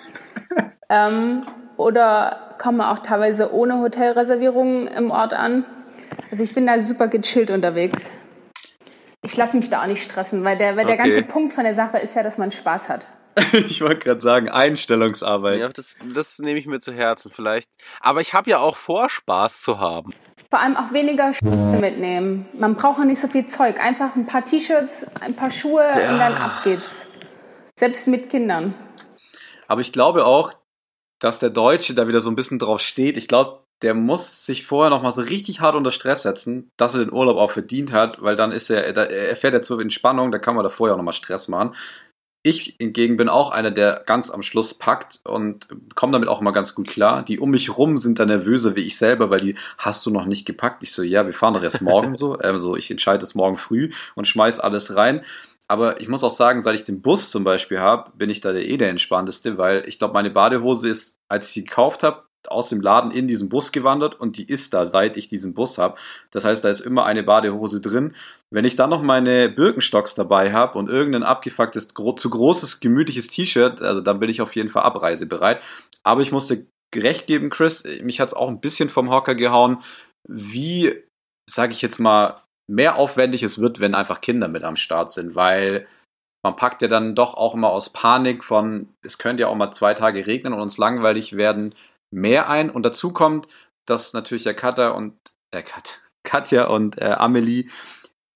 Ähm, 0.89 1.47
oder 1.77 2.57
komme 2.59 2.91
auch 2.91 2.99
teilweise 2.99 3.55
ohne 3.55 3.79
Hotelreservierungen 3.79 4.89
im 4.89 5.11
Ort 5.13 5.33
an. 5.33 5.65
Also 6.31 6.43
ich 6.43 6.53
bin 6.53 6.67
da 6.67 6.81
super 6.81 7.09
gechillt 7.09 7.51
unterwegs. 7.51 8.13
Ich 9.31 9.37
lasse 9.37 9.57
mich 9.57 9.71
da 9.71 9.83
auch 9.83 9.87
nicht 9.87 10.03
stressen, 10.03 10.43
weil 10.43 10.59
der, 10.59 10.77
weil 10.77 10.87
der 10.87 10.97
ganze 10.97 11.23
Punkt 11.23 11.53
von 11.53 11.63
der 11.63 11.73
Sache 11.73 11.99
ist 11.99 12.17
ja, 12.17 12.25
dass 12.25 12.37
man 12.37 12.51
Spaß 12.51 12.89
hat. 12.89 13.07
ich 13.53 13.81
wollte 13.81 14.01
gerade 14.01 14.21
sagen, 14.21 14.49
Einstellungsarbeit. 14.49 15.61
Ja, 15.61 15.69
das, 15.69 15.97
das 16.13 16.41
nehme 16.41 16.59
ich 16.59 16.67
mir 16.67 16.81
zu 16.81 16.93
Herzen 16.93 17.31
vielleicht. 17.33 17.71
Aber 18.01 18.21
ich 18.21 18.35
habe 18.35 18.51
ja 18.51 18.59
auch 18.59 18.77
vor, 18.77 19.09
Spaß 19.09 19.63
zu 19.63 19.79
haben. 19.79 20.13
Vor 20.51 20.59
allem 20.59 20.77
auch 20.77 20.93
weniger 20.93 21.33
Schuhe 21.33 21.79
mitnehmen. 21.81 22.49
Man 22.59 22.75
braucht 22.75 22.99
auch 22.99 23.05
nicht 23.05 23.21
so 23.21 23.29
viel 23.29 23.47
Zeug. 23.47 23.79
Einfach 23.79 24.17
ein 24.17 24.27
paar 24.27 24.45
T-Shirts, 24.45 25.15
ein 25.21 25.37
paar 25.37 25.51
Schuhe 25.51 25.85
ja. 25.85 26.11
und 26.11 26.19
dann 26.19 26.35
ab 26.35 26.65
geht's. 26.65 27.07
Selbst 27.77 28.09
mit 28.09 28.31
Kindern. 28.31 28.75
Aber 29.69 29.81
ich 29.81 29.93
glaube 29.93 30.25
auch, 30.25 30.53
dass 31.21 31.39
der 31.39 31.51
Deutsche 31.51 31.95
da 31.95 32.09
wieder 32.09 32.21
so 32.21 32.31
ein 32.31 32.37
bisschen 32.37 32.59
drauf 32.59 32.81
steht. 32.81 33.17
Ich 33.17 33.29
glaube, 33.29 33.63
der 33.83 33.95
muss 33.95 34.45
sich 34.45 34.67
vorher 34.67 34.91
nochmal 34.91 35.11
so 35.11 35.23
richtig 35.23 35.61
hart 35.61 35.75
unter 35.75 35.91
Stress 35.91 36.23
setzen, 36.23 36.71
dass 36.77 36.95
er 36.95 37.05
den 37.05 37.13
Urlaub 37.13 37.39
auch 37.39 37.51
verdient 37.51 37.93
hat, 37.93 38.21
weil 38.23 38.37
dann 38.37 38.53
ist 38.53 38.71
er, 38.71 38.85
er 38.85 39.11
erfährt 39.29 39.55
er 39.55 39.63
zur 39.63 39.81
Entspannung, 39.81 40.31
da 40.31 40.39
kann 40.39 40.55
man 40.55 40.65
da 40.65 40.71
vorher 40.71 40.95
auch 40.95 40.99
nochmal 40.99 41.15
Stress 41.15 41.49
machen. 41.49 41.75
Ich 42.43 42.77
hingegen 42.79 43.19
bin 43.19 43.29
auch 43.29 43.51
einer, 43.51 43.71
der 43.71 44.03
ganz 44.07 44.31
am 44.31 44.43
Schluss 44.43 44.73
packt 44.73 45.21
und 45.25 45.69
komme 45.95 46.13
damit 46.13 46.29
auch 46.29 46.41
immer 46.41 46.53
ganz 46.53 46.75
gut 46.75 46.89
klar. 46.89 47.23
Die 47.23 47.39
um 47.39 47.51
mich 47.51 47.77
rum 47.77 47.99
sind 47.99 48.19
da 48.19 48.25
nervöser 48.25 48.77
wie 48.77 48.81
ich 48.81 48.97
selber, 48.97 49.29
weil 49.29 49.41
die 49.41 49.57
hast 49.77 50.07
du 50.07 50.11
noch 50.11 50.25
nicht 50.25 50.47
gepackt. 50.47 50.83
Ich 50.83 50.93
so, 50.93 51.03
ja, 51.03 51.27
wir 51.27 51.35
fahren 51.35 51.53
doch 51.53 51.63
erst 51.63 51.83
morgen 51.83 52.17
so. 52.17 52.39
Also 52.39 52.77
ich 52.77 52.91
entscheide 52.91 53.23
es 53.23 53.35
morgen 53.35 53.59
früh 53.59 53.91
und 54.15 54.27
schmeiß 54.27 54.59
alles 54.59 54.97
rein. 54.97 55.23
Aber 55.69 56.01
ich 56.01 56.09
muss 56.09 56.25
auch 56.25 56.31
sagen, 56.31 56.63
seit 56.63 56.75
ich 56.75 56.85
den 56.85 57.03
Bus 57.03 57.31
zum 57.31 57.45
Beispiel 57.45 57.79
habe, 57.79 58.11
bin 58.17 58.31
ich 58.31 58.41
da 58.41 58.53
der 58.53 58.67
eh 58.67 58.77
der 58.79 58.89
entspannteste, 58.89 59.59
weil 59.59 59.87
ich 59.87 59.99
glaube, 59.99 60.15
meine 60.15 60.31
Badehose 60.31 60.89
ist, 60.89 61.19
als 61.29 61.47
ich 61.47 61.53
sie 61.53 61.65
gekauft 61.65 62.03
habe, 62.03 62.25
aus 62.49 62.69
dem 62.69 62.81
Laden 62.81 63.11
in 63.11 63.27
diesen 63.27 63.49
Bus 63.49 63.73
gewandert 63.73 64.19
und 64.19 64.37
die 64.37 64.45
ist 64.45 64.73
da, 64.75 64.87
seit 64.87 65.17
ich 65.17 65.29
diesen 65.29 65.55
Bus 65.55 65.79
habe. 65.79 65.97
Das 66.31 66.45
heißt, 66.45 66.65
da 66.65 66.69
ist 66.69 66.81
immer 66.81 67.05
eine 67.05 67.23
Badehose 67.23 67.81
drin. 67.81 68.15
Wenn 68.51 68.65
ich 68.65 68.77
dann 68.77 68.91
noch 68.91 69.03
meine 69.03 69.49
Birkenstocks 69.49 70.15
dabei 70.15 70.53
habe 70.53 70.79
und 70.79 70.89
irgendein 70.89 71.23
abgefucktes, 71.23 71.89
zu 71.89 72.31
großes, 72.31 72.81
gemütliches 72.81 73.29
T-Shirt, 73.29 73.83
also 73.83 74.01
dann 74.01 74.21
bin 74.21 74.31
ich 74.31 74.41
auf 74.41 74.55
jeden 74.57 74.71
Fall 74.71 74.83
abreisebereit. 74.83 75.63
Aber 76.03 76.23
ich 76.23 76.33
musste 76.33 76.67
recht 76.95 77.27
geben, 77.27 77.51
Chris, 77.51 77.85
mich 78.03 78.21
hat 78.21 78.29
es 78.29 78.35
auch 78.35 78.49
ein 78.49 78.61
bisschen 78.61 78.89
vom 78.89 79.11
Hocker 79.11 79.35
gehauen, 79.35 79.79
wie, 80.29 81.03
sage 81.49 81.73
ich 81.73 81.83
jetzt 81.83 81.99
mal, 81.99 82.43
mehr 82.71 82.97
aufwendig 82.97 83.43
es 83.43 83.59
wird, 83.59 83.81
wenn 83.81 83.95
einfach 83.95 84.21
Kinder 84.21 84.49
mit 84.49 84.63
am 84.63 84.77
Start 84.77 85.11
sind, 85.11 85.35
weil 85.35 85.87
man 86.43 86.57
packt 86.57 86.83
ja 86.83 86.89
dann 86.89 87.15
doch 87.15 87.35
auch 87.35 87.55
immer 87.55 87.71
aus 87.71 87.93
Panik 87.93 88.45
von, 88.45 88.89
es 89.03 89.19
könnte 89.19 89.43
ja 89.43 89.49
auch 89.49 89.55
mal 89.55 89.73
zwei 89.73 89.95
Tage 89.95 90.27
regnen 90.27 90.53
und 90.53 90.61
uns 90.61 90.79
langweilig 90.79 91.37
werden, 91.37 91.75
mehr 92.11 92.49
ein. 92.49 92.71
Und 92.71 92.85
dazu 92.85 93.13
kommt, 93.13 93.49
dass 93.87 94.13
natürlich 94.13 94.45
der 94.45 94.55
Katja 94.55 94.91
und 94.91 95.15
äh, 95.51 95.63
Kat, 95.63 96.01
Katja 96.23 96.67
und 96.67 96.99
äh, 96.99 97.13
Amelie 97.13 97.69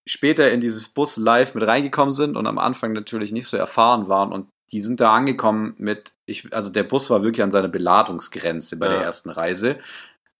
später 0.06 0.50
in 0.50 0.60
dieses 0.60 0.88
Bus 0.88 1.16
live 1.16 1.54
mit 1.54 1.66
reingekommen 1.66 2.14
sind 2.14 2.36
und 2.36 2.46
am 2.46 2.58
Anfang 2.58 2.92
natürlich 2.92 3.32
nicht 3.32 3.48
so 3.48 3.56
erfahren 3.56 4.08
waren 4.08 4.32
und 4.32 4.48
die 4.70 4.80
sind 4.80 5.00
da 5.00 5.14
angekommen 5.14 5.74
mit, 5.78 6.12
ich, 6.26 6.52
also 6.52 6.70
der 6.70 6.82
Bus 6.82 7.08
war 7.08 7.22
wirklich 7.22 7.42
an 7.42 7.50
seiner 7.50 7.68
Beladungsgrenze 7.68 8.78
bei 8.78 8.86
ja. 8.86 8.92
der 8.92 9.02
ersten 9.02 9.30
Reise 9.30 9.78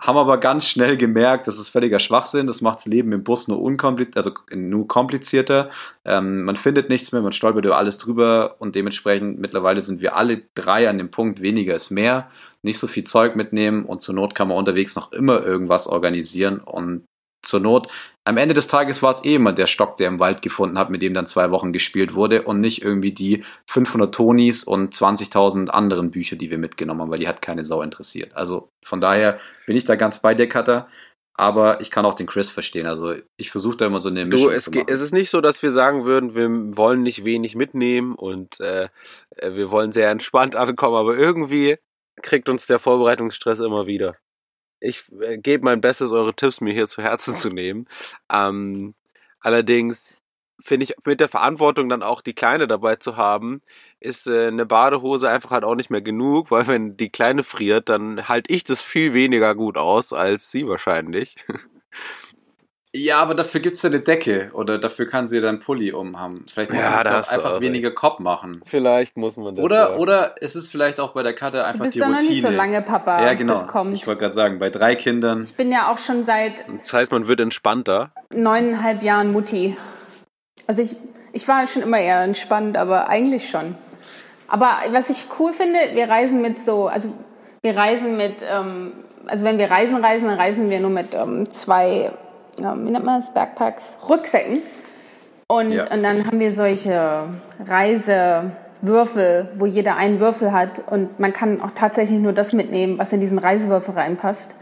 haben 0.04 0.18
aber 0.18 0.38
ganz 0.38 0.66
schnell 0.66 0.98
gemerkt, 0.98 1.46
das 1.46 1.58
ist 1.58 1.70
völliger 1.70 1.98
Schwachsinn, 1.98 2.46
das 2.46 2.60
macht 2.60 2.76
das 2.76 2.86
Leben 2.86 3.10
im 3.12 3.24
Bus 3.24 3.48
nur 3.48 3.60
unkompliziert, 3.60 4.18
also 4.18 4.32
nur 4.54 4.86
komplizierter. 4.86 5.70
Ähm, 6.04 6.44
man 6.44 6.56
findet 6.56 6.90
nichts 6.90 7.10
mehr, 7.12 7.22
man 7.22 7.32
stolpert 7.32 7.64
über 7.64 7.78
alles 7.78 7.96
drüber 7.96 8.56
und 8.58 8.74
dementsprechend 8.74 9.38
mittlerweile 9.38 9.80
sind 9.80 10.02
wir 10.02 10.14
alle 10.14 10.42
drei 10.54 10.90
an 10.90 10.98
dem 10.98 11.10
Punkt, 11.10 11.40
weniger 11.40 11.74
ist 11.74 11.90
mehr, 11.90 12.28
nicht 12.60 12.78
so 12.78 12.86
viel 12.86 13.04
Zeug 13.04 13.34
mitnehmen 13.34 13.86
und 13.86 14.02
zur 14.02 14.14
Not 14.14 14.34
kann 14.34 14.48
man 14.48 14.58
unterwegs 14.58 14.94
noch 14.94 15.10
immer 15.12 15.42
irgendwas 15.42 15.86
organisieren 15.86 16.58
und 16.58 17.06
zur 17.44 17.60
Not. 17.60 17.88
Am 18.24 18.38
Ende 18.38 18.54
des 18.54 18.66
Tages 18.66 19.02
war 19.02 19.10
es 19.10 19.24
eh 19.24 19.34
immer 19.34 19.52
der 19.52 19.66
Stock, 19.66 19.96
der 19.98 20.08
im 20.08 20.18
Wald 20.18 20.40
gefunden 20.40 20.78
hat, 20.78 20.90
mit 20.90 21.02
dem 21.02 21.12
dann 21.12 21.26
zwei 21.26 21.50
Wochen 21.50 21.72
gespielt 21.72 22.14
wurde 22.14 22.42
und 22.42 22.60
nicht 22.60 22.82
irgendwie 22.82 23.12
die 23.12 23.44
500 23.66 24.14
Tonis 24.14 24.64
und 24.64 24.94
20.000 24.94 25.68
anderen 25.68 26.10
Bücher, 26.10 26.36
die 26.36 26.50
wir 26.50 26.58
mitgenommen 26.58 27.02
haben, 27.02 27.10
weil 27.10 27.18
die 27.18 27.28
hat 27.28 27.42
keine 27.42 27.64
Sau 27.64 27.82
interessiert. 27.82 28.34
Also 28.34 28.70
von 28.82 29.00
daher 29.00 29.38
bin 29.66 29.76
ich 29.76 29.84
da 29.84 29.94
ganz 29.96 30.20
bei 30.20 30.34
dir, 30.34 30.48
Cutter. 30.48 30.88
Aber 31.36 31.80
ich 31.80 31.90
kann 31.90 32.06
auch 32.06 32.14
den 32.14 32.28
Chris 32.28 32.48
verstehen. 32.48 32.86
Also 32.86 33.14
ich 33.36 33.50
versuche 33.50 33.76
da 33.76 33.86
immer 33.86 33.98
so 33.98 34.08
eine 34.08 34.24
Mischung 34.24 34.50
du, 34.50 34.54
es, 34.54 34.66
zu 34.66 34.70
machen. 34.70 34.86
es 34.88 35.00
ist 35.00 35.12
nicht 35.12 35.30
so, 35.30 35.40
dass 35.40 35.62
wir 35.62 35.72
sagen 35.72 36.04
würden, 36.04 36.36
wir 36.36 36.76
wollen 36.76 37.02
nicht 37.02 37.24
wenig 37.24 37.56
mitnehmen 37.56 38.14
und 38.14 38.60
äh, 38.60 38.88
wir 39.42 39.72
wollen 39.72 39.90
sehr 39.90 40.10
entspannt 40.10 40.54
ankommen, 40.54 40.96
aber 40.96 41.16
irgendwie 41.16 41.76
kriegt 42.22 42.48
uns 42.48 42.66
der 42.66 42.78
Vorbereitungsstress 42.78 43.58
immer 43.58 43.88
wieder 43.88 44.16
ich 44.84 45.04
äh, 45.20 45.38
gebe 45.38 45.64
mein 45.64 45.80
Bestes, 45.80 46.12
eure 46.12 46.34
Tipps 46.34 46.60
mir 46.60 46.72
hier 46.72 46.86
zu 46.86 47.02
Herzen 47.02 47.34
zu 47.34 47.48
nehmen. 47.48 47.86
Ähm, 48.30 48.94
allerdings 49.40 50.16
finde 50.62 50.84
ich 50.84 50.94
mit 51.04 51.20
der 51.20 51.28
Verantwortung 51.28 51.88
dann 51.88 52.02
auch 52.02 52.22
die 52.22 52.32
Kleine 52.32 52.66
dabei 52.66 52.96
zu 52.96 53.16
haben, 53.16 53.60
ist 54.00 54.26
äh, 54.26 54.48
eine 54.48 54.66
Badehose 54.66 55.28
einfach 55.28 55.50
halt 55.50 55.64
auch 55.64 55.74
nicht 55.74 55.90
mehr 55.90 56.00
genug, 56.02 56.50
weil 56.50 56.66
wenn 56.66 56.96
die 56.96 57.10
Kleine 57.10 57.42
friert, 57.42 57.88
dann 57.88 58.28
halte 58.28 58.52
ich 58.52 58.64
das 58.64 58.82
viel 58.82 59.12
weniger 59.12 59.54
gut 59.54 59.76
aus 59.76 60.12
als 60.12 60.50
sie 60.50 60.66
wahrscheinlich. 60.66 61.36
Ja, 62.96 63.18
aber 63.18 63.34
dafür 63.34 63.60
gibt 63.60 63.74
es 63.76 63.82
ja 63.82 63.90
eine 63.90 63.98
Decke 63.98 64.50
oder 64.52 64.78
dafür 64.78 65.08
kann 65.08 65.26
sie 65.26 65.40
dann 65.40 65.58
Pulli 65.58 65.90
umhaben. 65.92 66.46
Vielleicht 66.48 66.72
muss 66.72 66.80
ja, 66.80 66.90
man 66.90 67.02
das 67.02 67.28
einfach 67.28 67.60
weniger 67.60 67.90
Kopf 67.90 68.20
machen. 68.20 68.60
Vielleicht 68.64 69.16
muss 69.16 69.36
man 69.36 69.56
das. 69.56 69.64
Oder, 69.64 69.90
ja. 69.90 69.96
oder 69.96 70.36
es 70.40 70.54
ist 70.54 70.70
vielleicht 70.70 71.00
auch 71.00 71.10
bei 71.12 71.24
der 71.24 71.32
Karte 71.32 71.64
einfach 71.64 71.78
du 71.78 71.84
bist 71.86 71.96
die 71.96 72.00
Routine. 72.00 72.18
noch 72.18 72.28
nicht 72.28 72.42
so 72.42 72.50
lange, 72.50 72.82
Papa. 72.82 73.26
Ja, 73.26 73.34
genau. 73.34 73.54
Das 73.54 73.66
kommt. 73.66 73.94
Ich 73.96 74.06
wollte 74.06 74.20
gerade 74.20 74.34
sagen, 74.34 74.60
bei 74.60 74.70
drei 74.70 74.94
Kindern. 74.94 75.42
Ich 75.42 75.56
bin 75.56 75.72
ja 75.72 75.90
auch 75.90 75.98
schon 75.98 76.22
seit. 76.22 76.64
Das 76.78 76.92
heißt, 76.92 77.10
man 77.10 77.26
wird 77.26 77.40
entspannter. 77.40 78.12
Neuneinhalb 78.32 79.02
Jahren 79.02 79.32
Mutti. 79.32 79.76
Also 80.68 80.82
ich, 80.82 80.94
ich 81.32 81.48
war 81.48 81.66
schon 81.66 81.82
immer 81.82 81.98
eher 81.98 82.22
entspannt, 82.22 82.76
aber 82.76 83.08
eigentlich 83.08 83.50
schon. 83.50 83.74
Aber 84.46 84.70
was 84.92 85.10
ich 85.10 85.26
cool 85.40 85.52
finde, 85.52 85.80
wir 85.94 86.08
reisen 86.08 86.40
mit 86.40 86.60
so, 86.60 86.86
also 86.86 87.12
wir 87.60 87.76
reisen 87.76 88.16
mit, 88.16 88.36
ähm, 88.48 88.92
also 89.26 89.44
wenn 89.44 89.58
wir 89.58 89.68
reisen, 89.68 89.96
reisen, 89.96 90.28
dann 90.28 90.38
reisen 90.38 90.70
wir 90.70 90.78
nur 90.78 90.90
mit 90.90 91.12
ähm, 91.16 91.50
zwei 91.50 92.12
wie 92.58 92.90
nennt 92.90 93.04
man 93.04 93.20
das, 93.20 93.34
Backpacks, 93.34 93.98
Rücksäcken. 94.08 94.62
Und, 95.48 95.72
ja. 95.72 95.90
und 95.92 96.02
dann 96.02 96.26
haben 96.26 96.40
wir 96.40 96.50
solche 96.50 97.24
Reisewürfel, 97.64 99.50
wo 99.56 99.66
jeder 99.66 99.96
einen 99.96 100.20
Würfel 100.20 100.52
hat 100.52 100.82
und 100.90 101.20
man 101.20 101.32
kann 101.32 101.60
auch 101.60 101.72
tatsächlich 101.72 102.18
nur 102.18 102.32
das 102.32 102.52
mitnehmen, 102.52 102.98
was 102.98 103.12
in 103.12 103.20
diesen 103.20 103.38
Reisewürfel 103.38 103.94
reinpasst. 103.94 104.54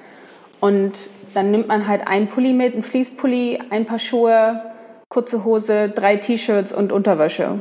Und 0.60 0.92
dann 1.34 1.50
nimmt 1.50 1.68
man 1.68 1.86
halt 1.86 2.06
einen 2.06 2.28
Pulli 2.28 2.52
mit, 2.52 2.74
einen 2.74 2.82
Fließpulli, 2.82 3.62
ein 3.70 3.86
paar 3.86 3.98
Schuhe, 3.98 4.72
kurze 5.08 5.44
Hose, 5.44 5.88
drei 5.90 6.16
T-Shirts 6.16 6.72
und 6.72 6.92
Unterwäsche. 6.92 7.58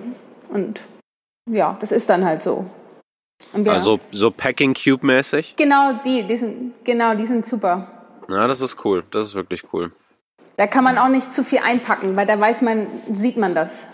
Und 0.50 0.82
ja, 1.50 1.78
das 1.80 1.92
ist 1.92 2.10
dann 2.10 2.26
halt 2.26 2.42
so. 2.42 2.66
also 3.66 4.00
so 4.12 4.32
Packing 4.32 4.74
Cube 4.74 5.06
mäßig? 5.06 5.56
Genau, 5.58 5.94
die, 6.06 6.24
die 6.24 6.38
sind, 6.38 6.84
genau, 6.84 7.16
die 7.16 7.26
sind 7.26 7.46
super. 7.46 7.88
Ja, 8.30 8.48
das 8.48 8.62
ist 8.62 8.84
cool. 8.86 9.04
Das 9.12 9.28
ist 9.28 9.36
wirklich 9.36 9.64
cool. 9.74 9.92
Da 10.58 10.68
kann 10.68 10.84
man 10.84 10.98
auch 10.98 11.10
nicht 11.10 11.34
zu 11.34 11.44
viel 11.44 11.60
einpacken, 11.60 12.16
weil 12.16 12.26
da 12.26 12.40
weiß 12.40 12.62
man, 12.62 12.88
sieht 13.12 13.38
man 13.38 13.56
das. 13.56 13.88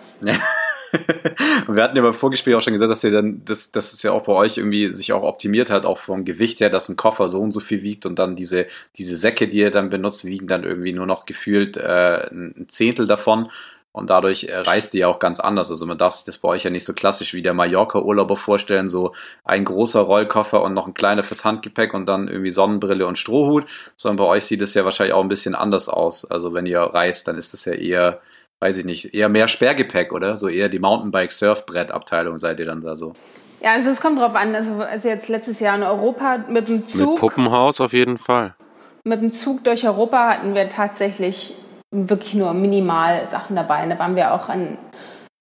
wir 1.68 1.84
hatten 1.84 1.98
ja 1.98 2.02
beim 2.02 2.14
Vorgespräch 2.14 2.56
auch 2.56 2.62
schon 2.62 2.74
gesagt, 2.74 2.92
dass 2.92 3.04
ihr 3.04 3.12
dann, 3.12 3.44
dass, 3.46 3.72
dass 3.72 3.94
es 3.94 4.04
ja 4.04 4.12
auch 4.12 4.24
bei 4.24 4.34
euch 4.34 4.58
irgendwie 4.58 4.90
sich 4.90 5.14
auch 5.14 5.24
optimiert 5.24 5.70
hat, 5.70 5.86
auch 5.86 5.98
vom 5.98 6.26
Gewicht 6.26 6.60
her, 6.60 6.70
dass 6.70 6.90
ein 6.90 6.96
Koffer 6.96 7.28
so 7.28 7.42
und 7.42 7.52
so 7.52 7.60
viel 7.60 7.82
wiegt 7.82 8.06
und 8.06 8.20
dann 8.20 8.36
diese, 8.36 8.68
diese 8.96 9.16
Säcke, 9.16 9.48
die 9.48 9.60
ihr 9.60 9.72
dann 9.72 9.90
benutzt, 9.90 10.26
wiegen 10.26 10.48
dann 10.48 10.64
irgendwie 10.64 10.94
nur 10.94 11.06
noch 11.06 11.26
gefühlt 11.26 11.78
äh, 11.78 12.30
ein 12.32 12.66
Zehntel 12.68 13.08
davon. 13.08 13.50
Und 13.98 14.10
dadurch 14.10 14.46
äh, 14.46 14.58
reist 14.58 14.94
die 14.94 15.00
ja 15.00 15.08
auch 15.08 15.20
ganz 15.20 15.40
anders. 15.40 15.72
Also 15.72 15.86
man 15.86 15.98
darf 15.98 16.14
sich 16.14 16.26
das 16.26 16.38
bei 16.38 16.50
euch 16.50 16.64
ja 16.64 16.70
nicht 16.70 16.86
so 16.86 16.94
klassisch 16.94 17.34
wie 17.34 17.42
der 17.42 17.54
Mallorca-Urlauber 17.54 18.38
vorstellen, 18.38 18.88
so 18.88 19.14
ein 19.44 19.66
großer 19.66 20.02
Rollkoffer 20.02 20.62
und 20.62 20.74
noch 20.74 20.88
ein 20.88 20.94
kleiner 20.94 21.24
fürs 21.24 21.44
Handgepäck 21.44 21.94
und 21.94 22.08
dann 22.08 22.28
irgendwie 22.28 22.52
Sonnenbrille 22.52 23.08
und 23.08 23.18
Strohhut, 23.18 23.66
sondern 23.96 24.18
bei 24.18 24.32
euch 24.32 24.46
sieht 24.46 24.62
es 24.62 24.74
ja 24.74 24.86
wahrscheinlich 24.86 25.14
auch 25.14 25.22
ein 25.22 25.28
bisschen 25.28 25.56
anders 25.56 25.90
aus. 25.90 26.24
Also 26.26 26.54
wenn 26.54 26.66
ihr 26.66 26.80
reist, 26.80 27.28
dann 27.28 27.38
ist 27.38 27.54
das 27.54 27.66
ja 27.66 27.74
eher, 27.74 28.22
weiß 28.60 28.78
ich 28.78 28.86
nicht, 28.86 29.14
eher 29.14 29.30
mehr 29.30 29.48
Sperrgepäck, 29.48 30.14
oder? 30.14 30.38
So 30.38 30.48
eher 30.48 30.70
die 30.70 30.80
Mountainbike-Surfbrett-Abteilung 30.80 32.38
seid 32.38 32.60
ihr 32.60 32.66
dann 32.66 32.82
da 32.82 32.96
so. 32.96 33.14
Ja, 33.62 33.74
also 33.74 33.90
es 33.90 34.00
kommt 34.00 34.20
drauf 34.20 34.36
an. 34.36 34.54
Also, 34.54 34.76
also 34.76 35.10
jetzt 35.10 35.30
letztes 35.30 35.60
Jahr 35.60 35.76
in 35.76 35.84
Europa 35.84 36.46
mit 36.50 36.68
dem 36.68 36.86
Zug. 36.86 37.12
Mit 37.12 37.20
Puppenhaus 37.20 37.82
auf 37.82 37.94
jeden 37.94 38.18
Fall. 38.18 38.56
Mit 39.04 39.22
dem 39.22 39.32
Zug 39.32 39.64
durch 39.64 39.88
Europa 39.88 40.30
hatten 40.30 40.54
wir 40.54 40.70
tatsächlich 40.70 41.56
wirklich 41.98 42.34
nur 42.36 42.54
minimal 42.54 43.26
Sachen 43.26 43.56
dabei. 43.56 43.84
Und 43.84 43.90
da 43.90 44.00
waren 44.00 44.16
wir 44.16 44.34
auch 44.34 44.50
an 44.50 44.78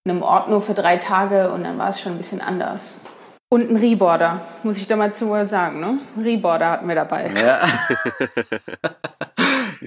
einem 0.05 0.23
Ort 0.23 0.49
nur 0.49 0.61
für 0.61 0.75
drei 0.75 0.97
Tage 0.97 1.51
und 1.51 1.65
dann 1.65 1.79
war 1.79 1.89
es 1.89 2.01
schon 2.01 2.13
ein 2.13 2.19
bisschen 2.19 2.41
anders. 2.41 2.99
Und 3.49 3.71
ein 3.71 3.77
Reboarder, 3.77 4.41
muss 4.63 4.79
ich 4.79 4.87
da 4.87 4.97
mal 4.97 5.13
zu 5.13 5.45
sagen, 5.47 5.81
ne? 5.81 5.99
Reboarder 6.21 6.71
hatten 6.71 6.89
wir 6.89 6.95
dabei. 6.95 7.31
Ja. 7.35 7.61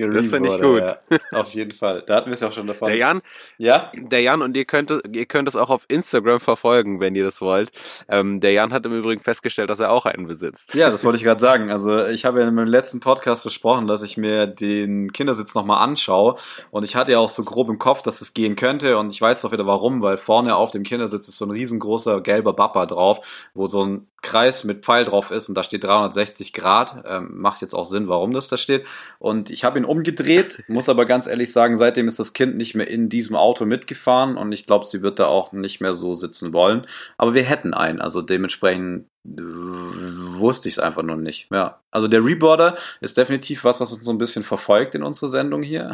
Das 0.08 0.30
finde 0.30 0.50
ich 0.50 0.62
gut. 0.62 0.80
Ja, 0.82 0.98
auf 1.40 1.54
jeden 1.54 1.72
Fall. 1.72 2.04
Da 2.06 2.16
hatten 2.16 2.28
wir 2.28 2.34
es 2.34 2.40
ja 2.40 2.48
auch 2.48 2.54
schon 2.54 2.68
davon. 2.68 2.88
Der 2.88 2.98
Jan, 2.98 3.22
ja? 3.58 3.92
der 3.94 4.22
Jan 4.22 4.42
und 4.42 4.56
ihr 4.58 4.66
könnt, 4.66 4.92
es- 4.92 5.02
ihr 5.12 5.26
könnt 5.26 5.48
es 5.48 5.56
auch 5.56 5.70
auf 5.70 5.86
Instagram 5.88 6.40
verfolgen, 6.40 7.00
wenn 7.00 7.16
ihr 7.16 7.24
das 7.24 7.42
wollt. 7.42 7.72
Ähm, 8.08 8.40
der 8.40 8.52
Jan 8.54 8.72
hat 8.74 8.86
im 8.86 8.94
Übrigen 8.94 9.22
festgestellt, 9.22 9.70
dass 9.70 9.80
er 9.80 9.92
auch 9.92 10.06
einen 10.06 10.28
besitzt. 10.28 10.74
Ja, 10.76 10.90
das 10.90 11.04
wollte 11.04 11.18
ich 11.18 11.24
gerade 11.24 11.42
sagen. 11.42 11.72
Also 11.72 12.06
ich 12.08 12.26
habe 12.26 12.42
ja 12.42 12.48
in 12.48 12.56
meinem 12.56 12.68
letzten 12.68 13.00
Podcast 13.00 13.42
versprochen, 13.44 13.88
dass 13.88 14.02
ich 14.04 14.18
mir 14.18 14.48
den 14.48 15.12
Kindersitz 15.12 15.56
nochmal 15.56 15.84
anschaue. 15.84 16.36
Und 16.72 16.84
ich 16.84 16.96
hatte 16.96 17.12
ja 17.12 17.20
auch 17.20 17.30
so 17.30 17.44
grob 17.44 17.70
im 17.70 17.80
Kopf, 17.80 18.02
dass 18.02 18.22
es 18.22 18.34
gehen 18.34 18.56
könnte. 18.56 18.98
Und 18.98 19.12
ich 19.12 19.22
weiß 19.22 19.42
doch 19.42 19.52
wieder 19.52 19.66
warum, 19.68 20.02
weil 20.02 20.18
vorne 20.18 20.56
auf 20.56 20.72
dem 20.72 20.84
Kindersitz 20.84 21.28
ist 21.28 21.38
so 21.38 21.46
ein 21.46 21.52
riesengroßer 21.52 22.22
gelber 22.22 22.54
Bapper 22.54 22.86
drauf, 22.86 23.50
wo 23.54 23.66
so 23.66 23.84
ein 23.84 24.08
Kreis 24.22 24.66
mit 24.66 24.84
Pfeil 24.84 25.06
drauf 25.06 25.32
ist 25.32 25.48
und 25.48 25.56
da 25.56 25.64
steht 25.64 25.86
360 25.86 26.52
Grad. 26.52 27.04
Ähm, 27.08 27.30
macht 27.40 27.62
jetzt 27.62 27.74
auch 27.74 27.86
Sinn, 27.86 28.10
warum 28.10 28.34
das 28.34 28.50
da 28.50 28.58
steht. 28.58 28.86
Und 29.18 29.50
ich 29.50 29.64
habe 29.64 29.80
ihn 29.80 29.86
umgedreht, 29.90 30.64
muss 30.68 30.88
aber 30.88 31.06
ganz 31.06 31.28
ehrlich 31.28 31.52
sagen, 31.52 31.76
seitdem 31.76 32.08
ist 32.08 32.20
das 32.20 32.34
Kind 32.34 32.56
nicht 32.56 32.76
mehr 32.76 32.88
in 32.88 33.10
diesem 33.10 33.36
Auto 33.36 33.66
mitgefahren 33.66 34.38
und 34.38 34.52
ich 34.52 34.68
glaube, 34.68 34.86
sie 34.86 35.02
wird 35.02 35.20
da 35.20 35.26
auch 35.26 35.52
nicht 35.52 35.82
mehr 35.82 35.94
so 35.94 36.14
sitzen 36.14 36.54
wollen. 36.54 36.86
Aber 37.18 37.34
wir 37.34 37.44
hätten 37.44 37.74
einen, 37.74 38.00
also 38.00 38.22
dementsprechend 38.22 39.08
wusste 39.26 40.70
ich 40.70 40.76
es 40.76 40.80
einfach 40.80 41.04
nur 41.04 41.18
nicht. 41.18 41.50
Ja, 41.52 41.82
also 41.92 42.08
der 42.08 42.24
Reboarder 42.24 42.78
ist 43.02 43.18
definitiv 43.18 43.64
was, 43.64 43.82
was 43.82 43.92
uns 43.92 44.04
so 44.04 44.12
ein 44.12 44.18
bisschen 44.18 44.44
verfolgt 44.44 44.96
in 44.96 45.04
unserer 45.04 45.30
Sendung 45.30 45.64
hier. 45.64 45.94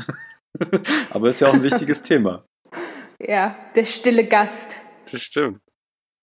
aber 1.12 1.30
ist 1.30 1.40
ja 1.40 1.50
auch 1.50 1.54
ein 1.54 1.64
wichtiges 1.64 2.02
Thema. 2.04 2.46
Ja, 3.20 3.56
der 3.76 3.86
stille 3.86 4.28
Gast. 4.28 4.76
Das 5.12 5.22
stimmt. 5.22 5.60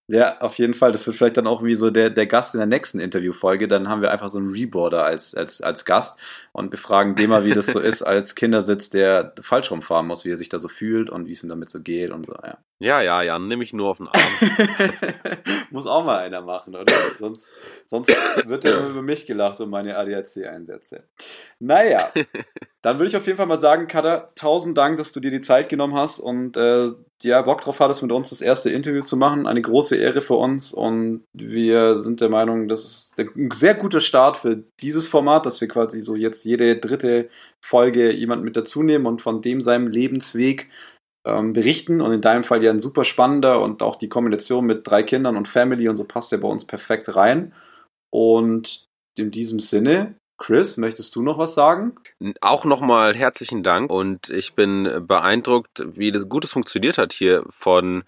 Ja, 0.09 0.41
auf 0.41 0.57
jeden 0.57 0.73
Fall. 0.73 0.91
Das 0.91 1.07
wird 1.07 1.15
vielleicht 1.15 1.37
dann 1.37 1.47
auch 1.47 1.63
wie 1.63 1.75
so 1.75 1.89
der, 1.89 2.09
der 2.09 2.27
Gast 2.27 2.53
in 2.55 2.59
der 2.59 2.67
nächsten 2.67 2.99
Interviewfolge. 2.99 3.69
Dann 3.69 3.87
haben 3.87 4.01
wir 4.01 4.11
einfach 4.11 4.27
so 4.27 4.37
einen 4.37 4.51
Reboarder 4.51 5.03
als, 5.03 5.33
als, 5.33 5.61
als 5.61 5.85
Gast 5.85 6.19
und 6.53 6.69
befragen 6.69 7.15
den 7.15 7.31
mal, 7.31 7.45
wie 7.45 7.53
das 7.53 7.65
so 7.65 7.79
ist 7.81 8.03
als 8.03 8.35
Kindersitz, 8.35 8.89
der 8.89 9.33
Fallschirm 9.41 9.81
fahren 9.81 10.07
muss, 10.07 10.23
wie 10.23 10.31
er 10.31 10.37
sich 10.37 10.49
da 10.49 10.59
so 10.59 10.69
fühlt 10.69 11.09
und 11.09 11.27
wie 11.27 11.31
es 11.31 11.43
ihm 11.43 11.49
damit 11.49 11.69
so 11.69 11.81
geht 11.81 12.11
und 12.11 12.25
so. 12.25 12.33
Ja. 12.33 12.59
Ja, 12.79 13.01
ja, 13.01 13.21
Jan, 13.21 13.47
nimm 13.47 13.59
mich 13.59 13.71
nur 13.71 13.89
auf 13.89 13.97
den 13.97 14.09
Arm. 14.09 14.21
muss 15.71 15.87
auch 15.87 16.03
mal 16.03 16.19
einer 16.19 16.41
machen, 16.41 16.75
oder? 16.75 16.93
Sonst, 17.17 17.51
sonst 17.85 18.09
wird 18.45 18.65
ja 18.65 18.87
über 18.89 19.01
mich 19.01 19.25
gelacht 19.25 19.61
und 19.61 19.69
meine 19.69 19.97
ADAC-Einsätze. 19.97 21.03
Naja, 21.59 22.11
dann 22.81 22.99
würde 22.99 23.07
ich 23.07 23.15
auf 23.15 23.25
jeden 23.25 23.37
Fall 23.37 23.47
mal 23.47 23.59
sagen, 23.59 23.87
Kada, 23.87 24.31
tausend 24.35 24.77
Dank, 24.77 24.97
dass 24.97 25.13
du 25.13 25.21
dir 25.21 25.31
die 25.31 25.39
Zeit 25.39 25.69
genommen 25.69 25.95
hast 25.95 26.19
und 26.19 26.57
äh, 26.57 26.91
ja, 27.21 27.41
Bock 27.41 27.61
drauf 27.61 27.79
hattest, 27.79 28.01
mit 28.01 28.11
uns 28.11 28.31
das 28.31 28.41
erste 28.41 28.69
Interview 28.69 29.01
zu 29.01 29.15
machen. 29.15 29.47
Eine 29.47 29.61
große 29.61 29.95
Ehre 29.95 30.21
für 30.21 30.35
uns 30.35 30.73
und 30.73 31.23
wir 31.31 31.99
sind 31.99 32.19
der 32.19 32.29
Meinung, 32.29 32.67
das 32.67 32.83
ist 32.83 33.17
ein 33.17 33.49
sehr 33.51 33.75
guter 33.75 34.01
Start 34.01 34.35
für 34.35 34.63
dieses 34.81 35.07
Format, 35.07 35.45
dass 35.45 35.61
wir 35.61 35.69
quasi 35.69 36.01
so 36.01 36.15
jetzt 36.15 36.42
jede 36.43 36.77
dritte 36.77 37.29
Folge 37.61 38.11
jemand 38.11 38.43
mit 38.43 38.55
dazu 38.55 38.83
nehmen 38.83 39.05
und 39.05 39.21
von 39.21 39.41
dem 39.41 39.61
seinem 39.61 39.87
Lebensweg 39.87 40.69
ähm, 41.25 41.53
berichten. 41.53 42.01
Und 42.01 42.13
in 42.13 42.21
deinem 42.21 42.43
Fall 42.43 42.63
ja 42.63 42.71
ein 42.71 42.79
super 42.79 43.03
spannender 43.03 43.61
und 43.61 43.81
auch 43.81 43.95
die 43.95 44.09
Kombination 44.09 44.65
mit 44.65 44.87
drei 44.87 45.03
Kindern 45.03 45.37
und 45.37 45.47
Family 45.47 45.87
und 45.87 45.95
so 45.95 46.05
passt 46.05 46.31
ja 46.31 46.37
bei 46.37 46.47
uns 46.47 46.65
perfekt 46.65 47.15
rein. 47.15 47.53
Und 48.11 48.87
in 49.17 49.31
diesem 49.31 49.59
Sinne, 49.59 50.15
Chris, 50.37 50.77
möchtest 50.77 51.15
du 51.15 51.21
noch 51.21 51.37
was 51.37 51.53
sagen? 51.53 51.95
Auch 52.41 52.65
nochmal 52.65 53.15
herzlichen 53.15 53.63
Dank 53.63 53.91
und 53.91 54.29
ich 54.29 54.55
bin 54.55 55.05
beeindruckt, 55.07 55.83
wie 55.85 56.11
das 56.11 56.27
Gutes 56.27 56.51
funktioniert 56.51 56.97
hat 56.97 57.13
hier 57.13 57.45
von 57.49 58.03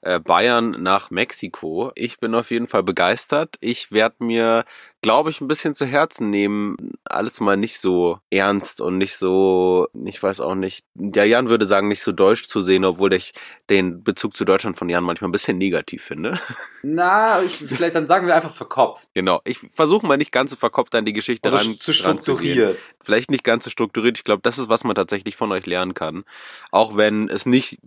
äh, 0.00 0.20
Bayern 0.20 0.70
nach 0.82 1.10
Mexiko. 1.10 1.90
Ich 1.94 2.18
bin 2.20 2.34
auf 2.34 2.50
jeden 2.50 2.68
Fall 2.68 2.82
begeistert. 2.82 3.56
Ich 3.60 3.90
werde 3.90 4.24
mir, 4.24 4.64
glaube 5.04 5.28
ich, 5.28 5.42
ein 5.42 5.48
bisschen 5.48 5.74
zu 5.74 5.84
Herzen 5.84 6.30
nehmen, 6.30 6.94
alles 7.04 7.38
mal 7.38 7.58
nicht 7.58 7.78
so 7.78 8.20
ernst 8.30 8.80
und 8.80 8.96
nicht 8.96 9.18
so, 9.18 9.86
ich 10.06 10.22
weiß 10.22 10.40
auch 10.40 10.54
nicht, 10.54 10.82
der 10.94 11.26
Jan 11.26 11.50
würde 11.50 11.66
sagen, 11.66 11.88
nicht 11.88 12.02
so 12.02 12.10
deutsch 12.10 12.44
zu 12.48 12.62
sehen, 12.62 12.86
obwohl 12.86 13.12
ich 13.12 13.34
den 13.68 14.02
Bezug 14.02 14.34
zu 14.34 14.46
Deutschland 14.46 14.78
von 14.78 14.88
Jan 14.88 15.04
manchmal 15.04 15.28
ein 15.28 15.32
bisschen 15.32 15.58
negativ 15.58 16.02
finde. 16.04 16.40
Na, 16.82 17.42
ich, 17.42 17.56
vielleicht 17.56 17.96
dann 17.96 18.06
sagen 18.06 18.26
wir 18.26 18.34
einfach 18.34 18.54
verkopft. 18.54 19.10
Genau. 19.12 19.42
Ich 19.44 19.60
versuche 19.74 20.06
mal 20.06 20.16
nicht 20.16 20.32
ganz 20.32 20.52
so 20.52 20.56
verkopft 20.56 20.94
an 20.94 21.04
die 21.04 21.12
Geschichte 21.12 21.50
Oder 21.50 21.58
ran, 21.58 21.78
zu 21.78 21.92
strukturiert. 21.92 22.78
vielleicht 23.02 23.30
nicht 23.30 23.44
ganz 23.44 23.64
so 23.64 23.70
strukturiert. 23.70 24.16
Ich 24.16 24.24
glaube, 24.24 24.40
das 24.42 24.56
ist, 24.56 24.70
was 24.70 24.84
man 24.84 24.94
tatsächlich 24.94 25.36
von 25.36 25.52
euch 25.52 25.66
lernen 25.66 25.92
kann. 25.92 26.24
Auch 26.70 26.96
wenn 26.96 27.28
es 27.28 27.44
nicht, 27.44 27.78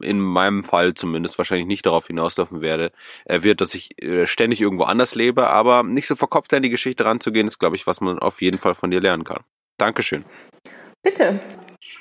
in 0.00 0.18
meinem 0.18 0.64
Fall 0.64 0.94
zumindest, 0.94 1.38
wahrscheinlich 1.38 1.68
nicht 1.68 1.86
darauf 1.86 2.08
hinauslaufen 2.08 2.62
werde, 2.62 2.90
äh, 3.26 3.42
wird, 3.42 3.60
dass 3.60 3.74
ich 3.76 4.02
äh, 4.02 4.26
ständig 4.26 4.60
irgendwo 4.60 4.82
anders 4.82 5.14
lebe, 5.14 5.48
aber 5.48 5.84
nicht 5.84 6.08
so 6.08 6.16
verkopft 6.16 6.52
an 6.52 6.63
die 6.64 6.70
Geschichte 6.70 7.04
ranzugehen, 7.04 7.46
ist, 7.46 7.58
glaube 7.58 7.76
ich, 7.76 7.86
was 7.86 8.00
man 8.00 8.18
auf 8.18 8.42
jeden 8.42 8.58
Fall 8.58 8.74
von 8.74 8.90
dir 8.90 9.00
lernen 9.00 9.24
kann. 9.24 9.44
Dankeschön. 9.78 10.24
Bitte. 11.02 11.38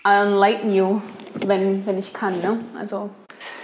I'll 0.03 0.27
enlighten 0.27 0.73
you, 0.73 1.01
wenn, 1.45 1.85
wenn 1.85 1.97
ich 1.97 2.13
kann. 2.13 2.39
Ne? 2.41 2.59
Also 2.77 3.09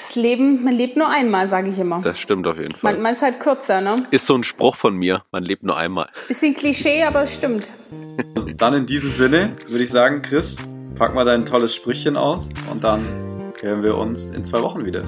das 0.07 0.15
Leben, 0.15 0.63
man 0.63 0.73
lebt 0.73 0.97
nur 0.97 1.07
einmal, 1.07 1.47
sage 1.47 1.69
ich 1.69 1.77
immer. 1.77 2.01
Das 2.01 2.19
stimmt 2.19 2.47
auf 2.47 2.57
jeden 2.57 2.71
Fall. 2.71 2.93
Manchmal 2.93 3.11
ist 3.13 3.21
halt 3.21 3.39
kürzer, 3.39 3.79
ne? 3.79 4.07
Ist 4.09 4.25
so 4.25 4.35
ein 4.35 4.43
Spruch 4.43 4.75
von 4.75 4.95
mir. 4.95 5.23
Man 5.31 5.43
lebt 5.43 5.63
nur 5.63 5.77
einmal. 5.77 6.09
Bisschen 6.27 6.55
Klischee, 6.55 7.03
aber 7.03 7.23
es 7.23 7.35
stimmt. 7.35 7.69
Dann 8.57 8.73
in 8.73 8.85
diesem 8.85 9.11
Sinne 9.11 9.55
würde 9.67 9.83
ich 9.83 9.91
sagen, 9.91 10.21
Chris, 10.21 10.57
pack 10.95 11.13
mal 11.13 11.25
dein 11.25 11.45
tolles 11.45 11.75
Sprüchchen 11.75 12.17
aus 12.17 12.49
und 12.71 12.83
dann 12.83 13.53
hören 13.61 13.83
wir 13.83 13.95
uns 13.95 14.31
in 14.31 14.43
zwei 14.43 14.61
Wochen 14.61 14.83
wieder. 14.83 15.03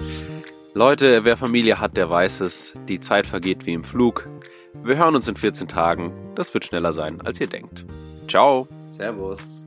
Leute, 0.74 1.26
wer 1.26 1.36
Familie 1.36 1.80
hat, 1.80 1.98
der 1.98 2.10
weiß 2.10 2.42
es. 2.42 2.76
Die 2.88 3.00
Zeit 3.00 3.28
vergeht 3.28 3.66
wie 3.66 3.74
im 3.74 3.84
Flug. 3.84 4.30
Wir 4.84 4.98
hören 4.98 5.16
uns 5.16 5.28
in 5.28 5.36
14 5.36 5.68
Tagen. 5.68 6.12
Das 6.36 6.54
wird 6.54 6.66
schneller 6.66 6.94
sein, 6.94 7.22
als 7.22 7.40
ihr 7.40 7.48
denkt. 7.48 7.86
Ciao. 8.28 8.68
Servus. 8.88 9.66